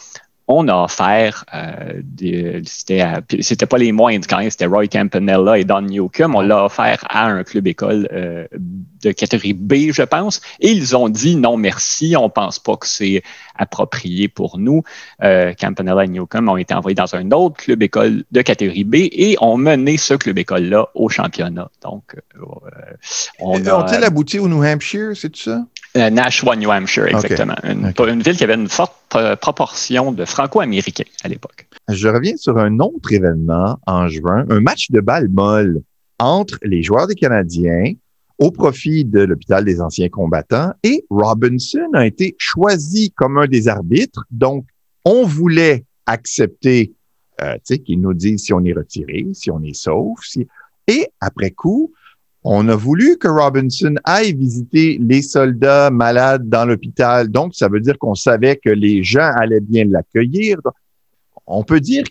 on 0.48 0.68
a 0.68 0.84
offert, 0.84 1.46
euh, 1.54 2.02
c'était 2.66 3.66
pas 3.66 3.78
les 3.78 3.92
moindres 3.92 4.28
quand 4.28 4.38
même, 4.38 4.50
c'était 4.50 4.68
Roy 4.68 4.88
Campanella 4.88 5.58
et 5.58 5.64
Don 5.64 5.82
Newcomb, 5.82 6.36
on 6.36 6.42
l'a 6.42 6.66
offert 6.66 7.04
à 7.10 7.26
un 7.26 7.44
club 7.44 7.68
école 7.68 8.08
euh, 8.12 8.48
de 9.02 9.12
catégorie 9.12 9.54
B, 9.54 9.92
je 9.92 10.04
pense, 10.04 10.42
et 10.60 10.72
ils 10.72 10.96
ont 10.96 11.10
dit 11.10 11.36
non 11.36 11.58
merci, 11.58 12.16
on 12.18 12.30
pense 12.30 12.60
pas 12.60 12.78
que 12.78 12.88
c'est 12.88 13.24
approprié 13.56 14.28
pour 14.28 14.60
nous. 14.60 14.84
Euh, 15.24 15.54
Campanella 15.54 16.06
et 16.06 16.08
Newcomb 16.08 16.48
ont 16.48 16.58
été 16.58 16.74
envoyés 16.74 16.96
dans 16.96 17.16
un 17.16 17.32
autre 17.32 17.58
club 17.58 17.82
école 17.82 18.24
de 18.32 18.42
catégorie 18.42 18.84
B 18.84 18.96
et 18.96 19.38
ont 19.42 19.58
mené 19.58 19.98
ce 19.98 20.14
club 20.14 20.38
école-là 20.38 20.90
au 20.94 21.10
championnat. 21.10 21.70
Donc, 21.82 22.16
euh, 22.16 22.46
on 23.40 23.66
a... 23.66 23.84
Ont-ils 23.84 24.04
abouti 24.04 24.40
au 24.40 24.48
New 24.48 24.64
Hampshire, 24.64 25.12
c'est 25.16 25.30
tout 25.30 25.42
ça? 25.42 25.66
Euh, 25.96 26.10
Nashua, 26.10 26.56
New 26.56 26.70
Hampshire, 26.70 27.08
exactement. 27.08 27.56
Une, 27.64 27.94
une, 27.98 28.22
ville 28.22 28.36
qui 28.36 28.44
avait 28.44 28.56
une 28.56 28.68
forte 28.68 28.94
proportion 29.40 30.12
de 30.12 30.26
franco-américains 30.26 31.06
à 31.24 31.30
l'époque. 31.30 31.68
Je 31.90 32.08
reviens 32.08 32.36
sur 32.36 32.58
un 32.58 32.80
autre 32.80 33.14
événement 33.14 33.80
en 33.88 34.08
juin, 34.08 34.46
un 34.50 34.60
match 34.60 34.92
de 34.92 35.00
balle 35.00 35.30
molle 35.30 35.82
entre 36.20 36.58
les 36.64 36.84
joueurs 36.84 37.08
des 37.08 37.16
Canadiens 37.16 37.94
au 38.38 38.52
profit 38.52 39.06
de 39.06 39.22
l'hôpital 39.22 39.64
des 39.64 39.82
anciens 39.82 40.10
combattants 40.10 40.74
et 40.84 41.06
Robinson 41.10 41.90
a 41.94 42.06
été 42.06 42.36
choisi 42.38 43.12
comme 43.12 43.38
un 43.38 43.48
des 43.48 43.68
arbitres. 43.68 44.26
Donc, 44.32 44.66
on 45.06 45.24
voulait 45.26 45.86
accepter 46.06 46.94
euh, 47.42 47.58
qu'il 47.86 48.02
nous 48.02 48.14
dise 48.14 48.44
si 48.44 48.54
on 48.54 48.64
est 48.64 48.74
retiré, 48.74 49.28
si 49.34 49.52
on 49.52 49.62
est 49.64 49.74
sauf. 49.74 50.20
Si... 50.24 50.48
Et 50.88 51.08
après 51.22 51.52
coup, 51.52 51.94
on 52.48 52.70
a 52.70 52.76
voulu 52.76 53.18
que 53.18 53.28
Robinson 53.28 53.96
aille 54.04 54.36
visiter 54.36 55.00
les 55.02 55.24
soldats 55.24 55.90
malades 55.90 56.48
dans 56.48 56.66
l'hôpital. 56.66 57.28
Donc, 57.28 57.56
ça 57.56 57.68
veut 57.68 57.80
dire 57.80 57.98
qu'on 57.98 58.14
savait 58.14 58.56
que 58.56 58.70
les 58.70 59.04
gens 59.04 59.32
allaient 59.36 59.60
bien 59.60 59.86
l'accueillir. 59.86 60.58
On 61.48 61.64
peut 61.64 61.80
dire 61.80 62.04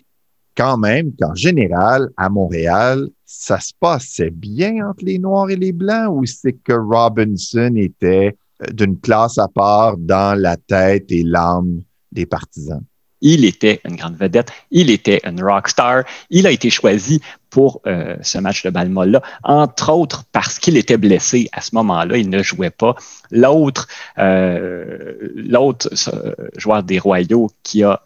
quand 0.57 0.77
même 0.77 1.13
qu'en 1.17 1.33
général, 1.35 2.09
à 2.17 2.27
Montréal, 2.27 3.07
ça 3.25 3.61
se 3.61 3.71
passait 3.79 4.29
bien 4.29 4.85
entre 4.85 5.05
les 5.05 5.19
Noirs 5.19 5.49
et 5.49 5.55
les 5.55 5.71
Blancs 5.71 6.09
ou 6.11 6.25
c'est 6.25 6.53
que 6.53 6.73
Robinson 6.73 7.73
était 7.77 8.35
euh, 8.61 8.71
d'une 8.73 8.99
classe 8.99 9.37
à 9.37 9.47
part 9.47 9.95
dans 9.95 10.37
la 10.37 10.57
tête 10.57 11.13
et 11.13 11.23
l'âme 11.23 11.81
des 12.11 12.25
partisans? 12.25 12.83
Il 13.21 13.45
était 13.45 13.79
une 13.85 13.95
grande 13.95 14.17
vedette, 14.17 14.51
il 14.69 14.89
était 14.89 15.21
une 15.23 15.41
rock 15.41 15.69
star, 15.69 16.03
il 16.29 16.45
a 16.45 16.51
été 16.51 16.69
choisi 16.69 17.21
pour 17.55 17.79
euh, 17.87 18.17
ce 18.21 18.37
match 18.37 18.65
de 18.65 18.69
Balmolla, 18.69 19.21
entre 19.43 19.93
autres 19.93 20.25
parce 20.33 20.59
qu'il 20.59 20.75
était 20.75 20.97
blessé 20.97 21.47
à 21.53 21.61
ce 21.61 21.73
moment-là, 21.75 22.17
il 22.17 22.29
ne 22.29 22.43
jouait 22.43 22.69
pas. 22.69 22.95
L'autre, 23.31 23.87
euh, 24.17 25.13
l'autre 25.35 25.89
joueur 26.57 26.83
des 26.83 26.99
Royaux 26.99 27.49
qui 27.63 27.81
a 27.83 28.01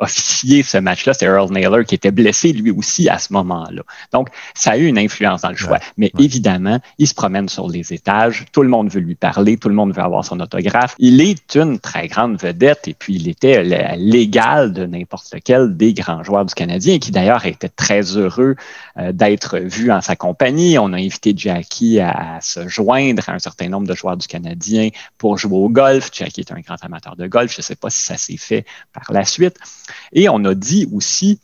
officier 0.00 0.62
ce 0.62 0.78
match-là, 0.78 1.14
c'est 1.14 1.26
Earl 1.26 1.50
Naylor 1.52 1.84
qui 1.84 1.94
était 1.94 2.10
blessé 2.10 2.52
lui 2.52 2.70
aussi 2.70 3.08
à 3.08 3.18
ce 3.18 3.32
moment-là. 3.32 3.82
Donc, 4.12 4.28
ça 4.54 4.72
a 4.72 4.76
eu 4.76 4.86
une 4.86 4.98
influence 4.98 5.42
dans 5.42 5.50
le 5.50 5.56
choix. 5.56 5.78
Mais 5.96 6.12
évidemment, 6.18 6.78
il 6.98 7.06
se 7.06 7.14
promène 7.14 7.48
sur 7.48 7.68
les 7.68 7.92
étages, 7.92 8.46
tout 8.52 8.62
le 8.62 8.68
monde 8.68 8.90
veut 8.90 9.00
lui 9.00 9.14
parler, 9.14 9.56
tout 9.56 9.68
le 9.68 9.74
monde 9.74 9.92
veut 9.94 10.02
avoir 10.02 10.24
son 10.24 10.40
autographe. 10.40 10.94
Il 10.98 11.20
est 11.20 11.54
une 11.54 11.78
très 11.78 12.08
grande 12.08 12.40
vedette 12.40 12.88
et 12.88 12.94
puis 12.94 13.14
il 13.14 13.28
était 13.28 13.62
l'égal 13.96 14.72
de 14.72 14.86
n'importe 14.86 15.32
lequel 15.32 15.76
des 15.76 15.94
grands 15.94 16.22
joueurs 16.22 16.44
du 16.44 16.54
Canadien 16.54 16.98
qui 16.98 17.10
d'ailleurs 17.10 17.46
était 17.46 17.68
très 17.68 18.16
heureux 18.16 18.56
euh, 18.98 19.12
d'être 19.12 19.58
vu 19.58 19.90
en 19.90 20.00
sa 20.00 20.16
compagnie. 20.16 20.78
On 20.78 20.92
a 20.92 20.96
invité 20.96 21.34
Jackie 21.36 22.00
à, 22.00 22.38
se 22.40 22.68
joindre 22.68 23.28
à 23.28 23.32
un 23.32 23.38
certain 23.38 23.68
nombre 23.68 23.86
de 23.86 23.94
joueurs 23.94 24.16
du 24.16 24.26
Canadien 24.26 24.88
pour 25.18 25.38
jouer 25.38 25.56
au 25.56 25.68
golf. 25.68 26.10
Jackie 26.12 26.40
est 26.40 26.52
un 26.52 26.60
grand 26.60 26.82
amateur 26.82 27.16
de 27.16 27.26
golf. 27.26 27.52
Je 27.52 27.58
ne 27.58 27.62
sais 27.62 27.76
pas 27.76 27.90
si 27.90 28.02
ça 28.02 28.16
s'est 28.16 28.36
fait 28.36 28.64
par 28.92 29.12
la 29.12 29.24
suite. 29.24 29.56
Et 30.12 30.28
on 30.28 30.44
a 30.44 30.54
dit 30.54 30.88
aussi 30.92 31.40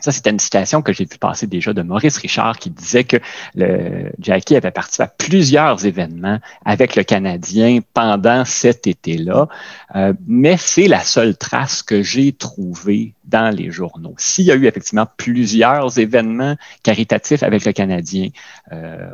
ça, 0.00 0.12
c'était 0.12 0.30
une 0.30 0.38
citation 0.38 0.80
que 0.80 0.94
j'ai 0.94 1.04
vu 1.04 1.18
passer 1.18 1.46
déjà 1.46 1.74
de 1.74 1.82
Maurice 1.82 2.16
Richard 2.16 2.58
qui 2.58 2.70
disait 2.70 3.04
que 3.04 3.18
le 3.54 4.10
Jackie 4.18 4.56
avait 4.56 4.70
participé 4.70 5.04
à 5.04 5.08
plusieurs 5.08 5.84
événements 5.84 6.38
avec 6.64 6.96
le 6.96 7.02
Canadien 7.02 7.80
pendant 7.92 8.46
cet 8.46 8.86
été-là, 8.86 9.48
euh, 9.94 10.14
mais 10.26 10.56
c'est 10.56 10.88
la 10.88 11.00
seule 11.00 11.36
trace 11.36 11.82
que 11.82 12.02
j'ai 12.02 12.32
trouvée 12.32 13.14
dans 13.24 13.54
les 13.54 13.70
journaux. 13.70 14.14
S'il 14.16 14.46
y 14.46 14.52
a 14.52 14.54
eu 14.54 14.66
effectivement 14.66 15.06
plusieurs 15.18 15.98
événements 15.98 16.56
caritatifs 16.82 17.42
avec 17.42 17.64
le 17.66 17.72
Canadien, 17.72 18.30
euh, 18.72 19.10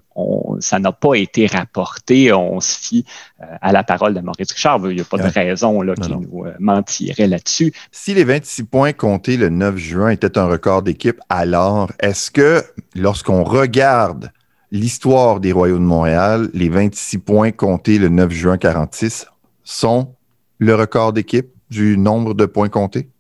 ça 0.60 0.78
n'a 0.78 0.92
pas 0.92 1.14
été 1.14 1.46
rapporté. 1.46 2.32
On 2.32 2.60
se 2.60 2.78
fie 2.78 3.04
à 3.39 3.72
la 3.72 3.84
parole 3.84 4.14
de 4.14 4.20
Maurice 4.20 4.53
Richard. 4.53 4.80
Il 4.91 4.97
n'y 4.97 5.01
a 5.01 5.05
pas 5.05 5.18
de 5.18 5.32
raison 5.32 5.82
là, 5.82 5.95
qui 5.95 6.11
nous 6.11 6.45
euh, 6.45 6.55
mentirait 6.59 7.26
là-dessus. 7.26 7.72
Si 7.91 8.14
les 8.14 8.24
26 8.24 8.64
points 8.64 8.93
comptés 8.93 9.37
le 9.37 9.49
9 9.49 9.76
juin 9.76 10.11
étaient 10.11 10.39
un 10.39 10.47
record 10.47 10.82
d'équipe, 10.82 11.20
alors 11.28 11.91
est-ce 12.01 12.30
que 12.30 12.62
lorsqu'on 12.95 13.45
regarde 13.45 14.32
l'histoire 14.70 15.41
des 15.41 15.53
Royaux 15.53 15.78
de 15.78 15.84
Montréal, 15.84 16.49
les 16.55 16.68
26 16.68 17.18
points 17.18 17.53
comptés 17.53 17.99
le 17.99 18.09
9 18.09 18.30
juin 18.30 18.59
46 18.59 19.26
sont 19.64 20.14
le 20.59 20.74
record 20.74 21.12
d'équipe 21.12 21.51
du 21.70 21.99
nombre 21.99 22.34
de 22.34 22.47
points 22.47 22.68
comptés? 22.68 23.11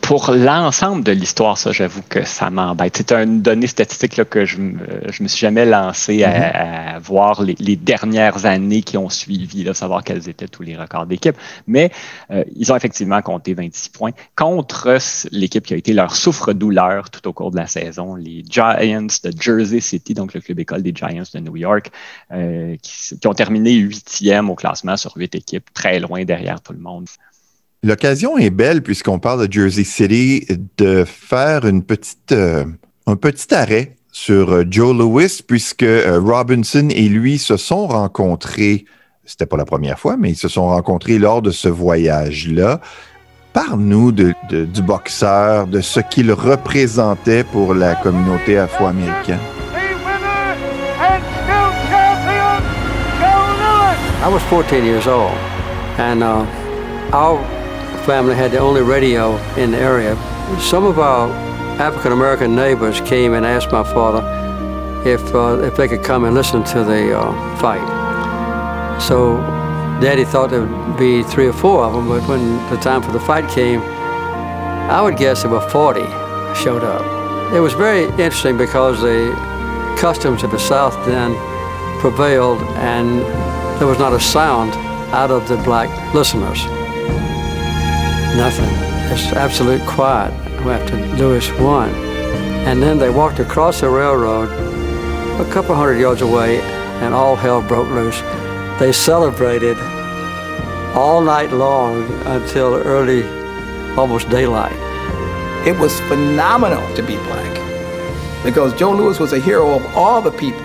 Pour 0.00 0.32
l'ensemble 0.32 1.04
de 1.04 1.12
l'histoire, 1.12 1.58
ça, 1.58 1.72
j'avoue 1.72 2.02
que 2.08 2.24
ça 2.24 2.50
m'embête. 2.50 2.96
C'est 2.96 3.12
une 3.12 3.42
donnée 3.42 3.66
statistique 3.66 4.16
là, 4.16 4.24
que 4.24 4.44
je 4.44 4.58
ne 4.58 5.22
me 5.22 5.28
suis 5.28 5.40
jamais 5.40 5.64
lancé 5.64 6.24
à, 6.24 6.98
mm-hmm. 6.98 7.00
voir 7.00 7.42
les, 7.42 7.76
dernières 7.76 8.46
années 8.46 8.82
qui 8.82 8.96
ont 8.96 9.08
suivi, 9.08 9.64
là, 9.64 9.74
savoir 9.74 10.02
quels 10.04 10.28
étaient 10.28 10.48
tous 10.48 10.62
les 10.62 10.76
records 10.76 11.06
d'équipe. 11.06 11.36
Mais 11.66 11.90
euh, 12.30 12.44
ils 12.56 12.72
ont 12.72 12.76
effectivement 12.76 13.20
compté 13.22 13.54
26 13.54 13.88
points 13.90 14.12
contre 14.36 14.98
l'équipe 15.30 15.64
qui 15.64 15.74
a 15.74 15.76
été 15.76 15.92
leur 15.92 16.16
souffre-douleur 16.16 17.10
tout 17.10 17.26
au 17.28 17.32
cours 17.32 17.50
de 17.50 17.56
la 17.56 17.66
saison, 17.66 18.14
les 18.16 18.44
Giants 18.48 19.02
de 19.02 19.32
Jersey 19.40 19.80
City, 19.80 20.14
donc 20.14 20.34
le 20.34 20.40
club 20.40 20.60
école 20.60 20.82
des 20.82 20.92
Giants 20.94 21.22
de 21.32 21.40
New 21.40 21.56
York, 21.56 21.90
euh, 22.32 22.76
qui, 22.82 23.18
qui 23.18 23.26
ont 23.26 23.34
terminé 23.34 23.72
huitième 23.72 24.50
au 24.50 24.54
classement 24.54 24.96
sur 24.96 25.16
huit 25.16 25.34
équipes, 25.34 25.72
très 25.72 26.00
loin 26.00 26.24
derrière 26.24 26.60
tout 26.60 26.72
le 26.72 26.80
monde. 26.80 27.06
L'occasion 27.84 28.38
est 28.38 28.48
belle, 28.48 28.82
puisqu'on 28.82 29.18
parle 29.18 29.46
de 29.46 29.52
Jersey 29.52 29.84
City, 29.84 30.46
de 30.78 31.04
faire 31.04 31.66
une 31.66 31.82
petite, 31.82 32.32
euh, 32.32 32.64
un 33.06 33.16
petit 33.16 33.54
arrêt 33.54 33.96
sur 34.10 34.52
euh, 34.52 34.64
Joe 34.66 34.96
Lewis, 34.96 35.42
puisque 35.46 35.82
euh, 35.82 36.18
Robinson 36.18 36.88
et 36.88 37.10
lui 37.10 37.36
se 37.36 37.58
sont 37.58 37.86
rencontrés, 37.86 38.86
c'était 39.26 39.44
pas 39.44 39.58
la 39.58 39.66
première 39.66 39.98
fois, 39.98 40.16
mais 40.16 40.30
ils 40.30 40.36
se 40.36 40.48
sont 40.48 40.66
rencontrés 40.68 41.18
lors 41.18 41.42
de 41.42 41.50
ce 41.50 41.68
voyage-là. 41.68 42.80
Parle-nous 43.52 44.12
de, 44.12 44.32
du 44.48 44.80
boxeur, 44.80 45.66
de 45.66 45.82
ce 45.82 46.00
qu'il 46.00 46.32
représentait 46.32 47.44
pour 47.44 47.74
la 47.74 47.96
communauté 47.96 48.56
afro-américaine. 48.56 49.40
I 54.22 54.28
was 54.32 54.40
14 54.48 54.86
years 54.86 55.06
old, 55.06 55.34
and 55.98 56.22
uh, 56.22 56.46
family 58.04 58.34
had 58.34 58.50
the 58.50 58.58
only 58.58 58.82
radio 58.82 59.36
in 59.56 59.70
the 59.70 59.78
area. 59.78 60.14
Some 60.60 60.84
of 60.84 60.98
our 60.98 61.30
African 61.80 62.12
American 62.12 62.54
neighbors 62.54 63.00
came 63.00 63.32
and 63.32 63.46
asked 63.46 63.72
my 63.72 63.82
father 63.82 64.22
if 65.06 65.34
uh, 65.34 65.60
if 65.62 65.76
they 65.76 65.88
could 65.88 66.04
come 66.04 66.24
and 66.24 66.34
listen 66.34 66.62
to 66.64 66.84
the 66.84 67.18
uh, 67.18 67.56
fight. 67.56 69.00
So 69.00 69.38
Daddy 70.00 70.24
thought 70.24 70.50
there 70.50 70.66
would 70.66 70.98
be 70.98 71.22
three 71.22 71.46
or 71.46 71.52
four 71.52 71.84
of 71.84 71.94
them, 71.94 72.08
but 72.08 72.28
when 72.28 72.56
the 72.70 72.76
time 72.76 73.00
for 73.02 73.12
the 73.12 73.20
fight 73.20 73.48
came, 73.50 73.80
I 73.80 75.00
would 75.00 75.16
guess 75.16 75.42
there 75.42 75.50
were 75.50 75.66
40 75.70 76.00
showed 76.54 76.84
up. 76.84 77.02
It 77.54 77.60
was 77.60 77.72
very 77.72 78.04
interesting 78.04 78.58
because 78.58 79.00
the 79.00 79.32
customs 79.98 80.42
of 80.42 80.50
the 80.50 80.58
South 80.58 80.94
then 81.06 81.34
prevailed 82.00 82.60
and 82.76 83.20
there 83.78 83.86
was 83.86 83.98
not 83.98 84.12
a 84.12 84.20
sound 84.20 84.72
out 85.14 85.30
of 85.30 85.48
the 85.48 85.56
black 85.58 85.88
listeners. 86.14 86.60
Nothing. 88.36 88.68
It's 89.12 89.32
absolute 89.32 89.80
quiet 89.86 90.32
after 90.66 90.96
Lewis 91.16 91.50
won. 91.60 91.90
And 92.66 92.82
then 92.82 92.98
they 92.98 93.10
walked 93.10 93.38
across 93.38 93.80
the 93.80 93.88
railroad 93.88 94.48
a 95.40 95.52
couple 95.52 95.74
hundred 95.74 95.98
yards 95.98 96.22
away, 96.22 96.60
and 97.02 97.12
all 97.14 97.36
hell 97.36 97.62
broke 97.62 97.88
loose. 97.90 98.20
They 98.80 98.92
celebrated 98.92 99.76
all 100.94 101.20
night 101.20 101.52
long 101.52 102.02
until 102.26 102.74
early, 102.74 103.22
almost 103.96 104.28
daylight. 104.30 104.76
It 105.66 105.78
was 105.78 105.98
phenomenal 106.08 106.82
to 106.94 107.02
be 107.02 107.16
black 107.16 107.54
because 108.44 108.74
Joe 108.78 108.92
Lewis 108.92 109.18
was 109.18 109.32
a 109.32 109.40
hero 109.40 109.74
of 109.74 109.84
all 109.96 110.20
the 110.20 110.32
people, 110.32 110.60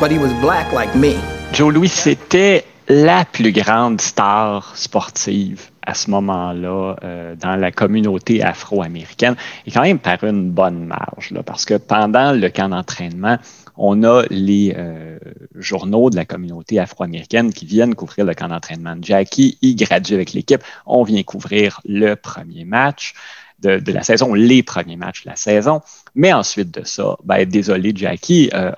but 0.00 0.10
he 0.10 0.18
was 0.18 0.32
black 0.34 0.72
like 0.72 0.94
me. 0.96 1.20
Joe 1.52 1.68
Louis, 1.68 1.88
c'était 1.88 2.64
la 2.90 3.24
plus 3.24 3.52
grande 3.52 4.00
star 4.00 4.76
sportive 4.76 5.70
à 5.86 5.94
ce 5.94 6.10
moment-là 6.10 6.96
euh, 7.04 7.36
dans 7.36 7.54
la 7.54 7.70
communauté 7.70 8.42
afro-américaine 8.42 9.36
et 9.64 9.70
quand 9.70 9.82
même 9.82 10.00
par 10.00 10.24
une 10.24 10.50
bonne 10.50 10.86
marge, 10.86 11.32
parce 11.46 11.64
que 11.64 11.74
pendant 11.74 12.32
le 12.32 12.50
camp 12.50 12.68
d'entraînement, 12.68 13.38
on 13.76 14.02
a 14.02 14.24
les 14.30 14.74
euh, 14.76 15.20
journaux 15.54 16.10
de 16.10 16.16
la 16.16 16.24
communauté 16.24 16.80
afro-américaine 16.80 17.52
qui 17.52 17.64
viennent 17.64 17.94
couvrir 17.94 18.26
le 18.26 18.34
camp 18.34 18.48
d'entraînement 18.48 18.96
de 18.96 19.04
Jackie. 19.04 19.56
Il 19.62 19.76
gradue 19.76 20.14
avec 20.14 20.32
l'équipe. 20.32 20.62
On 20.84 21.04
vient 21.04 21.22
couvrir 21.22 21.80
le 21.84 22.16
premier 22.16 22.64
match 22.64 23.14
de, 23.60 23.92
la 23.92 24.02
saison, 24.02 24.34
les 24.34 24.64
premiers 24.64 24.96
matchs 24.96 25.22
de 25.22 25.30
la 25.30 25.36
saison. 25.36 25.80
Mais 26.16 26.32
ensuite 26.32 26.72
de 26.72 26.84
ça, 26.84 27.16
ben, 27.22 27.48
désolé 27.48 27.92
Jackie, 27.94 28.50
euh, 28.52 28.72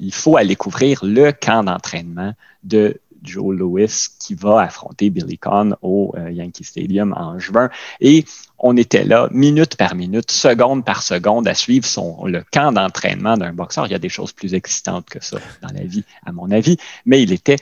il 0.00 0.12
faut 0.12 0.36
aller 0.36 0.56
couvrir 0.56 0.98
le 1.04 1.30
camp 1.30 1.62
d'entraînement 1.62 2.32
de 2.64 2.98
Joe 3.22 3.54
Lewis 3.54 4.08
qui 4.18 4.34
va 4.34 4.60
affronter 4.60 5.10
Billy 5.10 5.38
Conn 5.38 5.76
au 5.82 6.14
euh, 6.16 6.30
Yankee 6.30 6.64
Stadium 6.64 7.14
en 7.16 7.38
juin. 7.38 7.70
Et 8.00 8.24
on 8.58 8.76
était 8.76 9.04
là, 9.04 9.28
minute 9.30 9.76
par 9.76 9.94
minute, 9.94 10.30
seconde 10.30 10.84
par 10.84 11.02
seconde, 11.02 11.48
à 11.48 11.54
suivre 11.54 11.86
son, 11.86 12.24
le 12.26 12.44
camp 12.52 12.72
d'entraînement 12.72 13.36
d'un 13.36 13.52
boxeur. 13.52 13.86
Il 13.86 13.92
y 13.92 13.96
a 13.96 13.98
des 13.98 14.08
choses 14.08 14.32
plus 14.32 14.54
excitantes 14.54 15.08
que 15.08 15.22
ça 15.22 15.38
dans 15.62 15.72
la 15.72 15.84
vie, 15.84 16.04
à 16.24 16.32
mon 16.32 16.50
avis, 16.50 16.76
mais 17.06 17.22
il 17.22 17.32
était 17.32 17.56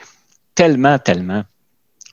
tellement, 0.55 0.99
tellement 0.99 1.43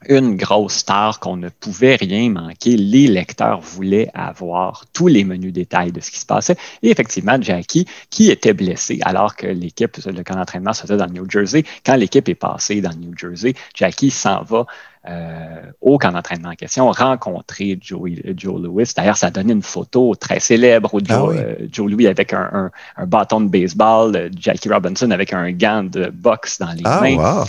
une 0.08 0.36
grosse 0.36 0.74
star 0.74 1.18
qu'on 1.18 1.36
ne 1.36 1.48
pouvait 1.48 1.96
rien 1.96 2.30
manquer. 2.30 2.76
Les 2.76 3.08
lecteurs 3.08 3.60
voulaient 3.60 4.10
avoir 4.14 4.84
tous 4.92 5.08
les 5.08 5.24
menus 5.24 5.52
détails 5.52 5.92
de 5.92 6.00
ce 6.00 6.10
qui 6.10 6.20
se 6.20 6.26
passait. 6.26 6.56
Et 6.82 6.90
effectivement, 6.90 7.36
Jackie, 7.40 7.86
qui 8.10 8.30
était 8.30 8.52
blessé 8.52 9.00
alors 9.02 9.34
que 9.34 9.46
l'équipe, 9.46 9.96
le 10.06 10.22
camp 10.22 10.36
d'entraînement 10.36 10.72
se 10.72 10.82
faisait 10.82 10.96
dans 10.96 11.06
le 11.06 11.12
New 11.12 11.28
Jersey, 11.28 11.64
quand 11.84 11.96
l'équipe 11.96 12.28
est 12.28 12.34
passée 12.34 12.80
dans 12.80 12.90
le 12.90 12.96
New 12.96 13.12
Jersey, 13.16 13.54
Jackie 13.74 14.10
s'en 14.10 14.42
va 14.42 14.66
euh, 15.08 15.62
au 15.80 15.96
camp 15.96 16.12
d'entraînement 16.12 16.50
en 16.50 16.54
question, 16.54 16.90
rencontrer 16.90 17.78
Joe, 17.80 18.10
Joe 18.36 18.60
Louis. 18.60 18.84
D'ailleurs, 18.96 19.16
ça 19.16 19.28
a 19.28 19.30
donné 19.30 19.52
une 19.52 19.62
photo 19.62 20.14
très 20.14 20.38
célèbre 20.38 20.92
où 20.92 21.00
Joe, 21.00 21.34
ah 21.36 21.40
euh, 21.40 21.54
Joe 21.72 21.90
Louis 21.90 22.06
avec 22.06 22.32
un, 22.34 22.70
bâton 23.06 23.40
de 23.40 23.48
baseball, 23.48 24.14
euh, 24.14 24.28
Jackie 24.38 24.68
Robinson 24.68 25.10
avec 25.10 25.32
un 25.32 25.50
gant 25.52 25.84
de 25.84 26.10
boxe 26.10 26.58
dans 26.58 26.72
les 26.72 26.82
ah, 26.84 27.00
mains. 27.00 27.44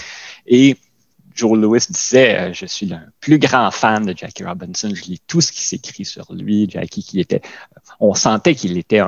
Et 0.48 0.78
Joe 1.40 1.58
Lewis 1.58 1.86
disait 1.90 2.38
euh, 2.38 2.54
Je 2.54 2.66
suis 2.66 2.86
le 2.86 2.98
plus 3.22 3.40
grand 3.40 3.72
fan 3.72 4.06
de 4.06 4.14
Jackie 4.16 4.44
Robinson, 4.44 4.92
je 4.94 5.04
lis 5.04 5.22
tout 5.26 5.40
ce 5.40 5.54
qui 5.54 5.62
s'écrit 5.62 6.04
sur 6.04 6.34
lui. 6.34 6.70
Jackie, 6.70 7.02
qui 7.02 7.22
était, 7.22 7.42
euh, 7.46 7.80
on 8.02 8.14
sentait 8.14 8.56
qu'il 8.56 8.78
était 8.78 9.02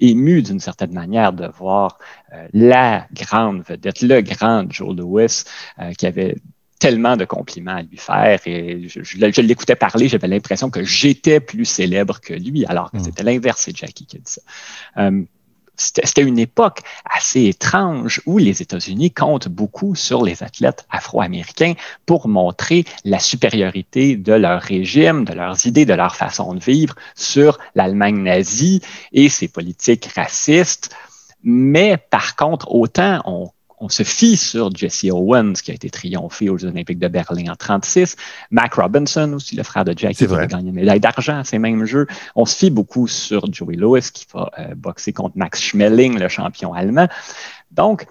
ému 0.00 0.42
d'une 0.42 0.58
certaine 0.58 0.92
manière 0.92 1.32
de 1.32 1.46
voir 1.46 1.98
euh, 2.32 2.48
la 2.52 3.06
grande 3.12 3.62
vedette, 3.62 4.02
le 4.02 4.20
grand 4.20 4.68
Joe 4.68 4.96
Lewis, 4.96 5.44
qui 5.96 6.06
avait 6.06 6.36
tellement 6.80 7.16
de 7.16 7.24
compliments 7.24 7.76
à 7.76 7.82
lui 7.82 7.96
faire 7.96 8.38
et 8.44 8.86
je, 8.86 9.40
l'écoutais 9.40 9.76
parler, 9.76 10.08
j'avais 10.08 10.28
l'impression 10.28 10.68
que 10.68 10.84
j'étais 10.84 11.40
plus 11.40 11.64
célèbre 11.64 12.20
que 12.20 12.34
lui, 12.34 12.66
alors 12.66 12.90
que 12.90 12.98
hmm. 12.98 13.04
c'était 13.04 13.22
l'inverse, 13.22 13.62
c'est 13.62 13.76
Jackie 13.76 14.04
qui 14.04 14.16
a 14.16 14.20
dit 14.20 14.32
ça 14.32 15.10
c'était 15.76 16.22
une 16.22 16.38
époque 16.38 16.80
assez 17.04 17.44
étrange 17.44 18.20
où 18.26 18.38
les 18.38 18.62
États-Unis 18.62 19.10
comptent 19.10 19.48
beaucoup 19.48 19.94
sur 19.94 20.24
les 20.24 20.42
athlètes 20.42 20.86
afro-américains 20.90 21.74
pour 22.06 22.28
montrer 22.28 22.84
la 23.04 23.18
supériorité 23.18 24.16
de 24.16 24.32
leur 24.32 24.62
régime, 24.62 25.24
de 25.24 25.34
leurs 25.34 25.66
idées, 25.66 25.84
de 25.84 25.94
leur 25.94 26.16
façon 26.16 26.54
de 26.54 26.60
vivre 26.60 26.94
sur 27.14 27.58
l'Allemagne 27.74 28.22
nazie 28.22 28.80
et 29.12 29.28
ses 29.28 29.48
politiques 29.48 30.06
racistes. 30.14 30.94
Mais 31.42 31.96
par 31.96 32.36
contre, 32.36 32.72
autant 32.72 33.20
on 33.24 33.50
on 33.78 33.88
se 33.88 34.02
fie 34.02 34.36
sur 34.36 34.74
Jesse 34.74 35.06
Owens, 35.10 35.54
qui 35.54 35.70
a 35.70 35.74
été 35.74 35.90
triomphé 35.90 36.48
aux 36.48 36.56
Jeux 36.56 36.68
Olympiques 36.68 36.98
de 36.98 37.08
Berlin 37.08 37.52
en 37.52 37.56
36. 37.56 38.16
Mac 38.50 38.74
Robinson, 38.74 39.32
aussi 39.34 39.56
le 39.56 39.62
frère 39.62 39.84
de 39.84 39.96
Jackie, 39.96 40.26
qui 40.26 40.34
a 40.34 40.46
gagné 40.46 40.70
une 40.70 40.74
médaille 40.74 41.00
d'argent 41.00 41.38
à 41.38 41.44
ces 41.44 41.58
mêmes 41.58 41.84
Jeux. 41.84 42.06
On 42.34 42.46
se 42.46 42.56
fie 42.56 42.70
beaucoup 42.70 43.06
sur 43.06 43.52
Joey 43.52 43.76
Lewis, 43.76 44.10
qui 44.12 44.26
va 44.32 44.50
euh, 44.58 44.74
boxer 44.74 45.12
contre 45.12 45.36
Max 45.36 45.60
Schmeling, 45.60 46.18
le 46.18 46.28
champion 46.28 46.72
allemand. 46.72 47.08
Donc, 47.70 48.06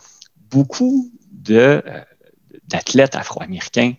beaucoup 0.52 1.12
de, 1.32 1.82
euh, 1.86 2.02
d'athlètes 2.68 3.16
afro-américains 3.16 3.94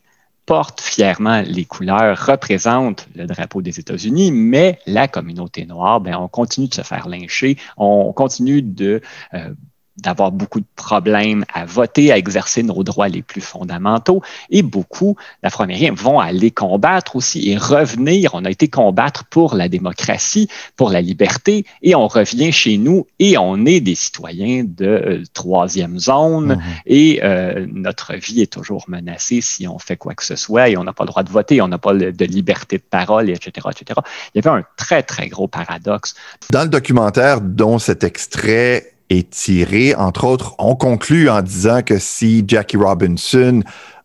portent 0.47 0.81
fièrement 0.81 1.43
les 1.45 1.65
couleurs, 1.65 2.27
représentent 2.27 3.09
le 3.17 3.27
drapeau 3.27 3.63
des 3.63 3.81
États-Unis, 3.81 4.31
mais 4.31 4.79
la 4.87 5.09
communauté 5.09 5.67
noire, 5.67 6.01
ben, 6.01 6.15
on 6.15 6.29
continue 6.29 6.69
de 6.69 6.75
se 6.75 6.83
faire 6.83 7.09
lyncher, 7.09 7.59
on 7.77 8.13
continue 8.13 8.63
de 8.63 9.01
euh, 9.35 9.53
d'avoir 9.99 10.33
beaucoup 10.33 10.61
de 10.61 10.67
problèmes 10.77 11.45
à 11.53 11.65
voter, 11.65 12.13
à 12.13 12.19
exercer 12.19 12.63
nos 12.63 12.83
droits 12.83 13.09
les 13.09 13.23
plus 13.23 13.41
fondamentaux. 13.41 14.23
Et 14.51 14.63
beaucoup 14.63 15.17
d'Afro-Américains 15.43 15.95
vont 15.95 16.21
aller 16.21 16.51
combattre 16.51 17.17
aussi 17.17 17.51
et 17.51 17.57
revenir. 17.57 18.35
On 18.35 18.45
a 18.45 18.51
été 18.51 18.69
combattre 18.69 19.25
pour 19.25 19.55
la 19.55 19.69
démocratie, 19.69 20.49
pour 20.77 20.91
la 20.91 21.01
liberté, 21.01 21.65
et 21.83 21.95
on 21.95 22.09
revient 22.09 22.53
chez 22.53 22.77
nous 22.79 23.07
et 23.19 23.39
on 23.39 23.65
est 23.65 23.81
des 23.81 23.95
citoyens 23.95 24.65
de 24.65 24.87
euh, 24.87 25.23
troisième 25.33 25.99
zone 25.99 26.55
mhm. 26.55 26.63
et 26.87 27.21
euh, 27.23 27.67
notre 27.73 28.15
vie 28.15 28.43
est 28.43 28.53
toujours 28.53 28.85
menacée 28.89 29.41
si 29.41 29.67
on 29.67 29.79
fait 29.79 29.97
quoi 29.97 30.15
que 30.15 30.25
ce 30.25 30.37
soit 30.37 30.69
et 30.69 30.77
on 30.77 30.85
n'a 30.85 30.93
pas 30.93 31.05
le 31.05 31.09
droit 31.09 31.23
de 31.23 31.31
voter, 31.31 31.61
on 31.61 31.69
n'a 31.69 31.79
pas 31.79 31.95
de 31.95 32.25
liberté 32.25 32.79
de 32.79 32.83
parole, 32.83 33.31
etc., 33.31 33.69
etc. 33.71 34.01
Il 34.35 34.43
y 34.43 34.47
avait 34.47 34.59
un 34.59 34.65
très, 34.77 35.03
très 35.03 35.29
gros 35.29 35.49
paradoxe. 35.49 36.15
Dans 36.51 36.63
le 36.63 36.69
documentaire 36.69 37.41
dont 37.41 37.79
cet 37.79 38.05
extrait 38.05 38.96
est 39.11 39.31
tiré. 39.31 39.95
Entre 39.95 40.25
autres, 40.25 40.55
on 40.59 40.75
conclut 40.75 41.29
en 41.29 41.43
disant 41.43 41.83
que 41.83 41.99
si 41.99 42.45
Jackie 42.47 42.77
Robinson 42.77 43.63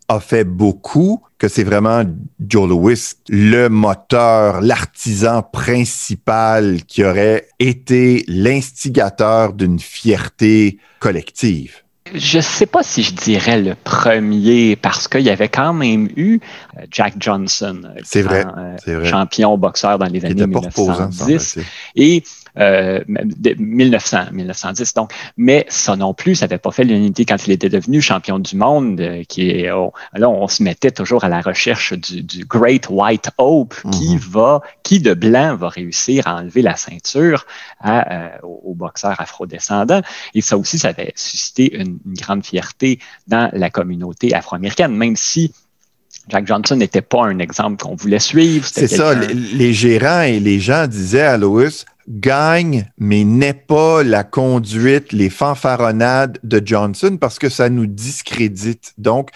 a 0.08 0.20
fait 0.20 0.44
beaucoup, 0.44 1.22
que 1.38 1.48
c'est 1.48 1.64
vraiment 1.64 2.04
Joe 2.38 2.68
Lewis, 2.68 3.14
le 3.28 3.68
moteur, 3.68 4.60
l'artisan 4.60 5.42
principal 5.42 6.84
qui 6.86 7.04
aurait 7.04 7.48
été 7.58 8.24
l'instigateur 8.28 9.52
d'une 9.52 9.78
fierté 9.78 10.78
collective. 11.00 11.82
Je 12.14 12.38
ne 12.38 12.42
sais 12.42 12.66
pas 12.66 12.82
si 12.82 13.02
je 13.02 13.14
dirais 13.14 13.60
le 13.60 13.74
premier 13.74 14.76
parce 14.76 15.08
qu'il 15.08 15.22
y 15.22 15.30
avait 15.30 15.48
quand 15.48 15.72
même 15.72 16.08
eu 16.16 16.40
euh, 16.76 16.82
Jack 16.90 17.14
Johnson, 17.18 17.80
vrai, 18.16 18.44
euh, 18.88 19.04
champion 19.04 19.56
boxeur 19.56 19.98
dans 19.98 20.06
les 20.06 20.22
années 20.24 20.46
1910. 20.46 21.58
Et 21.96 22.22
euh, 22.58 23.00
1900, 23.58 24.26
1910 24.32 24.94
donc. 24.94 25.12
Mais 25.36 25.64
ça 25.68 25.96
non 25.96 26.14
plus, 26.14 26.36
ça 26.36 26.46
n'avait 26.46 26.58
pas 26.58 26.70
fait 26.70 26.84
l'unité 26.84 27.24
quand 27.24 27.46
il 27.46 27.52
était 27.52 27.68
devenu 27.68 28.00
champion 28.00 28.38
du 28.38 28.56
monde. 28.56 29.00
Euh, 29.00 29.22
qui 29.28 29.50
est, 29.50 29.70
oh, 29.70 29.92
là, 30.14 30.28
on 30.28 30.48
se 30.48 30.62
mettait 30.62 30.90
toujours 30.90 31.24
à 31.24 31.28
la 31.28 31.40
recherche 31.40 31.92
du, 31.94 32.22
du 32.22 32.44
Great 32.44 32.86
White 32.90 33.30
Hope 33.38 33.74
qui 33.90 34.14
mhm. 34.14 34.18
va, 34.18 34.60
qui 34.82 35.00
de 35.00 35.14
blanc 35.14 35.56
va 35.56 35.68
réussir 35.68 36.26
à 36.26 36.36
enlever 36.36 36.62
la 36.62 36.76
ceinture 36.76 37.46
à, 37.80 38.12
euh, 38.12 38.38
aux, 38.42 38.74
boxeurs 38.74 39.20
afrodescendants. 39.20 40.02
Et 40.34 40.40
ça 40.40 40.58
aussi, 40.58 40.78
ça 40.78 40.88
avait 40.88 41.12
suscité 41.14 41.74
une, 41.74 41.98
une 42.04 42.14
grande 42.14 42.44
fierté 42.44 42.98
dans 43.26 43.50
la 43.52 43.70
communauté 43.70 44.34
afro-américaine, 44.34 44.94
même 44.94 45.16
si 45.16 45.52
Jack 46.28 46.46
Johnson 46.46 46.76
n'était 46.76 47.02
pas 47.02 47.24
un 47.24 47.38
exemple 47.38 47.82
qu'on 47.82 47.96
voulait 47.96 48.18
suivre. 48.18 48.66
C'est 48.70 48.86
ça, 48.86 49.14
les, 49.14 49.72
gérants 49.72 50.22
et 50.22 50.38
les 50.38 50.60
gens 50.60 50.86
disaient 50.86 51.22
à 51.22 51.36
Lewis, 51.36 51.84
gagne, 52.08 52.90
mais 52.98 53.24
n'est 53.24 53.54
pas 53.54 54.02
la 54.02 54.24
conduite, 54.24 55.12
les 55.12 55.30
fanfaronnades 55.30 56.38
de 56.42 56.62
Johnson 56.64 57.16
parce 57.20 57.38
que 57.38 57.48
ça 57.48 57.68
nous 57.68 57.86
discrédite. 57.86 58.94
Donc, 58.98 59.30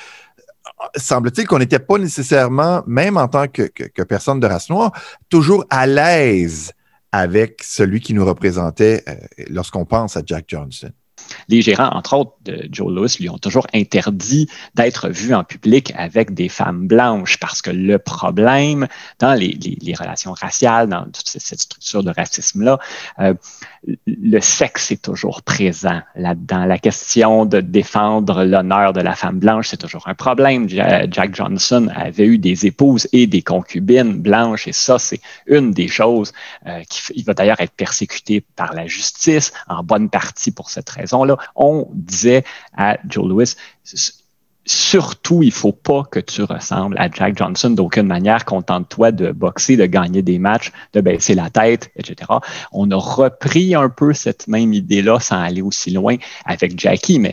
semble-t-il 0.96 1.46
qu'on 1.46 1.58
n'était 1.58 1.78
pas 1.78 1.98
nécessairement, 1.98 2.82
même 2.86 3.16
en 3.16 3.28
tant 3.28 3.48
que, 3.48 3.68
personne 4.04 4.40
de 4.40 4.46
race 4.46 4.70
noire, 4.70 4.92
toujours 5.28 5.64
à 5.70 5.86
l'aise 5.86 6.72
avec 7.12 7.62
celui 7.62 8.00
qui 8.00 8.14
nous 8.14 8.24
représentait 8.24 9.02
euh, 9.08 9.14
lorsqu'on 9.48 9.84
pense 9.84 10.16
à 10.16 10.22
Jack 10.24 10.44
Johnson. 10.48 10.90
Les 11.48 11.62
gérants, 11.62 11.90
entre 11.92 12.14
autres, 12.14 12.32
de 12.44 12.68
Joe 12.70 12.92
Lewis, 12.92 13.16
lui 13.20 13.28
ont 13.28 13.38
toujours 13.38 13.66
interdit 13.74 14.48
d'être 14.74 15.08
vu 15.08 15.34
en 15.34 15.44
public 15.44 15.92
avec 15.96 16.34
des 16.34 16.48
femmes 16.48 16.86
blanches 16.86 17.38
parce 17.38 17.62
que 17.62 17.70
le 17.70 17.98
problème 17.98 18.86
dans 19.18 19.34
les, 19.34 19.58
relations 19.98 20.32
raciales, 20.32 20.88
dans 20.88 21.04
toute 21.04 21.28
cette 21.28 21.60
structure 21.60 22.02
de 22.02 22.10
racisme-là, 22.10 22.78
euh, 23.20 23.34
le 24.06 24.40
sexe 24.40 24.90
est 24.90 25.02
toujours 25.02 25.42
présent 25.42 26.00
là-dedans. 26.14 26.64
La 26.64 26.78
question 26.78 27.46
de 27.46 27.60
défendre 27.60 28.44
l'honneur 28.44 28.92
de 28.92 29.00
la 29.00 29.14
femme 29.14 29.38
blanche, 29.38 29.68
c'est 29.68 29.76
toujours 29.76 30.08
un 30.08 30.14
problème. 30.14 30.68
Jack 30.68 31.34
Johnson 31.34 31.88
avait 31.94 32.26
eu 32.26 32.38
des 32.38 32.66
épouses 32.66 33.08
et 33.12 33.26
des 33.26 33.42
concubines 33.42 34.20
blanches 34.20 34.66
et 34.66 34.72
ça, 34.72 34.98
c'est 34.98 35.20
une 35.46 35.70
des 35.72 35.88
choses 35.88 36.32
euh, 36.66 36.82
qui 36.88 37.22
va 37.22 37.34
d'ailleurs 37.34 37.60
être 37.60 37.72
persécuté 37.72 38.44
par 38.56 38.74
la 38.74 38.86
justice 38.86 39.52
en 39.68 39.82
bonne 39.82 40.10
partie 40.10 40.50
pour 40.50 40.70
cette 40.70 40.90
raison-là. 40.90 41.36
On 41.54 41.88
disait 41.92 42.44
à 42.76 42.98
Joe 43.08 43.28
Lewis, 43.28 43.54
surtout, 44.66 45.42
il 45.42 45.52
faut 45.52 45.72
pas 45.72 46.04
que 46.10 46.20
tu 46.20 46.42
ressembles 46.42 46.98
à 46.98 47.08
Jack 47.10 47.38
Johnson 47.38 47.70
d'aucune 47.70 48.06
manière. 48.06 48.44
Contente-toi 48.44 49.12
de 49.12 49.32
boxer, 49.32 49.76
de 49.76 49.86
gagner 49.86 50.22
des 50.22 50.38
matchs, 50.38 50.72
de 50.92 51.00
baisser 51.00 51.34
la 51.34 51.50
tête, 51.50 51.90
etc. 51.96 52.30
On 52.72 52.90
a 52.90 52.96
repris 52.96 53.74
un 53.74 53.88
peu 53.88 54.12
cette 54.12 54.48
même 54.48 54.72
idée-là 54.72 55.20
sans 55.20 55.40
aller 55.40 55.62
aussi 55.62 55.90
loin 55.90 56.16
avec 56.44 56.78
Jackie, 56.78 57.18
mais 57.18 57.32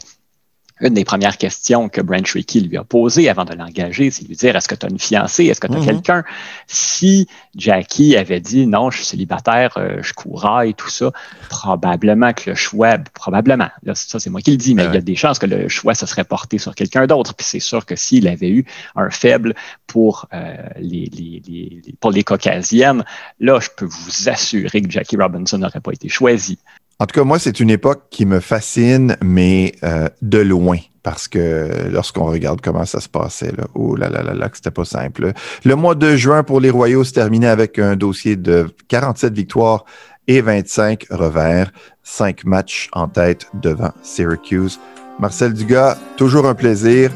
une 0.84 0.94
des 0.94 1.06
premières 1.06 1.38
questions 1.38 1.90
que 1.90 2.02
Brent 2.02 2.24
Tricky 2.26 2.62
lui 2.62 2.78
a 2.78 2.84
posées 2.84 3.30
avant 3.30 3.46
de 3.46 3.54
l'engager, 3.54 4.12
c'est 4.12 4.28
lui 4.28 4.36
dire 4.36 4.56
est-ce 4.56 4.68
que 4.68 4.76
tu 4.76 4.86
as 4.86 4.90
une 4.90 5.00
fiancée, 5.00 5.46
est-ce 5.46 5.60
que 5.62 5.68
tu 5.68 5.74
as 5.76 5.80
Mhm. 5.80 5.86
quelqu'un? 5.86 6.24
Si 6.68 7.28
Jackie 7.56 8.16
avait 8.18 8.40
dit 8.40 8.68
non, 8.68 8.92
je 8.92 8.98
suis 8.98 9.06
célibataire, 9.06 9.74
euh, 9.78 10.00
je 10.02 10.14
courrais 10.14 10.70
et 10.70 10.74
tout 10.74 10.90
ça, 10.90 11.12
probablement 11.50 12.34
que 12.34 12.50
le 12.50 12.56
choix, 12.56 12.98
probablement, 13.14 13.70
là, 13.84 13.96
ça 13.96 14.20
c'est 14.20 14.30
moi 14.30 14.42
qui 14.42 14.52
le 14.52 14.58
dis, 14.58 14.76
mais 14.76 14.84
Ouais. 14.84 14.90
il 14.90 14.96
y 14.96 14.98
a 14.98 15.02
des 15.02 15.16
chances 15.16 15.40
que 15.40 15.46
le 15.46 15.70
choix 15.70 15.94
se 15.96 16.06
serait 16.06 16.24
porté 16.26 16.58
sur 16.58 16.76
quelqu'un 16.76 17.08
d'autre. 17.08 17.34
Puis 17.36 17.46
c'est 17.48 17.60
sûr 17.60 17.86
que 17.86 17.96
s'il 17.96 18.28
avait 18.28 18.50
eu 18.50 18.66
un 18.96 19.10
faible 19.10 19.56
pour 19.88 20.28
euh, 20.34 20.56
les, 20.78 21.06
les- 21.14 21.42
les- 21.48 21.82
les- 21.86 21.94
pour 22.00 22.12
les 22.12 22.24
caucasiennes, 22.24 23.06
là, 23.40 23.60
je 23.62 23.70
peux 23.76 23.86
vous 23.86 24.30
assurer 24.30 24.82
que 24.82 24.90
Jackie 24.92 25.16
Robinson 25.18 25.58
n'aurait 25.58 25.80
pas 25.80 25.92
été 25.92 26.10
choisi. 26.10 26.58
En 27.00 27.06
tout 27.06 27.20
cas, 27.20 27.24
moi, 27.24 27.40
c'est 27.40 27.60
une 27.60 27.70
époque 27.70 28.04
qui 28.10 28.26
me 28.26 28.40
fascine, 28.40 29.18
mais 29.24 29.74
euh, 29.84 30.08
de 30.22 30.40
loin. 30.40 30.78
Parce 31.02 31.28
que 31.28 31.90
lorsqu'on 31.92 32.26
regarde 32.26 32.62
comment 32.62 32.86
ça 32.86 33.02
se 33.02 33.10
passait, 33.10 33.52
là, 33.52 33.66
oh 33.76 33.96
là 33.96 34.10
là 34.10 34.24
là 34.24 34.34
là, 34.34 34.50
c'était 34.54 34.72
pas 34.72 34.86
simple. 34.86 35.34
Le 35.66 35.76
mois 35.76 35.96
de 35.96 36.16
juin 36.16 36.44
pour 36.44 36.62
les 36.62 36.70
Royaux 36.70 37.04
se 37.04 37.12
terminait 37.12 37.48
avec 37.48 37.78
un 37.78 37.98
dossier 37.98 38.38
de 38.38 38.68
47 38.88 39.34
victoires 39.34 39.84
et 40.28 40.40
25 40.40 41.08
revers. 41.10 41.72
Cinq 42.04 42.46
matchs 42.46 42.90
en 42.94 43.10
tête 43.10 43.48
devant 43.54 43.92
Syracuse. 44.02 44.80
Marcel 45.20 45.54
Dugas, 45.54 45.98
toujours 46.16 46.48
un 46.48 46.56
plaisir. 46.56 47.12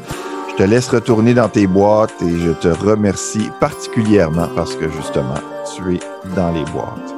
Je 0.50 0.56
te 0.56 0.68
laisse 0.68 0.88
retourner 0.88 1.32
dans 1.32 1.48
tes 1.48 1.66
boîtes 1.66 2.22
et 2.22 2.38
je 2.38 2.52
te 2.52 2.68
remercie 2.68 3.50
particulièrement 3.58 4.48
parce 4.54 4.76
que 4.76 4.90
justement, 4.90 5.40
tu 5.74 5.96
es 5.96 6.00
dans 6.36 6.52
les 6.52 6.64
boîtes. 6.72 7.17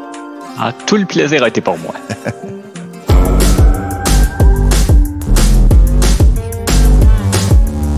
Ah, 0.62 0.74
tout 0.84 0.98
le 0.98 1.06
plaisir 1.06 1.42
a 1.42 1.48
été 1.48 1.62
pour 1.62 1.78
moi. 1.78 1.94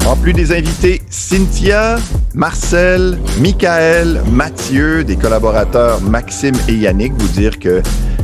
En 0.07 0.15
plus 0.15 0.33
des 0.33 0.53
invités, 0.53 1.03
Cynthia, 1.11 1.97
Marcel, 2.35 3.19
Michael, 3.41 4.23
Mathieu, 4.31 5.03
des 5.03 5.17
collaborateurs 5.17 6.01
Maxime 6.03 6.55
et 6.69 6.75
Yannick, 6.75 7.13
vous 7.19 7.27
dire 7.29 7.59
que 7.59 7.83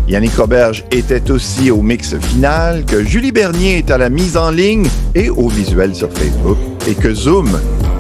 Yannick 0.09 0.37
Roberge 0.37 0.85
était 0.91 1.31
aussi 1.31 1.71
au 1.71 1.83
mix 1.83 2.17
final, 2.19 2.85
que 2.87 3.05
Julie 3.05 3.31
Bernier 3.31 3.79
est 3.79 3.91
à 3.91 3.99
la 3.99 4.09
mise 4.09 4.39
en 4.39 4.51
ligne 4.51 4.89
et 5.15 5.29
au 5.29 5.49
visuel 5.49 5.95
sur 5.95 6.11
Facebook, 6.11 6.57
et 6.87 6.95
que 6.95 7.13
Zoom 7.13 7.49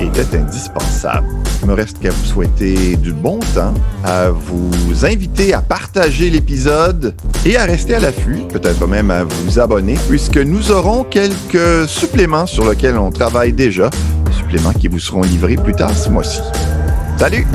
était 0.00 0.38
indispensable. 0.38 1.26
Il 1.60 1.68
me 1.68 1.74
reste 1.74 1.98
qu'à 1.98 2.10
vous 2.10 2.24
souhaiter 2.24 2.96
du 2.96 3.12
bon 3.12 3.40
temps, 3.54 3.74
à 4.04 4.30
vous 4.30 5.04
inviter 5.04 5.52
à 5.52 5.60
partager 5.60 6.30
l'épisode 6.30 7.14
et 7.44 7.58
à 7.58 7.64
rester 7.64 7.96
à 7.96 8.00
l'affût, 8.00 8.38
peut-être 8.50 8.86
même 8.86 9.10
à 9.10 9.24
vous 9.24 9.58
abonner, 9.58 9.98
puisque 10.08 10.38
nous 10.38 10.70
aurons 10.70 11.04
quelques 11.04 11.86
suppléments 11.86 12.46
sur 12.46 12.70
lesquels 12.70 12.96
on 12.96 13.10
travaille 13.10 13.52
déjà, 13.52 13.90
suppléments 14.32 14.72
qui 14.72 14.88
vous 14.88 15.00
seront 15.00 15.22
livrés 15.22 15.56
plus 15.56 15.74
tard 15.74 15.94
ce 15.94 16.08
mois-ci. 16.08 16.40
Salut! 17.18 17.46